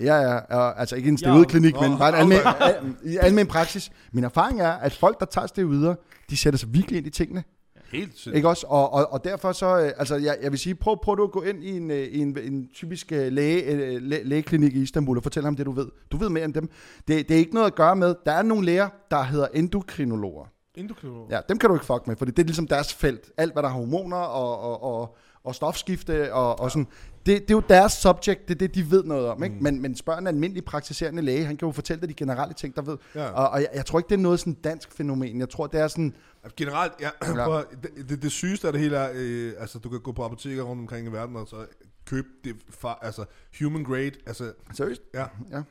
Ja, 0.00 0.14
ja, 0.14 0.36
og, 0.38 0.80
altså 0.80 0.96
ikke 0.96 1.08
en 1.08 1.18
steroidklinik, 1.18 1.74
Nå, 1.74 1.88
men 1.88 1.98
bare 1.98 2.08
en 2.08 2.14
almen, 2.14 2.38
al, 2.60 2.94
i 3.04 3.16
almen 3.16 3.46
praksis. 3.46 3.90
Min 4.12 4.24
erfaring 4.24 4.60
er, 4.60 4.70
at 4.72 4.92
folk, 4.92 5.20
der 5.20 5.26
tager 5.26 5.46
steroider, 5.46 5.94
de 6.30 6.36
sætter 6.36 6.58
sig 6.58 6.68
virkelig 6.74 6.98
ind 6.98 7.06
i 7.06 7.10
tingene. 7.10 7.44
Helt 7.92 8.08
sindssygt. 8.08 8.36
Ikke 8.36 8.48
også? 8.48 8.66
Og, 8.68 8.92
og, 8.92 9.12
og 9.12 9.24
derfor 9.24 9.52
så, 9.52 9.80
øh, 9.80 9.92
altså 9.96 10.16
jeg, 10.16 10.36
jeg 10.42 10.50
vil 10.50 10.58
sige, 10.58 10.74
prøv, 10.74 10.98
prøv 11.02 11.16
du 11.16 11.24
at 11.24 11.30
gå 11.30 11.42
ind 11.42 11.64
i 11.64 11.76
en, 11.76 11.90
øh, 11.90 11.98
i 11.98 12.18
en, 12.18 12.38
en 12.38 12.68
typisk 12.74 13.12
øh, 13.12 13.32
læge, 13.32 13.98
læ, 13.98 14.22
lægeklinik 14.22 14.76
i 14.76 14.82
Istanbul 14.82 15.16
og 15.16 15.22
fortælle 15.22 15.46
ham 15.46 15.56
det, 15.56 15.66
du 15.66 15.72
ved. 15.72 15.86
Du 16.12 16.16
ved 16.16 16.28
mere 16.28 16.44
end 16.44 16.54
dem. 16.54 16.70
Det, 17.08 17.28
det 17.28 17.34
er 17.34 17.38
ikke 17.38 17.54
noget 17.54 17.66
at 17.66 17.74
gøre 17.74 17.96
med, 17.96 18.14
der 18.26 18.32
er 18.32 18.42
nogle 18.42 18.66
læger, 18.66 18.88
der 19.10 19.22
hedder 19.22 19.46
endokrinologer. 19.54 20.44
Endokrinolog. 20.74 21.30
Ja, 21.30 21.40
dem 21.48 21.58
kan 21.58 21.68
du 21.68 21.74
ikke 21.74 21.86
fuck 21.86 22.06
med, 22.06 22.16
for 22.16 22.24
det 22.24 22.38
er 22.38 22.42
ligesom 22.42 22.66
deres 22.66 22.94
felt. 22.94 23.30
Alt, 23.36 23.52
hvad 23.52 23.62
der 23.62 23.68
har 23.68 23.76
hormoner 23.76 24.16
og, 24.16 24.60
og, 24.60 24.82
og, 24.82 25.16
og 25.44 25.54
stofskifte 25.54 26.34
og, 26.34 26.60
og 26.60 26.70
sådan. 26.70 26.86
Det, 27.26 27.42
det 27.42 27.50
er 27.50 27.54
jo 27.54 27.62
deres 27.68 27.92
subject, 27.92 28.48
det 28.48 28.54
er 28.54 28.58
det, 28.58 28.74
de 28.74 28.90
ved 28.90 29.04
noget 29.04 29.26
om. 29.26 29.42
Ikke? 29.42 29.56
Mm. 29.56 29.62
Men, 29.62 29.82
men 29.82 29.96
spørg 29.96 30.18
en 30.18 30.26
almindelig 30.26 30.64
praktiserende 30.64 31.22
læge, 31.22 31.44
han 31.44 31.56
kan 31.56 31.68
jo 31.68 31.72
fortælle 31.72 32.00
dig 32.00 32.08
de 32.08 32.14
generelle 32.14 32.54
ting, 32.54 32.76
der 32.76 32.82
ved. 32.82 32.96
Ja. 33.14 33.30
Og, 33.30 33.48
og 33.50 33.60
jeg, 33.60 33.68
jeg 33.74 33.86
tror 33.86 33.98
ikke, 33.98 34.08
det 34.08 34.14
er 34.14 34.18
noget 34.22 34.40
sådan 34.40 34.52
dansk 34.52 34.92
fænomen. 34.92 35.40
Jeg 35.40 35.48
tror, 35.48 35.66
det 35.66 35.80
er 35.80 35.88
sådan... 35.88 36.14
Generelt, 36.56 36.92
ja, 37.00 37.10
Ja. 37.36 37.44
prøv, 37.44 37.64
det, 37.82 38.08
det, 38.08 38.22
det 38.22 38.32
sygeste 38.32 38.66
af 38.66 38.72
det 38.72 38.82
hele 38.82 38.96
er, 38.96 39.10
øh, 39.14 39.52
altså 39.58 39.78
du 39.78 39.88
kan 39.88 40.00
gå 40.00 40.12
på 40.12 40.24
apoteker 40.24 40.62
rundt 40.62 40.80
omkring 40.80 41.08
i 41.08 41.12
verden 41.12 41.36
og 41.36 41.48
så 41.48 41.66
købe 42.06 42.28
det 42.44 42.56
fra, 42.70 42.98
altså 43.02 43.24
human 43.58 43.84
grade, 43.84 44.12
altså, 44.26 44.52
Seriøst? 44.74 45.02
ja, 45.14 45.26
Ja. 45.50 45.62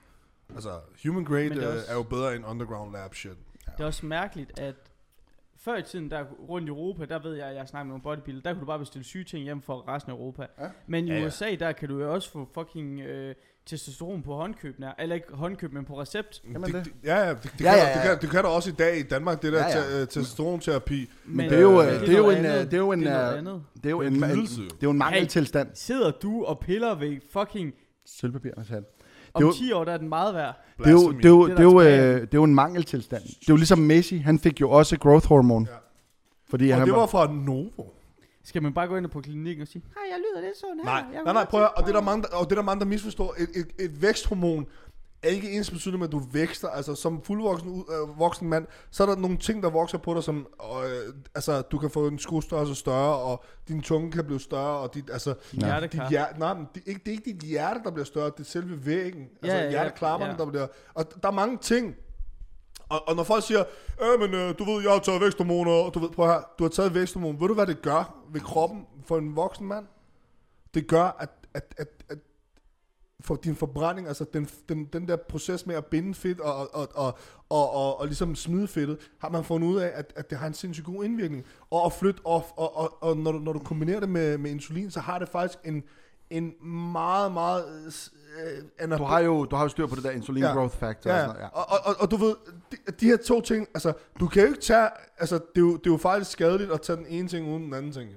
altså 0.55 0.79
human 1.05 1.25
grade 1.25 1.45
er 1.63 1.69
øh, 1.69 1.75
også- 1.75 1.91
er 1.91 1.93
jo 1.95 2.03
bedre 2.03 2.35
end 2.35 2.45
underground 2.45 2.91
lab 2.93 3.15
shit. 3.15 3.31
Det 3.65 3.79
er 3.83 3.85
også 3.85 4.05
mærkeligt, 4.05 4.59
at 4.59 4.75
før 5.57 5.77
i 5.77 5.83
tiden, 5.83 6.11
der 6.11 6.23
rundt 6.23 6.67
i 6.67 6.69
Europa, 6.69 7.05
der 7.05 7.19
ved 7.21 7.33
jeg, 7.35 7.47
at 7.47 7.55
jeg 7.55 7.67
snakker 7.67 7.83
med 7.83 7.89
nogle 7.99 8.03
bodybuilder, 8.03 8.41
der 8.41 8.53
kunne 8.53 8.61
du 8.61 8.65
bare 8.65 8.79
bestille 8.79 9.05
syge 9.05 9.23
ting 9.23 9.43
hjem 9.43 9.61
for 9.61 9.87
resten 9.87 10.11
af 10.11 10.15
Europa. 10.15 10.47
Ja. 10.59 10.69
Men 10.87 11.07
i 11.07 11.11
Ja, 11.11 11.19
ja. 11.19 11.25
USA, 11.25 11.55
der 11.59 11.71
kan 11.71 11.89
du 11.89 11.99
jo 11.99 12.13
også 12.13 12.31
få 12.31 12.49
fucking 12.53 12.99
øh, 13.01 13.35
testosteron 13.69 14.21
på 14.23 14.33
håndkøb, 14.35 14.79
nær, 14.79 14.95
eller 14.99 15.15
ikke 15.15 15.27
håndkøb, 15.33 15.73
men 15.73 15.85
på 15.85 16.01
recept. 16.01 16.41
Kan 16.51 16.61
man 16.61 16.71
det, 16.73 16.85
det? 16.85 16.93
ja, 17.03 17.17
ja, 17.27 17.29
det, 17.29 17.43
det, 17.43 17.61
Ja, 17.61 17.69
kan, 17.71 17.77
ja, 17.79 17.83
du- 17.83 17.87
ja. 17.89 17.93
Det, 17.93 18.03
kan, 18.03 18.17
det 18.21 18.29
kan 18.29 18.43
du 18.43 18.49
også 18.49 18.69
i 18.69 18.73
dag 18.73 18.97
i 18.99 19.03
Danmark, 19.03 19.41
det 19.41 19.53
der 19.53 19.59
Ja, 19.59 19.77
ja, 19.79 19.91
ja. 19.91 19.99
ja. 19.99 20.05
testosteronterapi. 20.05 21.09
Men 21.25 21.49
det 21.49 21.57
er 21.57 21.61
jo, 21.61 21.81
øh, 21.81 21.87
øh, 21.87 22.01
det 22.01 22.09
er 22.09 22.17
jo 22.17 22.29
en, 22.29 22.45
øh, 22.45 22.51
det 22.53 22.73
er 22.73 22.77
jo 22.77 22.91
en, 22.91 23.01
Det 23.01 23.07
er 23.07 23.55
øh, 23.85 23.89
jo 23.91 24.01
en, 24.01 24.13
lidelse, 24.13 24.61
det 24.61 24.71
er 24.71 24.77
jo 24.83 24.89
en 24.91 24.97
mangeltilstand. 24.97 25.67
Sidder 25.73 26.11
du 26.11 26.43
og 26.45 26.59
piller 26.59 26.95
ved 26.95 27.17
fucking... 27.33 27.73
Sølvpapir, 28.05 28.49
Mads 28.57 28.67
Hat. 28.69 28.83
Om 29.33 29.41
jo- 29.43 29.53
10 29.53 29.71
år, 29.71 29.83
der 29.83 29.91
er 29.91 29.97
den 29.97 30.09
meget 30.09 30.33
værd. 30.35 30.61
Det 30.77 30.87
er 30.87 30.91
jo, 30.91 31.11
det 31.11 31.25
er 31.25 31.29
jo, 31.29 31.45
Det 31.45 31.51
er 31.51 31.55
det 31.55 31.59
er 31.59 31.63
jo, 31.63 31.81
øh, 31.81 32.21
det 32.21 32.21
er 32.21 32.27
jo 32.33 32.43
en 32.43 32.55
mangeltilstand. 32.55 33.23
Det 33.23 33.31
er 33.31 33.45
jo 33.49 33.55
ligesom 33.55 33.79
Messi, 33.79 34.17
han 34.17 34.39
fik 34.39 34.61
jo 34.61 34.69
også 34.69 34.97
growth 34.97 35.27
hormone. 35.27 35.67
Ja. 35.69 35.75
Fordi 36.49 36.69
Og 36.69 36.77
han 36.77 36.85
det 36.87 36.93
var, 36.93 36.99
var 36.99 37.05
fra 37.07 37.31
Novo. 37.33 37.83
Skal 38.43 38.63
man 38.63 38.73
bare 38.73 38.87
gå 38.87 38.95
ind 38.97 39.07
på 39.07 39.21
klinikken 39.21 39.61
og 39.61 39.67
sige, 39.67 39.83
hej, 39.93 40.03
jeg 40.11 40.19
lyder 40.19 40.47
lidt 40.47 40.57
sådan 40.57 40.77
her. 40.77 40.85
Nej, 40.85 41.05
jeg 41.13 41.23
nej, 41.23 41.33
nej, 41.33 41.45
prøv 41.45 41.63
at, 41.63 41.71
og 41.75 41.83
det 41.83 41.89
er 41.89 41.93
der 41.93 42.01
mig." 42.01 42.05
mange, 42.05 42.23
der, 42.23 42.35
og 42.35 42.45
det 42.45 42.51
er 42.51 42.55
der 42.55 42.63
mange, 42.63 42.79
der 42.79 42.85
misforstår. 42.85 43.35
Et, 43.37 43.49
et, 43.55 43.85
et 43.85 44.01
væksthormon 44.01 44.67
er 45.23 45.29
ikke 45.29 45.51
ens 45.51 45.71
betydende 45.71 45.97
med, 45.97 46.07
at 46.07 46.11
du 46.11 46.21
vækster. 46.31 46.67
Altså, 46.67 46.95
som 46.95 47.23
fuldvoksen 47.23 47.85
øh, 47.89 48.19
voksen 48.19 48.49
mand, 48.49 48.67
så 48.91 49.03
er 49.03 49.07
der 49.07 49.15
nogle 49.15 49.37
ting, 49.37 49.63
der 49.63 49.69
vokser 49.69 49.97
på 49.97 50.13
dig, 50.13 50.23
som, 50.23 50.47
øh, 50.85 51.13
altså, 51.35 51.61
du 51.61 51.77
kan 51.77 51.89
få 51.89 52.07
en 52.07 52.19
skostørrelse 52.19 52.75
større, 52.75 53.17
og 53.17 53.43
din 53.67 53.81
tunge 53.81 54.11
kan 54.11 54.25
blive 54.25 54.39
større, 54.39 54.77
og 54.79 54.93
dit, 54.93 55.09
altså, 55.09 55.33
Ja. 55.61 55.79
dit 55.79 56.09
hjerte, 56.09 56.39
nej, 56.39 56.53
men 56.53 56.67
det, 56.75 56.83
er 56.85 56.89
ikke, 56.89 57.01
det 57.05 57.07
er 57.07 57.11
ikke 57.11 57.31
dit 57.31 57.41
hjerte, 57.41 57.79
der 57.83 57.91
bliver 57.91 58.05
større, 58.05 58.25
det 58.25 58.39
er 58.39 58.43
selve 58.43 58.85
væggen. 58.85 59.27
Altså, 59.43 59.57
ja, 59.57 59.63
ja, 59.63 59.69
hjerteklapperne, 59.69 60.31
ja. 60.31 60.37
der 60.37 60.45
bliver, 60.45 60.67
og 60.93 61.05
der 61.23 61.27
er 61.27 61.33
mange 61.33 61.57
ting. 61.57 61.95
Og, 62.89 63.07
og 63.07 63.15
når 63.15 63.23
folk 63.23 63.43
siger, 63.43 63.63
øh, 64.01 64.19
men 64.19 64.33
øh, 64.33 64.59
du 64.59 64.63
ved, 64.63 64.83
jeg 64.83 64.91
har 64.91 64.99
taget 64.99 65.21
væksthormoner, 65.21 65.71
og 65.71 65.93
du 65.93 65.99
ved, 65.99 66.09
prøv 66.09 66.27
her, 66.27 66.41
du 66.59 66.63
har 66.63 66.69
taget 66.69 66.93
væksthormoner, 66.93 67.39
ved 67.39 67.47
du, 67.47 67.53
hvad 67.53 67.67
det 67.67 67.81
gør 67.81 68.23
ved 68.29 68.41
kroppen 68.41 68.85
for 69.05 69.17
en 69.17 69.35
voksen 69.35 69.67
mand? 69.67 69.85
Det 70.73 70.87
gør, 70.87 71.17
at, 71.19 71.29
at, 71.53 71.75
at, 71.77 71.87
at 72.09 72.17
for 73.21 73.35
din 73.35 73.55
forbrænding, 73.55 74.07
altså 74.07 74.25
den, 74.33 74.49
den, 74.69 74.85
den 74.85 75.07
der 75.07 75.15
proces 75.15 75.65
med 75.65 75.75
at 75.75 75.85
binde 75.85 76.13
fedt 76.13 76.39
og, 76.39 76.55
og, 76.55 76.69
og, 76.73 76.87
og, 76.95 77.17
og, 77.49 77.73
og, 77.73 77.99
og 77.99 78.05
ligesom 78.05 78.35
smide 78.35 78.67
fedtet, 78.67 78.97
har 79.19 79.29
man 79.29 79.43
fundet 79.43 79.67
ud 79.67 79.79
af, 79.79 79.91
at, 79.93 80.13
at 80.15 80.29
det 80.29 80.37
har 80.37 80.47
en 80.47 80.53
sindssygt 80.53 80.85
god 80.85 81.03
indvirkning. 81.03 81.45
Og 81.71 81.85
at 81.85 81.93
flytte 81.93 82.21
off, 82.25 82.45
og, 82.55 82.77
og, 82.77 83.03
og 83.03 83.17
når, 83.17 83.31
du, 83.31 83.39
når 83.39 83.53
du 83.53 83.59
kombinerer 83.59 83.99
det 83.99 84.09
med, 84.09 84.37
med 84.37 84.51
insulin, 84.51 84.91
så 84.91 84.99
har 84.99 85.19
det 85.19 85.29
faktisk 85.29 85.59
en, 85.65 85.83
en 86.29 86.53
meget, 86.91 87.31
meget... 87.31 87.63
Øh, 88.81 88.97
du 88.97 89.03
har 89.03 89.19
jo 89.19 89.45
du 89.45 89.55
har 89.55 89.63
jo 89.63 89.69
styr 89.69 89.87
på 89.87 89.95
det 89.95 90.03
der 90.03 90.11
insulin 90.11 90.43
Ja. 90.43 90.51
growth 90.53 90.77
factor. 90.77 91.09
Ja, 91.11 91.15
Og 91.15 91.21
sådan 91.21 91.35
noget, 91.35 91.51
og, 91.53 91.65
og, 91.69 91.77
og, 91.85 91.95
og 91.99 92.11
du 92.11 92.15
ved, 92.17 92.35
de, 92.71 92.77
de 92.99 93.05
her 93.05 93.17
to 93.17 93.41
ting, 93.41 93.67
altså, 93.73 93.93
du 94.19 94.27
kan 94.27 94.41
jo 94.41 94.47
ikke 94.47 94.61
tage, 94.61 94.87
altså, 95.17 95.35
det 95.35 95.41
er 95.55 95.59
jo, 95.61 95.71
det 95.77 95.87
er 95.87 95.91
jo 95.91 95.97
faktisk 95.97 96.31
skadeligt 96.31 96.71
at 96.71 96.81
tage 96.81 96.97
den 96.97 97.05
ene 97.09 97.27
ting 97.27 97.47
uden 97.49 97.63
den 97.63 97.73
anden 97.73 97.91
ting, 97.91 98.09
jo. 98.09 98.15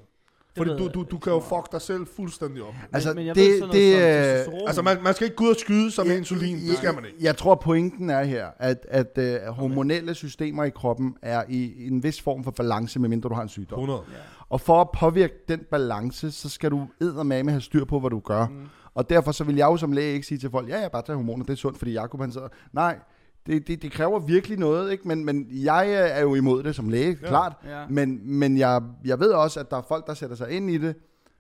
Fordi 0.57 0.71
du, 0.71 0.85
jeg 0.85 0.95
du, 0.95 1.03
du 1.11 1.19
kan 1.19 1.33
jo 1.33 1.41
fuck 1.41 1.73
dig 1.73 1.81
selv 1.81 2.07
fuldstændig 2.17 2.63
op. 2.63 2.75
Altså, 2.93 3.15
men 3.15 3.27
jeg 3.27 3.35
det- 3.35 3.51
ved 3.51 3.59
sådan 3.61 3.75
det, 3.75 4.45
som 4.45 4.55
øh. 4.55 4.61
Altså, 4.67 4.83
man, 4.83 5.03
man 5.03 5.15
skal 5.15 5.25
ikke 5.25 5.37
gå 5.37 5.45
ud 5.45 5.51
og 5.51 5.57
skyde 5.57 5.91
sig 5.91 6.05
med 6.07 6.13
Ja, 6.13 6.19
insulin, 6.19 6.57
det 6.57 6.77
skal 6.77 6.95
man 6.95 7.05
ikke. 7.05 7.17
Jeg 7.21 7.37
tror, 7.37 7.55
pointen 7.55 8.11
er 8.11 8.23
her, 8.25 8.47
at, 8.59 8.87
at 8.89 9.19
uh, 9.49 9.55
hormonelle 9.55 10.15
systemer 10.15 10.65
i 10.65 10.71
kroppen 10.71 11.17
er 11.23 11.43
i, 11.49 11.73
i 11.77 11.87
en 11.89 12.03
vis 12.03 12.21
form 12.21 12.45
for 12.45 12.51
balance, 12.51 12.99
medmindre 13.01 13.29
du 13.29 13.35
har 13.35 13.43
en 13.43 13.49
sygdom. 13.49 13.79
100. 13.79 14.03
Ja. 14.13 14.15
Og 14.53 14.61
for 14.61 14.81
at 14.81 14.89
påvirke 14.91 15.35
den 15.49 15.61
balance, 15.71 16.31
så 16.31 16.49
skal 16.49 16.71
du 16.71 16.87
eddermame 17.01 17.51
have 17.51 17.61
styr 17.61 17.85
på, 17.85 18.01
hvad 18.01 18.11
du 18.11 18.21
gør. 18.21 18.47
Mm. 18.47 18.67
Og 18.95 19.11
derfor 19.11 19.33
så 19.33 19.45
vil 19.45 19.57
jeg 19.57 19.67
jo 19.67 19.77
som 19.77 19.93
læge 19.93 20.15
ikke 20.15 20.27
sige 20.27 20.39
til 20.39 20.51
folk, 20.51 20.69
ja, 20.69 20.81
jeg 20.81 20.91
bare 20.91 21.03
tager 21.03 21.17
hormoner, 21.17 21.45
det 21.45 21.53
er 21.53 21.57
sundt, 21.57 21.79
fordi 21.79 21.93
Jacob 21.93 22.21
han 22.21 22.33
sidder. 22.33 22.49
Nej, 22.73 22.99
det, 23.47 23.69
det, 23.69 23.83
det 23.83 23.93
kræver 23.93 24.19
virkelig 24.19 24.59
noget, 24.59 24.93
ikke? 24.93 25.09
Men, 25.09 25.25
men 25.25 25.47
jeg 25.51 25.93
er 25.93 26.21
jo 26.21 26.35
imod 26.35 26.63
det 26.63 26.75
som 26.75 26.89
læge, 26.89 27.19
ja. 27.23 27.29
Klart. 27.29 27.53
Ja. 27.65 27.85
Men, 27.89 28.21
men 28.25 28.59
jeg, 28.59 28.83
jeg 29.05 29.21
ved 29.21 29.31
også, 29.31 29.61
at 29.61 29.71
der 29.71 29.77
er 29.77 29.83
folk, 29.89 30.07
der 30.07 30.15
sætter 30.15 30.37
sig 30.37 30.51
ind 30.51 30.71
i 30.71 30.79
det, 30.79 30.95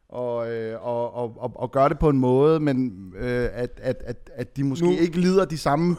og, 0.08 0.52
øh, 0.52 0.86
og, 0.86 1.14
og, 1.14 1.36
og, 1.38 1.52
og 1.54 1.70
gør 1.70 1.88
det 1.88 1.98
på 1.98 2.08
en 2.08 2.18
måde, 2.18 2.60
men 2.60 2.92
øh, 3.16 3.48
at, 3.52 3.80
at, 3.82 4.02
at, 4.04 4.30
at 4.34 4.56
de 4.56 4.64
måske 4.64 4.86
nu. 4.86 4.92
ikke 4.92 5.20
lider 5.20 5.44
de 5.44 5.58
samme... 5.58 5.96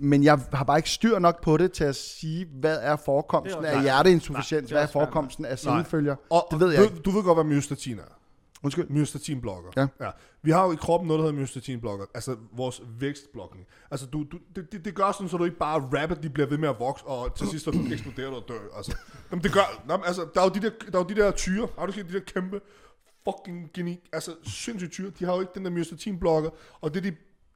Men 0.00 0.24
jeg 0.24 0.38
har 0.52 0.64
bare 0.64 0.78
ikke 0.78 0.90
styr 0.90 1.18
nok 1.18 1.42
på 1.42 1.56
det 1.56 1.72
til 1.72 1.84
at 1.84 1.96
sige, 1.96 2.46
hvad 2.60 2.78
er 2.82 2.96
forekomsten 2.96 3.64
er 3.64 3.70
af 3.70 3.82
hjerteinsufficiens, 3.82 4.70
er 4.70 4.74
hvad 4.74 4.82
er 4.82 4.86
forekomsten 4.86 5.44
af 5.44 5.58
senfølger. 5.58 6.16
Og 6.30 6.48
Det 6.50 6.60
ved 6.60 6.70
jeg 6.70 6.78
du, 6.78 6.84
ikke. 6.84 6.98
du 6.98 7.10
ved 7.10 7.22
godt, 7.22 7.36
hvad 7.36 7.44
myostatin 7.44 7.98
er. 7.98 8.18
Undskyld. 8.62 8.88
Myostatinblokker. 8.88 9.70
Ja. 9.76 9.86
ja. 10.00 10.10
Vi 10.42 10.50
har 10.50 10.64
jo 10.66 10.72
i 10.72 10.76
kroppen 10.76 11.08
noget, 11.08 11.18
der 11.18 11.26
hedder 11.26 11.40
myostatinblokker. 11.40 12.06
Altså 12.14 12.36
vores 12.52 12.82
vækstblokning. 12.98 13.66
Altså 13.90 14.06
du, 14.06 14.24
du, 14.32 14.38
det, 14.56 14.72
det, 14.72 14.84
det 14.84 14.94
gør 14.94 15.12
sådan, 15.12 15.28
så 15.28 15.36
du 15.36 15.44
ikke 15.44 15.56
bare 15.56 15.80
rapidly 15.80 16.26
bliver 16.26 16.48
ved 16.48 16.58
med 16.58 16.68
at 16.68 16.76
vokse, 16.78 17.04
og 17.04 17.34
til 17.34 17.48
sidst 17.48 17.64
så 17.64 17.70
eksploderer 17.92 18.30
du 18.30 18.36
og 18.36 18.44
dør. 18.48 18.76
Altså, 18.76 18.96
jamen, 19.30 19.42
det 19.42 19.52
gør, 19.52 19.82
jamen, 19.90 20.06
altså, 20.06 20.26
der 20.34 20.40
er 20.40 20.44
jo 20.44 20.50
de 20.50 20.60
der, 20.60 20.70
der, 20.92 20.98
er 20.98 21.02
jo 21.02 21.08
de 21.08 21.14
der 21.14 21.30
tyre. 21.30 21.68
Har 21.78 21.86
du 21.86 21.92
set 21.92 22.08
de 22.08 22.12
der 22.12 22.20
kæmpe 22.20 22.60
fucking 23.24 23.70
geni, 23.74 24.08
altså 24.12 24.34
sindssygt 24.44 24.92
tyre. 24.92 25.10
De 25.18 25.24
har 25.24 25.34
jo 25.34 25.40
ikke 25.40 25.52
den 25.54 25.64
der 25.64 25.70
myostatinblokker, 25.70 26.50
og 26.80 26.94
det, 26.94 27.04
de, 27.04 27.10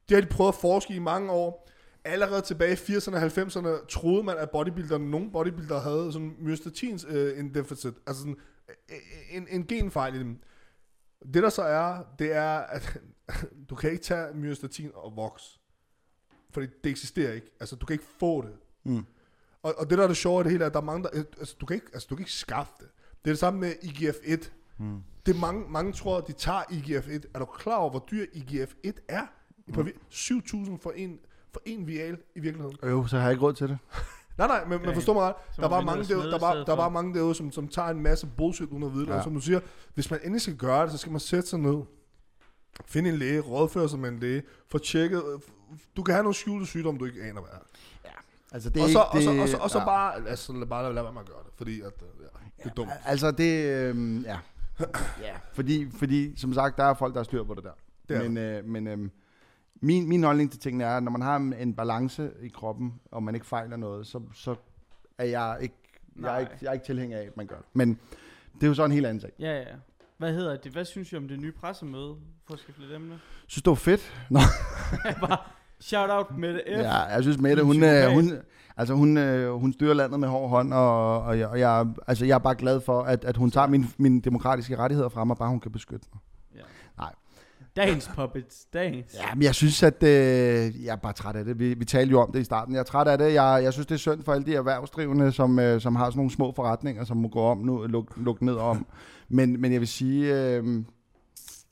det 0.08 0.14
har 0.14 0.20
de 0.20 0.26
prøvet 0.26 0.52
at 0.52 0.54
forske 0.60 0.94
i 0.94 0.98
mange 0.98 1.32
år. 1.32 1.68
Allerede 2.04 2.42
tilbage 2.42 2.72
i 2.72 2.74
80'erne 2.96 3.14
og 3.16 3.22
90'erne 3.22 3.86
troede 3.86 4.22
man, 4.22 4.38
at 4.38 4.50
bodybuilderne, 4.50 5.10
nogle 5.10 5.30
bodybuildere 5.30 5.80
havde 5.80 6.12
sådan 6.12 6.36
myostatins 6.38 7.06
øh, 7.08 7.38
en 7.38 7.54
deficit, 7.54 7.94
altså 8.06 8.22
sådan 8.22 8.36
øh, 8.90 8.96
en, 9.30 9.46
en 9.50 9.66
genfejl 9.66 10.14
i 10.14 10.18
dem. 10.18 10.38
Det 11.34 11.42
der 11.42 11.48
så 11.48 11.62
er, 11.62 12.02
det 12.18 12.32
er, 12.32 12.50
at 12.58 13.00
du 13.70 13.74
kan 13.74 13.90
ikke 13.90 14.02
tage 14.02 14.34
myostatin 14.34 14.90
og 14.94 15.16
vokse. 15.16 15.58
Fordi 16.50 16.66
det 16.84 16.90
eksisterer 16.90 17.32
ikke. 17.32 17.46
Altså, 17.60 17.76
du 17.76 17.86
kan 17.86 17.94
ikke 17.94 18.06
få 18.20 18.42
det. 18.42 18.52
Mm. 18.84 19.04
Og, 19.62 19.74
og 19.78 19.90
det 19.90 19.98
der 19.98 20.04
er 20.04 20.08
det 20.08 20.16
sjove 20.16 20.38
af 20.38 20.44
det 20.44 20.50
hele, 20.50 20.64
er, 20.64 20.66
at 20.68 20.74
der 20.74 20.80
er 20.80 20.84
mange, 20.84 21.02
der, 21.02 21.08
altså, 21.38 21.56
du 21.60 21.66
kan 21.66 21.74
ikke, 21.74 21.86
altså, 21.92 22.06
du 22.10 22.16
kan 22.16 22.22
ikke 22.22 22.32
skaffe 22.32 22.72
det. 22.80 22.88
Det 23.24 23.30
er 23.30 23.32
det 23.32 23.38
samme 23.38 23.60
med 23.60 23.72
IGF-1. 23.72 24.50
Mm. 24.78 25.02
Det 25.26 25.34
er 25.36 25.40
mange, 25.40 25.70
mange 25.70 25.92
tror, 25.92 26.18
at 26.18 26.26
de 26.26 26.32
tager 26.32 26.62
IGF-1. 26.62 27.30
Er 27.34 27.38
du 27.38 27.44
klar 27.44 27.76
over, 27.76 27.90
hvor 27.90 28.06
dyr 28.10 28.26
IGF-1 28.34 28.92
er? 29.08 29.26
På 29.72 29.82
vi- 29.82 29.92
7.000 30.10 30.78
for 30.82 30.90
en, 30.90 31.18
for 31.52 31.62
en 31.64 31.86
vial 31.86 32.18
i 32.36 32.40
virkeligheden. 32.40 32.78
Jo, 32.90 33.06
så 33.06 33.16
har 33.16 33.22
jeg 33.24 33.32
ikke 33.32 33.44
råd 33.44 33.52
til 33.52 33.68
det. 33.68 33.78
Nej, 34.38 34.46
nej, 34.46 34.64
men, 34.64 34.70
men 34.70 34.80
Okay. 34.80 34.94
forstå 34.94 35.12
mig 35.12 35.22
ret. 35.22 35.34
Der 35.56 35.64
er 35.64 35.68
bare 35.68 35.80
vi 35.80 35.86
mange 35.86 36.00
og 36.02 36.08
derude, 36.08 36.26
der, 36.26 36.34
er 36.34 36.38
bare, 36.38 36.52
stedet 36.52 36.66
der 36.66 36.72
er 36.72 36.76
bare 36.76 36.90
mange 36.90 37.14
derude, 37.14 37.34
som, 37.34 37.52
som 37.52 37.68
tager 37.68 37.88
en 37.88 38.00
masse 38.02 38.26
bullshit 38.36 38.68
uden 38.68 38.82
at 38.82 38.92
vide 38.92 39.06
det. 39.06 39.10
Ja. 39.10 39.16
Og 39.16 39.24
som 39.24 39.34
du 39.34 39.40
siger, 39.40 39.60
hvis 39.94 40.10
man 40.10 40.20
endelig 40.22 40.40
skal 40.40 40.56
gøre 40.56 40.82
det, 40.82 40.92
så 40.92 40.98
skal 40.98 41.12
man 41.12 41.20
sætte 41.20 41.48
sig 41.48 41.58
ned. 41.58 41.82
Finde 42.86 43.10
en 43.10 43.16
læge, 43.16 43.40
rådføre 43.40 43.88
sig 43.88 43.98
med 43.98 44.08
en 44.08 44.18
læge, 44.18 44.42
få 44.68 44.78
tjekket. 44.78 45.22
Du 45.96 46.02
kan 46.02 46.14
have 46.14 46.22
nogle 46.22 46.34
skjulte 46.34 46.66
sygdomme, 46.66 47.00
du 47.00 47.04
ikke 47.04 47.22
aner, 47.22 47.40
hvad 47.40 47.50
er. 47.52 47.58
Altså, 48.52 48.70
det 48.70 48.80
er 48.80 48.84
og 48.84 48.90
så, 48.90 48.98
ikke, 48.98 49.08
og 49.08 49.14
det, 49.14 49.24
så, 49.24 49.30
og 49.42 49.48
så, 49.48 49.56
og 49.56 49.70
så 49.70 49.78
ja. 49.78 49.84
bare, 49.84 50.28
altså, 50.28 50.52
lad, 50.52 50.66
bare 50.66 50.94
lad 50.94 51.02
være 51.02 51.12
med 51.12 51.20
at 51.20 51.26
gøre 51.26 51.42
det, 51.44 51.52
fordi 51.56 51.80
at, 51.80 51.92
øh, 52.02 52.24
ja, 52.58 52.64
det 52.64 52.70
er 52.70 52.74
dumt. 52.74 52.90
Altså, 53.04 53.30
det... 53.30 53.64
Øh, 53.66 54.22
ja. 54.22 54.38
ja. 55.20 55.34
Fordi, 55.54 55.90
fordi, 55.90 56.36
som 56.36 56.54
sagt, 56.54 56.76
der 56.76 56.84
er 56.84 56.94
folk, 56.94 57.14
der 57.14 57.20
har 57.20 57.24
styr 57.24 57.44
på 57.44 57.54
det 57.54 57.64
der. 57.64 57.70
Det 58.08 58.18
men 58.18 58.36
øh, 58.36 58.64
men 58.64 58.86
øh, 58.86 58.98
min, 59.82 60.08
min 60.08 60.24
holdning 60.24 60.50
til 60.50 60.60
tingene 60.60 60.84
er, 60.84 60.96
at 60.96 61.02
når 61.02 61.10
man 61.10 61.22
har 61.22 61.36
en, 61.36 61.74
balance 61.74 62.30
i 62.42 62.48
kroppen, 62.48 62.94
og 63.10 63.22
man 63.22 63.34
ikke 63.34 63.46
fejler 63.46 63.76
noget, 63.76 64.06
så, 64.06 64.20
så 64.34 64.54
er 65.18 65.24
jeg 65.24 65.58
ikke, 65.60 65.74
jeg 66.16 66.28
er 66.28 66.30
Nej. 66.30 66.40
ikke, 66.40 66.52
jeg 66.62 66.68
er 66.68 66.72
ikke 66.72 66.86
tilhænger 66.86 67.18
af, 67.18 67.22
at 67.22 67.36
man 67.36 67.46
gør 67.46 67.56
det. 67.56 67.66
Men 67.72 67.98
det 68.54 68.62
er 68.62 68.66
jo 68.66 68.74
så 68.74 68.84
en 68.84 68.92
helt 68.92 69.06
anden 69.06 69.20
sag. 69.20 69.30
Ja, 69.38 69.58
ja. 69.58 69.64
Hvad 70.18 70.32
hedder 70.32 70.56
det? 70.56 70.72
Hvad 70.72 70.84
synes 70.84 71.12
I 71.12 71.16
om 71.16 71.28
det 71.28 71.40
nye 71.40 71.52
pressemøde? 71.52 72.16
For 72.46 72.54
at 72.54 72.60
skifte 72.60 72.80
lidt 72.80 72.92
emne. 72.92 73.18
Synes 73.46 73.62
du, 73.62 73.70
det 73.70 73.76
var 73.76 73.80
fedt? 73.92 74.26
Nå, 74.30 74.40
bare 75.26 75.38
shout 75.80 76.10
out 76.10 76.38
med 76.38 76.54
det 76.54 76.62
F. 76.66 76.78
ja, 76.78 76.96
jeg 76.96 77.22
synes 77.22 77.38
Mette, 77.38 77.62
Din 77.62 77.66
hun, 77.66 77.82
øh, 77.82 78.10
hun, 78.10 78.32
altså 78.76 78.94
hun, 78.94 79.16
øh, 79.16 79.54
hun 79.54 79.72
styrer 79.72 79.94
landet 79.94 80.20
med 80.20 80.28
hård 80.28 80.48
hånd, 80.48 80.72
og, 80.74 81.22
og, 81.22 81.38
jeg, 81.38 81.48
og 81.48 81.60
jeg, 81.60 81.86
altså 82.06 82.24
jeg 82.26 82.34
er 82.34 82.38
bare 82.38 82.54
glad 82.54 82.80
for, 82.80 83.02
at, 83.02 83.24
at 83.24 83.36
hun 83.36 83.50
tager 83.50 83.66
mine, 83.66 83.86
mine 83.98 84.20
demokratiske 84.20 84.76
rettigheder 84.76 85.08
fra 85.08 85.24
mig, 85.24 85.36
bare 85.36 85.48
hun 85.48 85.60
kan 85.60 85.72
beskytte 85.72 86.06
mig. 86.12 86.20
Dagens 87.76 88.10
puppets. 88.14 88.64
Dagens. 88.72 89.14
Ja, 89.14 89.34
men 89.34 89.42
jeg 89.42 89.54
synes, 89.54 89.82
at 89.82 90.02
øh, 90.02 90.84
jeg 90.84 90.92
er 90.92 90.96
bare 90.96 91.12
træt 91.12 91.36
af 91.36 91.44
det. 91.44 91.58
Vi, 91.58 91.74
vi 91.74 91.84
talte 91.84 92.10
jo 92.10 92.20
om 92.20 92.32
det 92.32 92.40
i 92.40 92.44
starten. 92.44 92.74
Jeg 92.74 92.80
er 92.80 92.84
træt 92.84 93.08
af 93.08 93.18
det. 93.18 93.34
Jeg, 93.34 93.60
jeg 93.62 93.72
synes, 93.72 93.86
det 93.86 93.94
er 93.94 93.98
synd 93.98 94.22
for 94.22 94.32
alle 94.32 94.46
de 94.46 94.54
erhvervsdrivende, 94.54 95.32
som, 95.32 95.58
øh, 95.58 95.80
som 95.80 95.96
har 95.96 96.04
sådan 96.04 96.18
nogle 96.18 96.30
små 96.30 96.52
forretninger, 96.56 97.04
som 97.04 97.16
må 97.16 97.28
gå 97.28 97.40
om 97.40 97.58
nu, 97.58 97.86
luk, 97.86 98.16
luk 98.16 98.42
ned 98.42 98.54
om. 98.54 98.86
Men, 99.28 99.60
men 99.60 99.72
jeg 99.72 99.80
vil 99.80 99.88
sige, 99.88 100.34
øh, 100.34 100.84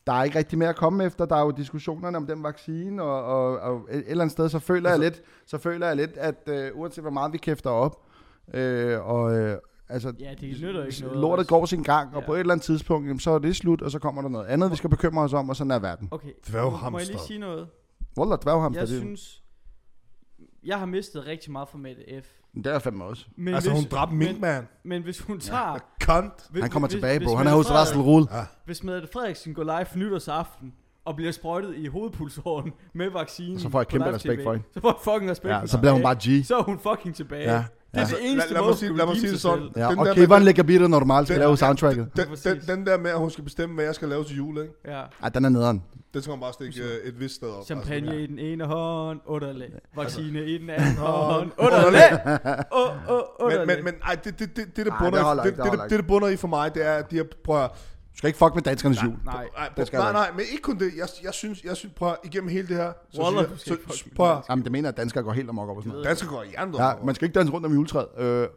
der 0.07 0.13
er 0.13 0.25
ikke 0.25 0.39
rigtig 0.39 0.59
mere 0.59 0.69
at 0.69 0.77
komme 0.77 1.05
efter. 1.05 1.25
Der 1.25 1.37
er 1.37 1.43
jo 1.43 1.51
diskussionerne 1.51 2.17
om 2.17 2.27
den 2.27 2.43
vaccine, 2.43 3.03
og, 3.03 3.25
og, 3.25 3.59
og 3.59 3.89
et 3.91 4.05
eller 4.07 4.23
andet 4.23 4.33
sted, 4.33 4.49
så 4.49 4.59
føler 4.59 4.91
jeg 4.91 4.99
lidt, 4.99 5.23
så 5.47 5.59
føler 5.59 5.87
jeg 5.87 5.97
lidt, 5.97 6.17
at 6.17 6.49
øh, 6.49 6.71
uanset 6.75 7.05
hvor 7.05 7.11
meget 7.11 7.33
vi 7.33 7.39
kæfter 7.39 7.71
op, 7.71 8.07
øh, 8.55 9.07
og 9.07 9.39
øh, 9.39 9.59
altså, 9.91 10.13
Ja, 10.21 10.35
det 10.41 10.61
nytter 10.63 10.85
ikke 10.85 11.01
noget. 11.03 11.19
lortet 11.19 11.47
går 11.49 11.67
sin 11.67 11.83
gang, 11.83 12.15
og 12.15 12.21
Ja. 12.21 12.27
på 12.27 12.35
et 12.35 12.41
eller 12.41 12.53
andet 12.55 12.65
tidspunkt, 12.65 13.07
jamen, 13.09 13.21
så 13.21 13.31
er 13.31 13.39
det 13.39 13.57
slut, 13.57 13.83
og 13.83 13.91
så 13.91 13.99
kommer 13.99 14.23
der 14.23 14.29
noget 14.29 14.47
andet, 14.47 14.71
vi 14.71 14.77
skal 14.77 14.91
bekymre 14.91 15.23
os 15.23 15.33
om, 15.33 15.49
og 15.49 15.57
sådan 15.57 15.71
er 15.71 15.79
verden. 15.79 16.09
Okay, 16.11 16.29
Dværghamster. 16.49 16.91
må 16.91 16.99
jeg 16.99 17.07
lige 17.07 17.19
sige 17.19 17.39
noget? 17.39 17.69
Wallah, 18.19 18.39
dværghamster, 18.43 18.81
Jeg 18.81 18.89
det, 18.89 18.99
synes, 18.99 19.43
jeg 20.65 20.79
har 20.79 20.87
mistet 20.87 21.27
rigtig 21.27 21.53
meget 21.53 21.69
for 21.69 21.79
Mette 21.79 22.03
F. 22.23 22.27
det 22.55 22.67
er 22.67 22.71
jeg 22.73 22.83
fandme 22.83 23.05
også. 23.05 23.27
Men 23.37 23.55
Altså, 23.55 23.71
hvis, 23.71 23.81
hun 23.81 23.89
dræbte 23.91 24.15
Minkman. 24.15 24.57
Men, 24.61 24.69
men 24.85 25.03
hvis 25.03 25.21
hun 25.21 25.41
tager... 25.41 25.79
Kant. 26.01 26.33
Hvis, 26.51 26.63
Han 26.63 26.71
kommer 26.71 26.89
hvis, 26.89 26.95
tilbage, 26.95 27.21
bro. 27.21 27.37
Han 27.37 27.47
er 27.47 27.55
hos 27.55 27.71
Russell 27.71 28.01
Ruhl. 28.01 28.27
Ja. 28.33 28.45
Hvis 28.65 28.83
Mette 28.85 29.09
Frederiksen 29.13 29.55
går 29.55 29.63
live 29.63 29.87
nytårsaften 30.05 30.73
og 31.05 31.17
bliver 31.17 31.33
sprøjtet 31.33 31.77
i 31.77 31.87
hovedpulsåren 31.87 32.73
med 32.95 33.11
vaccinen 33.11 33.61
Så 33.61 33.69
får 33.71 33.81
jeg 33.81 33.89
kæmpe 33.89 34.13
respekt 34.15 34.43
for 34.43 34.53
hende. 34.53 34.67
Så 34.75 34.81
får 34.81 34.89
jeg 34.89 34.97
fucking 35.15 35.31
respekt 35.31 35.51
Ja, 35.53 35.61
for 35.61 35.67
så 35.67 35.79
bliver 35.79 35.93
hun 35.93 36.03
bare 36.03 36.15
G. 36.15 36.45
Så 36.47 36.57
er 36.59 36.63
hun 36.63 36.79
fucking 36.79 37.15
tilbage. 37.15 37.53
Ja. 37.55 37.65
Det 37.95 38.01
er 38.01 38.07
det 38.07 38.17
eneste 38.21 38.49
lad, 38.49 38.55
lad, 38.55 38.61
måde, 38.61 38.71
mig 38.71 38.79
sige, 38.79 38.97
lad 38.97 39.07
mig 39.07 39.17
sige 39.17 39.31
det 39.33 39.41
sådan. 39.41 39.69
Ja, 39.77 39.89
den 39.89 39.99
og 39.99 40.07
Kevin 40.15 40.43
lægger 40.43 40.63
bitter 40.63 40.89
normalt 40.89 41.27
skal 41.27 41.35
den- 41.35 41.41
lave 41.41 41.51
ja, 41.51 41.57
soundtracket. 41.57 42.09
den, 42.17 42.27
den, 42.45 42.61
den, 42.69 42.87
der 42.87 42.99
med, 42.99 43.11
at 43.11 43.19
hun 43.19 43.31
skal 43.31 43.45
bestemme, 43.45 43.75
hvad 43.75 43.85
jeg 43.85 43.95
skal 43.95 44.09
lave 44.09 44.25
til 44.25 44.37
jul, 44.37 44.59
ikke? 44.59 44.73
Ja. 44.87 45.03
Ej, 45.23 45.29
den 45.29 45.45
er 45.45 45.49
nederen. 45.49 45.83
Det 46.15 46.23
skal 46.23 46.31
man 46.33 46.41
bare 46.41 46.53
stikke 46.53 46.81
øh, 46.83 47.09
et 47.09 47.21
vist 47.21 47.35
sted 47.35 47.49
op. 47.49 47.65
Champagne 47.67 48.23
i 48.23 48.27
den 48.27 48.39
ene 48.39 48.65
hånd, 48.65 49.21
underlæg. 49.27 49.69
Altså- 49.73 49.81
Vaccine 49.97 50.45
i 50.45 50.59
den 50.59 50.71
anden 50.71 50.97
hånd, 50.97 51.51
Underlæg. 51.59 51.87
underlæg. 51.87 52.65
Åh, 52.73 53.11
åh, 53.11 53.17
Men, 53.17 53.23
underlæg. 53.41 53.67
men, 53.67 53.85
men 53.85 53.95
ej, 54.07 54.15
det, 54.25 54.39
det, 54.39 54.57
det, 54.57 54.77
det, 54.77 54.87
det, 54.87 54.93
bunder, 55.01 55.35
det 55.35 55.45
det, 55.45 55.45
det, 55.45 55.55
det 55.55 55.57
det, 55.57 55.67
holder 55.69 55.83
det, 55.89 55.99
det 55.99 56.07
bunder 56.07 56.29
i 56.29 56.37
for 56.37 56.49
mig, 56.49 56.75
det 56.75 56.87
er, 56.87 56.93
at 56.95 57.11
de 57.11 57.17
har, 57.17 57.27
prøv 57.45 57.65
at, 57.65 57.71
skal 58.21 58.29
ikke 58.29 58.39
fuck 58.39 58.55
med 58.55 58.63
danskernes 58.63 59.03
jul. 59.03 59.15
Nej. 59.25 59.49
nej, 59.57 59.69
Det 59.77 59.87
skal 59.87 59.99
nej, 59.99 60.13
nej, 60.13 60.31
men 60.37 60.41
ikke 60.41 60.63
kun 60.63 60.79
det. 60.79 60.93
Jeg, 60.97 61.09
jeg 61.23 61.35
synes, 61.35 61.65
jeg 61.65 61.77
synes, 61.77 61.95
prøv 61.97 62.17
igennem 62.25 62.51
hele 62.51 62.69
det 62.69 62.77
her, 62.77 62.93
så, 63.13 63.23
Wallah, 63.23 63.45
så, 63.57 63.65
så, 63.65 63.77
så 63.97 64.05
prøv 64.17 64.37
Jamen, 64.51 64.65
det 64.65 64.73
mener 64.73 64.89
at 64.89 64.97
danskere 64.97 65.25
går 65.25 65.33
helt 65.33 65.49
amok 65.49 65.69
op 65.69 65.77
og 65.77 65.83
sådan 65.83 65.93
noget. 65.93 66.07
dansker 66.07 66.29
går 66.29 66.43
i 66.43 66.49
hjernen. 66.49 66.75
Ja, 66.75 66.93
man 67.05 67.15
skal 67.15 67.27
ikke 67.27 67.39
danse 67.39 67.53
rundt 67.53 67.67
om 67.67 67.73
juletræet. 67.73 68.07
Øh, 68.19 68.49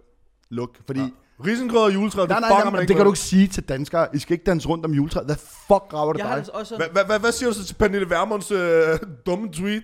luk, 0.49 0.70
fordi... 0.86 0.99
Ja. 0.99 1.07
Risengrød 1.45 1.82
og 1.82 1.93
juletræ, 1.93 2.26
Nej, 2.26 2.39
det 2.39 2.49
nej, 2.49 2.64
nej, 2.64 2.72
man 2.72 2.88
det 2.88 2.95
kan 2.95 3.05
du 3.05 3.11
ikke 3.11 3.20
sige 3.20 3.47
til 3.47 3.64
danskere. 3.64 4.07
I 4.16 4.20
skal 4.20 4.34
ikke 4.34 4.45
danse 4.45 4.68
rundt 4.68 4.86
om 4.86 4.91
juletræet. 4.91 5.26
Hvad 5.26 5.36
fuck 5.36 5.93
rager 5.93 6.14
det 6.14 6.20
Jeg 6.20 6.43
dig? 6.45 6.55
også 6.55 6.89
Hvad, 7.20 7.32
siger 7.32 7.49
du 7.49 7.55
så 7.55 7.66
til 7.66 7.76
Pernille 7.76 8.09
Vermunds 8.09 8.51
øh, 8.51 8.99
dumme 9.26 9.49
tweet? 9.51 9.84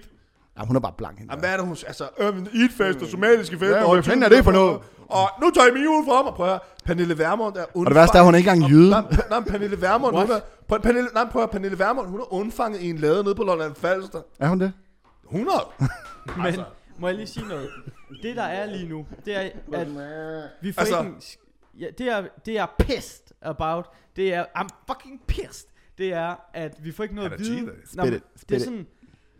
Ja, 0.57 0.65
hun 0.65 0.75
er 0.75 0.79
bare 0.79 0.93
blank. 0.97 1.17
Hende. 1.17 1.31
Jamen, 1.33 1.41
hvad 1.41 1.49
er 1.49 1.57
det, 1.57 1.65
hun... 1.65 1.77
Altså, 1.87 2.09
Urban 2.19 2.47
Eat 2.55 2.71
Fest 2.77 3.01
og 3.01 3.07
somaliske 3.07 3.59
fester. 3.59 3.77
Ja, 3.77 3.83
og 3.83 3.93
hvad 3.93 4.03
fanden 4.03 4.23
er 4.23 4.29
det 4.29 4.43
for 4.43 4.51
noget? 4.51 4.79
Og 5.09 5.29
nu 5.41 5.51
tager 5.55 5.67
I 5.67 5.71
min 5.73 5.83
jul 5.83 6.05
fra 6.05 6.23
mig, 6.23 6.33
prøv 6.33 6.53
at. 6.53 6.59
Pernille 6.89 7.17
Vermund 7.17 7.55
er 7.55 7.65
undfanget. 7.73 7.75
Og 7.75 7.85
det 7.85 7.95
værste 7.95 8.17
er, 8.17 8.21
at 8.21 8.25
hun 8.25 8.33
er 8.33 8.37
ikke 8.37 8.51
engang 8.51 8.71
jyde. 8.71 8.89
Nej, 8.89 9.01
nej, 9.29 9.39
Pernille 9.39 9.81
Vermund, 9.81 10.15
hun 10.17 10.31
er... 10.31 10.77
Pernille, 10.77 11.09
nej, 11.13 11.25
prøv 11.31 11.43
at 11.43 11.49
Pernille 11.49 11.79
Vermund, 11.79 12.07
hun 12.07 12.19
er 12.19 12.33
undfanget 12.33 12.81
i 12.81 12.89
en 12.89 12.97
lade 12.97 13.23
nede 13.23 13.35
på 13.35 13.43
Lolland 13.43 13.75
Falster. 13.75 14.21
Er 14.39 14.47
hun 14.47 14.59
det? 14.59 14.73
100. 15.25 15.57
men 16.43 16.59
må 16.99 17.07
jeg 17.07 17.15
lige 17.15 17.27
sige 17.27 17.47
noget? 17.47 17.69
Det 18.21 18.35
der 18.35 18.43
er 18.43 18.65
lige 18.65 18.89
nu, 18.89 19.05
det 19.25 19.35
er, 19.35 19.39
at 19.73 19.87
vi 20.61 20.71
får 20.71 20.81
Altså- 20.81 21.03
ikke... 21.03 21.37
Ja, 21.79 21.87
det 21.97 22.07
er, 22.07 22.23
det 22.45 22.57
er 22.59 22.65
pissed 22.79 23.23
about. 23.41 23.85
Det 24.15 24.33
er, 24.33 24.45
I'm 24.57 24.67
fucking 24.87 25.21
pissed. 25.27 25.69
Det 25.97 26.13
er, 26.13 26.35
at 26.53 26.77
vi 26.83 26.91
får 26.91 27.03
ikke 27.03 27.15
noget 27.15 27.31
at 27.33 27.39
vide. 27.39 27.65
Nå, 27.93 28.05
det 28.05 28.55
er 28.55 28.59
sådan, 28.59 28.87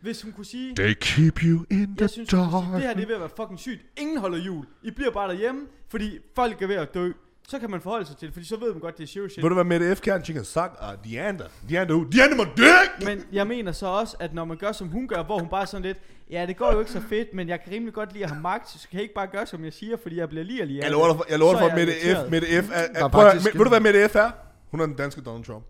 hvis 0.02 0.22
hun 0.22 0.32
kunne 0.32 0.46
sige, 0.46 0.76
They 0.76 0.94
keep 1.02 1.44
you 1.44 1.66
in 1.72 1.86
the 1.86 1.96
jeg 2.00 2.10
synes, 2.10 2.30
kunne 2.30 2.40
sige, 2.52 2.52
dark. 2.52 2.74
det 2.74 2.82
her 2.82 2.94
det 2.94 3.04
er 3.04 3.08
ved 3.08 3.16
at 3.16 3.22
være 3.22 3.30
fucking 3.38 3.60
sygt. 3.60 3.82
Ingen 3.98 4.18
holder 4.18 4.38
jul. 4.38 4.66
I 4.84 4.92
bliver 4.92 5.12
bare 5.12 5.28
derhjemme, 5.30 5.68
fordi 5.90 6.20
folk 6.36 6.62
er 6.62 6.68
ved 6.68 6.76
at 6.76 6.94
dø. 6.94 7.12
Så 7.50 7.60
kan 7.60 7.72
man 7.72 7.82
forholde 7.82 8.06
sig 8.06 8.18
til 8.18 8.28
det, 8.28 8.34
fordi 8.34 8.48
så 8.48 8.60
ved 8.60 8.72
man 8.72 8.80
godt, 8.80 8.98
det 8.98 9.04
er 9.04 9.08
serious 9.08 9.32
shit. 9.32 9.44
Ved 9.44 9.50
du 9.50 9.54
hvad 9.54 9.64
Mette 9.64 9.96
F. 9.96 10.02
Kern, 10.02 10.24
she 10.24 10.34
can 10.34 10.46
suck 10.46 10.72
uh, 10.82 11.12
Deander. 11.12 11.46
Deander 11.70 11.96
who? 11.96 12.04
Deander 12.04 12.36
my 12.38 12.50
dick! 12.58 13.06
Men 13.08 13.26
jeg 13.32 13.48
mener 13.48 13.72
så 13.72 13.86
også, 13.86 14.16
at 14.20 14.34
når 14.34 14.46
man 14.46 14.58
gør 14.58 14.72
som 14.72 14.88
hun 14.88 15.08
gør, 15.08 15.24
hvor 15.24 15.40
hun 15.40 15.50
bare 15.50 15.62
er 15.62 15.66
sådan 15.66 15.86
lidt, 15.86 15.98
ja 16.32 16.46
det 16.46 16.58
går 16.58 16.74
jo 16.74 16.80
ikke 16.80 16.92
så 16.92 17.02
fedt, 17.10 17.34
men 17.34 17.50
jeg 17.50 17.64
kan 17.64 17.74
rimelig 17.74 17.94
godt 17.94 18.14
lide 18.14 18.24
at 18.24 18.30
have 18.30 18.42
magt, 18.42 18.70
så 18.70 18.88
kan 18.90 18.98
jeg 18.98 19.02
ikke 19.02 19.14
bare 19.14 19.28
gøre 19.28 19.46
som 19.46 19.64
jeg 19.64 19.74
siger, 19.74 19.98
fordi 20.02 20.18
jeg 20.18 20.30
bliver 20.30 20.44
lige 20.44 20.66
lige 20.66 20.84
Jeg 20.84 20.92
lover 20.92 21.08
dig 21.08 21.16
for, 21.16 21.26
jeg 21.30 21.40
lover 21.40 21.52
dig 21.52 21.62
for 21.62 21.68
at 21.68 21.76
Mette 21.76 21.94
F. 21.94 22.32
Mette 22.32 22.48
F. 22.48 22.70
Er, 22.74 22.88
er 22.96 23.08
prøv 23.08 23.26
at, 23.26 23.32
faktisk- 23.32 23.56
ved 23.56 23.64
du 23.64 23.70
hvad 23.70 23.80
Mette 23.80 24.10
F. 24.10 24.16
er? 24.16 24.32
Hun 24.72 24.80
er 24.80 24.86
den 24.86 24.96
danske 24.96 25.22
Donald 25.22 25.44
Trump. 25.44 25.66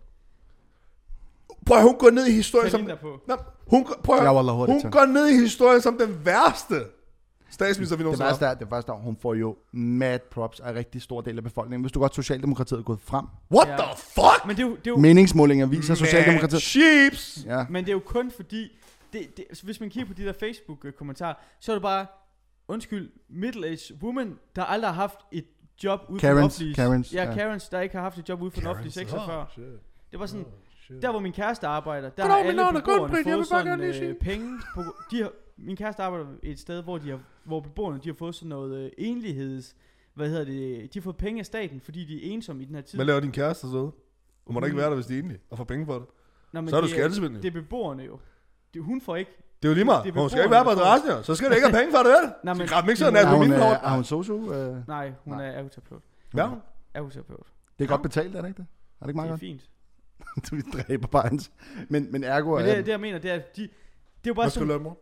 Prøv 1.65 1.77
at, 1.77 1.83
hun 1.83 1.95
går 1.95 2.09
ned 2.09 2.27
i 2.27 2.31
historien 2.31 2.71
som... 2.71 2.87
Som 2.87 2.97
på. 3.01 3.19
Nå, 3.27 3.37
hun, 3.67 3.87
prøv 4.03 4.15
at, 4.15 4.43
hun 4.65 4.91
går 4.91 5.05
ned 5.05 5.27
i 5.27 5.37
historien 5.37 5.81
som 5.81 5.97
den 5.97 6.25
værste 6.25 6.75
statsminister, 7.65 7.95
vi 7.95 7.99
Det 7.99 8.05
nogensinde 8.05 8.27
værste 8.27 8.45
har. 8.45 8.51
er, 8.53 8.57
det 8.57 8.71
værste 8.71 8.91
er, 8.91 8.95
hun 8.95 9.17
får 9.21 9.33
jo 9.33 9.57
mad 9.71 10.19
props 10.31 10.59
af 10.59 10.69
en 10.69 10.75
rigtig 10.75 11.01
stor 11.01 11.21
del 11.21 11.37
af 11.37 11.43
befolkningen. 11.43 11.83
Hvis 11.83 11.91
du 11.91 11.99
godt, 11.99 12.15
Socialdemokratiet 12.15 12.77
er 12.79 12.83
gået 12.83 12.99
frem. 13.01 13.25
What 13.51 13.67
Ja. 13.67 13.75
the 13.77 13.85
fuck? 13.97 14.45
Men 14.47 14.55
det 14.55 14.63
er 14.63 14.67
jo, 14.67 14.75
det 14.75 14.87
er 14.87 14.91
jo, 14.91 14.97
Meningsmålinger 14.97 15.65
viser 15.65 15.95
Socialdemokratiet. 15.95 16.61
Sheeps. 16.61 17.43
Ja. 17.45 17.65
men 17.69 17.83
det 17.85 17.89
er 17.91 17.93
jo 17.93 18.01
kun 18.05 18.31
fordi, 18.31 18.79
det, 19.13 19.37
det, 19.37 19.45
altså, 19.49 19.63
hvis 19.65 19.79
man 19.79 19.89
kigger 19.89 20.07
på 20.07 20.13
de 20.13 20.23
der 20.25 20.33
Facebook-kommentarer, 20.33 21.33
så 21.59 21.71
er 21.71 21.75
det 21.75 21.81
bare, 21.83 22.05
undskyld, 22.67 23.11
middle-aged 23.29 23.97
woman, 24.03 24.35
der 24.55 24.63
aldrig 24.63 24.89
har 24.89 25.01
haft 25.01 25.17
et 25.31 25.45
job 25.83 25.99
ude 26.09 26.19
for 26.19 26.27
Karens, 26.27 26.45
offentlige... 26.45 26.75
Karens, 26.75 27.13
ja, 27.13 27.23
ja. 27.23 27.33
Karens, 27.35 27.69
der 27.69 27.79
ikke 27.79 27.95
har 27.95 28.01
haft 28.01 28.17
et 28.17 28.29
job 28.29 28.41
ude 28.41 28.51
for 28.51 28.59
den 28.59 28.69
offentlige 28.69 28.93
sektor 28.93 29.25
før. 29.25 29.45
shit. 29.51 29.65
Det 30.11 30.19
var 30.19 30.25
sådan, 30.25 30.45
der 31.01 31.11
hvor 31.11 31.19
min 31.19 31.31
kæreste 31.33 31.67
arbejder, 31.67 32.09
der 32.09 32.23
Goddag, 32.23 32.31
har 32.31 32.37
alle 32.49 32.61
er 32.61 32.71
beboerne 32.71 33.13
fået 33.23 33.47
bare 33.51 33.63
sådan 33.65 34.03
øh, 34.03 34.15
penge. 34.15 34.59
På, 34.75 34.81
de 35.11 35.21
har, 35.21 35.31
min 35.57 35.75
kæreste 35.75 36.03
arbejder 36.03 36.25
et 36.43 36.59
sted, 36.59 36.83
hvor, 36.83 36.97
de 36.97 37.09
har, 37.09 37.19
hvor 37.49 37.59
beboerne 37.59 37.99
de 38.03 38.09
har 38.09 38.13
fået 38.13 38.35
sådan 38.35 38.49
noget 38.49 38.83
øh, 38.85 38.91
enligheds... 38.97 39.75
Hvad 40.13 40.29
hedder 40.29 40.45
det? 40.45 40.93
De 40.93 40.99
har 40.99 41.03
fået 41.03 41.17
penge 41.17 41.39
af 41.39 41.45
staten, 41.45 41.81
fordi 41.81 42.05
de 42.05 42.15
er 42.29 42.33
ensomme 42.33 42.61
i 42.63 42.65
den 42.65 42.75
her 42.75 42.81
tid. 42.81 42.97
Hvad 42.97 43.05
laver 43.05 43.19
din 43.19 43.31
kæreste 43.31 43.67
så? 43.71 43.91
Hun 44.45 44.53
må 44.53 44.59
da 44.59 44.65
ikke 44.65 44.77
være 44.77 44.89
der, 44.89 44.95
hvis 44.95 45.05
de 45.05 45.15
er 45.15 45.19
enlige, 45.19 45.39
og 45.49 45.57
får 45.57 45.63
penge 45.63 45.85
for 45.85 45.93
det. 45.93 46.07
Nå, 46.53 46.61
men 46.61 46.69
Så 46.69 46.75
er 46.75 46.81
du 46.81 46.87
det 46.87 46.95
skattesvindel. 46.95 47.41
Det 47.41 47.47
er 47.47 47.51
beboerne 47.61 48.03
jo. 48.03 48.19
Det, 48.73 48.83
hun 48.83 49.01
får 49.01 49.15
ikke. 49.15 49.31
Det 49.61 49.67
er 49.67 49.69
jo 49.69 49.73
lige 49.75 49.85
meget. 49.85 50.03
det 50.05 50.15
er 50.15 50.19
Hun 50.21 50.29
skal 50.29 50.41
ikke 50.43 50.51
være 50.51 50.63
på 50.63 50.69
adressen, 50.69 51.09
jo. 51.09 51.23
Så 51.23 51.35
skal 51.35 51.49
det 51.49 51.55
ikke 51.55 51.67
have 51.67 51.77
penge 51.79 51.91
for 51.97 51.97
det, 52.03 52.07
vel? 52.21 52.31
Nej, 52.43 52.53
men- 52.53 52.67
krabben 52.67 52.89
ikke 52.89 52.99
sådan, 52.99 53.15
at 53.15 53.25
Er 53.25 53.29
hun, 53.29 53.39
min 53.39 53.51
øh, 53.53 53.59
er 53.59 53.95
hun 53.95 54.03
sosu? 54.03 54.53
Øh, 54.53 54.87
Nej, 54.87 55.11
hun 55.23 55.33
Nej. 55.33 55.45
er 55.47 55.51
ergoterapeut. 55.51 56.01
Hvad 56.31 56.43
er 56.43 56.47
hun? 56.47 56.59
Ergoterapeut. 56.93 57.47
det 57.79 57.83
er 57.85 57.89
godt 57.89 58.01
betalt, 58.01 58.35
er 58.35 58.41
det 58.41 58.47
ikke 58.47 58.57
det? 58.57 58.65
Er 59.01 59.05
det 59.05 59.09
ikke 59.09 59.09
Det 59.09 59.15
meget 59.15 59.27
er 59.27 59.31
godt? 59.31 59.39
fint. 59.39 59.69
Vi 60.75 60.79
dræber 60.79 61.07
bare 61.07 61.27
hans. 61.27 61.51
Men, 61.89 62.11
men 62.11 62.23
ergo 62.23 62.55
Men 62.55 62.65
er... 62.65 62.75
det, 62.75 62.85
det 62.85 62.91
jeg 62.91 62.99
mener, 62.99 63.17
det 63.19 63.31
er, 63.31 63.37
de, 63.37 63.61
det 63.61 63.63
er 63.63 63.69
jo 64.27 64.33
bare 64.33 64.43
Hvad 64.43 64.51
skal 64.51 64.67
sådan, 64.67 64.83
du? 64.83 64.95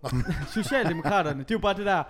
Socialdemokraterne, 0.62 1.40
det 1.44 1.52
er 1.52 1.56
jo 1.56 1.60
bare 1.60 1.74
det 1.78 1.86
der, 1.86 2.04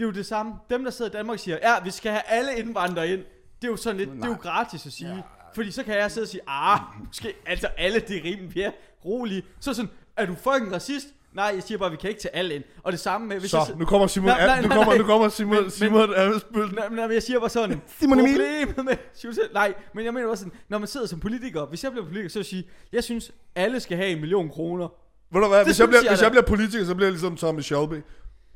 det 0.00 0.06
er 0.06 0.08
jo 0.08 0.14
det 0.14 0.26
samme. 0.26 0.52
Dem, 0.70 0.84
der 0.84 0.90
sidder 0.90 1.10
i 1.10 1.14
Danmark 1.14 1.38
siger, 1.38 1.58
ja, 1.62 1.74
vi 1.84 1.90
skal 1.90 2.12
have 2.12 2.22
alle 2.26 2.56
indvandrere 2.58 3.08
ind. 3.08 3.20
Det 3.62 3.66
er 3.66 3.70
jo 3.70 3.76
sådan 3.76 3.96
lidt, 3.96 4.10
det 4.10 4.24
er 4.24 4.28
jo 4.28 4.36
gratis 4.42 4.86
at 4.86 4.92
sige. 4.92 5.24
Fordi 5.54 5.70
så 5.70 5.82
kan 5.82 5.94
jeg 5.94 6.10
sidde 6.10 6.24
og 6.24 6.28
sige, 6.28 6.40
ah, 6.46 6.80
måske, 7.06 7.34
altså 7.46 7.66
alle, 7.66 8.00
det 8.00 8.16
er 8.16 8.24
rimelig 8.24 8.52
mere 8.56 8.72
rolige. 9.04 9.42
Så 9.60 9.74
sådan, 9.74 9.90
er 10.16 10.26
du 10.26 10.34
fucking 10.34 10.72
racist? 10.72 11.06
Nej, 11.32 11.44
jeg 11.54 11.62
siger 11.62 11.78
bare, 11.78 11.90
vi 11.90 11.96
kan 11.96 12.10
ikke 12.10 12.20
tage 12.20 12.36
alle 12.36 12.54
ind. 12.54 12.64
Og 12.82 12.92
det 12.92 13.00
samme 13.00 13.26
med, 13.26 13.40
hvis 13.40 13.52
jeg 13.52 13.62
Så, 13.66 13.74
nu 13.78 13.84
kommer 13.84 14.06
Simon, 14.06 14.26
Nej, 14.28 14.46
nej, 14.46 14.60
nu 14.60 14.68
nej, 14.68 14.76
kommer, 14.76 14.92
nej. 14.92 14.98
nu 14.98 15.04
kommer 15.04 15.28
Simon, 15.28 15.62
Men- 15.62 15.70
Simon 15.70 16.14
Amesbøl. 16.14 16.74
Nej, 16.74 16.88
men 16.88 17.12
jeg 17.12 17.22
siger 17.22 17.40
bare 17.40 17.48
sådan, 17.50 17.82
Simon 18.00 18.20
Emil. 18.20 18.38
med 18.84 18.96
Nej, 19.54 19.74
men 19.94 20.04
jeg 20.04 20.14
mener 20.14 20.28
også 20.28 20.44
sådan, 20.44 20.58
når 20.68 20.78
man 20.78 20.88
sidder 20.88 21.06
som 21.06 21.20
politiker, 21.20 21.66
hvis 21.66 21.84
jeg 21.84 21.92
bliver 21.92 22.06
politiker, 22.06 22.28
så 22.28 22.34
vil 22.38 22.40
jeg 22.40 22.46
sige, 22.46 22.64
jeg 22.92 23.04
synes, 23.04 23.32
alle 23.54 23.80
skal 23.80 23.96
have 23.96 24.08
en 24.08 24.20
million 24.20 24.48
kroner. 24.50 24.88
Ved 25.32 25.42
du 25.42 25.48
hvad, 25.48 25.64
hvis 25.64 25.80
jeg, 25.80 25.88
bliver, 25.88 26.02
jeg 26.02 26.10
hvis 26.10 26.22
jeg 26.22 26.30
bliver 26.30 26.44
politiker, 26.44 26.84
så 26.84 26.94
bliver 26.94 27.06
jeg 27.06 27.12
ligesom 27.12 27.36
Thomas 27.36 27.64
Shelby. 27.64 28.02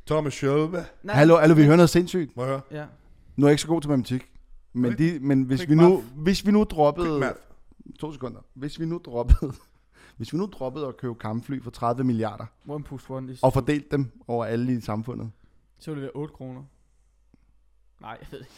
Thomas 0.07 0.35
Shelby. 0.35 0.77
Nej, 1.03 1.15
Hallo, 1.15 1.37
hallo, 1.37 1.55
vi 1.55 1.65
hører 1.65 1.77
noget 1.77 1.91
sindssygt. 1.91 2.37
Må 2.37 2.43
jeg 2.43 2.51
høre? 2.51 2.61
Ja. 2.71 2.87
Nu 3.37 3.47
er 3.47 3.49
jeg 3.49 3.53
ikke 3.53 3.63
så 3.63 3.69
god 3.69 3.81
til 3.81 3.91
matematik. 3.91 4.31
Men, 4.73 4.93
Okay. 4.93 5.13
de, 5.15 5.19
men 5.21 5.43
hvis, 5.43 5.61
Quick 5.61 5.71
vi 5.71 5.75
nu, 5.75 5.89
math. 5.97 6.07
hvis 6.17 6.47
vi 6.47 6.51
nu 6.51 6.59
Quick 6.65 6.71
droppede... 6.71 7.21
math. 7.21 7.39
To 7.99 8.13
sekunder. 8.13 8.41
Hvis 8.55 8.81
vi 8.81 8.85
nu 8.87 9.01
droppede... 9.05 9.53
Hvis 10.17 10.33
vi 10.33 10.39
nu 10.39 10.47
droppede 10.53 10.87
at 10.87 10.97
købe 10.97 11.15
kampfly 11.15 11.63
for 11.63 11.71
30 11.71 12.05
milliarder, 12.05 12.47
One 12.69 12.85
push 12.85 13.11
one 13.11 13.33
is, 13.33 13.43
og 13.43 13.53
fordelte 13.53 13.89
dem 13.91 14.11
over 14.29 14.45
alle 14.45 14.73
i 14.73 14.81
samfundet. 14.81 15.31
så 15.79 15.91
vil 15.91 15.97
det 15.97 16.03
være 16.03 16.13
8 16.23 16.35
kroner. 16.35 16.63
Nej, 18.01 18.19
jeg 18.21 18.29
ved 18.31 18.39
ikke. 18.39 18.51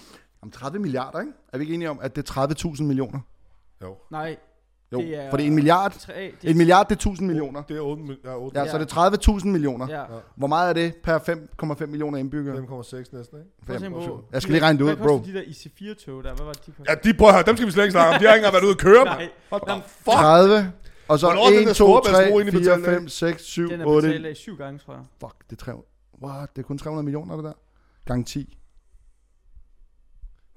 Om 0.42 0.50
30 0.50 0.78
milliarder, 0.78 1.20
ikke? 1.20 1.32
Er 1.52 1.58
vi 1.58 1.62
ikke 1.64 1.74
enige 1.74 1.90
om, 1.90 1.98
at 2.02 2.16
det 2.16 2.30
er 2.30 2.46
30.000 2.74 2.82
millioner? 2.82 3.20
Jo. 3.82 3.96
Nej, 4.10 4.36
Jo, 4.92 4.98
Det 5.00 5.16
er- 5.24 5.30
for 5.30 5.36
det 5.36 5.44
er 5.44 5.48
en 5.48 5.54
milliard. 5.54 5.92
3, 5.98 6.32
En 6.44 6.56
milliard, 6.56 6.88
det 6.88 6.94
er 6.94 6.98
1000 6.98 7.26
millioner. 7.26 7.62
Det 7.62 7.76
er 7.76 7.80
8, 7.80 8.02
ja, 8.24 8.36
8. 8.38 8.58
Ja, 8.58 8.64
Ja. 8.64 8.70
så 8.70 8.78
det 8.78 8.84
er 8.84 8.88
30.000 8.94 9.50
millioner. 9.52 9.86
Ja. 9.90 10.04
Hvor 10.36 10.46
meget 10.46 10.68
er 10.68 10.72
det 10.72 10.94
per 11.02 11.18
5,5 11.18 11.86
millioner 11.86 12.18
indbyggere? 12.18 12.56
5,6 12.56 13.12
næsten, 13.12 13.38
ikke? 13.38 13.50
Prøv 13.66 13.76
at 13.76 13.82
Fem. 13.82 13.92
tænke 13.92 14.06
på, 14.08 14.24
Jeg 14.32 14.42
skal 14.42 14.52
lige 14.52 14.62
regne 14.62 14.78
det 14.78 14.84
ud, 14.84 14.88
hvad 14.88 14.96
koster 14.96 15.18
bro. 15.18 15.26
de 15.26 15.34
der 15.34 15.42
IC4-tog 15.42 16.24
der? 16.24 16.34
Hvad 16.34 16.46
var 16.46 16.52
det, 16.52 16.66
de 16.66 16.72
Ja, 16.78 16.84
kostede? 16.94 17.12
de 17.12 17.18
prøver 17.18 17.28
at 17.30 17.34
høre, 17.36 17.44
dem 17.46 17.56
skal 17.56 17.66
vi 17.66 17.72
slet 17.72 17.84
ikke 17.84 17.92
snakke 17.92 18.14
om. 18.14 18.20
De 18.20 18.26
har 18.26 18.34
ikke 18.34 18.46
engang 18.46 18.54
været 18.54 18.64
ude 18.64 18.70
at 18.70 18.78
køre. 18.78 19.04
Nej, 19.14 19.28
What 19.52 19.62
the 19.68 19.82
fuck? 19.86 20.14
30, 20.16 20.72
og 21.08 21.18
så 21.18 21.26
Hvornår 21.26 21.42
er 21.46 21.50
den 21.50 21.58
1, 21.58 21.66
der 21.66 21.72
2, 21.72 21.74
Storebæltsbro 21.74 22.12
3, 22.16 22.28
egentlig 22.28 22.52
4, 22.52 22.60
betalt 22.60 22.86
af? 22.86 22.94
5, 22.94 23.08
6, 23.08 23.42
7, 23.44 23.70
den 23.70 23.80
er 23.80 23.86
8. 23.86 24.08
betalt 24.08 24.26
af 24.26 24.36
syv 24.36 24.56
gange, 24.56 24.78
tror 24.78 24.92
jeg. 24.94 25.02
Fuck, 25.20 25.36
det 25.50 25.56
er 25.60 25.64
300. 25.64 25.86
What? 26.24 26.50
Det 26.56 26.62
er 26.62 26.66
kun 26.66 26.78
300 26.78 27.04
millioner, 27.04 27.34
det 27.36 27.44
der. 27.44 27.52
Gang 28.06 28.26
10. 28.26 28.58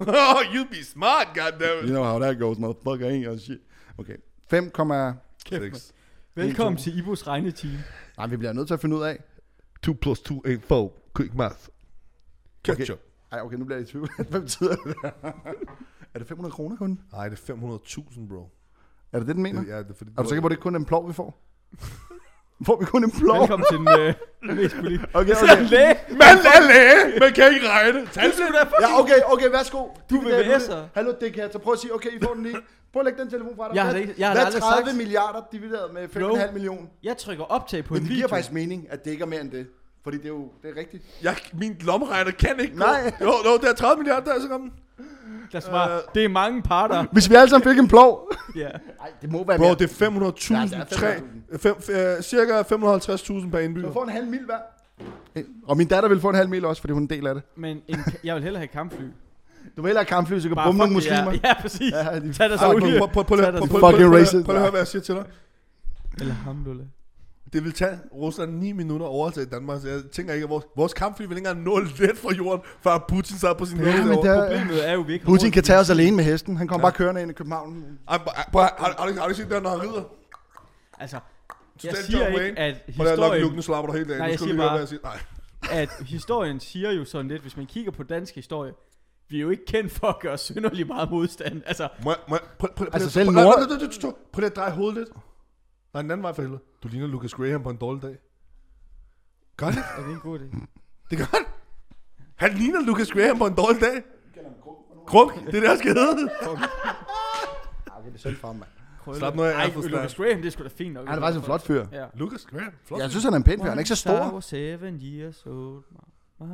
Oh, 0.00 0.42
you 0.54 0.64
be 0.70 0.84
smart, 0.84 1.26
goddammit. 1.34 1.82
You 1.90 1.94
know 1.96 2.04
how 2.04 2.18
that 2.18 2.38
goes, 2.38 2.58
motherfucker, 2.58 3.06
ain't 3.10 3.24
your 3.26 3.38
shit. 3.38 3.58
Okay. 4.00 4.16
5, 4.50 4.72
Seks. 5.48 5.92
Velkommen 6.34 6.76
to. 6.76 6.82
til 6.82 6.98
Ibos 6.98 7.26
regneteam. 7.26 7.74
nej, 8.16 8.26
vi 8.26 8.36
bliver 8.36 8.52
nødt 8.52 8.66
til 8.66 8.74
at 8.74 8.80
finde 8.80 8.96
ud 8.96 9.02
af. 9.02 9.18
2 9.82 9.92
plus 10.00 10.20
2 10.20 10.42
ain't 10.46 10.60
4. 10.60 10.88
Quick 11.16 11.34
math. 11.34 11.56
Ketchup. 12.64 12.98
Ej, 13.32 13.40
okay, 13.40 13.56
nu 13.56 13.64
bliver 13.64 13.78
jeg 13.78 13.88
i 13.88 13.90
tvivl. 13.90 14.08
Hvad 14.30 14.40
betyder 14.40 14.76
det? 14.76 14.94
er 16.14 16.18
det 16.18 16.26
500 16.28 16.52
kroner 16.52 16.76
kun? 16.76 17.00
Nej, 17.12 17.28
det 17.28 17.48
er 17.48 17.54
500.000, 17.54 18.28
bro. 18.28 18.50
Er 19.12 19.18
det 19.18 19.28
det, 19.28 19.34
den 19.34 19.42
mener? 19.42 19.60
Det, 19.60 19.68
ja, 19.68 19.78
det 19.78 19.90
er 19.90 19.94
fordi, 19.94 20.10
Er 20.18 20.22
du 20.22 20.28
sikker 20.28 20.40
på, 20.40 20.46
at 20.46 20.50
det 20.50 20.56
ikke 20.56 20.62
kun 20.62 20.74
er 20.74 20.78
en 20.78 20.84
plov, 20.84 21.08
vi 21.08 21.12
får? 21.12 21.42
får 22.66 22.80
vi 22.80 22.84
kun 22.84 23.04
en 23.04 23.10
plov? 23.10 23.40
Velkommen 23.40 23.66
til 23.70 23.78
den 23.78 23.88
øh, 23.88 24.14
mest 24.56 24.76
politiske. 24.76 25.06
Okay, 25.18 25.30
er 25.30 25.42
okay. 25.42 25.62
en 25.62 25.66
læge. 25.66 25.94
Man 26.10 26.36
er 26.54 26.60
læge, 26.72 27.20
man 27.20 27.32
kan 27.32 27.54
ikke 27.54 27.68
regne. 27.68 28.06
Tal 28.06 28.30
Du 28.30 28.42
er 28.42 28.66
Ja, 28.80 29.00
okay, 29.00 29.20
okay, 29.26 29.50
værsgo. 29.50 29.78
Du 30.10 30.16
er 30.16 30.20
Dividend, 30.20 30.62
VVS'er. 30.62 30.82
Hallo, 30.94 31.12
det 31.20 31.32
kan 31.32 31.42
jeg. 31.42 31.50
Så 31.52 31.58
prøv 31.58 31.72
at 31.72 31.78
sige, 31.78 31.94
okay, 31.94 32.10
I 32.10 32.18
får 32.22 32.34
den 32.34 32.42
lige. 32.42 32.56
Prøv 32.92 33.00
at 33.00 33.04
lægge 33.06 33.20
den 33.22 33.30
telefon 33.30 33.56
fra 33.56 33.68
dig. 33.68 33.74
Jeg 33.74 33.84
har 33.84 33.94
ikke- 33.94 34.14
jeg 34.18 34.28
har 34.28 34.34
Hvad 34.34 34.42
er 34.42 34.46
aldrig 34.46 34.62
30 34.62 34.86
sagt- 34.86 34.96
milliarder 34.96 35.40
divideret 35.52 35.94
med 35.94 36.08
5,5 36.08 36.52
millioner? 36.52 36.86
Jeg 37.02 37.16
trykker 37.16 37.44
optag 37.44 37.84
på 37.84 37.94
Men 37.94 37.98
en 38.02 38.02
det 38.02 38.10
video. 38.10 38.16
giver 38.18 38.28
faktisk 38.28 38.52
mening, 38.52 38.86
at 38.90 39.04
det 39.04 39.10
ikke 39.10 39.22
er 39.22 39.26
mere 39.26 39.40
end 39.40 39.50
det. 39.50 39.66
Fordi 40.04 40.16
det 40.16 40.24
er 40.24 40.28
jo 40.28 40.48
det 40.62 40.70
er 40.70 40.76
rigtigt. 40.80 41.02
Jeg, 41.22 41.36
min 41.52 41.76
lommeregner 41.80 42.30
kan 42.30 42.60
ikke 42.60 42.72
gå. 42.72 42.78
Nej. 42.78 43.12
Jo, 43.20 43.26
jo, 43.26 43.56
det 43.60 43.68
er 43.68 43.72
30 43.74 43.96
milliarder, 43.98 44.24
der 44.24 44.34
er 44.34 44.40
så 44.40 44.48
kommet. 44.48 44.72
Der 45.52 45.56
er 45.58 45.60
smart. 45.60 45.90
Øh. 45.90 45.98
Det 46.14 46.24
er 46.24 46.28
mange 46.28 46.62
parter. 46.62 47.04
Hvis 47.12 47.30
vi 47.30 47.34
alle 47.34 47.50
sammen 47.50 47.70
fik 47.70 47.78
en 47.78 47.88
plov. 47.88 48.32
Ja. 48.56 48.68
Nej, 48.98 49.10
det 49.22 49.32
må 49.32 49.44
være 49.46 49.58
Bro, 49.58 49.64
mere. 49.64 49.74
det 49.74 49.84
er 49.84 49.94
500.000. 49.94 50.54
Ja, 50.54 50.84
det 51.50 51.64
er 51.92 52.16
øh, 52.16 52.22
cirka 52.22 52.62
550.000 52.62 53.50
per 53.50 53.58
Du 53.58 53.64
indbygger. 53.64 53.92
får 53.92 54.02
en 54.04 54.08
halv 54.08 54.26
mil 54.26 54.44
hver. 54.44 54.58
Og 55.66 55.76
min 55.76 55.86
datter 55.86 56.08
vil 56.08 56.20
få 56.20 56.28
en 56.28 56.34
halv 56.34 56.48
mil 56.48 56.64
også, 56.64 56.82
fordi 56.82 56.92
hun 56.92 57.02
er 57.02 57.06
en 57.06 57.10
del 57.10 57.26
af 57.26 57.34
det. 57.34 57.42
Men 57.56 57.82
en, 57.88 57.96
jeg 58.24 58.34
vil 58.34 58.42
hellere 58.42 58.60
have 58.60 58.68
kampfly. 58.68 59.04
Du 59.76 59.82
vil 59.82 59.88
hellere 59.88 60.02
have 60.04 60.08
kampfly, 60.08 60.38
så 60.38 60.42
du 60.42 60.48
kan 60.48 60.54
Bare 60.56 60.66
bombe 60.66 60.78
nogle 60.78 60.94
fuck 60.94 61.04
det, 61.10 61.16
ja. 61.16 61.24
muslimer. 61.24 61.48
Ja, 61.48 61.60
præcis. 61.60 61.92
Ja, 61.92 62.20
de 62.20 62.32
Tag 62.32 62.50
dig 62.50 62.58
så 62.58 62.68
olie. 62.68 62.98
prøv- 62.98 63.08
prøv- 63.08 63.24
prøv- 63.24 63.24
prøv- 63.24 63.38
Tag 63.38 63.52
dig 63.52 63.58
prøv- 63.58 63.68
så- 63.68 63.72
prøv- 63.72 63.80
prøv- 63.80 63.90
Fucking 63.92 64.10
prøv- 64.10 64.20
racist. 64.20 64.44
Prøv 64.46 64.54
at 64.54 64.60
høre, 64.60 64.70
hvad 64.70 64.80
jeg 64.80 64.86
siger 64.86 65.02
til 65.02 65.14
dig. 65.14 65.24
Eller 66.20 66.34
hamdullah. 66.34 66.86
Det 67.52 67.64
vil 67.64 67.72
tage 67.72 67.98
Rusland 68.14 68.52
9 68.58 68.72
minutter 68.72 69.06
at 69.06 69.10
overtage 69.10 69.46
Danmark, 69.46 69.80
så 69.82 69.88
jeg 69.88 70.00
tænker 70.12 70.34
ikke, 70.34 70.44
at 70.44 70.50
vores, 70.50 70.64
vores 70.76 70.94
kampfly 70.94 71.22
vil 71.22 71.30
ikke 71.36 71.48
engang 71.48 71.62
nå 71.64 71.78
lidt 71.78 72.18
fra 72.18 72.32
jorden, 72.34 72.60
før 72.82 73.04
Putin 73.08 73.36
sad 73.38 73.54
på 73.54 73.64
sin 73.64 73.78
Ja, 73.80 73.84
hest 73.90 73.98
men 74.04 74.08
derovre. 74.12 74.28
der- 74.30 74.58
Problemet 74.58 74.88
er 74.88 74.92
jo, 74.92 75.00
vi 75.00 75.12
ikke 75.12 75.24
har 75.24 75.30
Putin 75.32 75.46
råd 75.46 75.52
kan 75.52 75.62
til 75.62 75.68
tage 75.72 75.78
os 75.80 75.90
alene 75.90 76.16
med 76.16 76.24
hesten. 76.24 76.56
Han 76.56 76.68
kommer 76.68 76.86
Ja. 76.86 76.90
bare 76.90 76.96
kørende 76.96 77.22
ind 77.22 77.30
i 77.30 77.34
København. 77.34 77.84
Ej, 78.08 78.18
prøv, 78.52 78.62
har, 78.62 78.74
har, 78.78 78.94
har, 78.98 79.06
du, 79.12 79.20
har 79.20 79.28
du 79.28 79.34
set 79.34 79.50
der, 79.50 79.60
når 79.60 79.70
han 79.70 79.80
rider? 79.82 80.02
Altså, 81.00 81.16
jeg 81.84 81.92
siger 82.06 82.30
John 82.30 82.44
ikke, 82.44 82.58
at 82.58 82.74
Prøv 82.96 83.04
lige 83.04 83.12
at 83.12 83.18
lukke 83.18 83.22
historien, 83.22 83.42
lukken, 83.42 83.62
slapper 83.62 83.92
du 83.92 83.98
helt 83.98 84.10
af. 84.10 84.18
Nej, 84.18 84.26
Nu 84.26 84.30
jeg 84.30 84.38
skal 84.38 84.48
du 84.48 84.48
siger 84.48 84.54
lige 84.54 84.62
høre, 84.62 84.68
bare- 84.68 84.78
hvad 84.78 84.80
jeg 84.80 84.88
siger. 84.88 85.70
Nej. 85.72 85.82
at 85.82 86.06
historien 86.08 86.60
siger 86.60 86.92
jo 86.92 87.04
sådan 87.04 87.28
lidt, 87.28 87.42
hvis 87.42 87.56
man 87.56 87.66
kigger 87.66 87.92
på 87.92 88.02
dansk 88.02 88.34
historie, 88.34 88.72
vi 89.30 89.36
er 89.36 89.40
jo 89.40 89.50
ikke 89.50 89.64
kendt 89.66 89.92
for 89.92 90.06
at 90.06 90.18
gøre 90.20 90.38
synderlig 90.38 90.86
meget 90.86 91.10
modstand. 91.10 91.62
Altså, 91.66 91.88
Må 92.04 92.10
jeg, 92.10 92.18
må 92.28 92.34
jeg, 92.36 92.40
prøv, 92.58 92.68
prøv, 92.68 92.76
prøv, 92.76 92.86
Altså, 92.92 93.06
prøv, 93.06 93.10
selv 93.10 93.26
prøv, 93.26 93.34
Nord- 93.44 93.54
prøv, 93.54 93.66
prøv, 93.68 93.78
prøv, 93.78 93.88
prøv, 94.00 94.12
prøv 94.32 94.40
lige 94.40 94.50
at 94.50 94.56
dreje 94.56 94.70
hovedet 94.70 94.94
lidt. 94.98 95.08
Nej, 95.94 96.02
den 96.02 96.10
anden 96.10 96.22
vej 96.22 96.32
for 96.32 96.42
helvede. 96.42 96.60
Du 96.82 96.88
ligner 96.88 97.06
Lucas 97.06 97.34
Graham 97.34 97.62
på 97.62 97.70
en 97.70 97.76
dårlig 97.76 98.02
dag. 98.02 98.16
Gør 99.56 99.66
det? 99.66 99.78
er 99.98 100.02
det 100.02 100.10
en 100.12 100.20
god 100.20 100.38
idé? 100.38 100.66
Det 101.10 101.18
gør 101.18 101.24
han. 101.24 101.44
Han 102.36 102.52
ligner 102.54 102.80
Lucas 102.80 103.10
Graham 103.10 103.38
på 103.38 103.46
en 103.46 103.54
dårlig 103.54 103.80
dag. 103.80 104.02
Krunk, 105.06 105.34
det 105.34 105.46
er 105.46 105.60
det, 105.60 105.62
jeg 105.68 105.78
skal 105.78 105.94
hedde. 105.94 106.30
Okay, 106.42 106.62
det 108.08 108.14
er 108.14 108.18
selv 108.18 108.36
frem, 108.36 108.56
mand. 108.56 108.68
Krølle. 109.00 109.18
Slap 109.18 109.34
nu 109.34 109.42
af, 109.42 109.52
Ej. 109.52 109.66
Lucas 109.74 110.14
Graham, 110.14 110.36
det 110.36 110.46
er 110.46 110.50
sgu 110.50 110.62
da 110.64 110.68
fint 110.68 110.94
nok. 110.94 111.08
Han 111.08 111.18
er 111.18 111.22
faktisk 111.22 111.38
en 111.38 111.44
flot 111.44 111.62
fyr. 111.62 111.86
Ja. 111.92 112.06
Lucas 112.14 112.44
Graham, 112.46 112.72
flot. 112.84 113.00
Jeg 113.00 113.10
synes, 113.10 113.24
han 113.24 113.32
er 113.32 113.36
en 113.36 113.42
pæn 113.42 113.58
fyr. 113.60 113.68
Han 113.68 113.78
er 113.78 113.78
ikke 113.78 113.88
så 113.88 113.96
stor. 113.96 114.30
I 114.30 114.34
was 114.34 114.44
seven 114.44 115.00
years 115.02 115.46
old. 115.46 115.84
Two. 116.38 116.46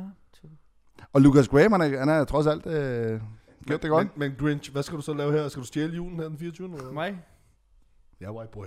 Og 1.13 1.21
Lucas 1.21 1.47
Graham, 1.47 1.71
han 1.71 1.81
er, 1.81 1.99
han 1.99 2.09
er 2.09 2.23
trods 2.23 2.47
alt 2.47 2.65
øh, 2.65 3.19
gjort 3.67 3.81
det 3.81 3.89
godt. 3.89 4.17
Men, 4.17 4.29
men 4.29 4.37
Grinch, 4.39 4.71
hvad 4.71 4.83
skal 4.83 4.97
du 4.97 5.01
så 5.01 5.13
lave 5.13 5.31
her? 5.31 5.47
Skal 5.47 5.61
du 5.61 5.67
stjæle 5.67 5.95
julen 5.95 6.19
her 6.19 6.27
den 6.27 6.37
24. 6.37 6.67
Eller? 6.77 6.91
Mig? 6.91 7.19
Ja, 8.21 8.31
white 8.31 8.51
boy. 8.51 8.65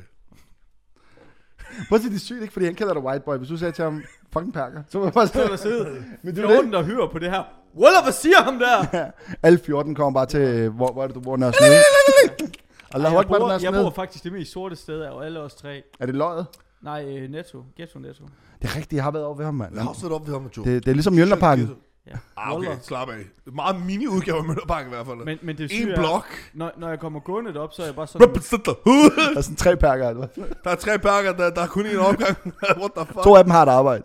Prøv 1.89 1.97
at 1.97 2.03
sige, 2.03 2.11
det 2.11 2.17
er 2.17 2.21
sygt, 2.21 2.43
ikke? 2.43 2.53
Fordi 2.53 2.67
han 2.67 2.75
kalder 2.75 2.95
dig 2.95 3.03
white 3.03 3.25
boy. 3.25 3.37
Hvis 3.37 3.49
du 3.49 3.57
sagde 3.57 3.73
til 3.73 3.85
ham, 3.85 4.03
fucking 4.33 4.53
perker. 4.53 4.83
Så 4.89 4.99
var 4.99 5.07
jeg 5.07 5.15
bare 5.15 5.27
sådan, 5.27 5.59
siddet 5.59 6.05
men 6.23 6.35
det 6.35 6.45
er 6.45 6.49
jo 6.49 6.55
14, 6.55 6.73
der 6.73 6.83
hører 6.83 7.09
på 7.09 7.19
det 7.19 7.31
her. 7.31 7.45
Walla, 7.77 8.03
hvad 8.03 8.13
siger 8.13 8.43
ham 8.43 8.59
der? 8.59 8.83
det. 8.93 9.13
Alle 9.43 9.59
14 9.59 9.95
kommer 9.95 10.21
bare 10.21 10.27
til, 10.27 10.69
hvor, 10.69 10.93
hvor 10.93 11.03
er 11.03 11.07
det, 11.07 11.15
du 11.15 11.21
bor, 11.21 11.37
Nørre 11.37 11.53
Snede? 11.53 11.73
Allah, 12.95 13.13
jeg, 13.13 13.21
Akbar, 13.21 13.39
bor, 13.39 13.63
jeg 13.63 13.73
bor 13.73 13.91
faktisk 13.91 14.25
det 14.25 14.33
mest 14.33 14.53
sorte 14.53 14.77
sted 14.77 15.01
af 15.01 15.25
alle 15.25 15.41
os 15.41 15.55
tre. 15.55 15.83
Er 16.01 16.07
det 16.07 16.15
løjet? 16.15 16.47
Nej, 16.83 17.05
øh, 17.05 17.31
netto. 17.31 17.65
Ghetto 17.77 17.99
netto. 17.99 18.25
Det 18.63 18.71
er 18.71 18.77
rigtigt, 18.77 18.93
jeg 18.93 19.05
har 19.05 19.11
været 19.11 19.25
over 19.25 19.37
ved 19.37 19.45
ham, 19.45 19.55
mand. 19.55 19.75
Jeg 19.75 19.83
har 19.83 19.89
også 19.89 20.03
været 20.03 20.15
op 20.15 20.27
ved 20.27 20.35
ham 20.35 20.51
Joe. 20.57 20.65
Det, 20.65 20.85
det 20.85 20.91
er 20.91 20.95
ligesom 20.95 21.13
Mjølnerparken. 21.13 21.71
Ja. 22.07 22.13
Ah, 22.37 22.57
okay, 22.57 22.77
slap 22.83 23.09
af. 23.09 23.15
Meget 23.55 23.77
mini-udgave 23.87 24.39
af 24.39 24.45
Møllerparken 24.45 24.93
i 24.93 24.95
hvert 24.95 25.07
fald. 25.07 25.17
Men, 25.17 25.39
men 25.43 25.57
det 25.57 25.63
en 25.63 25.69
syge 25.69 25.93
er, 25.93 25.97
blok. 25.97 26.27
når, 26.55 26.73
når 26.77 26.89
jeg 26.89 27.01
kommer 27.01 27.21
gående 27.21 27.61
op, 27.61 27.73
så 27.73 27.83
er 27.83 27.87
jeg 27.87 27.95
bare 27.95 28.07
sådan... 28.07 28.29
Der 28.29 29.37
er 29.37 29.41
sådan 29.41 29.57
tre 29.57 29.77
perker. 29.77 30.09
eller? 30.09 30.27
Der 30.65 30.71
er 30.71 30.75
tre 30.75 30.99
pakker, 30.99 31.33
der, 31.33 31.51
der 31.51 31.63
er 31.63 31.67
kun 31.67 31.87
en 31.87 31.97
opgang. 31.99 32.37
What 32.81 32.91
the 32.97 33.07
fuck? 33.07 33.23
To 33.23 33.35
af 33.35 33.45
dem 33.45 33.51
har 33.51 33.63
et 33.63 33.69
arbejde. 33.69 34.03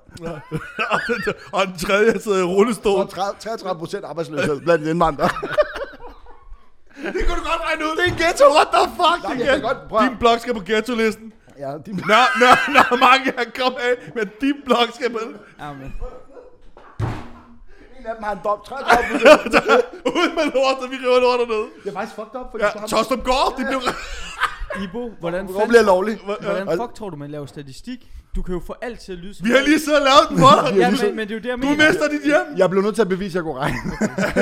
og 1.55 1.67
den 1.67 1.77
tredje 1.77 2.19
sidder 2.19 2.39
i 2.39 2.43
rullestol. 2.43 2.99
Og 2.99 3.09
30, 3.09 3.35
33 3.39 3.79
procent 3.79 4.05
arbejdsløshed 4.05 4.61
blandt 4.61 4.87
indvandrere. 4.87 5.29
Det 6.95 7.21
kunne 7.27 7.39
du 7.39 7.45
godt 7.51 7.61
regne 7.67 7.83
ud. 7.85 7.91
Det 7.97 8.03
er 8.07 8.11
en 8.11 8.17
ghetto. 8.23 8.45
What 8.57 8.67
the 8.73 8.83
fuck? 8.99 9.23
Nej, 9.23 9.33
det 9.33 9.45
jeg 9.45 9.55
er 9.55 9.59
kan 9.59 9.61
godt 9.61 9.89
prøve. 9.89 10.09
Din 10.09 10.17
blok 10.17 10.39
skal 10.39 10.53
på 10.53 10.63
ghetto-listen. 10.69 11.33
ja, 11.59 11.69
de, 11.85 11.91
Nå, 12.11 12.21
nå, 12.41 12.51
nå, 12.75 12.97
mange 13.07 13.25
kommet 13.59 13.79
af, 13.79 13.93
men 14.15 14.25
din 14.41 14.55
blok 14.65 14.87
skal 14.93 15.11
med. 15.11 15.27
Ja, 15.59 15.73
men, 15.73 15.81
en 15.83 15.93
af 18.09 18.15
dem 18.17 18.23
har 18.27 18.33
en 18.37 18.41
dom. 18.47 18.59
33 18.67 19.19
procent. 19.19 19.55
Ud 20.19 20.27
med 20.37 20.45
lortet, 20.57 20.85
vi 20.93 20.97
river 21.05 21.19
lortet 21.27 21.47
ned. 21.55 21.63
Det 21.83 21.89
er 21.89 21.93
faktisk 21.99 22.15
fucked 22.19 22.35
up, 22.39 22.47
fordi 22.51 22.63
Ja, 22.63 22.69
så 22.71 22.77
har 22.79 22.87
man... 22.87 22.89
Tostrup 22.89 23.23
Gård, 23.29 23.53
det 23.57 23.63
blev... 23.71 23.81
Ibo, 24.83 25.01
hvordan, 25.19 25.45
Hvor 25.45 25.53
fanden, 25.53 25.69
bliver 25.69 25.83
lovligt? 25.83 26.19
hvordan 26.41 26.67
fuck 26.81 26.93
tror 26.95 27.09
du, 27.09 27.15
man 27.17 27.31
laver 27.31 27.45
statistik? 27.45 27.99
Du 28.35 28.41
kan 28.41 28.53
jo 28.53 28.61
få 28.67 28.75
alt 28.81 28.99
til 28.99 29.11
at 29.11 29.17
lyde 29.17 29.33
som... 29.33 29.45
Vi 29.47 29.51
har 29.51 29.59
lige 29.59 29.79
siddet 29.79 29.99
og 30.01 30.05
lavet 30.09 30.25
den 30.29 30.37
for 30.37 30.53
dig. 30.67 30.77
Ja, 30.77 30.89
men, 30.91 31.15
men 31.15 31.27
det 31.27 31.33
er 31.33 31.37
jo 31.39 31.41
det, 31.43 31.49
jeg 31.49 31.57
Du 31.57 31.67
mener. 31.67 31.87
mister 31.89 32.07
dit 32.07 32.23
hjem. 32.23 32.45
Jeg 32.57 32.69
blev 32.69 32.81
nødt 32.81 32.95
til 32.95 33.01
at 33.01 33.09
bevise, 33.09 33.31
at 33.31 33.35
jeg 33.35 33.43
kunne 33.43 33.59
regne. 33.59 33.77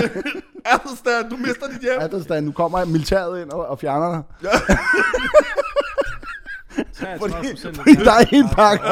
Adelstad, 0.74 1.30
du 1.30 1.38
mister 1.38 1.68
dit 1.74 1.82
hjem. 1.82 1.98
Atterstan, 2.00 2.44
nu 2.44 2.52
kommer 2.52 2.86
militæret 2.86 3.42
ind 3.42 3.50
og, 3.52 3.66
og 3.66 3.80
fjerner 3.80 4.10
dig. 4.12 4.22
33 6.94 7.52
procent 7.52 7.78
Fordi 7.78 7.96
der 7.96 8.12
er 8.12 8.26
en 8.32 8.50
perker. 8.50 8.84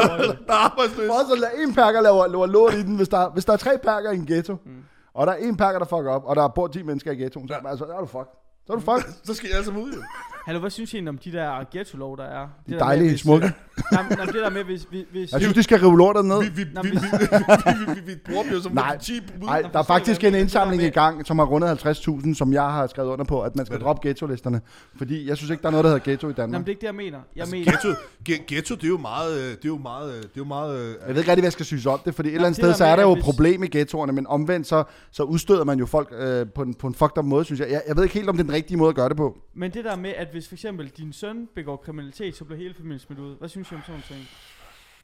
Der 0.47 0.53
er 0.53 0.65
arbejdsløs. 0.65 1.09
Også 1.09 1.33
at 1.33 1.39
lade 1.39 1.51
en 1.63 1.73
perker 1.73 2.01
laver, 2.01 2.27
laver 2.27 2.45
lort 2.45 2.73
i 2.73 2.83
den, 2.83 2.95
hvis 2.95 3.09
der, 3.09 3.29
hvis 3.29 3.45
der 3.45 3.53
er 3.53 3.57
tre 3.57 3.77
perker 3.83 4.11
i 4.11 4.15
en 4.15 4.25
ghetto, 4.25 4.53
mm. 4.65 4.71
og 5.13 5.27
der 5.27 5.33
er 5.33 5.37
en 5.37 5.57
perker, 5.57 5.79
der 5.79 5.85
fucker 5.85 6.11
op, 6.11 6.23
og 6.25 6.35
der 6.35 6.47
bor 6.47 6.67
10 6.67 6.83
mennesker 6.83 7.11
i 7.11 7.15
ghettoen, 7.15 7.47
så, 7.47 7.53
altså, 7.53 7.85
så 7.85 7.91
er 7.91 7.99
du 7.99 8.05
fuck. 8.05 8.29
Så 8.67 8.73
er 8.73 8.77
du 8.77 8.81
fuck. 8.81 9.15
Så 9.27 9.33
skal 9.33 9.49
I 9.49 9.63
sammen 9.63 9.83
ud, 9.83 9.91
jo. 9.93 10.01
Hallo, 10.45 10.59
hvad 10.59 10.69
synes 10.69 10.93
I 10.93 10.95
egentlig 10.95 11.09
om 11.09 11.17
de 11.17 11.31
der 11.31 11.63
ghetto-lov, 11.71 12.17
der 12.17 12.23
er? 12.23 12.29
De 12.29 12.37
er 12.37 12.45
Det 12.45 12.49
der 12.67 12.71
med, 12.73 12.79
dejlige, 12.79 13.17
smukke. 13.17 13.53
Nej, 13.91 14.03
nej, 14.09 14.25
det 14.25 14.33
der 14.35 14.49
med, 14.49 14.63
hvis... 14.63 14.83
hvis, 14.89 15.05
hvis 15.11 15.31
Jeg 15.31 15.41
synes, 15.41 15.55
de 15.55 15.63
skal 15.63 15.79
rive 15.79 15.97
lortet 15.97 16.25
ned. 16.25 16.39
Vi, 16.43 16.49
vi, 16.49 16.63
vi, 16.63 16.63
vi, 16.83 16.89
vi, 16.89 17.85
vi, 17.85 17.93
vi, 18.01 18.11
vi 18.13 18.15
bruger 18.25 18.43
dem 18.43 18.51
jo 18.51 18.61
som 18.61 18.71
Nej. 18.71 18.97
10 18.97 19.19
bud. 19.21 19.45
Nej, 19.45 19.61
der 19.73 19.79
er 19.79 19.83
faktisk 19.83 20.23
en 20.23 20.35
indsamling 20.35 20.83
i 20.83 20.89
gang, 20.89 21.25
som 21.27 21.39
har 21.39 21.45
rundet 21.45 21.85
50.000, 21.85 22.33
som 22.33 22.53
jeg 22.53 22.61
har 22.63 22.87
skrevet 22.87 23.09
under 23.09 23.25
på, 23.25 23.41
at 23.41 23.55
man 23.55 23.65
skal 23.65 23.79
droppe 23.79 24.07
ghetto-listerne. 24.09 24.61
Fordi 24.97 25.27
jeg 25.29 25.37
synes 25.37 25.49
ikke, 25.51 25.61
der 25.61 25.67
er 25.67 25.71
noget, 25.71 25.83
der 25.83 25.89
hedder 25.89 26.03
ghetto 26.11 26.27
i 26.27 26.29
Nej, 26.29 26.35
Danmark. 26.35 26.59
men 26.59 26.65
det 26.65 26.67
er 26.67 26.71
ikke 26.71 26.81
det, 26.81 26.87
jeg 26.87 26.95
mener. 26.95 27.19
Jeg 27.35 27.41
Altså, 27.41 27.55
mener... 27.55 27.71
ghetto, 27.71 27.89
ge- 28.29 28.45
ghetto, 28.47 28.75
det 28.75 28.83
er 28.83 28.87
jo 28.87 28.97
meget, 28.97 29.39
øh, 29.39 29.43
det 29.49 29.51
er 29.55 29.57
jo 29.65 29.77
meget, 29.77 30.09
øh, 30.11 30.17
det 30.17 30.23
er 30.25 30.29
jo 30.37 30.43
meget, 30.43 30.79
øh, 30.79 30.87
Jeg 30.87 30.93
ved 31.15 31.17
ikke 31.17 31.31
rigtig, 31.31 31.41
hvad 31.41 31.43
jeg 31.43 31.51
skal 31.53 31.65
synes 31.65 31.85
om 31.85 31.99
det, 32.05 32.15
fordi 32.15 32.29
et 32.29 32.35
eller 32.35 32.47
andet 32.47 32.57
det 32.61 32.65
sted, 32.65 32.73
så 32.77 32.85
er 32.85 32.95
der 32.95 33.03
jo 33.03 33.11
et 33.13 33.23
problem 33.23 33.63
i 33.63 33.67
ghettoerne, 33.67 34.11
men 34.13 34.27
omvendt 34.27 34.67
så, 34.67 34.83
så 35.11 35.23
udstøder 35.23 35.63
man 35.63 35.79
jo 35.79 35.85
folk 35.85 36.13
øh, 36.19 36.45
på, 36.55 36.61
en, 36.61 36.73
på 36.73 36.87
en 36.87 36.93
fucked 36.95 37.17
up 37.17 37.25
måde, 37.25 37.45
synes 37.45 37.59
jeg. 37.59 37.69
jeg. 37.71 37.81
Jeg 37.87 37.95
ved 37.95 38.03
ikke 38.03 38.15
helt, 38.15 38.29
om 38.29 38.35
det 38.37 38.43
er 38.43 38.47
den 38.47 38.53
rigtige 38.55 38.77
måde 38.77 38.89
at 38.89 38.95
gøre 38.95 39.09
det 39.09 39.17
på. 39.17 39.37
Men 39.55 39.71
det 39.71 39.85
der 39.85 39.95
med, 39.95 40.13
at 40.17 40.27
hvis 40.31 40.47
for 40.47 40.55
eksempel 40.55 40.87
din 40.97 41.13
søn 41.13 41.47
begår 41.55 41.75
kriminalitet, 41.85 42.35
så 42.35 42.43
bliver 42.45 42.57
hele 42.57 42.73
familien 42.73 42.99
smidt 42.99 43.19
ud. 43.19 43.35
Hvad 43.39 43.49
synes 43.49 43.70
I 43.71 43.75
om 43.75 43.81
sådan 43.85 44.01
ting? 44.07 44.27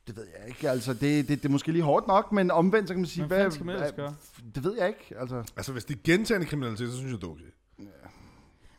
Det 0.07 0.15
ved 0.17 0.23
jeg 0.39 0.47
ikke, 0.47 0.69
altså 0.69 0.93
det, 0.93 1.01
det, 1.01 1.29
det 1.29 1.45
er 1.45 1.49
måske 1.49 1.71
lige 1.71 1.81
hårdt 1.83 2.07
nok, 2.07 2.31
men 2.31 2.51
omvendt 2.51 2.87
så 2.87 2.93
kan 2.93 3.01
man 3.01 3.07
sige, 3.07 3.25
Hvad 3.25 3.37
fanden 3.37 3.51
skal 3.51 3.65
man 3.65 3.75
ellers 3.75 3.91
gøre? 3.91 4.15
det 4.55 4.63
ved 4.63 4.75
jeg 4.77 4.87
ikke, 4.87 5.15
altså. 5.19 5.43
altså 5.57 5.71
hvis 5.71 5.85
det 5.85 5.95
er 5.95 5.99
gentagende 6.03 6.47
kriminalitet, 6.47 6.89
så 6.91 6.97
synes 6.97 7.11
jeg, 7.11 7.21
det 7.21 7.27
er 7.27 7.31
okay. 7.31 7.43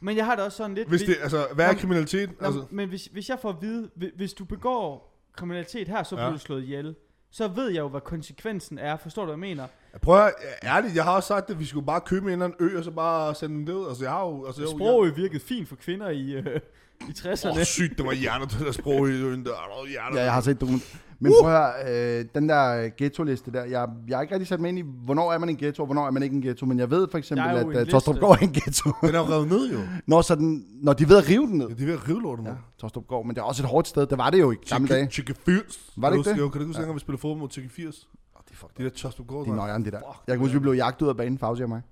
Men 0.00 0.16
jeg 0.16 0.24
har 0.24 0.34
det 0.34 0.44
også 0.44 0.56
sådan 0.56 0.74
lidt... 0.74 0.88
Hvis 0.88 1.02
det, 1.02 1.16
altså, 1.22 1.46
hvad 1.54 1.66
er 1.66 1.74
kriminalitet? 1.74 2.40
Nå, 2.40 2.46
Altså, 2.46 2.64
men 2.70 2.88
hvis, 2.88 3.06
hvis 3.12 3.28
jeg 3.28 3.38
får 3.42 3.48
at 3.48 3.56
vide, 3.60 3.90
hvi- 3.96 4.16
hvis 4.16 4.32
du 4.32 4.44
begår 4.44 5.14
kriminalitet 5.36 5.88
her, 5.88 6.02
så 6.02 6.16
Ja. 6.16 6.20
bliver 6.22 6.32
du 6.32 6.38
slået 6.38 6.62
ihjel. 6.62 6.94
Så 7.30 7.48
ved 7.48 7.68
jeg 7.68 7.78
jo, 7.80 7.88
hvad 7.88 8.00
konsekvensen 8.00 8.78
er. 8.78 8.96
Forstår 8.96 9.22
du, 9.22 9.26
hvad 9.26 9.48
jeg 9.48 9.56
mener? 9.56 9.66
jeg 9.92 10.00
prøver, 10.00 10.18
at- 10.20 10.34
ærligt, 10.62 10.94
jeg 10.94 11.04
har 11.04 11.12
også 11.16 11.26
sagt, 11.26 11.50
at 11.50 11.58
vi 11.58 11.64
skulle 11.64 11.86
bare 11.86 12.00
købe 12.00 12.26
en 12.26 12.32
eller 12.32 12.44
anden 12.44 12.66
ø, 12.74 12.78
og 12.78 12.84
så 12.84 12.90
bare 12.90 13.34
sende 13.34 13.54
den 13.56 13.66
derud. 13.66 13.88
Altså, 13.88 14.04
jeg 14.04 14.12
har 14.12 14.20
jo... 14.26 14.46
Altså, 14.46 14.62
jeg, 14.62 14.68
Sprog 14.68 15.06
jo 15.06 15.12
virkede 15.16 15.40
fint 15.44 15.68
for 15.68 15.76
kvinder 15.76 16.08
i, 16.08 16.32
øh, 16.32 16.60
i 17.00 17.10
60'erne. 17.10 17.48
Åh, 17.48 17.56
oh, 17.56 17.62
sygt, 17.62 17.98
det 17.98 18.06
var 18.06 18.12
hjernet, 18.12 18.50
det 18.50 18.66
der 18.66 18.72
sprog 18.72 19.08
i 19.08 19.12
øen 19.12 19.44
der. 19.44 19.50
Er? 19.50 19.86
Ja, 20.14 20.22
jeg 20.22 20.32
har 20.32 20.40
set 20.40 20.60
dokument. 20.60 20.82
Men 21.20 21.32
prøv 21.40 21.50
at 21.50 21.58
høre, 21.58 22.18
øh, 22.18 22.24
den 22.34 22.48
der 22.48 22.88
ghetto-liste 22.96 23.52
der, 23.52 23.64
jeg, 23.64 23.88
jeg 24.08 24.16
har 24.16 24.22
ikke 24.22 24.34
rigtig 24.34 24.48
sat 24.48 24.60
mig 24.60 24.68
ind 24.68 24.78
i, 24.78 24.82
hvornår 25.04 25.32
er 25.32 25.38
man 25.38 25.48
en 25.48 25.56
ghetto, 25.56 25.82
og 25.82 25.86
hvornår 25.86 26.06
er 26.06 26.10
man 26.10 26.22
ikke 26.22 26.36
en 26.36 26.42
ghetto, 26.42 26.66
men 26.66 26.78
jeg 26.78 26.90
ved 26.90 27.08
for 27.10 27.18
eksempel, 27.18 27.46
er 27.46 27.50
at 27.50 27.66
uh, 27.66 27.72
liste. 27.72 27.90
Tostrup 27.90 28.18
Gård 28.20 28.38
er 28.38 28.42
en 28.42 28.52
ghetto. 28.52 28.92
Den 29.00 29.14
er 29.14 29.18
jo 29.18 29.24
revet 29.24 29.48
ned, 29.48 29.72
jo. 29.72 29.78
når, 30.06 30.22
så 30.22 30.34
den, 30.34 30.64
når 30.82 30.92
de 30.92 31.04
er 31.04 31.08
ved 31.08 31.16
at 31.16 31.28
rive 31.28 31.46
den 31.46 31.58
ned. 31.58 31.68
Ja, 31.68 31.74
de 31.74 31.82
er 31.82 31.86
ved 31.86 31.94
at 31.94 32.08
rive 32.08 32.22
lortet 32.22 32.44
nu. 32.44 32.50
Ja, 32.50 32.56
Tostrup 32.78 33.06
Gård, 33.06 33.26
men 33.26 33.34
det 33.34 33.40
er 33.40 33.44
også 33.44 33.62
et 33.62 33.68
hårdt 33.68 33.88
sted. 33.88 34.06
Det 34.06 34.18
var 34.18 34.30
det 34.30 34.40
jo 34.40 34.52
i 34.52 34.54
gamle 34.68 34.88
dage. 34.88 35.10
Chicken 35.10 35.34
80. 35.46 35.92
Var 35.96 36.10
det 36.10 36.16
ikke 36.16 36.30
det? 36.30 36.38
Jo, 36.38 36.48
kan 36.48 36.58
du 36.60 36.66
ikke 36.66 36.78
huske, 36.78 36.88
at 36.88 36.94
vi 36.94 37.00
spillede 37.00 37.20
fodbold 37.20 37.40
mod 37.40 37.50
Chicken 37.50 37.70
80? 37.70 38.08
Oh, 38.34 38.40
det 38.44 38.50
er 38.50 38.56
fucked 38.56 38.84
Det 38.84 38.92
der 38.92 38.98
Tostrup 38.98 39.26
Gård. 39.26 39.44
Det 39.44 39.50
er 39.50 39.56
nøjeren, 39.56 39.84
det 39.84 39.92
der. 39.92 39.98
Fuck, 39.98 40.26
Jeg 40.26 40.34
kan 40.34 40.40
huske, 40.40 40.54
vi 40.54 40.60
blev 40.60 40.72
jagtet 40.72 41.02
ud 41.02 41.08
af 41.08 41.16
banen, 41.16 41.38
Fauci 41.38 41.62
og 41.62 41.68
mig. 41.68 41.82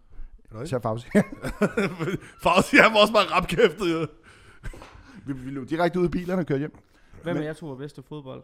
Så 0.65 0.79
Fauci. 0.83 1.07
Fauci, 2.45 2.77
han 2.77 2.93
var 2.93 3.01
også 3.01 3.13
bare 3.13 3.25
rapkæftet, 3.25 3.93
jo. 3.93 4.07
Vi, 5.27 5.33
vi 5.33 5.51
løb 5.51 5.69
direkte 5.71 5.99
ud 6.01 6.05
af 6.05 6.11
bilerne 6.11 6.41
og 6.43 6.47
kørte 6.47 6.59
hjem. 6.59 6.79
Hvem 7.23 7.35
Men- 7.37 7.43
af 7.43 7.47
jer 7.47 7.53
to 7.53 7.67
var 7.67 7.75
bedst 7.75 7.95
til 7.95 8.05
fodbold? 8.09 8.43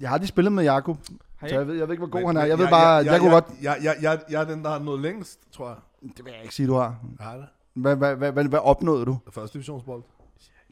Jeg 0.00 0.08
har 0.08 0.14
aldrig 0.14 0.28
spillet 0.28 0.52
med 0.52 0.64
Jakob, 0.64 0.98
så 1.40 1.46
I 1.46 1.48
jeg 1.52 1.66
ved, 1.68 1.74
jeg 1.74 1.88
ved 1.88 1.94
ikke, 1.94 2.00
hvor 2.06 2.10
god 2.10 2.20
Men- 2.20 2.26
han 2.26 2.36
er. 2.36 2.40
men 2.40 2.48
Jeg 2.50 2.58
ved 2.58 2.68
bare, 2.68 2.88
jeg, 2.88 3.06
jeg 3.06 3.20
kunne 3.20 3.34
jeg, 3.34 3.42
godt... 3.44 3.54
Jeg, 3.62 3.76
jeg, 3.82 3.96
jeg, 4.02 4.20
jeg 4.30 4.40
er 4.40 4.44
den, 4.44 4.64
der 4.64 4.70
har 4.70 4.78
nået 4.78 5.00
længst, 5.00 5.40
tror 5.52 5.68
jeg. 5.68 5.76
Det 6.16 6.24
vil 6.24 6.32
jeg 6.32 6.42
ikke 6.42 6.54
sige, 6.54 6.66
du 6.66 6.74
har. 6.74 6.98
Jeg 7.18 7.26
har 7.26 7.36
det. 7.36 7.46
Hvad, 7.74 7.96
hvad, 7.96 8.16
hvad, 8.16 8.32
hvad, 8.32 8.44
hvad 8.44 8.58
opnåede 8.62 9.04
du? 9.04 9.18
Første 9.32 9.52
divisionsbold. 9.54 10.02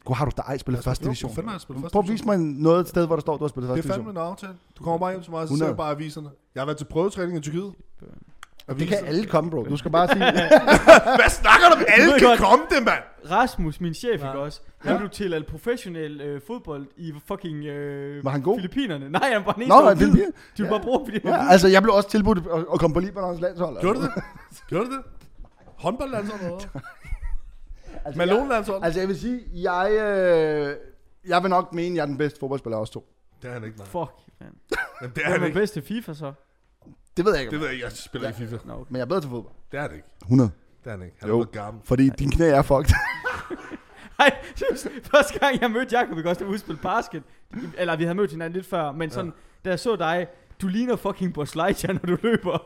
Gud, 0.05 0.15
har 0.15 0.25
du 0.25 0.31
da 0.37 0.41
ej 0.41 0.57
spillet 0.57 0.83
første 0.83 1.03
Jo, 1.03 1.07
division? 1.07 1.33
hvor 1.33 1.43
har 1.43 1.51
jeg 1.51 1.61
spillet 1.61 1.81
første 1.81 1.93
Prøv 1.93 2.03
at 2.03 2.09
vise 2.09 2.25
mig 2.25 2.37
noget 2.39 2.79
et 2.81 2.87
sted, 2.87 3.05
hvor 3.07 3.15
der 3.15 3.21
står, 3.21 3.37
du 3.37 3.43
har 3.43 3.47
spillet 3.49 3.69
Det 3.69 3.75
første 3.75 3.89
er 3.89 3.93
fandme 3.93 4.09
division. 4.11 4.25
en 4.25 4.31
aftale. 4.31 4.53
Du 4.77 4.83
kommer 4.83 4.97
bare 4.97 5.11
hjem 5.11 5.21
til 5.21 5.31
mig, 5.31 5.41
og 5.41 5.47
så 5.47 5.53
100. 5.53 5.67
ser 5.67 5.71
jeg 5.71 5.77
bare 5.77 5.91
aviserne. 5.91 6.29
Jeg 6.55 6.61
har 6.61 6.65
været 6.65 6.77
til 6.77 6.85
prøvetræning 6.85 7.37
i 7.37 7.41
Tyrkiet. 7.41 7.73
Det 8.75 8.87
kan 8.87 8.97
alle 9.05 9.25
komme, 9.25 9.51
bro. 9.51 9.63
Du 9.63 9.77
skal 9.77 9.91
bare 9.91 10.07
sige... 10.07 10.19
Hvad 11.19 11.29
snakker 11.29 11.67
du 11.69 11.75
om? 11.75 11.81
Alle 11.87 12.19
kan 12.19 12.27
godt- 12.27 12.39
komme 12.39 12.65
det, 12.69 12.83
mand! 12.85 13.03
Rasmus, 13.31 13.81
min 13.81 13.93
chef, 13.93 14.21
Ja. 14.21 14.27
ikke 14.27 14.39
også? 14.39 14.61
Han 14.77 14.97
blev 14.97 15.09
til 15.09 15.33
al 15.33 15.43
professionel 15.43 16.21
øh, 16.21 16.41
fodbold 16.47 16.87
i 16.97 17.13
fucking 17.27 17.65
øh, 17.65 18.25
Var 18.25 18.31
han 18.31 18.41
god? 18.41 18.57
Filippinerne. 18.57 19.09
Nej, 19.09 19.29
han 19.33 19.45
var 19.45 19.51
den 19.51 19.61
eneste, 19.61 19.77
Nå, 19.77 19.83
var. 19.83 19.93
De 19.93 20.05
ville 20.57 20.69
bare 20.69 20.79
bruge, 20.79 21.05
fordi 21.05 21.19
Ja, 21.27 21.49
altså, 21.51 21.67
jeg 21.67 21.81
blev 21.83 21.93
også 21.95 22.09
tilbudt 22.09 22.37
at, 22.37 22.65
at 22.73 22.79
komme 22.79 22.93
på 22.93 22.99
Libanons 22.99 23.41
landshold. 23.41 23.79
Gjorde 23.81 23.99
du 23.99 24.03
det? 24.03 24.11
Gjorde 24.69 24.85
du 24.85 24.91
det? 24.91 25.01
Håndboldlandshold 25.77 26.41
eller 26.41 26.57
hvad? 26.71 26.81
Altså, 28.05 28.21
jeg, 28.21 28.27
Malone-landshold? 28.27 28.83
altså, 28.83 28.99
jeg 28.99 29.07
vil 29.09 29.19
sige, 29.19 29.39
jeg, 29.53 29.91
øh, 29.91 30.75
jeg 31.27 31.41
vil 31.43 31.49
nok 31.49 31.73
mene, 31.73 31.89
at 31.89 31.95
jeg 31.95 32.01
er 32.01 32.05
den 32.05 32.17
bedste 32.17 32.39
fodboldspiller 32.39 32.77
af 32.77 32.81
os 32.81 32.89
to. 32.89 33.05
Det 33.41 33.49
er 33.49 33.53
han 33.53 33.63
ikke, 33.63 33.77
nej. 33.77 33.85
Fuck, 33.87 34.11
man. 34.39 34.49
Men 35.01 35.09
det 35.09 35.17
er 35.17 35.29
Hvem 35.29 35.31
han 35.31 35.41
er 35.41 35.45
ikke. 35.45 35.59
bedst 35.59 35.73
til 35.73 35.81
FIFA 35.83 36.13
så? 36.13 36.33
Det 37.19 37.25
ved 37.25 37.33
jeg 37.33 37.41
ikke. 37.41 37.51
Det 37.51 37.59
ved 37.59 37.65
jeg 37.67 37.73
ikke, 37.73 37.85
jeg 37.85 37.91
spiller 37.93 38.27
ikke 38.27 38.37
FIFA. 38.39 38.57
Nå, 38.65 38.73
okay. 38.73 38.85
Men 38.89 38.95
jeg 38.95 39.01
er 39.01 39.05
bedre 39.05 39.21
til 39.21 39.29
fodbold. 39.29 39.53
Det 39.71 39.79
er 39.79 39.87
det 39.87 39.95
ikke. 39.95 40.07
100. 40.21 40.51
Det 40.83 40.91
er 40.91 40.97
det 40.97 41.05
ikke. 41.05 41.17
Han 41.19 41.29
er 41.29 41.33
Jo. 41.33 41.37
blevet 41.37 41.51
gammel. 41.51 41.81
Fordi 41.85 42.09
din 42.09 42.31
knæ 42.31 42.49
er 42.49 42.61
fucked. 42.61 42.93
Ej, 44.19 44.35
første 45.13 45.39
gang 45.39 45.61
jeg 45.61 45.71
mødte 45.71 45.97
Jacob, 45.97 46.17
vi 46.17 46.21
kan 46.21 46.29
også 46.31 46.45
ude 46.45 46.59
spille 46.59 46.81
basket. 46.81 47.23
Eller 47.77 47.95
vi 47.95 48.03
havde 48.03 48.15
mødt 48.15 48.31
hinanden 48.31 48.53
lidt 48.53 48.65
før, 48.69 48.91
men 48.91 49.09
sådan, 49.11 49.33
da 49.65 49.69
jeg 49.69 49.79
så 49.79 49.95
dig, 49.95 50.27
du 50.61 50.67
ligner 50.67 50.95
fucking 50.95 51.33
Buzz 51.33 51.55
Lightyear, 51.55 51.93
når 51.93 51.99
du 52.15 52.17
løber. 52.23 52.57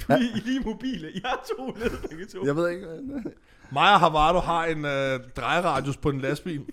Du 0.00 0.04
er 0.08 0.14
Ja. 0.14 0.16
lige, 0.18 0.30
I 0.34 0.38
er 0.40 0.44
lige 0.44 0.60
mobile. 0.60 1.10
Jeg 1.14 1.30
er 1.32 1.54
to 1.56 1.66
ned, 1.70 2.08
begge 2.08 2.26
to. 2.26 2.44
jeg 2.46 2.56
ved 2.56 2.68
ikke. 2.70 2.86
hvad- 2.86 3.32
Mig 3.72 3.92
og 3.94 4.00
Havard 4.00 4.44
har 4.44 4.64
en 4.64 4.84
øh, 4.84 5.20
drejeradius 5.36 5.96
på 5.96 6.10
en 6.10 6.20
lastbil, 6.20 6.64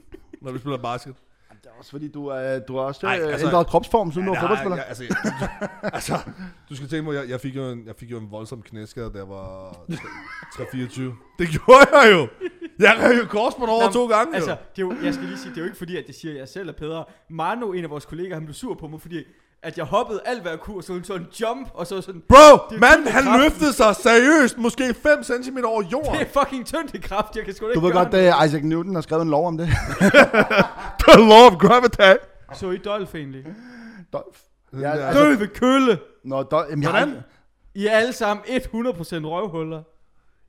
når 0.42 0.52
vi 0.52 0.60
spiller 0.60 0.78
basket. 0.78 1.16
Også 1.80 1.92
fordi, 1.92 2.08
du, 2.12 2.28
er, 2.28 2.60
du 2.60 2.78
har 2.78 2.84
også 2.84 3.08
Ej, 3.08 3.16
Ej, 3.16 3.32
altså- 3.32 3.48
ændret 3.48 3.68
kropsform, 3.68 4.12
siden 4.12 4.28
du 4.28 4.34
var 4.34 4.40
fodboldspiller. 4.40 4.76
jeg, 4.76 4.86
altså, 4.88 5.04
jeg, 5.04 5.70
altså, 5.94 6.18
du 6.70 6.76
skal 6.76 6.90
tænke 6.90 7.04
mig, 7.12 7.16
jeg, 7.16 7.30
jeg, 7.30 7.40
fik 7.42 7.56
jo 7.56 7.70
en, 7.72 7.80
jeg 7.88 7.96
fik 8.00 8.12
jo 8.12 8.18
en 8.20 8.32
voldsom 8.32 8.62
knæskade, 8.62 9.10
da 9.14 9.18
jeg 9.18 9.30
var 9.30 9.70
3-24. 10.54 11.02
Det 11.40 11.48
gjorde 11.50 11.86
jeg 12.02 12.12
jo! 12.12 12.28
Jeg 12.80 12.96
rev 13.00 13.18
jo 13.18 13.26
korsbånd 13.30 13.70
over 13.70 13.86
Nå, 13.86 13.92
to 13.92 14.08
gange, 14.08 14.36
Altså, 14.36 14.50
jo. 14.52 14.56
det 14.76 14.82
er 14.82 14.86
jo, 15.00 15.06
jeg 15.06 15.14
skal 15.14 15.26
lige 15.28 15.38
sige, 15.38 15.50
det 15.50 15.58
er 15.58 15.62
jo 15.62 15.66
ikke 15.66 15.78
fordi, 15.78 15.98
at 15.98 16.04
jeg 16.08 16.16
siger, 16.16 16.34
at 16.34 16.40
jeg 16.40 16.48
selv 16.48 16.70
er 16.70 16.74
bedre. 16.74 17.04
Mano, 17.30 17.72
en 17.72 17.84
af 17.84 17.90
vores 17.90 18.06
kolleger, 18.06 18.34
han 18.34 18.44
blev 18.46 18.54
sur 18.54 18.74
på 18.74 18.88
mig, 18.88 19.02
fordi 19.02 19.24
at 19.64 19.78
jeg 19.78 19.86
hoppede 19.86 20.20
alt, 20.26 20.42
hvad 20.42 20.52
jeg 20.52 20.60
kunne, 20.60 20.78
og 20.78 20.84
så 20.84 21.00
sådan 21.04 21.22
en 21.22 21.28
jump, 21.42 21.70
og 21.74 21.88
så 21.88 22.02
sådan, 22.02 22.22
Bro, 22.30 22.76
manden 22.80 23.08
han 23.08 23.24
kraften. 23.24 23.42
løftede 23.42 23.74
sig 23.74 23.96
seriøst, 23.96 24.58
måske 24.58 24.94
5 24.94 25.24
cm 25.24 25.58
over 25.66 25.84
jorden. 25.92 26.14
det 26.14 26.22
er 26.22 26.40
fucking 26.44 26.66
tyndekraft, 26.66 27.36
jeg 27.36 27.46
kan 27.46 27.54
sgu 27.56 27.66
da 27.68 27.74
Du 27.74 27.80
ikke 27.80 27.88
ved 27.88 27.94
godt, 27.94 28.14
at 28.14 28.46
Isaac 28.48 28.62
Newton 28.64 28.96
har 28.96 29.02
skrevet 29.02 29.22
en 29.24 29.30
lov 29.30 29.48
om 29.48 29.58
det. 29.58 29.70
The 31.00 31.20
law 31.30 31.48
of 31.52 31.58
gravity. 31.58 32.24
Så 32.54 32.72
I 32.72 32.78
Dolph 32.78 33.16
egentlig? 33.16 33.46
Dolph. 34.14 34.40
Ja, 34.80 34.92
altså- 34.92 35.24
Dolph 35.24 35.48
Kølle. 35.48 36.00
Nå, 36.24 36.44
Dolph, 36.44 36.70
jamen, 36.72 36.84
jeg, 36.84 36.92
Hvordan? 36.92 37.16
I 37.76 37.88
er 37.88 37.92
alle 37.92 38.14
sammen 38.14 38.44
100% 38.46 39.26
røvhuller. 39.26 39.84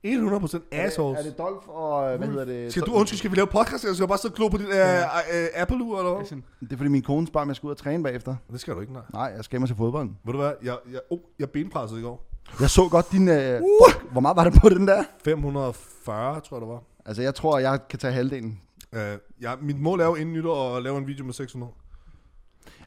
100% 0.03 0.59
assholes. 0.71 1.19
Er 1.19 1.23
det 1.23 1.37
Dolph 1.37 1.69
og, 1.69 2.17
hvad 2.17 2.27
hedder 2.27 2.45
det? 2.45 2.71
Skal 2.71 2.83
du, 2.83 2.93
undskyld, 2.93 3.17
skal 3.17 3.31
vi 3.31 3.35
lave 3.35 3.47
podcast, 3.47 3.83
eller 3.83 3.93
skal 3.95 4.03
jeg 4.03 4.07
bare 4.07 4.17
sidde 4.17 4.43
og 4.43 4.51
på 4.51 4.57
dit 4.57 4.65
uh, 4.65 4.71
uh, 4.73 5.61
Apple-ur, 5.61 5.97
eller 5.99 6.11
Det 6.11 6.31
er 6.31 6.35
hvad? 6.35 6.41
Det 6.59 6.73
er 6.73 6.77
fordi 6.77 6.89
min 6.89 7.01
kone 7.01 7.27
spørger, 7.27 7.41
om 7.45 7.49
jeg 7.49 7.55
skal 7.55 7.67
ud 7.67 7.71
og 7.71 7.77
træne 7.77 8.03
bagefter. 8.03 8.35
Det 8.51 8.61
skal 8.61 8.75
du 8.75 8.79
ikke, 8.81 8.93
nej. 8.93 9.01
Nej, 9.13 9.33
jeg 9.35 9.43
skal 9.43 9.61
og 9.61 9.67
se 9.67 9.75
fodbolden. 9.75 10.17
Ved 10.25 10.33
du 10.33 10.39
hvad, 10.39 10.51
jeg, 10.63 10.77
jeg, 10.91 10.99
oh, 11.09 11.19
jeg 11.39 11.49
benpressede 11.49 11.99
i 11.99 12.03
går. 12.03 12.27
Jeg 12.59 12.69
så 12.69 12.87
godt 12.91 13.11
din... 13.11 13.29
Øh, 13.29 13.61
fuck, 13.85 14.11
hvor 14.11 14.21
meget 14.21 14.37
var 14.37 14.43
det 14.43 14.53
på 14.61 14.69
den 14.69 14.87
der? 14.87 15.03
540, 15.23 16.39
tror 16.39 16.57
jeg, 16.57 16.61
det 16.61 16.69
var. 16.69 16.83
Altså, 17.05 17.21
jeg 17.21 17.35
tror, 17.35 17.59
jeg 17.59 17.79
kan 17.89 17.99
tage 17.99 18.13
halvdelen. 18.13 18.61
Uh, 18.95 18.99
ja, 19.41 19.53
mit 19.61 19.79
mål 19.79 19.99
er 19.99 20.05
jo 20.05 20.15
inden 20.15 20.33
nytår 20.33 20.77
at 20.77 20.83
lave 20.83 20.97
en 20.97 21.07
video 21.07 21.25
med 21.25 21.33
600. 21.33 21.71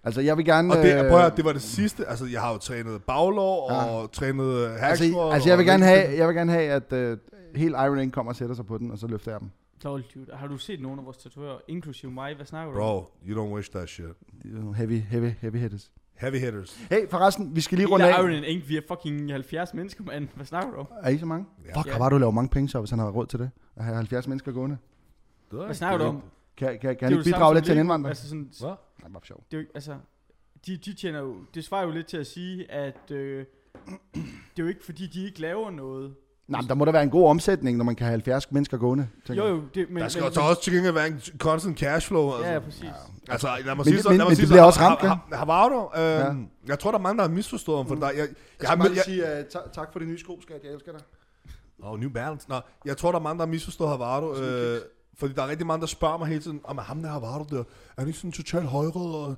Altså, 0.05 0.20
jeg 0.20 0.36
vil 0.36 0.44
gerne... 0.44 0.72
Og 0.74 0.76
det, 0.82 0.93
øh, 0.93 0.98
prøv 0.98 1.18
at, 1.18 1.24
høre, 1.24 1.36
det 1.36 1.44
var 1.44 1.52
det 1.52 1.62
sidste. 1.62 2.06
Altså, 2.06 2.26
jeg 2.26 2.40
har 2.40 2.52
jo 2.52 2.59
trænet 2.59 3.02
baglov 3.05 3.72
Ja. 3.72 3.85
og 3.85 4.12
trænet 4.12 4.70
hack 4.70 4.82
altså, 4.82 5.09
squat 5.09 5.35
altså, 5.35 5.48
jeg 5.48 5.59
vil 5.59 5.66
gerne 5.66 5.85
have, 5.85 6.16
jeg 6.18 6.28
vil 6.28 6.36
gerne 6.36 6.52
have 6.52 6.64
at 6.70 6.93
øh, 6.93 7.18
hele 7.56 7.70
Iron 7.85 7.98
Ink 7.98 8.12
kommer 8.14 8.32
og 8.32 8.36
sætter 8.36 8.55
sig 8.55 8.66
på 8.66 8.78
den, 8.78 8.90
og 8.90 8.98
så 8.98 9.06
løfter 9.06 9.31
jeg 9.31 9.40
dem. 9.40 9.51
Lol, 9.85 10.05
dude. 10.14 10.26
Har 10.32 10.47
du 10.47 10.59
set 10.59 10.82
nogle 10.82 11.01
af 11.01 11.05
vores 11.05 11.16
tatovører, 11.16 11.59
inklusive 11.68 12.12
mig? 12.12 12.35
Hvad 12.36 12.47
snakker 12.47 12.72
du 12.72 12.81
om? 12.81 12.85
Bro, 13.02 13.10
you 13.28 13.44
don't 13.44 13.55
wish 13.55 13.70
that 13.70 13.89
shit. 13.89 14.06
Er 14.06 14.72
Heavy, 14.72 15.01
heavy, 15.01 15.31
heavy 15.40 15.56
hitters. 15.56 15.90
Heavy 16.14 16.36
hitters. 16.36 16.78
Hey, 16.90 17.09
forresten, 17.10 17.56
vi 17.56 17.60
skal 17.60 17.78
lige 17.78 17.89
runde 17.89 18.05
af. 18.14 18.18
Iron 18.22 18.31
and 18.31 18.44
Ink, 18.44 18.68
vi 18.68 18.76
er 18.76 18.81
fucking 18.89 19.31
70 19.32 19.74
mennesker, 19.74 20.05
mand. 20.05 20.28
Hvad 20.35 20.47
snakker 20.47 20.70
du 20.70 20.76
om? 20.76 20.86
Er 21.02 21.10
I 21.10 21.18
så 21.18 21.26
mange? 21.26 21.47
Ja. 21.66 21.78
Fuck, 21.81 21.86
Ja. 21.86 21.93
har 21.93 21.98
bare 21.98 22.10
du 22.10 22.18
lavet 22.18 22.35
mange 22.35 22.48
penge 22.48 22.68
så, 22.68 22.78
hvis 22.78 22.90
han 22.90 22.98
har 22.98 23.10
råd 23.10 23.26
til 23.26 23.39
det? 23.39 23.51
At 23.76 23.85
have 23.85 23.97
70 23.97 24.28
mennesker 24.28 24.52
gående. 24.52 24.76
Det 25.50 25.60
er 25.60 25.64
Hvad 25.64 25.74
snakker 25.74 25.98
du 25.98 26.04
om? 26.04 26.22
Kan, 26.56 26.68
kan, 26.68 26.78
kan 26.80 26.90
Det 26.90 27.00
han 27.00 27.12
ikke 27.12 27.24
det 27.24 27.34
bidrage 27.34 27.54
lidt 27.54 27.64
til 27.64 27.72
en 27.72 27.78
indvandrer? 27.80 28.08
Altså 28.08 28.28
sådan, 28.28 28.50
Hvad? 28.60 28.68
Nej, 28.68 29.10
bare 29.12 29.20
for 29.20 29.26
sjov. 29.26 29.44
det 29.50 29.56
er 29.56 29.58
jo, 29.58 29.60
ikke- 29.60 29.72
altså, 29.74 29.94
de, 30.66 30.76
de 30.76 30.92
tjener 30.94 31.18
jo, 31.20 31.34
det 31.54 31.64
svarer 31.64 31.84
jo 31.84 31.90
lidt 31.90 32.06
til 32.06 32.16
at 32.16 32.26
sige, 32.26 32.70
at 32.72 33.10
øh, 33.10 33.44
det 34.14 34.24
er 34.58 34.62
jo 34.62 34.66
ikke 34.66 34.84
fordi, 34.84 35.06
de 35.06 35.24
ikke 35.26 35.40
laver 35.40 35.70
noget. 35.70 36.14
Nej, 36.48 36.60
men 36.60 36.68
der 36.68 36.74
må 36.74 36.84
der 36.84 36.92
være 36.92 37.02
en 37.02 37.10
god 37.10 37.28
omsætning, 37.28 37.76
når 37.78 37.84
man 37.84 37.96
kan 37.96 38.04
have 38.04 38.10
70 38.12 38.50
mennesker 38.52 38.76
gående. 38.78 39.08
Jo 39.30 39.46
jo, 39.46 39.62
det, 39.74 39.90
men... 39.90 40.02
Der 40.02 40.08
skal 40.08 40.22
men, 40.22 40.32
så 40.32 40.40
også 40.40 40.62
til 40.62 40.72
gengæld 40.72 40.94
være 40.94 41.06
en 41.06 41.20
constant 41.38 41.78
cashflow. 41.78 42.30
Altså. 42.30 42.46
Ja, 42.46 42.52
ja, 42.52 42.58
præcis. 42.58 42.84
Altså, 43.28 43.46
lad 43.46 43.64
mig 43.64 43.76
Men 43.76 43.84
sige 43.84 43.94
det- 43.96 44.02
så, 44.02 44.08
men- 44.08 44.18
lad 44.18 44.24
mig 44.24 44.30
men 44.30 44.36
sige 44.36 44.42
det 44.42 44.48
så, 44.48 44.54
bliver 44.54 44.62
også 44.64 44.80
ramt, 44.80 45.00
Har- 45.00 45.26
har- 45.30 45.36
Havardo, 45.36 45.90
øh, 45.96 46.46
jeg 46.68 46.78
tror, 46.78 46.90
der 46.90 46.98
er 46.98 47.02
mange, 47.02 47.18
der 47.22 47.28
har 47.28 47.34
misforstået 47.34 47.78
ham, 47.78 47.86
for 47.86 47.94
der, 47.94 48.06
jeg, 48.10 48.16
jeg, 48.18 48.28
Jeg 48.60 48.68
har 48.68 48.76
skal 48.84 48.94
bare 48.94 49.04
sige 49.04 49.22
uh, 49.64 49.72
tak 49.72 49.92
for 49.92 49.98
de 49.98 50.04
nye 50.06 50.18
sko, 50.18 50.40
skat. 50.42 50.60
Jeg 50.64 50.72
elsker 50.72 50.92
dig. 50.92 51.00
oh, 51.82 52.00
New 52.00 52.10
Balance. 52.10 52.48
Nå, 52.48 52.60
jeg 52.84 52.96
tror, 52.96 53.12
der 53.12 53.18
er 53.18 53.22
mange, 53.22 53.38
der 53.38 53.44
har 53.46 53.50
misforstået 53.50 53.90
Havardo, 53.90 54.34
øh, 54.36 54.80
fordi 55.18 55.34
der 55.34 55.42
er 55.42 55.48
rigtig 55.48 55.66
mange, 55.66 55.80
der 55.80 55.86
spørger 55.86 56.18
mig 56.18 56.28
hele 56.28 56.40
tiden, 56.40 56.60
om 56.64 56.78
ham 56.78 57.02
der 57.02 57.08
Havardo 57.10 57.44
der, 57.56 57.60
er 57.60 57.64
han 57.98 58.06
ikke 58.06 58.18
sådan 58.18 58.32
totalt 58.32 58.66
højrød? 58.66 59.34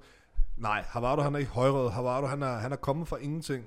Nej, 0.58 0.84
Havardo 0.88 1.22
han 1.22 1.34
er 1.34 1.38
ikke 1.38 1.50
højrød. 1.50 1.90
Havardo 1.90 2.26
han 2.26 2.42
er, 2.42 2.56
han 2.58 2.72
er 2.72 2.76
kommet 2.76 3.08
fra 3.08 3.16
ingenting, 3.20 3.64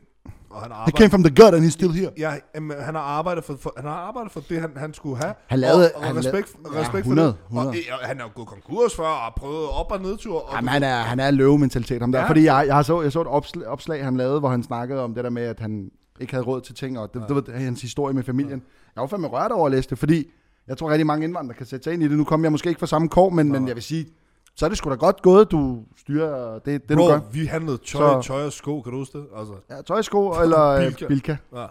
og 0.50 0.62
han 0.62 0.72
He 0.72 0.76
arbejder... 0.78 0.98
came 0.98 1.10
from 1.10 1.24
the 1.24 1.44
gut, 1.44 1.54
and 1.54 1.66
he's 1.66 1.70
still 1.70 1.92
here. 1.92 2.12
Ja, 2.18 2.34
jamen, 2.56 2.78
han 2.80 2.96
har 2.96 3.02
arbejdet 3.02 3.44
for, 3.44 3.56
for, 3.62 3.74
han 3.78 3.86
har 3.86 3.94
arbejdet 3.96 4.32
for 4.32 4.40
det, 4.50 4.62
han, 4.62 4.72
han 4.78 4.94
skulle 4.94 5.18
have. 5.18 5.34
Han 5.48 5.60
lavede- 5.60 5.92
og, 5.96 6.02
og 6.02 6.08
han 6.08 6.18
respekt, 6.18 6.56
lavede- 6.64 6.80
respekt 6.80 6.94
ja, 7.06 7.12
for 7.12 7.16
100, 7.16 7.28
det. 7.28 7.36
100. 7.46 7.70
Og, 7.92 8.00
og, 8.02 8.08
han 8.08 8.20
er 8.20 8.24
jo 8.24 8.30
gået 8.36 8.48
konkurs 8.48 8.96
før, 8.96 9.06
og 9.08 9.34
prøvet 9.36 9.70
op- 9.70 9.92
og 9.92 10.02
nedtur. 10.02 10.42
Og 10.50 10.56
Jamen, 10.56 10.68
han 10.68 10.84
er, 10.84 10.96
han 11.02 11.20
er 11.20 11.32
løvementalitet, 11.32 12.02
ham 12.02 12.12
der. 12.12 12.20
Ja. 12.20 12.24
Ja. 12.24 12.30
Fordi 12.30 12.44
jeg, 12.44 12.64
jeg, 12.68 12.76
har 12.76 12.82
så, 12.84 13.02
jeg 13.02 13.12
så 13.12 13.22
et 13.22 13.28
opslag, 13.28 13.68
opslag, 13.68 14.04
han 14.04 14.18
lavede, 14.18 14.40
hvor 14.40 14.50
han 14.50 14.64
snakkede 14.64 15.04
om 15.04 15.14
det 15.16 15.24
der 15.24 15.30
med, 15.30 15.44
at 15.44 15.60
han 15.60 15.92
ikke 16.20 16.34
havde 16.34 16.46
råd 16.46 16.62
til 16.62 16.76
ting, 16.76 17.00
og 17.00 17.14
det, 17.14 17.24
det 17.28 17.36
var 17.36 17.58
hans 17.60 17.82
historie 17.82 18.14
med 18.14 18.24
familien. 18.24 18.62
Jeg 18.96 19.02
var 19.02 19.08
fandme 19.08 19.28
rørt 19.28 19.52
over 19.52 19.66
at 19.66 19.72
læse 19.72 19.90
det, 19.90 19.98
fordi 20.00 20.32
jeg 20.70 20.78
tror 20.78 20.90
rigtig 20.90 21.06
mange 21.08 21.24
indvandrere 21.24 21.58
kan 21.58 21.66
sætte 21.66 21.84
sig 21.84 21.94
ind 21.94 22.04
i 22.04 22.08
det. 22.08 22.18
Nu 22.18 22.24
kommer 22.24 22.46
jeg 22.46 22.52
måske 22.52 22.70
ikke 22.70 22.80
fra 22.80 22.88
samme 22.88 23.10
kår, 23.10 23.30
men, 23.30 23.52
men 23.52 23.68
jeg 23.68 23.76
vil 23.76 23.84
sige, 23.84 24.08
så 24.56 24.66
er 24.66 24.70
det 24.70 24.78
sgu 24.78 24.90
da 24.90 24.96
godt 24.96 25.22
gået, 25.22 25.52
du 25.52 25.84
styrer 25.98 26.60
det, 26.60 26.90
det 26.90 26.98
Bro, 26.98 27.04
du 27.04 27.10
gør. 27.10 27.20
vi 27.32 27.46
handlede 27.46 27.78
tøj, 27.78 28.22
Så- 28.22 28.28
tøj 28.28 28.46
og 28.46 28.54
sko, 28.54 28.82
kan 28.82 28.92
du 28.92 28.98
huske 28.98 29.18
det? 29.18 29.26
Altså, 29.38 29.54
Ja, 29.70 29.82
tøjsko 29.82 30.30
eller 30.44 30.66
øh, 30.66 30.84
Bilka. 30.86 31.08
Bilka. 31.08 31.32
ja. 31.56 31.66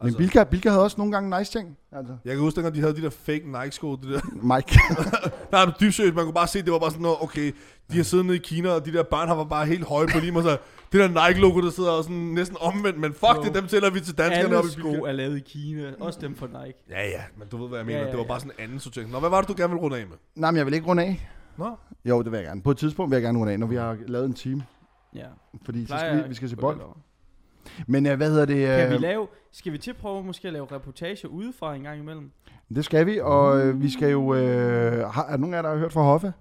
Men 0.00 0.06
Altså- 0.06 0.18
Bilka, 0.18 0.44
Bilka 0.44 0.68
havde 0.68 0.82
også 0.82 0.94
nogle 0.98 1.12
gange 1.12 1.38
nice 1.38 1.52
ting. 1.52 1.76
Altså, 1.92 2.12
Jeg 2.24 2.32
kan 2.34 2.40
huske, 2.40 2.56
dengang 2.56 2.74
de 2.74 2.80
havde 2.80 2.96
de 2.96 3.02
der 3.02 3.10
fake 3.10 3.42
Nike-sko. 3.46 3.96
Det 3.96 4.04
der. 4.08 4.20
Mike. 4.54 4.78
Nej, 5.52 5.64
men 5.64 5.74
dybt 5.80 5.94
seriøst, 5.94 6.14
man 6.14 6.24
kunne 6.24 6.34
bare 6.34 6.46
se, 6.46 6.62
det 6.62 6.72
var 6.72 6.78
bare 6.78 6.90
sådan 6.90 7.02
noget, 7.02 7.18
okay, 7.20 7.52
de 7.92 7.96
har 7.96 8.04
siddet 8.04 8.26
nede 8.26 8.36
i 8.36 8.40
Kina, 8.44 8.70
og 8.70 8.86
de 8.86 8.92
der 8.92 9.02
børn 9.02 9.28
har 9.28 9.34
var 9.34 9.44
bare 9.44 9.66
helt 9.66 9.84
høje 9.84 10.06
på 10.12 10.18
lige 10.18 10.32
mig, 10.32 10.42
så 10.42 10.56
det 10.92 11.00
der 11.00 11.28
Nike-logo, 11.28 11.60
der 11.60 11.70
sidder 11.70 11.90
og 11.90 12.02
sådan 12.04 12.16
næsten 12.16 12.56
omvendt, 12.60 12.98
men 13.00 13.12
fuck 13.12 13.44
det, 13.44 13.54
dem 13.54 13.66
tæller 13.66 13.90
vi 13.90 14.00
til 14.00 14.18
danskerne 14.18 14.44
Alle 14.44 14.58
oppe 14.58 14.68
i 14.68 14.72
sko 14.72 14.88
er 14.92 15.12
lavet 15.12 15.36
i 15.36 15.40
Kina, 15.40 15.92
også 16.00 16.18
dem 16.20 16.36
fra 16.36 16.46
Nike. 16.46 16.78
Ja, 16.90 17.08
ja, 17.08 17.22
men 17.36 17.48
du 17.48 17.56
ved, 17.56 17.68
hvad 17.68 17.78
jeg 17.78 17.86
Ja, 17.86 17.92
mener. 17.92 18.00
ja, 18.00 18.06
Det 18.06 18.16
var 18.16 18.22
ja. 18.22 18.28
bare 18.28 18.40
sådan 18.40 18.52
en 18.58 18.64
anden 18.64 18.80
sortering. 18.80 19.10
Nå, 19.10 19.20
hvad 19.20 19.30
var 19.30 19.40
det, 19.40 19.48
du 19.48 19.54
gerne 19.56 19.68
ville 19.68 19.82
runde 19.82 19.98
af 19.98 20.06
med? 20.06 20.16
Nej, 20.34 20.50
men 20.50 20.56
jeg 20.58 20.66
vil 20.66 20.74
ikke 20.74 20.86
runde 20.86 21.02
af. 21.02 21.28
Nå, 21.56 21.76
Jo, 22.04 22.22
det 22.22 22.32
vil 22.32 22.38
jeg 22.38 22.46
gerne. 22.46 22.62
På 22.62 22.70
et 22.70 22.76
tidspunkt 22.76 23.10
vil 23.10 23.16
jeg 23.16 23.22
gerne 23.22 23.38
runde 23.38 23.52
af, 23.52 23.58
når 23.60 23.66
vi 23.66 23.76
har 23.76 23.96
lavet 24.06 24.26
en 24.26 24.34
team. 24.34 24.62
Ja. 25.14 25.26
Fordi 25.64 25.86
så 25.86 25.98
skal 25.98 26.16
vi, 26.24 26.28
vi 26.28 26.34
skal 26.34 26.48
se 26.48 26.56
på 26.56 26.60
bold. 26.60 26.80
Men 27.86 28.06
uh, 28.06 28.12
hvad 28.12 28.30
hedder 28.30 28.44
det? 28.44 28.66
Kan 28.66 28.90
vi 28.90 28.94
øh, 28.94 29.00
lave, 29.00 29.26
skal 29.52 29.72
vi 29.72 29.78
til 29.78 29.94
prøve 29.94 30.24
måske 30.24 30.46
at 30.48 30.52
lave 30.52 30.66
reportage 30.72 31.28
udefra 31.30 31.74
en 31.74 31.82
gang 31.82 32.00
imellem? 32.00 32.30
Det 32.74 32.84
skal 32.84 33.06
vi, 33.06 33.20
og 33.20 33.60
øh, 33.66 33.82
vi 33.82 33.90
skal 33.90 34.10
jo... 34.10 34.34
Øh, 34.34 35.08
har, 35.08 35.24
er 35.24 35.36
nogen 35.36 35.54
af 35.54 35.58
jer, 35.58 35.62
der 35.62 35.68
har 35.70 35.76
hørt 35.78 35.92
fra 35.92 36.02
Hoffe? 36.02 36.32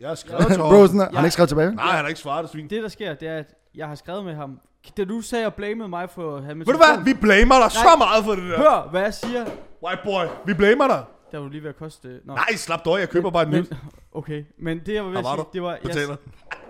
Jeg 0.00 0.08
har 0.08 0.14
skrevet 0.14 0.46
til 0.46 0.58
Bro, 0.58 0.86
sådan, 0.86 1.00
har 1.00 1.10
han 1.14 1.24
ikke 1.24 1.30
skrevet 1.32 1.48
tilbage? 1.48 1.74
Nej, 1.74 1.86
han 1.86 2.00
har 2.00 2.08
ikke 2.08 2.20
svaret, 2.20 2.42
det 2.42 2.50
svin. 2.52 2.68
Det 2.70 2.82
der 2.82 2.88
sker, 2.88 3.14
det 3.14 3.28
er, 3.28 3.38
at 3.38 3.54
jeg 3.74 3.88
har 3.88 3.94
skrevet 3.94 4.24
med 4.24 4.34
ham. 4.34 4.58
Da 4.96 5.04
du 5.04 5.20
sagde 5.20 5.46
og 5.46 5.54
blamede 5.54 5.88
mig 5.88 6.10
for 6.10 6.36
at 6.36 6.42
have 6.44 6.54
med 6.54 6.66
Ved 6.66 6.74
du 6.74 6.78
hvad? 6.78 7.04
Vi 7.04 7.14
blamer 7.14 7.54
dig 7.62 7.70
så 7.72 7.84
Nej. 7.84 7.96
meget 7.96 8.24
for 8.24 8.32
det 8.32 8.42
der. 8.50 8.56
Hør, 8.58 8.88
hvad 8.90 9.00
jeg 9.02 9.14
siger. 9.14 9.44
White 9.84 10.00
boy, 10.04 10.24
vi 10.46 10.54
blamer 10.54 10.86
dig. 10.86 11.04
Der 11.32 11.38
var 11.38 11.44
du 11.44 11.50
lige 11.50 11.62
ved 11.62 11.68
at 11.68 11.76
koste... 11.76 12.08
Nå. 12.24 12.34
Nej, 12.34 12.46
slap 12.56 12.84
dog, 12.84 12.98
jeg 13.00 13.08
køber 13.10 13.30
bare 13.30 13.42
et 13.42 13.48
nyt. 13.48 13.72
Okay, 14.14 14.44
men 14.58 14.78
det 14.86 14.94
jeg 14.94 15.04
var 15.04 15.10
ved 15.10 15.18
at 15.18 15.24
var 15.24 15.34
sige, 15.34 15.42
du. 15.44 15.48
det 15.52 15.62
var... 15.62 15.70
Jeg, 15.70 15.80
Betaler. 15.82 16.16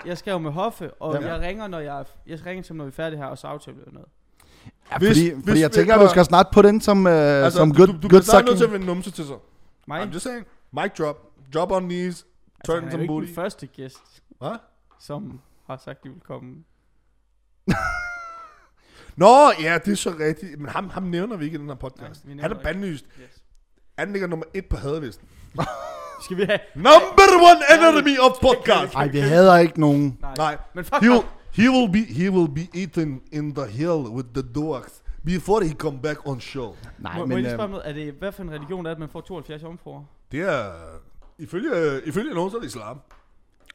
jeg 0.07 0.19
skrev 0.19 0.41
med 0.41 0.51
Hoffe, 0.53 0.91
og 0.95 1.23
Ja. 1.23 1.33
jeg 1.35 1.41
ringer, 1.41 1.67
når 1.69 1.79
jeg, 1.79 1.99
er- 2.01 2.05
jeg 2.27 2.47
ringer 2.47 2.63
til 2.63 2.71
ham, 2.73 2.77
når 2.77 2.85
vi 2.85 2.89
er 2.89 2.93
færdige 2.93 3.19
her, 3.19 3.27
og 3.27 3.39
så 3.39 3.47
aftaler 3.47 3.77
vi 3.77 3.83
noget. 3.93 4.09
Ja, 4.93 4.99
Hvis- 4.99 5.09
fordi, 5.09 5.31
hvis- 5.35 5.45
fordi 5.49 5.61
jeg 5.61 5.73
tænker, 5.73 5.95
at 5.95 6.01
du 6.01 6.09
skal 6.09 6.25
snart 6.25 6.47
på 6.53 6.63
den 6.63 6.81
som, 6.81 7.07
øh, 7.07 7.13
Altså, 7.13 7.57
som 7.59 7.71
du, 7.73 7.77
good, 7.77 7.87
du, 7.87 7.93
du 7.93 7.99
good 8.01 8.09
bliver 8.09 8.21
snart 8.23 8.45
nødt 8.45 8.49
sucking. 8.49 8.59
til 8.59 8.65
at 8.65 8.73
vende 8.73 8.87
numse 8.87 9.11
til 9.11 9.25
sig. 9.25 9.37
Mig? 9.89 10.03
I'm 10.03 10.13
just 10.15 10.25
saying. 10.25 10.47
Mic 10.73 10.93
drop. 10.99 11.17
Drop 11.55 11.73
on 11.73 11.83
knees. 11.85 12.27
Altså, 12.71 12.73
Turn 12.73 12.83
han 12.91 12.93
er 13.01 13.05
jo 13.07 13.21
ikke 13.21 13.27
den 13.27 13.35
første 13.35 13.67
gæst, 13.67 14.23
Hvad? 14.39 14.59
som 15.01 15.41
har 15.67 15.77
sagt, 15.85 16.05
de 16.05 16.09
vil 16.09 16.21
komme. 16.21 16.55
Nå, 19.17 19.51
ja, 19.63 19.79
det 19.85 19.93
er 19.93 19.97
så 19.97 20.15
rigtigt. 20.21 20.61
Men 20.61 20.69
ham, 20.69 20.91
ham 20.91 21.03
nævner 21.03 21.37
vi 21.37 21.45
ikke 21.45 21.55
i 21.55 21.61
den 21.61 21.69
her 21.69 21.75
podcast. 21.75 22.25
Nej, 22.25 22.29
vi 22.29 22.35
nævner 22.35 22.43
Han 22.43 22.51
er 22.51 22.55
ikke. 22.55 22.65
bandlyst. 22.65 23.05
Yes. 23.23 23.43
Han 23.99 24.13
ligger 24.13 24.29
nummer 24.29 24.47
et 24.55 24.67
på 24.67 24.77
hadelisten. 24.77 25.29
Skal 26.25 26.37
vi 26.37 26.45
have... 26.45 26.59
Number 26.75 27.29
one 27.51 27.89
enemy 27.99 28.19
of 28.19 28.33
podcast. 28.43 28.95
Ej, 28.95 29.09
vi 29.09 29.19
hader 29.19 29.57
ikke 29.57 29.81
nogen. 29.81 30.19
Nej. 30.21 30.35
Nej. 30.37 30.59
Men 30.75 30.85
fuck 30.85 31.03
He 31.03 31.11
will, 31.11 31.23
ham. 31.23 31.31
he 31.53 31.71
will 31.71 31.93
be 31.93 31.99
he 32.15 32.31
will 32.31 32.51
be 32.55 32.81
eaten 32.81 33.23
in 33.33 33.55
the 33.55 33.67
hill 33.67 33.91
with 34.17 34.29
the 34.35 34.43
dogs 34.55 35.03
before 35.25 35.65
he 35.65 35.75
come 35.75 35.99
back 36.03 36.29
on 36.29 36.41
show. 36.41 36.75
Nej, 36.99 37.13
Må, 37.15 37.19
må 37.19 37.27
men... 37.27 37.33
jeg 37.33 37.39
lige 37.43 37.53
Øh, 37.53 37.57
spørge 37.57 37.71
noget? 37.71 37.89
Er 37.89 37.93
det, 37.93 38.15
hvad 38.15 38.33
for 38.33 38.43
en 38.43 38.51
religion 38.51 38.87
er 38.87 38.91
det, 38.91 38.95
at 38.95 39.01
man 39.01 39.09
får 39.09 39.21
72 39.21 39.63
jomfruer? 39.63 40.05
Det 40.33 40.41
er 40.41 40.73
ifølge 41.39 42.01
ifølge 42.07 42.35
nogen 42.35 42.51
så 42.51 42.57
er 42.57 42.61
det 42.61 42.67
islam. 42.67 43.01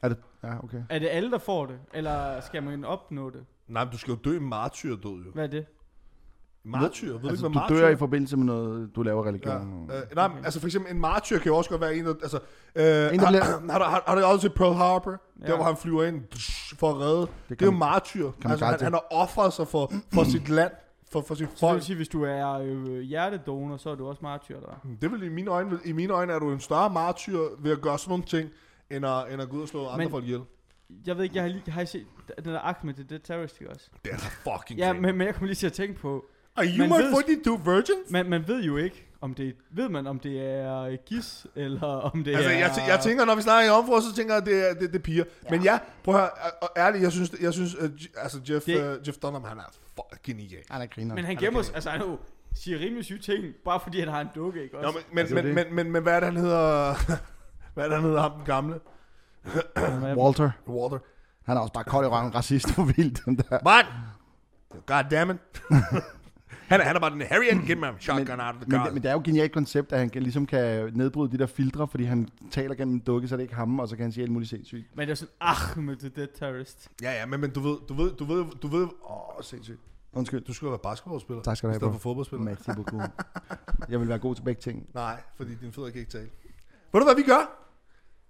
er 0.02 0.08
det? 0.08 0.16
Ja, 0.42 0.64
okay. 0.64 0.82
Er 0.90 0.98
det 0.98 1.08
alle, 1.08 1.30
der 1.30 1.38
får 1.38 1.66
det? 1.66 1.78
Eller 1.94 2.40
skal 2.40 2.62
man 2.62 2.84
opnå 2.84 3.30
det? 3.30 3.44
Nej, 3.68 3.84
men 3.84 3.92
du 3.92 3.98
skal 3.98 4.12
jo 4.12 4.18
dø 4.24 4.36
en 4.36 4.48
martyrdød 4.48 5.24
jo. 5.24 5.30
Hvad 5.34 5.44
er 5.44 5.48
det? 5.48 5.66
Martyr, 6.64 7.12
ved 7.12 7.20
du 7.20 7.28
Altså, 7.28 7.46
ikke, 7.46 7.54
du 7.54 7.60
hvad 7.60 7.62
martyr 7.62 7.74
dør 7.76 7.86
er? 7.86 7.90
i 7.90 7.96
forbindelse 7.96 8.36
med 8.36 8.44
noget, 8.44 8.90
du 8.96 9.02
laver 9.02 9.22
Ja, 9.24 9.28
religion. 9.30 9.90
øh, 9.90 10.02
nej, 10.16 10.28
men 10.28 10.44
altså 10.44 10.60
for 10.60 10.66
eksempel 10.66 10.92
en 10.94 11.00
martyr 11.00 11.38
kan 11.38 11.46
jo 11.46 11.56
også 11.56 11.70
godt 11.70 11.80
være 11.80 11.94
en, 11.96 12.04
der, 12.04 12.14
altså, 12.22 12.36
øh, 12.74 12.82
der 12.84 13.18
har, 13.20 13.26
bliver- 13.30 13.44
har, 13.72 13.78
har, 13.78 13.90
har, 13.90 14.02
har 14.06 14.14
du 14.14 14.24
aldrig 14.24 14.40
set 14.42 14.54
Pearl 14.54 14.74
Harbor? 14.74 15.10
Ja. 15.10 15.16
Ja. 15.46 15.50
Der 15.50 15.56
hvor 15.56 15.64
han 15.64 15.76
flyver 15.76 16.04
ind, 16.04 16.22
for 16.78 16.90
at 16.90 16.96
redde. 17.00 17.20
Det, 17.20 17.28
Det 17.48 17.48
det 17.48 17.62
er 17.62 17.66
jo 17.66 17.70
kan- 17.70 17.78
martyr. 17.78 18.30
man 18.42 18.50
Altså, 18.50 18.66
han, 18.66 18.80
han 18.80 18.92
har 18.92 19.04
offret 19.10 19.52
sig 19.52 19.68
for, 19.68 19.92
for 20.14 20.24
sit 20.24 20.48
land, 20.48 20.72
for, 21.12 21.20
for 21.20 21.34
sit 21.34 21.46
Så 21.48 21.52
det 21.52 21.58
folk. 21.60 21.74
vil 21.74 21.82
sige, 21.82 21.96
hvis 21.96 22.08
du 22.08 22.22
er 22.24 22.48
øh, 22.52 23.00
hjertedonor, 23.00 23.76
så 23.76 23.90
er 23.90 23.94
du 23.94 24.08
også 24.08 24.20
martyr, 24.22 24.56
eller 24.56 24.68
hvad? 24.82 24.96
Det 25.00 25.12
vil 25.12 25.22
i 25.22 25.28
mine 25.28 25.50
øjne, 25.50 25.78
i 25.84 25.92
mine 25.92 26.12
øjne 26.12 26.32
er 26.32 26.38
du 26.38 26.52
en 26.52 26.60
større 26.60 26.90
martyr 26.90 27.38
ved 27.58 27.72
at 27.72 27.80
gøre 27.80 27.98
sådan 27.98 28.10
nogle 28.10 28.24
ting, 28.24 28.50
end 28.90 29.06
at, 29.06 29.32
end 29.32 29.42
at 29.42 29.48
gå 29.48 29.56
ud 29.56 29.62
og 29.62 29.68
slå 29.68 29.86
andre 29.86 29.98
Men- 29.98 30.10
folk 30.10 30.24
ihjel. 30.24 30.40
Jeg 31.06 31.16
ved 31.16 31.24
ikke, 31.24 31.36
jeg 31.36 31.42
har, 31.44 31.48
lige, 31.48 31.70
har 31.72 31.82
I 31.82 31.86
set 31.86 32.06
den 32.44 32.52
der 32.54 32.60
Ahmed, 32.60 32.94
det 32.94 33.12
er 33.12 33.18
terrorist, 33.18 33.60
ikke 33.60 33.72
også? 33.72 33.90
Det 34.04 34.12
er 34.12 34.16
fucking 34.18 34.78
Ja, 34.80 34.86
crazy. 34.88 35.00
men, 35.00 35.16
men 35.18 35.26
jeg 35.26 35.34
kommer 35.34 35.46
lige 35.46 35.54
til 35.56 35.66
at 35.66 35.72
tænke 35.72 35.94
på, 36.00 36.24
Are 36.56 36.66
you 36.66 36.78
man 36.78 36.88
my 36.88 37.02
ved- 37.02 37.12
42 37.44 37.60
virgins? 37.64 38.10
man, 38.10 38.28
man 38.30 38.48
ved 38.48 38.62
jo 38.62 38.76
ikke, 38.76 39.06
om 39.20 39.34
det, 39.34 39.54
ved 39.70 39.88
man, 39.88 40.06
om 40.06 40.18
det 40.18 40.40
er 40.40 40.78
øh, 40.82 40.98
gis, 41.06 41.46
eller 41.56 41.86
om 41.86 42.24
det 42.24 42.34
Altså, 42.36 42.50
er... 42.50 42.54
jeg, 42.58 42.70
jeg 42.88 43.00
tænker, 43.02 43.24
når 43.24 43.34
vi 43.34 43.42
snakker 43.42 43.70
i 43.70 43.72
området, 43.74 44.04
så 44.04 44.14
tænker 44.14 44.34
jeg, 44.34 44.40
at 44.42 44.46
det 44.46 44.70
er, 44.70 44.74
det, 44.74 44.92
det 44.92 44.98
er 44.98 45.02
piger. 45.02 45.24
Ja. 45.44 45.50
Men 45.50 45.62
ja, 45.62 45.78
prøv 46.04 46.14
at 46.14 46.20
høre, 46.20 46.30
og 46.62 46.68
ærligt, 46.76 47.02
jeg 47.02 47.12
synes, 47.12 47.30
jeg 47.40 47.52
synes 47.52 47.74
uh, 47.76 47.88
altså 48.16 48.40
Jeff, 48.50 48.64
Det- 48.64 48.98
uh, 49.00 49.08
Jeff 49.08 49.18
Dunham, 49.18 49.44
han 49.44 49.58
er 49.58 49.62
fucking 49.94 50.38
genial. 50.40 50.62
Han 50.70 50.82
er 50.82 50.86
griner. 50.86 51.14
Men 51.14 51.24
han 51.24 51.36
gemmer 51.36 51.62
sig, 51.62 51.74
altså 51.74 51.90
han 51.90 52.00
er 52.00 52.04
jo, 52.06 52.18
siger 52.54 52.78
rimelig 52.78 53.04
syge 53.04 53.18
ting, 53.18 53.44
bare 53.64 53.80
fordi 53.80 53.98
han 54.00 54.08
har 54.08 54.20
en 54.20 54.28
dukke, 54.34 54.62
ikke 54.62 54.74
Nå, 54.76 54.80
også? 54.82 54.98
men, 54.98 55.04
men, 55.12 55.18
Altså, 55.18 55.34
men, 55.34 55.44
det- 55.46 55.54
men, 55.54 55.74
men, 55.74 55.90
men, 55.92 56.02
hvad 56.02 56.12
er 56.14 56.20
det, 56.20 56.26
han 56.32 56.36
hedder? 56.36 56.94
hvad 57.74 57.84
er 57.84 57.88
det, 57.88 57.96
han 57.96 58.04
hedder, 58.06 58.20
ham 58.22 58.32
den 58.32 58.44
gamle? 58.44 58.80
Walter. 60.16 60.50
Walter. 60.68 60.98
Han 61.46 61.56
er 61.56 61.60
også 61.60 61.72
bare 61.72 61.84
kold 61.84 62.04
i 62.06 62.08
røven 62.08 62.34
racist 62.34 62.70
for 62.70 62.84
vildt, 62.84 63.24
den 63.24 63.36
der. 63.36 63.58
But, 63.58 63.86
god 64.86 65.04
damn 65.10 65.30
it. 65.30 65.38
han, 66.72 66.80
er, 66.80 66.84
han 66.84 66.96
er 66.96 67.00
bare 67.00 67.10
den 67.10 67.22
Harry 67.22 67.44
and 67.50 67.60
my 67.78 68.00
shotgun 68.00 68.26
Men, 68.26 68.40
out 68.40 68.48
of 68.48 68.54
the 68.54 68.64
men, 68.66 68.70
car. 68.78 68.84
det- 68.84 68.92
men 68.94 69.02
det 69.02 69.08
er 69.08 69.12
jo 69.12 69.18
et 69.18 69.24
genialt 69.24 69.52
koncept, 69.52 69.92
at 69.92 69.98
han 69.98 70.10
kan, 70.10 70.22
ligesom 70.22 70.46
kan 70.46 70.90
nedbryde 70.94 71.32
de 71.32 71.38
der 71.38 71.46
filtre, 71.46 71.88
fordi 71.88 72.04
han 72.04 72.28
taler 72.50 72.74
gennem 72.74 72.94
en 72.94 73.00
dukke, 73.00 73.28
så 73.28 73.34
er 73.34 73.36
det 73.36 73.42
ikke 73.42 73.54
ham, 73.54 73.78
og 73.80 73.88
så 73.88 73.96
kan 73.96 74.02
han 74.02 74.12
sige 74.12 74.22
alt 74.22 74.32
muligt 74.32 74.50
sindssygt. 74.50 74.86
Men 74.96 75.06
det 75.08 75.12
er 75.12 75.14
sådan, 75.14 75.32
Ahmed, 75.40 75.96
the 75.96 76.08
dead 76.08 76.28
terrorist. 76.38 76.88
Ja, 77.02 77.12
ja, 77.12 77.26
men, 77.26 77.40
men 77.40 77.50
du 77.50 77.60
ved, 77.60 77.76
du 77.88 77.94
ved, 77.94 78.10
du 78.12 78.24
ved, 78.24 78.44
du 78.62 78.68
ved, 78.68 78.82
åh, 78.82 79.36
oh, 79.36 79.42
sindssygt. 79.42 79.78
Undskyld. 80.12 80.40
Du 80.40 80.52
skulle 80.54 80.70
være 80.70 80.78
basketballspiller. 80.82 81.42
Tak 81.42 81.56
skal 81.56 81.66
du 81.66 81.70
I 81.70 81.72
have, 81.72 81.78
stedet 81.78 81.92
bro. 81.92 81.98
for 81.98 82.02
fodboldspiller. 82.02 82.44
Merci 82.44 82.70
beaucoup. 82.76 83.02
Jeg 83.88 84.00
vil 84.00 84.08
være 84.08 84.18
god 84.18 84.34
til 84.34 84.42
begge 84.42 84.60
ting. 84.60 84.86
Nej, 84.94 85.20
fordi 85.36 85.50
din 85.54 85.72
fødder 85.72 85.90
kan 85.90 85.98
ikke 86.00 86.10
tale. 86.12 86.28
Ved 86.92 87.00
du 87.00 87.04
hvad 87.06 87.14
vi 87.16 87.22
gør? 87.22 87.58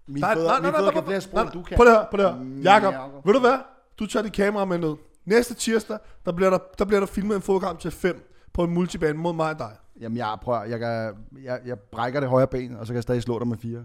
Nej, 0.07 0.35
fødder, 0.35 0.49
nej, 0.61 0.71
nej, 0.71 0.81
nej, 0.83 0.93
kan 0.93 1.05
flere 1.05 1.21
sprog, 1.21 1.35
nej, 1.35 1.45
end 1.45 1.53
du 1.53 1.63
kan. 1.63 1.77
Prøv 1.77 1.87
det 1.87 1.95
her, 1.95 2.05
prøv 2.11 2.19
det 2.19 2.33
her. 2.35 2.43
Mm, 2.43 2.61
Jakob, 2.61 2.95
ved 3.27 3.35
du 3.35 3.41
hvad? 3.41 3.59
Du 3.99 4.07
tager 4.07 4.23
dit 4.23 4.33
kamera 4.33 4.65
med 4.65 4.79
ned. 4.79 4.95
Næste 5.25 5.55
tirsdag, 5.55 5.99
der 6.27 6.33
bliver 6.33 6.51
der, 6.51 6.59
der, 6.79 6.85
bliver 6.85 7.01
der 7.01 7.07
filmet 7.07 7.37
en 7.37 7.43
fodkamp 7.43 7.79
til 7.79 7.91
5 7.91 8.32
på 8.55 8.65
en 8.65 8.71
multibane 8.75 9.19
mod 9.19 9.33
mig 9.33 9.51
og 9.51 9.59
dig. 9.59 9.73
Jamen, 10.01 10.19
jeg 10.19 10.39
prøver, 10.43 10.65
jeg, 10.65 10.79
kan, 10.79 11.15
jeg, 11.45 11.61
jeg 11.67 11.79
brækker 11.79 12.21
det 12.21 12.29
højre 12.29 12.47
ben, 12.47 12.77
og 12.77 12.87
så 12.87 12.93
kan 12.93 12.95
jeg 12.95 13.03
stadig 13.03 13.23
slå 13.23 13.39
dig 13.39 13.49
med 13.49 13.57
fire. 13.57 13.85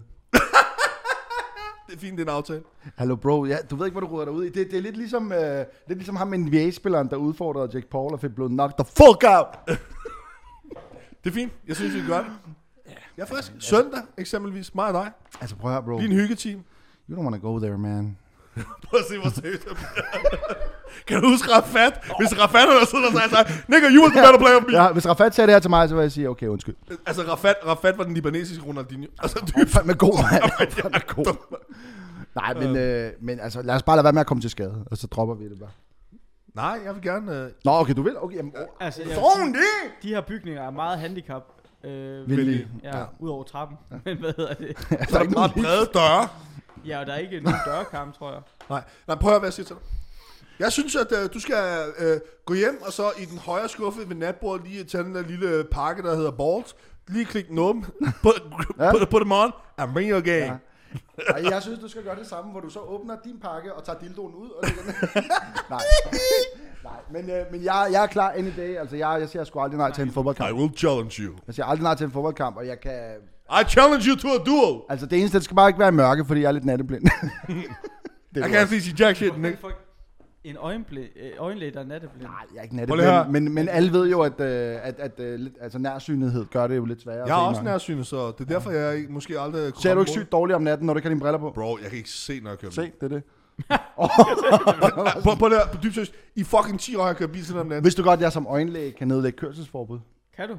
Det 1.86 1.94
er 1.94 1.98
fint, 1.98 2.18
det 2.18 2.28
er 2.28 2.32
en 2.32 2.36
aftale. 2.36 2.62
Hallo 2.96 3.16
bro, 3.16 3.44
ja, 3.44 3.56
du 3.70 3.76
ved 3.76 3.86
ikke, 3.86 3.98
hvad 3.98 4.08
du 4.08 4.14
ruder 4.14 4.24
dig 4.24 4.34
ud 4.34 4.44
i. 4.44 4.48
Det, 4.48 4.70
det 4.70 4.78
er 4.78 4.82
lidt 4.82 4.96
ligesom, 4.96 5.32
øh, 5.32 5.58
lidt 5.88 5.98
ligesom 5.98 6.16
ham 6.16 6.34
NBA-spilleren, 6.36 7.10
der 7.10 7.16
udfordrede 7.16 7.70
Jake 7.74 7.88
Paul 7.90 8.12
og 8.12 8.20
fik 8.20 8.34
blevet 8.34 8.50
knocked 8.50 8.84
the 8.84 8.86
fuck 8.96 9.24
out. 9.26 9.46
Det 11.24 11.30
er 11.30 11.34
fint. 11.34 11.52
Jeg 11.68 11.76
synes, 11.76 11.94
vi 11.94 12.00
gør 12.06 12.18
det. 12.18 12.32
Jeg 13.16 13.22
er 13.22 13.26
frisk. 13.26 13.52
Søndag, 13.58 14.00
eksempelvis. 14.18 14.74
Mig 14.74 14.86
og 14.86 14.94
dig. 14.94 15.12
altså 15.40 15.56
prøv 15.56 15.70
at 15.70 15.74
høre, 15.74 15.84
bro. 15.84 15.98
En 15.98 16.12
hyggeteam. 16.12 16.64
You 17.10 17.16
don't 17.16 17.22
wanna 17.22 17.36
go 17.38 17.58
there, 17.58 17.78
man. 17.78 18.18
Prøv 18.88 19.00
at 19.00 19.06
se, 19.10 19.18
hvor 19.18 19.30
seriøst 19.30 19.64
jeg. 19.66 19.76
Kan 21.08 21.22
du 21.22 21.28
huske 21.28 21.52
Rafat? 21.52 21.92
Hvis 22.20 22.38
Rafat 22.40 22.60
havde 22.60 22.86
siddet 22.90 23.06
og 23.24 23.30
sagt, 23.30 23.68
Nigga, 23.68 23.86
you 23.90 24.02
was 24.02 24.12
the 24.12 24.20
better 24.22 24.38
player 24.38 24.60
me. 24.60 24.82
Ja, 24.82 24.92
hvis 24.92 25.08
Rafat 25.08 25.34
sagde 25.34 25.46
det 25.46 25.54
her 25.54 25.60
til 25.60 25.70
mig, 25.70 25.88
så 25.88 25.94
vil 25.94 26.02
jeg 26.02 26.12
sige, 26.12 26.28
okay, 26.30 26.46
undskyld. 26.46 26.74
Altså, 27.06 27.22
Rafat, 27.22 27.54
Rafat 27.66 27.98
var 27.98 28.04
den 28.04 28.14
libanesiske 28.14 28.64
Ronaldinho. 28.64 29.08
Altså, 29.22 29.38
Han 29.54 29.62
er 29.66 29.68
fandme 29.70 29.94
god, 29.94 30.14
mand. 30.32 30.82
Han 30.82 30.94
er 30.94 31.14
god. 31.14 31.36
Nej, 32.34 32.54
men, 32.54 32.76
øh, 32.76 33.10
men 33.20 33.40
altså, 33.40 33.62
lad 33.62 33.74
os 33.74 33.82
bare 33.82 33.96
lade 33.96 34.04
være 34.04 34.12
med 34.12 34.20
at 34.20 34.26
komme 34.26 34.40
til 34.40 34.50
skade, 34.50 34.84
og 34.90 34.96
så 34.96 35.06
dropper 35.06 35.34
vi 35.34 35.44
det 35.48 35.58
bare. 35.60 35.70
Nej, 36.54 36.78
jeg 36.84 36.94
vil 36.94 37.02
gerne... 37.02 37.36
Øh, 37.44 37.50
Nå, 37.64 37.70
okay, 37.72 37.94
du 37.94 38.02
vil? 38.02 38.14
Okay, 38.18 38.36
jamen, 38.36 38.52
oh, 38.56 38.86
Altså, 38.86 39.02
jeg, 39.02 39.14
Sådan 39.14 39.52
det! 39.52 40.02
de 40.02 40.08
her 40.08 40.20
bygninger 40.20 40.62
er 40.62 40.70
meget 40.70 40.98
handicap. 40.98 41.42
Øh, 41.84 42.30
Venlige. 42.30 42.68
Ja, 42.82 42.98
Ja. 42.98 43.04
ud 43.18 43.30
over 43.30 43.42
trappen. 43.44 43.76
Men 44.04 44.16
hvad 44.18 44.32
hedder 44.36 44.54
det? 44.54 44.76
Der 44.90 45.04
så 45.08 45.18
er 45.18 45.22
der 45.22 45.30
meget 45.30 45.52
brede 45.52 45.90
døre. 45.94 46.28
Ja, 46.88 47.00
og 47.00 47.06
der 47.06 47.12
er 47.12 47.18
ikke 47.18 47.40
nogen 47.40 47.58
dørkarm, 47.66 48.12
tror 48.12 48.32
jeg. 48.32 48.40
Nej, 48.70 48.82
nej, 49.06 49.16
prøv 49.16 49.28
at 49.28 49.32
høre, 49.32 49.38
hvad 49.38 49.46
jeg 49.46 49.52
siger 49.54 49.66
til 49.66 49.76
dig. 49.76 49.82
Jeg 50.58 50.72
synes, 50.72 50.96
at 50.96 51.12
øh, 51.22 51.34
du 51.34 51.40
skal 51.40 51.92
øh, 51.98 52.20
gå 52.44 52.54
hjem, 52.54 52.82
og 52.86 52.92
så 52.92 53.10
i 53.18 53.24
den 53.24 53.38
højre 53.38 53.68
skuffe 53.68 54.08
ved 54.08 54.16
natbordet 54.16 54.66
lige 54.66 54.84
tage 54.84 55.04
den 55.04 55.14
der 55.14 55.22
lille 55.22 55.64
pakke, 55.70 56.02
der 56.02 56.16
hedder 56.16 56.30
Balls. 56.30 56.76
Lige 57.08 57.24
klik 57.24 57.48
den 57.48 57.58
åben. 57.58 57.84
Put, 58.22 58.42
Ja. 58.78 58.90
put, 58.92 59.08
put 59.10 59.20
them 59.20 59.32
on. 59.32 59.50
And 59.78 59.92
bring 59.92 60.10
your 60.10 60.20
game. 60.20 60.36
Ja. 60.36 60.56
Ej, 61.32 61.42
jeg 61.50 61.62
synes, 61.62 61.78
du 61.78 61.88
skal 61.88 62.02
gøre 62.02 62.16
det 62.16 62.26
samme, 62.26 62.50
hvor 62.52 62.60
du 62.60 62.70
så 62.70 62.78
åbner 62.80 63.16
din 63.24 63.40
pakke 63.40 63.74
og 63.74 63.84
tager 63.84 63.98
dildoen 63.98 64.34
ud 64.34 64.50
og 64.50 64.64
lægger 64.68 64.82
den. 64.82 64.94
nej. 65.70 65.82
nej, 66.84 66.92
men, 67.10 67.30
øh, 67.30 67.44
men 67.52 67.64
jeg, 67.64 67.88
jeg 67.92 68.02
er 68.02 68.06
klar 68.06 68.30
any 68.36 68.52
day. 68.56 68.76
Altså, 68.76 68.96
jeg, 68.96 69.16
jeg 69.20 69.28
siger 69.28 69.44
sgu 69.44 69.60
aldrig 69.60 69.78
nej 69.78 69.92
til 69.92 70.02
en 70.02 70.08
I 70.08 70.12
fodboldkamp. 70.12 70.58
will 70.58 70.76
challenge 70.76 71.22
you. 71.22 71.34
Jeg 71.46 71.54
siger 71.54 71.66
aldrig 71.66 71.82
nej 71.82 71.94
til 71.94 72.04
en 72.04 72.12
fodboldkamp, 72.12 72.56
og 72.56 72.66
jeg 72.66 72.80
kan... 72.80 73.14
I 73.50 73.64
challenge 73.68 74.04
you 74.10 74.16
to 74.16 74.28
a 74.28 74.38
duel. 74.46 74.80
Altså, 74.88 75.06
det 75.06 75.18
eneste, 75.18 75.36
det 75.38 75.44
skal 75.44 75.54
bare 75.54 75.68
ikke 75.68 75.78
være 75.78 75.88
i 75.88 75.92
mørke, 75.92 76.24
fordi 76.24 76.40
jeg 76.40 76.48
er 76.48 76.52
lidt 76.52 76.64
natteblind. 76.64 77.02
det 78.34 78.40
I 78.46 78.54
er 78.54 78.64
can't 78.64 78.78
see 78.80 78.94
jack 78.98 79.16
shit, 79.16 79.40
Nick. 79.40 79.56
En 80.44 80.56
øjenblæ, 80.56 81.00
øh, 81.00 81.30
øjenlæg, 81.38 81.74
der 81.74 81.80
er 81.80 81.84
natteblind. 81.84 82.22
Nej, 82.22 82.32
jeg 82.52 82.58
er 82.58 82.62
ikke 82.62 82.76
natteblind, 82.76 83.28
men, 83.30 83.54
men 83.54 83.68
alle 83.68 83.92
ved 83.92 84.10
jo, 84.10 84.20
at, 84.20 84.40
øh, 84.40 84.76
at, 84.82 84.94
at 84.98 85.20
øh, 85.20 85.38
lidt, 85.40 85.54
altså, 85.60 85.78
nærsynlighed 85.78 86.44
gør 86.46 86.66
det 86.66 86.76
jo 86.76 86.84
lidt 86.84 87.02
sværere. 87.02 87.22
at 87.22 87.28
Jeg 87.28 87.34
er 87.34 87.38
også 87.40 87.60
mørke. 87.62 87.70
nærsynet, 87.72 88.06
så 88.06 88.26
det 88.30 88.40
er 88.40 88.44
derfor, 88.44 88.70
jeg 88.70 88.96
ikke- 88.96 89.12
måske 89.12 89.40
aldrig... 89.40 89.72
kunne 89.72 89.82
Ser 89.82 89.94
du 89.94 90.00
ikke 90.00 90.10
sygt 90.12 90.32
dårligt 90.32 90.54
om 90.56 90.62
natten, 90.62 90.86
når 90.86 90.94
du 90.94 90.98
ikke 90.98 91.06
har 91.08 91.10
dine 91.10 91.20
briller 91.20 91.38
på? 91.38 91.50
Bro, 91.50 91.78
jeg 91.82 91.88
kan 91.88 91.98
ikke 91.98 92.10
se, 92.10 92.40
når 92.40 92.50
jeg 92.50 92.58
kører 92.58 92.72
Se, 92.72 92.80
bil. 92.82 92.92
det 93.00 93.02
er 93.02 93.08
det. 93.08 93.22
På, 95.24 95.34
på 95.38 95.48
på 95.72 95.78
dybt 95.82 95.94
seriøst. 95.94 96.12
I 96.36 96.44
fucking 96.44 96.80
10 96.80 96.96
år 96.96 97.00
har 97.02 97.08
jeg 97.08 97.16
kørt 97.16 97.32
bil 97.32 97.44
til 97.44 97.54
den 97.54 97.60
anden. 97.60 97.84
Vidste 97.84 98.02
du 98.02 98.08
godt, 98.08 98.18
at 98.18 98.22
jeg 98.24 98.32
som 98.32 98.46
øjenlæge 98.46 98.92
kan 98.92 99.08
nedlægge 99.08 99.38
kørselsforbud? 99.38 99.98
Kan 100.36 100.48
du? 100.48 100.56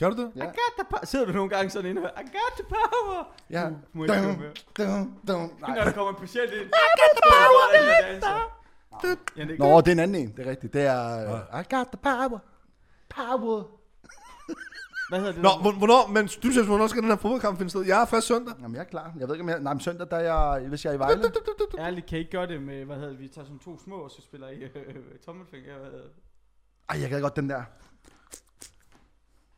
Kan 0.00 0.10
du 0.12 0.16
det? 0.22 0.28
Ja. 0.36 0.42
I 0.44 0.46
got 0.46 0.72
the 0.78 0.84
power. 0.90 1.04
Sidder 1.06 1.26
du 1.26 1.32
nogle 1.32 1.50
gange 1.50 1.70
sådan 1.70 1.90
inde 1.90 2.02
og 2.02 2.10
I 2.22 2.24
got 2.24 2.52
the 2.60 2.64
power. 2.74 3.32
Ja. 3.50 3.66
Uh, 3.66 3.72
må 3.92 4.04
ikke 4.04 4.14
komme 4.16 4.36
med? 4.36 4.50
Dun, 4.78 5.14
dun. 5.28 5.50
Når 5.60 5.68
Nej. 5.68 5.84
der 5.84 5.92
kommer 5.92 6.10
en 6.10 6.16
patient 6.20 6.52
ind. 6.52 6.60
I 6.60 6.86
got 7.00 7.12
the 7.18 7.24
power. 7.32 7.64
Ja, 9.36 9.44
det 9.44 9.58
Nå, 9.58 9.80
det 9.80 9.88
er 9.88 9.92
en 9.92 9.98
anden 9.98 10.22
en, 10.22 10.32
det 10.36 10.46
er 10.46 10.50
rigtigt. 10.50 10.72
Det 10.72 10.82
er, 10.82 11.32
uh, 11.54 11.60
I 11.60 11.64
got 11.74 11.86
the 11.86 11.98
power. 12.02 12.38
Power. 13.08 13.62
Hvad 15.08 15.18
hedder 15.18 15.32
det? 15.32 15.42
Nå, 15.42 15.48
der? 15.48 15.60
hvor- 15.62 15.72
hvornår, 15.78 16.06
men 16.06 16.24
dybt 16.42 16.54
seriøst, 16.54 16.68
hvornår 16.68 16.86
skal 16.86 17.02
den 17.02 17.10
her 17.10 17.16
fodboldkamp 17.16 17.58
finde 17.58 17.70
sted? 17.70 17.82
Jeg 17.86 18.00
er 18.02 18.04
frisk 18.04 18.26
søndag. 18.26 18.54
Jamen, 18.62 18.74
jeg 18.74 18.80
er 18.80 18.84
klar. 18.84 19.12
Jeg 19.18 19.28
ved 19.28 19.34
ikke, 19.34 19.42
om 19.42 19.48
jeg... 19.48 19.60
Nej, 19.60 19.72
men 19.74 19.80
søndag, 19.80 20.06
der 20.10 20.16
er 20.16 20.34
jeg, 20.56 20.68
hvis 20.68 20.84
jeg 20.84 20.90
er 20.90 20.94
i 20.94 20.98
Vejle. 20.98 21.22
Ærligt, 21.78 22.06
kan 22.06 22.18
I 22.18 22.20
ikke 22.20 22.30
gøre 22.30 22.46
det 22.46 22.62
med, 22.62 22.84
hvad 22.84 22.96
hedder 22.96 23.10
det, 23.10 23.20
vi 23.20 23.28
tager 23.28 23.44
sådan 23.44 23.58
to 23.58 23.78
små, 23.78 23.96
og 23.96 24.10
så 24.10 24.22
spiller 24.22 24.48
I 24.48 24.62
øh, 24.62 24.94
tommelfinger. 25.26 25.78
Hvad 25.78 25.90
hedder? 25.90 26.08
Ej, 26.90 27.00
jeg 27.00 27.10
gad 27.10 27.20
godt 27.20 27.36
den 27.36 27.50
der. 27.50 27.62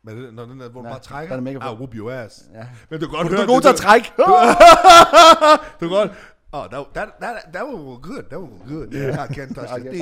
Men 0.05 0.17
det, 0.17 0.33
når 0.33 0.45
den 0.45 0.59
der, 0.59 0.69
hvor 0.69 0.81
du 0.81 0.87
Ja, 0.87 0.93
bare 0.93 1.01
trækker. 1.03 1.35
den 1.35 1.47
er 1.47 1.51
mega. 1.53 1.65
Ah, 1.69 1.75
whoop 1.75 1.93
your 1.95 2.11
ass. 2.11 2.43
Ja. 2.53 2.65
Men 2.89 2.99
du 2.99 3.07
kan 3.07 3.15
godt 3.17 3.27
Du 3.27 3.31
høre, 3.33 3.43
er 3.43 3.47
god 3.47 3.61
til 3.61 3.69
at 3.69 3.75
trække. 3.75 4.11
Du 5.79 5.87
kan 5.87 5.89
godt... 5.89 6.11
Oh, 6.55 6.65
that, 6.71 6.85
that, 6.93 7.09
that, 7.21 7.35
that 7.53 7.65
was 7.65 7.99
good. 8.01 8.23
That 8.29 8.39
was 8.39 8.61
good. 8.69 8.87
Yeah, 8.93 9.25
I 9.25 9.27
can't 9.33 9.53
touch 9.55 9.71
it. 9.79 9.85
Eh, 9.85 9.95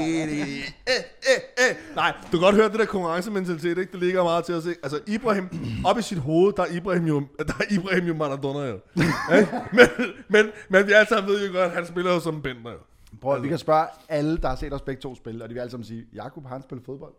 eh, 0.87 1.41
eh. 1.57 1.75
Nej, 1.95 2.13
du 2.25 2.29
kan 2.31 2.39
godt 2.39 2.55
høre 2.55 2.69
det 2.69 2.79
der 2.79 2.85
konkurrencementalitet, 2.85 3.77
ikke? 3.77 3.91
Det 3.91 3.99
ligger 3.99 4.23
meget 4.23 4.45
til 4.45 4.53
at 4.53 4.63
se. 4.63 4.75
Altså, 4.83 4.99
Ibrahim, 5.07 5.49
op 5.85 5.97
i 5.97 6.01
sit 6.01 6.17
hoved, 6.17 6.53
der 6.53 6.63
er 6.63 6.67
Ibrahim 6.71 7.05
jo, 7.05 7.19
der 7.39 7.53
er 7.59 7.73
Ibrahim 7.73 8.03
jo 8.05 8.13
Maradona, 8.13 8.59
jo. 8.69 8.79
Ikke? 9.37 9.61
men, 9.73 9.87
men, 10.29 10.45
men 10.69 10.87
vi 10.87 10.91
alle 10.91 11.09
sammen 11.09 11.29
ved 11.33 11.47
jo 11.47 11.53
godt, 11.53 11.63
at 11.65 11.71
han 11.71 11.85
spiller 11.85 12.13
jo 12.13 12.19
som 12.19 12.35
en 12.35 12.41
bender, 12.41 12.71
jo. 12.71 12.77
Prøv, 13.21 13.35
at- 13.35 13.43
vi 13.43 13.47
kan 13.47 13.57
spørge 13.57 13.87
alle, 14.09 14.37
der 14.37 14.47
har 14.47 14.55
set 14.55 14.73
os 14.73 14.81
begge 14.81 15.01
to 15.01 15.15
spille, 15.15 15.43
og 15.43 15.49
de 15.49 15.53
vil 15.53 15.61
alle 15.61 15.71
sammen 15.71 15.85
sige, 15.85 16.05
Jakob 16.13 16.45
han 16.47 16.61
spillet 16.61 16.85
fodbold. 16.85 17.13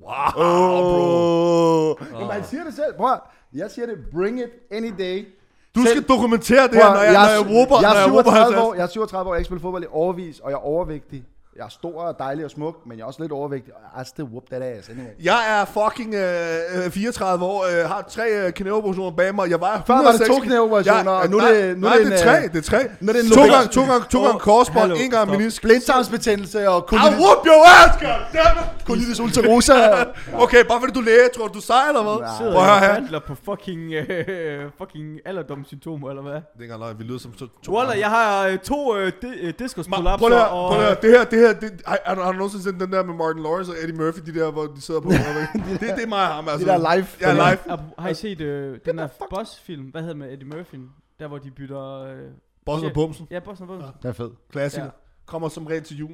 Wow, 0.00 0.32
bro. 0.34 1.90
Oh. 1.90 1.96
Jamen, 2.12 2.30
han 2.30 2.44
siger 2.44 2.64
det 2.64 2.74
selv. 2.74 2.94
Prøv, 2.96 3.12
at- 3.12 3.20
jeg 3.54 3.70
siger 3.70 3.86
det, 3.86 3.96
bring 4.14 4.38
it 4.40 4.50
any 4.70 4.92
day. 4.98 5.26
Du 5.74 5.80
Selv- 5.80 5.88
skal 5.96 6.02
dokumentere 6.08 6.62
det 6.68 6.74
her, 6.74 6.94
når 6.94 7.00
jeg, 7.02 7.12
når 7.12 7.20
jeg 7.20 7.40
råber, 7.40 7.80
jeg, 7.80 7.90
er 7.90 7.94
jeg 7.94 8.04
37 8.04 8.44
hans 8.44 8.56
år, 8.56 8.74
jeg 8.74 8.82
er 8.82 8.86
37 8.86 9.28
år, 9.28 9.32
jeg 9.32 9.36
har 9.36 9.38
ikke 9.38 9.46
spillet 9.46 9.62
fodbold 9.62 9.82
i 9.82 9.86
overvis, 9.90 10.40
og 10.40 10.50
jeg 10.50 10.54
er 10.56 10.60
overvægtig. 10.64 11.24
Jeg 11.58 11.64
er 11.64 11.68
stor 11.68 12.02
og 12.02 12.14
dejlig 12.18 12.44
og 12.44 12.50
smuk, 12.50 12.76
men 12.86 12.98
jeg 12.98 13.02
er 13.02 13.06
også 13.06 13.22
lidt 13.22 13.32
overvægtig. 13.32 13.72
I 14.00 14.04
still 14.04 14.28
whoop 14.28 14.42
that 14.50 14.62
ass 14.62 14.88
anyway. 14.88 15.06
Jeg 15.24 15.40
er 15.60 15.64
fucking 15.64 16.14
øh, 16.14 16.84
øh, 16.84 16.90
34 16.90 17.44
år, 17.44 17.64
øh, 17.82 17.88
har 17.90 18.02
tre 18.10 18.22
øh, 18.30 18.52
knæoperationer 18.52 19.10
bag 19.16 19.34
mig. 19.34 19.50
Jeg 19.50 19.60
var 19.60 19.82
Før 19.86 19.94
var 19.94 20.00
det 20.12 20.20
106 20.20 20.28
to 20.28 20.40
knæoperationer, 20.46 21.12
og 21.12 21.30
nu 21.30 21.36
er 21.38 21.42
nej, 21.42 21.50
det- 21.52 21.78
nu 21.78 21.86
er 21.86 21.90
nej, 21.90 21.98
det 21.98 22.06
det 22.06 22.12
en, 22.12 22.18
er 22.28 22.32
tre, 22.32 22.36
øh, 22.44 22.52
det 22.52 22.58
er 22.58 22.62
tre. 22.62 22.78
nu 23.00 23.08
er 23.08 23.12
det 23.12 23.24
en 23.24 23.30
to 23.30 23.40
gange, 23.42 23.68
to 23.68 23.80
gange, 23.90 24.04
to 24.10 24.18
gange 24.22 24.34
Åh, 24.34 24.40
korsbånd, 24.40 24.92
en 24.92 25.10
gang 25.10 25.30
menisk. 25.30 25.62
Blindtarmsbetændelse 25.62 26.68
og 26.68 26.78
I 26.78 26.86
colitis, 26.88 27.18
whoop 27.20 27.46
your 27.46 27.64
ass, 27.84 27.94
goddammit! 28.00 28.64
colitis 28.86 29.20
ulcerosa. 29.20 29.74
Okay, 30.44 30.64
bare 30.64 30.80
fordi 30.80 30.92
du 30.92 31.00
læge, 31.00 31.28
tror 31.36 31.46
du, 31.46 31.52
du 31.52 31.58
er 31.58 31.62
sej, 31.62 31.88
eller 31.88 32.02
hvad? 32.02 32.18
Nej. 32.20 32.28
Sidder 32.38 32.64
jeg 32.64 32.94
handler 32.94 33.20
på 33.28 33.34
fucking, 33.44 33.92
øh, 33.92 34.62
fucking 34.78 35.08
alderdomssymptomer, 35.26 36.08
eller 36.10 36.22
hvad? 36.22 36.32
Det 36.32 36.40
er 36.58 36.62
ikke 36.62 36.74
engang 36.74 36.98
vi 36.98 37.04
lyder 37.04 37.18
som 37.18 37.32
to... 37.32 37.72
Wallah, 37.74 37.98
jeg 37.98 38.08
har 38.08 38.46
øh, 38.46 38.58
to 38.58 38.96
øh, 38.96 39.12
di- 39.24 39.26
øh, 39.42 39.48
Ma- 39.48 39.62
diskusprolapser, 39.62 40.18
Prøv 40.18 40.28
lige 40.28 40.40
at- 40.40 40.48
og... 40.50 40.68
prøv 40.70 40.78
lige 40.80 40.90
at- 40.90 41.02
det 41.02 41.10
her, 41.10 41.24
det 41.24 41.38
her, 41.38 41.47
det, 41.52 41.82
har, 41.86 41.98
har, 42.06 42.14
du- 42.14 42.20
har 42.22 42.32
nogensinde 42.32 42.64
set 42.64 42.80
den 42.80 42.92
der 42.92 43.04
med 43.04 43.14
Martin 43.14 43.42
Lawrence 43.42 43.72
og 43.72 43.76
Eddie 43.82 43.96
Murphy, 43.96 44.20
de 44.26 44.34
der, 44.34 44.50
hvor 44.50 44.66
de 44.66 44.80
sidder 44.80 45.00
på? 45.00 45.10
det, 45.70 45.80
det 45.80 46.02
er 46.02 46.06
mig 46.06 46.18
og 46.28 46.34
ham, 46.34 46.48
altså. 46.48 46.58
Det 46.58 46.66
der 46.66 46.94
live. 46.96 47.06
Ja, 47.20 47.32
live. 47.32 47.58
Ap- 47.72 48.02
Har 48.02 48.08
I 48.08 48.14
set 48.14 48.40
øh, 48.40 48.78
den 48.84 48.98
der 48.98 49.08
Boss-film? 49.30 49.82
Hvad 49.86 50.00
hedder 50.02 50.14
den 50.14 50.18
med 50.22 50.32
Eddie 50.32 50.46
Murphy? 50.48 50.78
Der 51.18 51.28
hvor 51.28 51.38
de 51.38 51.50
bytter... 51.50 52.02
Øh, 52.02 52.18
Bossen 52.66 52.88
og 52.88 52.94
Bumsen. 52.94 53.26
ja, 53.30 53.38
Boss 53.40 53.60
og 53.60 53.66
Bumsen. 53.66 53.90
Det 54.02 54.08
er 54.08 54.12
fedt. 54.12 54.32
Klassiker. 54.52 54.90
kommer 55.26 55.48
som 55.48 55.66
regel 55.66 55.82
til 55.82 55.96
jul. 55.96 56.10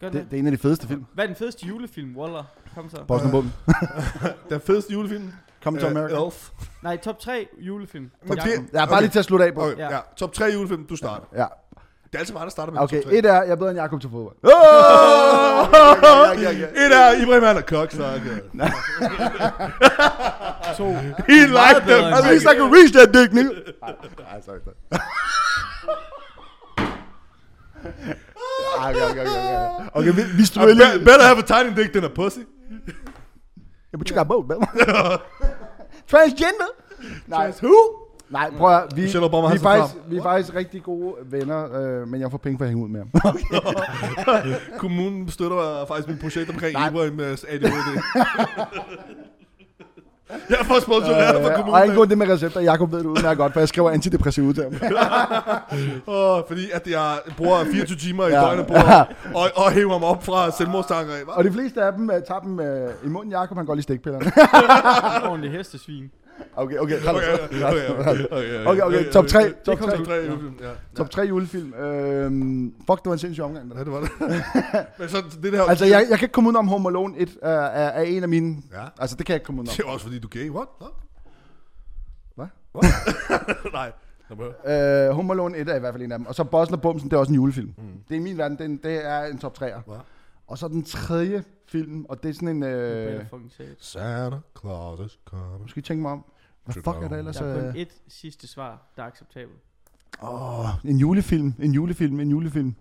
Gør 0.00 0.08
det, 0.08 0.22
Det, 0.22 0.30
det 0.30 0.36
er 0.36 0.40
en 0.40 0.46
af 0.46 0.52
de 0.52 0.58
fedeste 0.58 0.86
film. 0.88 1.04
Hvad 1.14 1.24
er 1.24 1.28
den 1.28 1.36
fedeste 1.36 1.66
julefilm, 1.66 2.16
Waller? 2.16 2.44
Kom 2.74 2.90
så. 2.90 3.04
Boston 3.08 3.30
Bum. 3.30 3.50
Den 4.50 4.60
fedeste 4.60 4.92
julefilm. 4.92 5.32
Come 5.62 5.78
to 5.80 5.86
øh, 5.86 5.90
America. 5.90 6.24
Elf. 6.26 6.50
Nej, 6.82 6.96
top 6.96 7.18
3 7.18 7.46
julefilm. 7.60 8.10
Men 8.28 8.36
det- 8.38 8.44
Ja, 8.46 8.58
bare 8.72 8.88
Okay. 8.88 9.00
lige 9.00 9.10
til 9.10 9.18
at 9.18 9.24
slutte 9.24 9.44
af 9.46 9.54
på. 9.54 9.60
Okay, 9.62 9.76
Ja. 9.78 9.92
ja. 9.94 9.98
Top 10.16 10.32
3 10.32 10.44
julefilm, 10.54 10.86
du 10.86 10.96
starter. 10.96 11.26
Ja. 11.34 11.46
Det 12.14 12.18
er 12.18 12.22
altid 12.22 12.34
mig, 12.34 12.42
der 12.42 12.48
starter 12.50 12.72
med 12.72 12.80
Okay, 12.80 13.02
top 13.02 13.10
3. 13.10 13.16
et 13.18 13.26
er, 13.26 13.32
jeg 13.42 13.48
er 13.50 13.54
bedre 13.56 13.70
end 13.70 13.78
Jakob 13.78 14.00
til 14.00 14.10
fodbold. 14.10 14.36
Oh! 14.42 14.50
Ja, 14.52 16.40
ja, 16.40 16.50
ja. 16.50 16.66
Et 16.86 16.92
er 16.96 17.22
Ibrahim 17.22 17.42
er 17.56 17.60
koksakker. 17.60 18.36
To. 20.76 20.84
He 21.28 21.46
like 21.46 21.80
bedre 21.86 22.02
them. 22.02 22.04
At 22.14 22.24
least 22.30 22.44
I 22.44 22.54
can 22.58 22.72
reach 22.76 22.92
that 22.92 23.14
dick, 23.14 23.32
nigga. 23.32 23.50
Nej, 23.80 24.40
sorry, 24.46 24.58
sorry. 24.64 25.00
Ej, 28.78 28.90
okay, 28.90 29.10
okay, 29.10 29.20
okay, 29.20 29.30
okay. 29.30 29.88
Okay, 29.94 30.12
vi, 30.14 30.22
vi 30.36 30.42
I 30.42 30.58
be- 30.66 30.74
lige. 30.74 30.98
better 31.04 31.22
have 31.22 31.38
a 31.38 31.42
tiny 31.42 31.76
dick 31.82 31.92
than 31.92 32.04
a 32.04 32.08
pussy. 32.08 32.38
Yeah, 32.40 33.98
but 33.98 34.10
you 34.10 34.16
got 34.16 34.28
both, 34.28 34.46
man. 34.48 34.58
Transgender? 36.10 36.70
Nej, 37.26 37.52
Who? 37.62 37.74
Nej, 38.34 38.50
prøv 38.58 38.70
at 38.76 38.82
vi, 38.96 39.00
vi, 39.02 39.06
er 39.08 39.58
faktisk, 39.62 39.94
vi 40.08 40.16
er 40.16 40.22
faktisk 40.22 40.54
rigtig 40.54 40.82
gode 40.82 41.14
venner, 41.30 41.76
øh, 41.80 42.08
men 42.08 42.20
jeg 42.20 42.30
får 42.30 42.38
penge 42.38 42.58
for 42.58 42.64
at 42.64 42.68
hænge 42.70 42.84
ud 42.84 42.88
med 42.88 43.00
ham. 43.00 43.38
Kommunen 44.78 45.28
støtter 45.30 45.84
faktisk 45.88 46.08
mit 46.08 46.20
projekt 46.20 46.50
omkring 46.50 46.72
Nej. 46.72 46.88
Ibrahim 46.88 47.12
med 47.12 47.24
ADHD. 47.48 47.98
jeg 50.50 50.58
får 50.62 50.80
sponsoreret 50.80 51.34
fra 51.44 51.50
Øh, 51.50 51.56
kommunen. 51.56 51.74
og 51.74 51.82
angående 51.82 52.10
det 52.10 52.18
med 52.18 52.28
recepter, 52.28 52.60
Jakob 52.60 52.92
ved 52.92 52.98
det 52.98 53.06
udmærket 53.06 53.38
godt, 53.38 53.52
for 53.52 53.60
jeg 53.60 53.68
skriver 53.68 53.90
antidepressiv 53.90 54.44
ud 54.44 54.54
til 54.54 54.64
ham. 54.70 54.74
Åh, 56.06 56.42
fordi 56.48 56.70
at 56.72 56.86
jeg 56.90 57.18
bruger 57.36 57.64
24 57.64 57.98
timer 57.98 58.26
i 58.26 58.30
Ja. 58.30 58.40
døgnet 58.40 58.66
på 58.66 58.74
at 58.74 59.06
og, 59.40 59.50
og 59.56 59.72
hæve 59.72 59.92
ham 59.92 60.04
op 60.04 60.24
fra 60.24 60.50
selvmordstanker. 60.50 61.12
hva'? 61.14 61.30
Og 61.38 61.44
de 61.44 61.52
fleste 61.52 61.82
af 61.82 61.92
dem 61.92 62.08
uh, 62.08 62.14
tager 62.28 62.40
dem 62.40 62.58
uh, 62.58 63.06
i 63.06 63.08
munden. 63.08 63.30
Jakob, 63.32 63.56
han 63.56 63.66
går 63.66 63.74
lige 63.74 63.82
stikpillerne. 63.82 64.32
Ordentlig 65.30 65.50
hestesvin. 65.52 66.10
Okay, 66.56 66.78
okay. 66.78 66.96
Okay, 66.96 67.08
okay, 67.08 67.64
okay, 67.64 67.88
okay, 67.88 68.26
okay, 68.30 68.66
Okay, 68.66 68.82
okay, 68.82 69.12
top 69.12 69.26
tre, 69.26 69.52
top 69.64 69.78
Top 69.78 69.88
tre. 69.88 70.04
3 70.04 70.14
julefilm, 70.14 70.58
ja. 70.60 70.70
Top 70.96 71.10
3 71.10 71.22
julefilm. 71.22 71.74
Øhm, 71.74 72.74
fuck, 72.86 72.98
det 72.98 73.06
var 73.06 73.12
en 73.12 73.18
sindssyg 73.18 73.44
omgang. 73.44 73.72
Ja, 73.74 73.84
det 73.84 73.92
var 73.92 74.00
det. 74.00 74.10
Men 74.98 75.08
så 75.08 75.22
det 75.42 75.52
der... 75.52 75.62
Altså, 75.62 75.84
jeg, 75.84 76.06
jeg 76.10 76.18
kan 76.18 76.26
ikke 76.26 76.32
komme 76.32 76.50
ud 76.50 76.54
om 76.54 76.68
Home 76.68 76.88
Alone 76.88 77.18
1 77.18 77.36
er, 77.42 77.50
er, 77.50 78.02
en 78.02 78.22
af 78.22 78.28
mine... 78.28 78.56
Ja. 78.72 78.84
Altså, 78.98 79.16
det 79.16 79.26
kan 79.26 79.32
jeg 79.32 79.36
ikke 79.36 79.46
komme 79.46 79.60
ud 79.60 79.66
Det 79.66 79.80
er 79.80 79.84
også 79.84 80.06
fordi, 80.06 80.18
du 80.18 80.28
gay. 80.28 80.50
What? 80.50 80.68
Hvad? 82.34 82.48
Nej. 83.72 83.92
Men- 84.28 84.40
om. 84.64 84.72
Øh, 84.72 85.10
Home 85.10 85.32
Alone 85.32 85.58
1 85.58 85.68
er 85.68 85.76
i 85.76 85.78
hvert 85.78 85.94
fald 85.94 86.02
en 86.02 86.12
af 86.12 86.18
dem. 86.18 86.26
Og 86.26 86.34
så 86.34 86.44
Bossen 86.44 86.74
og 86.74 86.82
Bumsen, 86.82 87.10
det 87.10 87.16
er 87.16 87.20
også 87.20 87.30
en 87.32 87.34
julefilm. 87.34 87.74
Mm. 87.78 87.84
Det 88.08 88.14
er 88.14 88.18
i 88.18 88.22
min 88.22 88.38
verden, 88.38 88.58
det 88.58 88.64
er 88.64 88.68
en, 88.68 88.80
det 88.82 89.06
er 89.06 89.24
en 89.24 89.38
top 89.38 89.62
3'er. 89.62 89.80
Hva? 89.86 89.96
Og 90.46 90.58
så 90.58 90.68
den 90.68 90.84
tredje 90.84 91.44
film, 91.66 92.04
og 92.08 92.22
det 92.22 92.28
er 92.28 92.34
sådan 92.34 92.48
en... 92.48 92.62
Øh. 92.62 93.24
Santa 93.78 94.36
Claus 94.60 95.00
is 95.00 95.18
coming. 95.24 95.70
skal 95.70 95.80
I 95.80 95.82
tænke 95.82 96.02
mig 96.02 96.12
om. 96.12 96.24
Hvad 96.64 96.74
fuck 96.74 96.86
er 96.86 97.08
der 97.08 97.16
ellers? 97.16 97.36
Der 97.36 97.44
er 97.44 97.70
kun 97.72 97.80
et 97.80 98.02
sidste 98.08 98.46
svar, 98.46 98.82
der 98.96 99.02
er 99.02 99.06
acceptabelt. 99.06 99.58
Åh, 100.22 100.66
en 100.84 100.98
julefilm, 100.98 101.54
en 101.62 101.72
julefilm, 101.72 102.20
en 102.20 102.30
julefilm. 102.30 102.74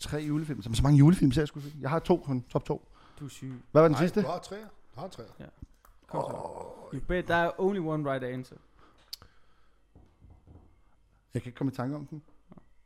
Tre 0.00 0.18
julefilm. 0.18 0.62
Så, 0.62 0.70
så 0.74 0.82
mange 0.82 0.98
julefilm 0.98 1.32
ser 1.32 1.40
jeg 1.40 1.48
sgu 1.48 1.60
ikke. 1.60 1.78
Jeg 1.80 1.90
har 1.90 1.98
to, 1.98 2.16
kun 2.16 2.42
top 2.42 2.64
to. 2.64 2.88
Du 3.20 3.24
er 3.24 3.28
syg. 3.28 3.52
Hvad 3.72 3.82
var 3.82 3.88
den 3.88 3.92
Nej, 3.92 4.00
sidste? 4.02 4.22
du 4.22 4.26
har 4.26 4.38
tre. 4.38 4.56
Du 4.94 5.00
har 5.00 5.08
tre. 5.08 5.22
Kom 6.06 6.22
så. 6.22 6.36
You 6.94 7.00
bet, 7.08 7.28
der 7.28 7.34
er 7.34 7.60
only 7.60 7.78
one 7.78 8.10
right 8.12 8.24
answer. 8.24 8.56
Jeg 11.34 11.42
kan 11.42 11.48
ikke 11.48 11.56
komme 11.56 11.72
i 11.72 11.76
tanke 11.76 11.96
om 11.96 12.06
den. 12.06 12.22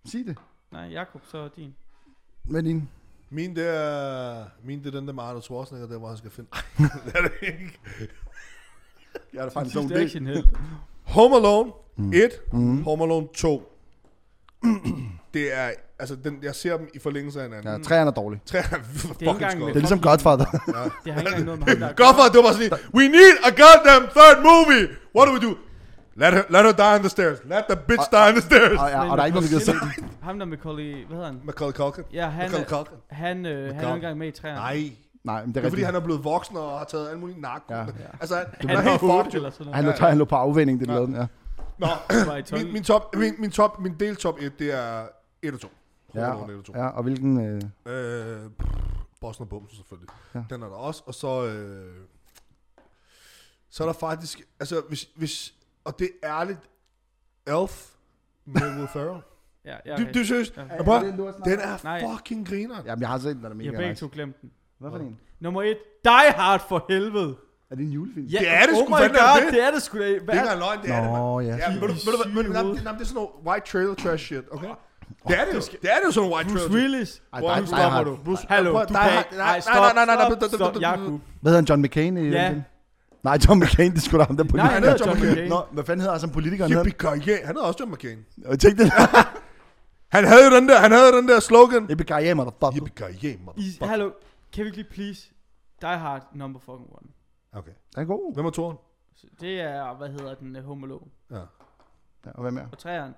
Sig 0.05 0.26
det. 0.26 0.39
Nej, 0.70 0.82
Jakob, 0.82 1.20
så 1.26 1.39
er 1.39 1.48
din. 1.48 1.74
Hvad 2.43 2.60
er 2.60 2.64
din? 2.64 2.89
Min, 3.30 3.56
det 3.56 3.66
er, 3.76 4.44
min, 4.62 4.78
det 4.78 4.86
er 4.86 4.98
den 4.98 5.06
der 5.06 5.12
med 5.12 5.22
Arnold 5.22 5.43
Schwarzenegger, 5.43 5.89
der 5.89 5.98
hvor 5.98 6.09
han 6.09 6.16
skal 6.16 6.30
finde... 6.30 6.51
det 7.05 7.14
er 7.14 7.22
det 7.22 7.32
ikke. 7.43 7.78
Jeg 9.35 9.45
er 9.45 9.49
da 9.49 9.61
Din 9.61 9.70
sidste 9.70 9.95
actionhelt. 9.95 10.47
Home 11.05 11.36
Alone 11.36 11.73
1, 12.15 12.31
Mm. 12.53 12.82
Home 12.82 13.05
Alone 13.05 13.27
2. 13.35 13.73
det 15.35 15.59
er, 15.59 15.70
altså, 15.99 16.16
den, 16.24 16.39
jeg 16.43 16.55
ser 16.55 16.77
dem 16.77 16.89
i 16.95 16.99
forlængelse 16.99 17.39
af 17.40 17.47
hinanden. 17.49 17.73
Ja, 17.73 17.82
træerne 17.82 18.11
er 18.11 18.15
dårlige. 18.15 18.40
Tre 18.51 18.59
er 18.59 18.62
fucking 18.95 19.31
engang 19.31 19.61
Det 19.61 19.69
er 19.70 19.74
ligesom 19.74 20.01
Godfather. 20.01 20.45
Det 21.05 21.12
har 21.12 21.20
ikke 21.20 21.28
engang 21.28 21.45
noget 21.45 21.61
med 21.61 21.69
ham, 21.69 21.78
der 21.78 22.05
er 22.05 22.27
at 22.27 22.32
det 22.35 22.43
var 22.45 22.53
sådan 22.53 22.78
We 22.95 23.09
need 23.09 23.35
a 23.49 23.51
goddamn 23.62 24.07
third 24.16 24.36
movie! 24.51 24.89
What 25.16 25.24
do 25.28 25.32
we 25.32 25.40
do? 25.49 25.57
Let 26.23 26.35
her, 26.35 26.43
let 26.51 26.62
her 26.65 26.73
die 26.73 26.95
on 26.95 27.01
the 27.01 27.09
stairs. 27.09 27.39
Let 27.45 27.65
the 27.70 27.77
bitch 27.89 28.11
die 28.11 28.24
on 28.28 28.32
the 28.32 28.40
stairs. 28.40 28.78
og, 28.81 28.89
ja, 28.90 29.11
og 29.11 29.16
der 29.16 29.23
er 29.23 29.27
ikke 29.27 29.36
nogen, 29.39 29.51
der 29.51 29.59
gider 29.59 29.73
se 29.73 29.73
den. 29.73 30.11
Ham 30.23 30.39
der 30.39 30.47
Macaulay, 30.47 31.07
hvad 31.07 31.16
hedder 31.16 31.27
han? 31.27 31.40
Macaulay 31.45 31.73
Culkin. 31.73 32.05
Ja, 32.12 32.27
han, 32.27 32.45
Macaulay 32.51 32.66
Culkin. 32.66 32.97
han, 33.11 33.47
øh, 33.47 33.74
han 33.74 33.85
er 33.85 33.95
engang 33.95 34.19
med 34.19 34.28
i 34.28 34.31
træerne. 34.31 34.59
Nej. 34.59 34.90
Nej, 35.28 35.40
men 35.40 35.48
det 35.48 35.55
Det 35.55 35.60
er 35.62 35.66
er 35.66 35.70
fordi, 35.70 35.82
han 35.82 35.94
er 35.94 36.00
blevet 36.00 36.24
voksen 36.24 36.56
og 36.56 36.78
har 36.78 36.84
taget 36.84 37.09
alle 37.09 37.20
mulige 37.20 37.40
narko. 37.40 37.72
Ja. 37.74 37.78
Ja. 37.80 37.84
Altså, 38.20 38.36
han, 38.36 38.46
han 38.60 38.68
Han 38.68 38.78
er 38.78 38.82
er 38.82 38.90
helt 38.90 39.00
fucked. 39.00 39.34
eller 39.34 39.50
sådan 39.50 39.72
Han 39.74 39.84
noget. 39.84 40.00
lå, 40.00 40.06
han 40.06 40.18
lå 40.18 40.24
på 40.24 40.36
afvænding, 40.36 40.80
det 40.80 40.86
ja. 40.86 40.92
lavede 40.92 41.06
den, 41.06 41.14
ja. 41.16 41.26
Nå, 41.78 41.86
Var 42.26 42.36
i 42.36 42.42
tolv. 42.48 42.64
min, 42.64 42.72
min, 42.72 42.82
top, 42.82 43.16
min, 43.16 43.34
min, 43.38 43.50
top, 43.50 43.80
min 43.80 43.94
del 44.00 44.16
top 44.16 44.34
1, 44.40 44.59
det 44.59 44.72
er 44.74 45.06
1 45.42 45.55
og 45.55 45.60
2. 45.60 45.68
Ja, 46.14 46.30
Alone 46.30 46.52
1 46.52 46.59
og 46.59 46.64
2. 46.64 46.72
ja 46.76 46.86
og 46.86 47.02
hvilken... 47.02 47.40
Øh, 47.40 47.62
Øh, 47.94 48.50
Boston 49.20 49.44
og 49.44 49.48
Bumsen 49.48 49.76
selvfølgelig. 49.76 50.09
Ja. 50.34 50.38
Ja. 50.38 50.44
Den 50.55 50.62
er 50.62 50.66
der 50.68 50.74
også. 50.76 51.02
Og 51.06 51.14
så, 51.14 51.46
øh, 51.46 51.94
så 53.70 53.82
er 53.82 53.86
der 53.88 53.92
faktisk, 53.92 54.40
altså 54.60 54.82
hvis, 54.88 55.09
hvis 55.16 55.55
og 55.84 55.98
det 55.98 56.10
er 56.22 56.40
ærligt, 56.40 56.59
Elf 57.46 57.86
med 58.44 58.62
Will 58.76 58.88
Ferrell. 58.92 59.22
Ja, 59.64 59.76
ja, 59.86 59.96
Du, 59.96 60.05
du 60.18 60.24
synes, 60.24 60.52
Ja. 60.56 60.62
ja. 60.76 60.82
prøv, 60.82 61.00
den, 61.44 61.60
er 61.60 62.09
fucking 62.16 62.48
griner. 62.48 62.76
Jamen, 62.86 63.00
jeg 63.00 63.09
har 63.09 63.18
set 63.18 63.36
den, 63.36 63.42
der 63.44 63.48
er 63.50 63.50
Jeg 63.50 63.56
mega 63.56 63.70
har 63.70 63.76
begge 63.76 63.88
nice. 63.88 64.00
to 64.00 64.10
glemt 64.12 64.40
den. 64.42 64.50
Hvad 64.80 64.90
for 64.90 64.98
en? 64.98 65.16
Nummer 65.40 65.62
et. 65.62 65.76
Die 66.05 66.32
Hard 66.36 66.68
for 66.68 66.84
helvede. 66.88 67.34
Er 67.70 67.74
det 67.74 67.84
en 67.84 67.90
julefilm? 67.90 68.26
Ja, 68.26 68.38
Det 68.38 68.48
er 68.48 68.60
det 68.60 68.70
oh 68.74 68.84
sgu 68.84 68.88
my 68.88 68.98
god, 68.98 69.42
det? 69.44 69.52
det 69.52 69.66
er 69.66 69.70
det 69.70 69.82
sgu 69.82 69.98
da. 69.98 70.05
Det 70.05 70.14
er 70.28 70.32
ikke 70.32 70.59
løgn, 70.59 70.82
det 70.82 70.90
er 70.90 71.02
det. 71.02 71.10
Nå, 71.12 71.40
ja. 71.40 71.46
Ja, 71.56 71.68
men, 71.80 71.82
det 71.82 71.90
er 71.90 73.05
sådan 73.05 73.14
noget 73.14 73.30
white 73.46 73.66
trailer 73.66 73.94
trash 73.94 74.24
shit, 74.24 74.44
okay? 74.52 74.68
Det 75.28 75.38
er 75.40 75.44
det 75.44 75.55
jo. 75.55 75.60
Det 75.82 75.90
er 75.92 75.98
det 75.98 76.06
jo 76.06 76.10
sådan 76.12 76.30
white 76.32 76.48
Bruce 76.50 76.64
trailer. 76.68 76.82
Willis. 76.82 77.22
Ej, 77.32 77.40
der, 77.40 77.64
stopper 77.66 78.05
du. 78.05 78.18
Bruce, 78.24 78.46
Hallo, 78.48 78.70
du 78.72 78.78
der 78.78 78.84
kan 78.84 79.18
ikke. 79.18 79.36
nej, 79.36 79.46
Ej, 79.46 79.60
nej, 79.74 79.92
nej, 79.94 80.05
nej, 80.05 80.16
nej, 80.16 80.40
stop, 80.46 80.74
nej, 80.74 80.80
nej, 80.80 80.96
nej. 80.96 81.18
Hvad 81.40 81.52
hedder 81.52 81.55
han, 81.56 81.64
John 81.64 81.82
McCain 81.82 82.16
i 82.16 82.28
Ja. 82.28 82.55
Nej, 83.22 83.38
John 83.48 83.60
McCain, 83.60 83.92
det 83.94 84.02
skulle 84.02 84.20
da 84.20 84.26
ham 84.26 84.36
der 84.36 84.44
Nej, 84.44 84.50
politiker. 84.50 84.74
han 84.74 84.84
er 84.84 84.90
hedder 84.90 85.06
John 85.06 85.20
McCain. 85.20 85.48
Nå, 85.48 85.60
hvad 85.72 85.84
fanden 85.84 86.00
hedder 86.00 86.12
han 86.14 86.20
som 86.20 86.30
politiker? 86.30 86.64
Han 86.64 86.72
hedder? 86.72 87.14
Yippee 87.14 87.36
Han 87.36 87.46
hedder 87.46 87.62
også 87.62 87.78
John 87.80 87.92
McCain. 87.92 88.18
Og 88.46 88.59
tænk 88.59 88.78
det. 88.78 88.92
Han 90.16 90.24
havde 90.24 90.44
jo 90.50 90.56
den 90.56 90.68
der, 90.68 90.78
han 90.78 90.92
havde 90.92 91.12
den 91.12 91.28
der 91.28 91.40
slogan. 91.40 91.86
Yippee 91.90 92.34
motherfucker. 92.34 92.86
Yippee 92.88 93.30
I, 93.30 93.36
motherfucker. 93.46 93.86
hallo, 93.86 94.10
kan 94.52 94.64
vi 94.64 94.66
ikke 94.66 94.76
lige 94.76 94.88
please? 94.90 95.28
Die 95.80 95.98
Hard 95.98 96.26
number 96.34 96.60
fucking 96.60 96.88
one. 96.90 97.08
Okay. 97.52 97.72
Den 97.94 98.02
er 98.02 98.06
god. 98.06 98.34
Hvem 98.34 98.46
er 98.46 98.50
toren? 98.50 98.76
Så 99.16 99.26
Det 99.40 99.60
er, 99.60 99.94
hvad 99.96 100.08
hedder 100.08 100.34
den, 100.34 100.56
uh, 100.56 100.64
Home 100.64 100.86
Alone. 100.86 101.10
Ja. 101.30 101.36
Ja, 102.26 102.30
og 102.34 102.40
hvad 102.42 102.50
mere? 102.52 102.68
Og 102.72 102.78
træerne, 102.78 103.14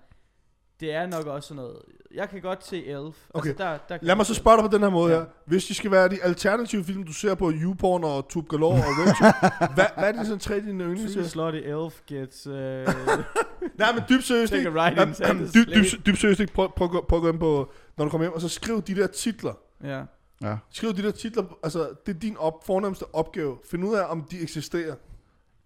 det 0.81 0.93
er 0.95 1.07
nok 1.07 1.27
også 1.27 1.49
sådan 1.49 1.57
noget. 1.63 1.77
Jeg 2.15 2.29
kan 2.29 2.41
godt 2.41 2.67
se 2.67 2.87
Elf. 2.87 3.17
Okay. 3.35 3.49
Altså, 3.49 3.65
der, 3.65 3.79
der 3.89 3.99
kan 3.99 4.07
Lad 4.07 4.17
mig 4.17 4.27
så 4.27 4.35
spørge 4.35 4.57
dig 4.63 4.71
på 4.71 4.77
den 4.77 4.83
her 4.83 4.91
måde 4.91 5.13
Ja. 5.13 5.19
her. 5.19 5.27
Hvis 5.47 5.65
de 5.67 5.75
skal 5.75 5.91
være 5.91 6.09
de 6.09 6.23
alternative 6.23 6.85
film, 6.85 7.03
du 7.05 7.13
ser 7.13 7.35
på 7.35 7.51
YouPorn 7.55 8.05
og 8.05 8.29
Tube 8.29 8.49
Galore 8.49 8.73
og 8.75 8.79
RedTube, 8.79 9.49
hvad, 9.75 9.85
hvad 9.99 10.09
er 10.09 10.13
de 10.13 10.25
sådan 10.27 10.39
tre 10.39 10.61
dine 10.61 10.85
True 10.85 10.95
yndlings? 10.95 11.31
Slutty 11.31 11.59
Elf 11.59 12.01
gets... 12.07 12.47
Uh, 12.47 12.55
Nej, 13.81 13.93
men 13.95 14.03
dybt 14.09 14.25
seriøst 14.25 14.53
Take 14.53 14.59
ikke. 14.69 14.81
a 14.81 14.87
right 14.87 14.99
Jamen, 14.99 15.15
in 15.39 15.43
dybt, 15.43 15.53
sleigh. 15.53 15.85
dybt, 15.93 16.07
dybt 16.07 16.19
seriøst 16.19 16.41
ikke. 16.41 16.53
Prøv, 16.53 16.73
prøv, 16.77 16.85
at 16.85 16.91
gå- 16.91 17.05
prøv 17.09 17.19
at 17.19 17.23
gå 17.23 17.29
ind 17.31 17.39
på, 17.41 17.71
når 17.97 18.05
du 18.05 18.11
kommer 18.11 18.25
hjem, 18.25 18.33
og 18.33 18.41
så 18.41 18.49
skriv 18.49 18.83
de 18.83 18.95
der 18.95 19.07
titler. 19.07 19.55
ja. 19.85 20.03
Ja. 20.43 20.57
Skriv 20.71 20.95
de 20.97 21.03
der 21.03 21.11
titler, 21.11 21.45
altså 21.63 21.91
det 22.07 22.15
er 22.17 22.19
din 22.19 22.37
op, 22.37 22.67
fornemmeste 22.67 23.05
opgave. 23.15 23.59
Find 23.71 23.85
ud 23.85 23.95
af, 23.95 24.11
om 24.11 24.25
de 24.31 24.41
eksisterer. 24.41 24.95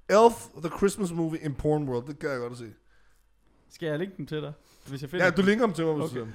Elf, 0.08 0.46
The 0.64 0.78
Christmas 0.78 1.12
Movie 1.12 1.40
in 1.40 1.54
Porn 1.54 1.88
World, 1.88 2.06
det 2.06 2.18
kan 2.18 2.30
jeg 2.30 2.38
godt 2.38 2.58
se. 2.58 2.72
Skal 3.70 3.86
jeg 3.86 3.98
linke 3.98 4.14
dem 4.16 4.26
til 4.26 4.40
dig? 4.42 4.52
Hvis 4.86 5.02
jeg 5.02 5.10
finder 5.10 5.24
Ja, 5.24 5.30
du 5.30 5.42
linker 5.42 5.66
dem 5.66 5.74
til 5.74 5.84
mig, 5.86 5.94
hvis 5.94 6.10
Okay. 6.10 6.20
du 6.20 6.26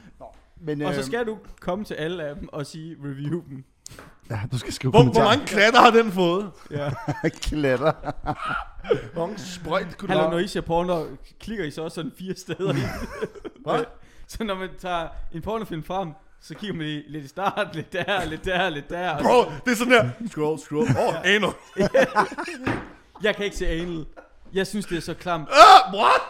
Men, 0.57 0.79
dem. 0.79 0.87
Og 0.87 0.93
så 0.93 0.99
øh, 0.99 1.05
skal 1.05 1.25
du 1.27 1.37
komme 1.59 1.85
til 1.85 1.93
alle 1.93 2.23
af 2.23 2.35
dem 2.35 2.49
og 2.53 2.65
sige 2.65 2.97
review 3.03 3.41
dem. 3.49 3.63
Ja, 4.29 4.41
du 4.51 4.57
skal 4.57 4.73
skrive 4.73 4.91
hvor, 4.91 4.99
hvor 5.03 5.13
kommentarer. 5.13 5.29
mange 5.37 5.45
klatter 5.47 5.79
har 5.79 5.91
den 5.91 6.11
fået? 6.11 6.51
Ja. 6.71 6.91
klatter. 7.29 7.91
Hvor 9.13 9.25
mange 9.27 9.39
sprøjt 9.39 9.97
kunne 9.97 10.09
Hallo, 10.09 10.25
du 10.25 10.29
når 10.29 10.37
I 10.39 10.47
ser 10.47 10.61
porno, 10.61 11.05
klikker 11.39 11.65
I 11.65 11.71
så 11.71 11.83
også 11.83 11.95
sådan 11.95 12.11
fire 12.17 12.35
steder 12.35 12.73
i. 12.73 12.77
Hvad? 13.65 13.83
Så 14.27 14.43
når 14.43 14.55
man 14.55 14.69
tager 14.79 15.07
en 15.31 15.41
pornofilm 15.41 15.83
frem, 15.83 16.09
så 16.41 16.55
kigger 16.55 16.75
man 16.75 16.85
lige 16.85 17.03
lidt 17.07 17.25
i 17.25 17.27
start, 17.27 17.75
lidt 17.75 17.93
der, 17.93 18.25
lidt 18.25 18.45
der, 18.45 18.69
lidt 18.69 18.89
der. 18.89 19.09
og 19.09 19.23
Bro, 19.23 19.51
det 19.65 19.71
er 19.71 19.75
sådan 19.75 19.93
her. 19.93 20.09
Scroll, 20.29 20.59
scroll. 20.59 20.87
Åh, 20.89 21.07
oh, 21.07 21.15
anal. 21.23 21.49
Jeg 23.23 23.35
kan 23.35 23.45
ikke 23.45 23.57
se 23.57 23.67
anal. 23.67 24.05
Jeg 24.53 24.67
synes, 24.67 24.85
det 24.85 24.97
er 24.97 25.01
så 25.01 25.13
klamt. 25.13 25.49
Ah, 25.49 25.93
what? 25.93 26.21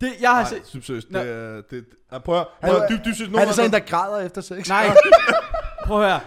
Det, 0.00 0.12
jeg 0.20 0.30
har 0.30 0.44
set... 0.44 0.62
synes 0.66 0.86
seriøst, 0.86 1.10
Nå. 1.10 1.18
det 1.18 1.28
er... 1.28 1.54
Det, 1.54 1.70
det, 1.70 1.84
ah, 2.10 2.20
prøv 2.20 2.38
at 2.38 2.46
Han 2.60 2.70
prøv 2.70 2.82
at 2.82 2.90
dybt, 2.90 3.04
dybt, 3.04 3.18
dybt, 3.18 3.38
Han 3.38 3.48
er 3.48 3.52
sådan 3.52 3.68
en, 3.68 3.72
der 3.72 3.78
græder 3.78 4.26
efter 4.26 4.40
sex. 4.40 4.68
Nej. 4.68 4.86
Prøv 5.86 6.02
at 6.02 6.10
høre. 6.10 6.20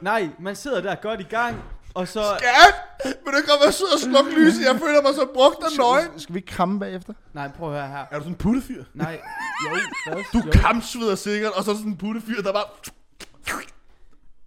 Nej, 0.00 0.28
man 0.38 0.56
sidder 0.56 0.80
der 0.80 0.94
godt 0.94 1.20
i 1.20 1.26
gang, 1.30 1.62
og 1.98 2.08
så... 2.08 2.22
Skat! 2.38 2.74
Vil 3.04 3.32
du 3.32 3.36
ikke 3.36 3.50
godt 3.52 3.62
være 3.64 3.72
sød 3.72 3.92
og 3.96 4.00
slukke 4.00 4.30
lyset? 4.38 4.62
Jeg 4.70 4.76
føler 4.84 5.02
mig 5.02 5.14
så 5.14 5.26
brugt 5.34 5.60
og 5.68 5.70
nøgen. 5.78 6.20
Skal, 6.20 6.34
vi 6.34 6.38
ikke 6.38 6.52
kramme 6.56 6.80
bagefter? 6.80 7.12
Nej, 7.32 7.48
prøv 7.56 7.68
at 7.68 7.74
høre 7.78 7.88
her. 7.88 8.04
Er 8.10 8.16
du 8.18 8.20
sådan 8.20 8.32
en 8.32 8.36
puttefyr? 8.36 8.84
Nej, 8.94 9.20
jo, 9.64 9.68
hvad? 10.12 10.24
Du 10.32 10.38
jo. 10.46 10.50
kampsveder 10.52 11.14
sikkert, 11.14 11.52
og 11.52 11.64
så 11.64 11.70
er 11.70 11.74
du 11.74 11.78
sådan 11.78 11.92
en 11.92 11.98
puttefyr, 11.98 12.42
der 12.42 12.52
bare... 12.52 12.64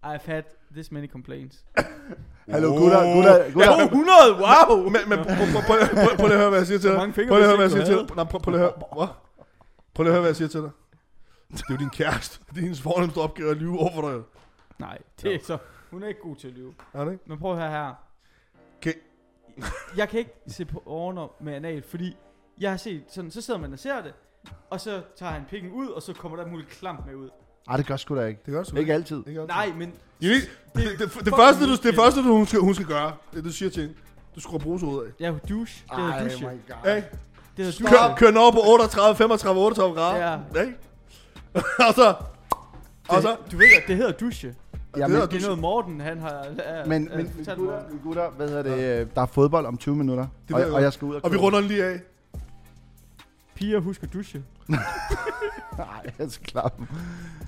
I've 0.03 0.26
had 0.26 0.44
this 0.76 0.91
many 0.91 1.10
complaints. 1.11 1.57
Hallo, 2.53 2.69
gutter, 2.69 3.14
gutter, 3.14 3.52
gutter. 3.53 3.90
200, 3.90 4.34
wow! 4.44 4.90
Men, 4.90 5.02
men 5.07 5.19
prøv, 5.23 5.36
prøv, 5.53 5.61
prøv, 5.68 5.78
prøv, 6.03 6.18
prøv 6.18 6.28
lige 6.28 6.34
at 6.34 6.40
høre, 6.40 6.49
hvad 6.49 6.60
jeg 6.60 6.68
siger 6.68 6.80
til 6.80 6.90
dig. 6.90 6.98
Prøv 6.98 7.38
lige 7.38 7.38
at 7.38 7.45
høre, 7.45 7.56
hvad 7.56 7.65
jeg 7.65 7.72
siger 7.72 7.86
til 7.86 7.95
dig. 7.95 8.15
Nej, 8.15 8.26
prøv, 8.26 8.41
prøv 8.41 8.52
lige 8.52 8.64
at 8.64 8.69
høre. 8.69 8.73
Hvad? 8.98 9.07
Prøv 9.94 10.03
lige 10.03 10.11
at 10.11 10.14
høre, 10.14 10.22
hvad 10.22 10.30
jeg 10.30 10.36
siger 10.36 10.49
til 10.49 10.61
dig. 10.61 10.69
Det 11.52 11.60
er 11.60 11.73
jo 11.73 11.78
din 11.78 11.90
kæreste. 11.90 12.40
Det 12.49 12.57
er 12.57 12.61
hendes 12.61 12.82
fornemmeste 12.82 13.18
opgave 13.18 13.52
at 13.52 13.57
lyve 13.57 13.80
over 13.80 13.91
for 13.95 14.02
dig. 14.10 14.19
Nej, 14.80 14.98
det 15.22 15.36
er 15.36 15.40
så... 15.44 15.57
Hun 15.91 16.03
er 16.03 16.07
ikke 16.07 16.22
god 16.22 16.35
til 16.35 16.47
at 16.47 16.53
lyve. 16.53 16.73
Er 16.93 17.05
det 17.05 17.11
ikke? 17.11 17.23
Men 17.27 17.39
prøv 17.39 17.51
at 17.51 17.57
høre 17.57 17.72
her. 17.72 17.93
Okay. 18.77 18.93
Jeg 19.97 20.09
kan 20.09 20.19
ikke 20.19 20.34
se 20.47 20.65
på 20.65 20.84
orner 20.85 21.27
med 21.41 21.53
anal, 21.53 21.84
fordi 21.84 22.18
jeg 22.59 22.69
har 22.69 22.77
set 22.77 23.03
sådan, 23.09 23.31
så 23.31 23.41
sidder 23.41 23.59
man 23.59 23.73
og 23.73 23.80
ser 23.80 24.01
det, 24.01 24.13
og 24.69 24.81
så 24.81 25.01
tager 25.18 25.31
han 25.31 25.41
pikken 25.49 25.72
ud, 25.72 25.88
og 25.88 26.01
så 26.01 26.13
kommer 26.13 26.38
der 26.38 26.47
muligt 26.47 26.69
klamt 26.69 27.05
med 27.05 27.15
ud. 27.15 27.30
Ej, 27.69 27.77
det 27.77 27.85
gør 27.85 27.95
sgu 27.95 28.15
da 28.15 28.26
ikke. 28.26 28.41
Det 28.45 28.51
gør 28.53 28.63
du 28.63 28.77
Ikke 28.77 28.93
altid. 28.93 29.18
Ikke 29.27 29.41
altid. 29.41 29.47
Nej, 29.47 29.72
men 29.77 29.93
Det, 30.22 30.31
det, 30.76 30.84
det, 30.99 30.99
det, 30.99 31.26
det, 31.26 31.35
første, 31.35 31.65
du, 31.65 31.76
det 31.88 31.95
første, 31.95 32.19
du, 32.23 32.35
hun, 32.38 32.45
skal, 32.45 32.59
hun 32.59 32.73
skal 32.73 32.85
gøre, 32.88 33.13
det 33.31 33.39
er, 33.39 33.43
du 33.43 33.51
siger 33.51 33.69
til 33.69 33.81
hende. 33.81 33.95
Du 34.35 34.39
skruer 34.39 34.59
bruset 34.59 34.88
af. 34.88 34.93
jeg 35.19 35.27
er 35.27 35.31
jo 35.31 35.39
douche. 35.49 35.85
Det 35.89 35.97
hedder 35.97 36.19
douche. 36.19 36.45
god. 36.45 36.55
Hey, 36.84 36.95
Det 37.57 37.65
hedder 37.65 37.72
douche. 37.80 37.88
kør, 37.88 38.15
kør 38.15 38.27
den 38.27 38.38
over 38.38 38.51
på 38.51 38.59
38, 38.65 39.15
35, 39.15 39.61
38 39.61 39.95
grader. 39.95 40.31
Ja. 40.31 40.63
Hey. 40.63 40.73
og 41.88 41.93
så... 41.93 42.15
Og 43.09 43.22
så... 43.22 43.38
Det, 43.43 43.51
du 43.51 43.57
ved, 43.57 43.65
at 43.81 43.88
det 43.88 43.95
hedder 43.95 44.11
douche. 44.11 44.55
Ja, 44.97 45.01
det 45.01 45.09
men, 45.09 45.22
Det 45.22 45.34
er 45.35 45.41
noget 45.41 45.59
Morten, 45.59 46.01
han 46.01 46.19
har... 46.19 46.45
er, 46.57 46.85
men, 46.85 47.09
men, 47.15 47.26
gutter, 47.27 47.55
mig. 47.55 47.84
gutter, 48.03 48.30
hvad 48.30 48.47
hedder 48.49 48.63
det? 48.63 49.01
øh, 49.01 49.07
Der 49.15 49.22
er 49.22 49.26
fodbold 49.26 49.65
om 49.65 49.77
20 49.77 49.95
minutter, 49.95 50.27
Det 50.47 50.55
og, 50.55 50.72
og 50.72 50.81
jeg 50.81 50.93
skal 50.93 51.05
ud 51.05 51.15
og 51.15 51.22
Og 51.23 51.31
vi 51.31 51.38
runder 51.38 51.59
den 51.59 51.68
lige 51.68 51.85
af. 51.85 51.99
Piger 53.55 53.80
husker 53.80 54.07
douche. 54.07 54.43
Nej, 54.68 54.77
jeg 56.19 56.31
skal 56.31 56.47
klare. 56.47 56.69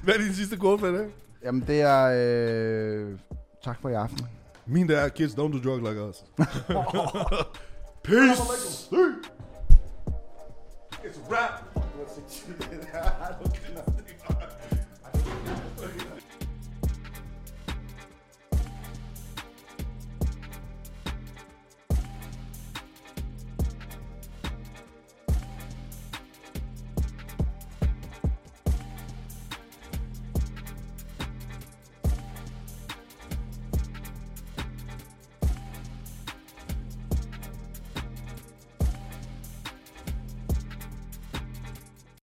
Hvad 0.04 0.14
er 0.14 0.18
din 0.18 0.34
sidste 0.34 0.60
quote 0.60 0.80
for 0.80 0.88
i 0.88 0.94
dag? 0.94 1.08
Jamen, 1.44 1.64
det 1.68 1.82
er... 1.82 2.12
Øh, 2.16 3.20
tak 3.64 3.78
for 3.82 3.90
i 3.90 3.94
aften. 3.94 4.28
Min 4.66 4.90
der 4.90 4.98
er, 4.98 5.10
kids 5.10 5.34
don't 5.34 5.38
do 5.64 5.70
drugs 5.70 5.90
like 5.90 6.02
us. 6.04 6.24
Peace. 8.04 8.42
It's 11.04 11.18
a 11.18 11.32
wrap. 11.32 11.64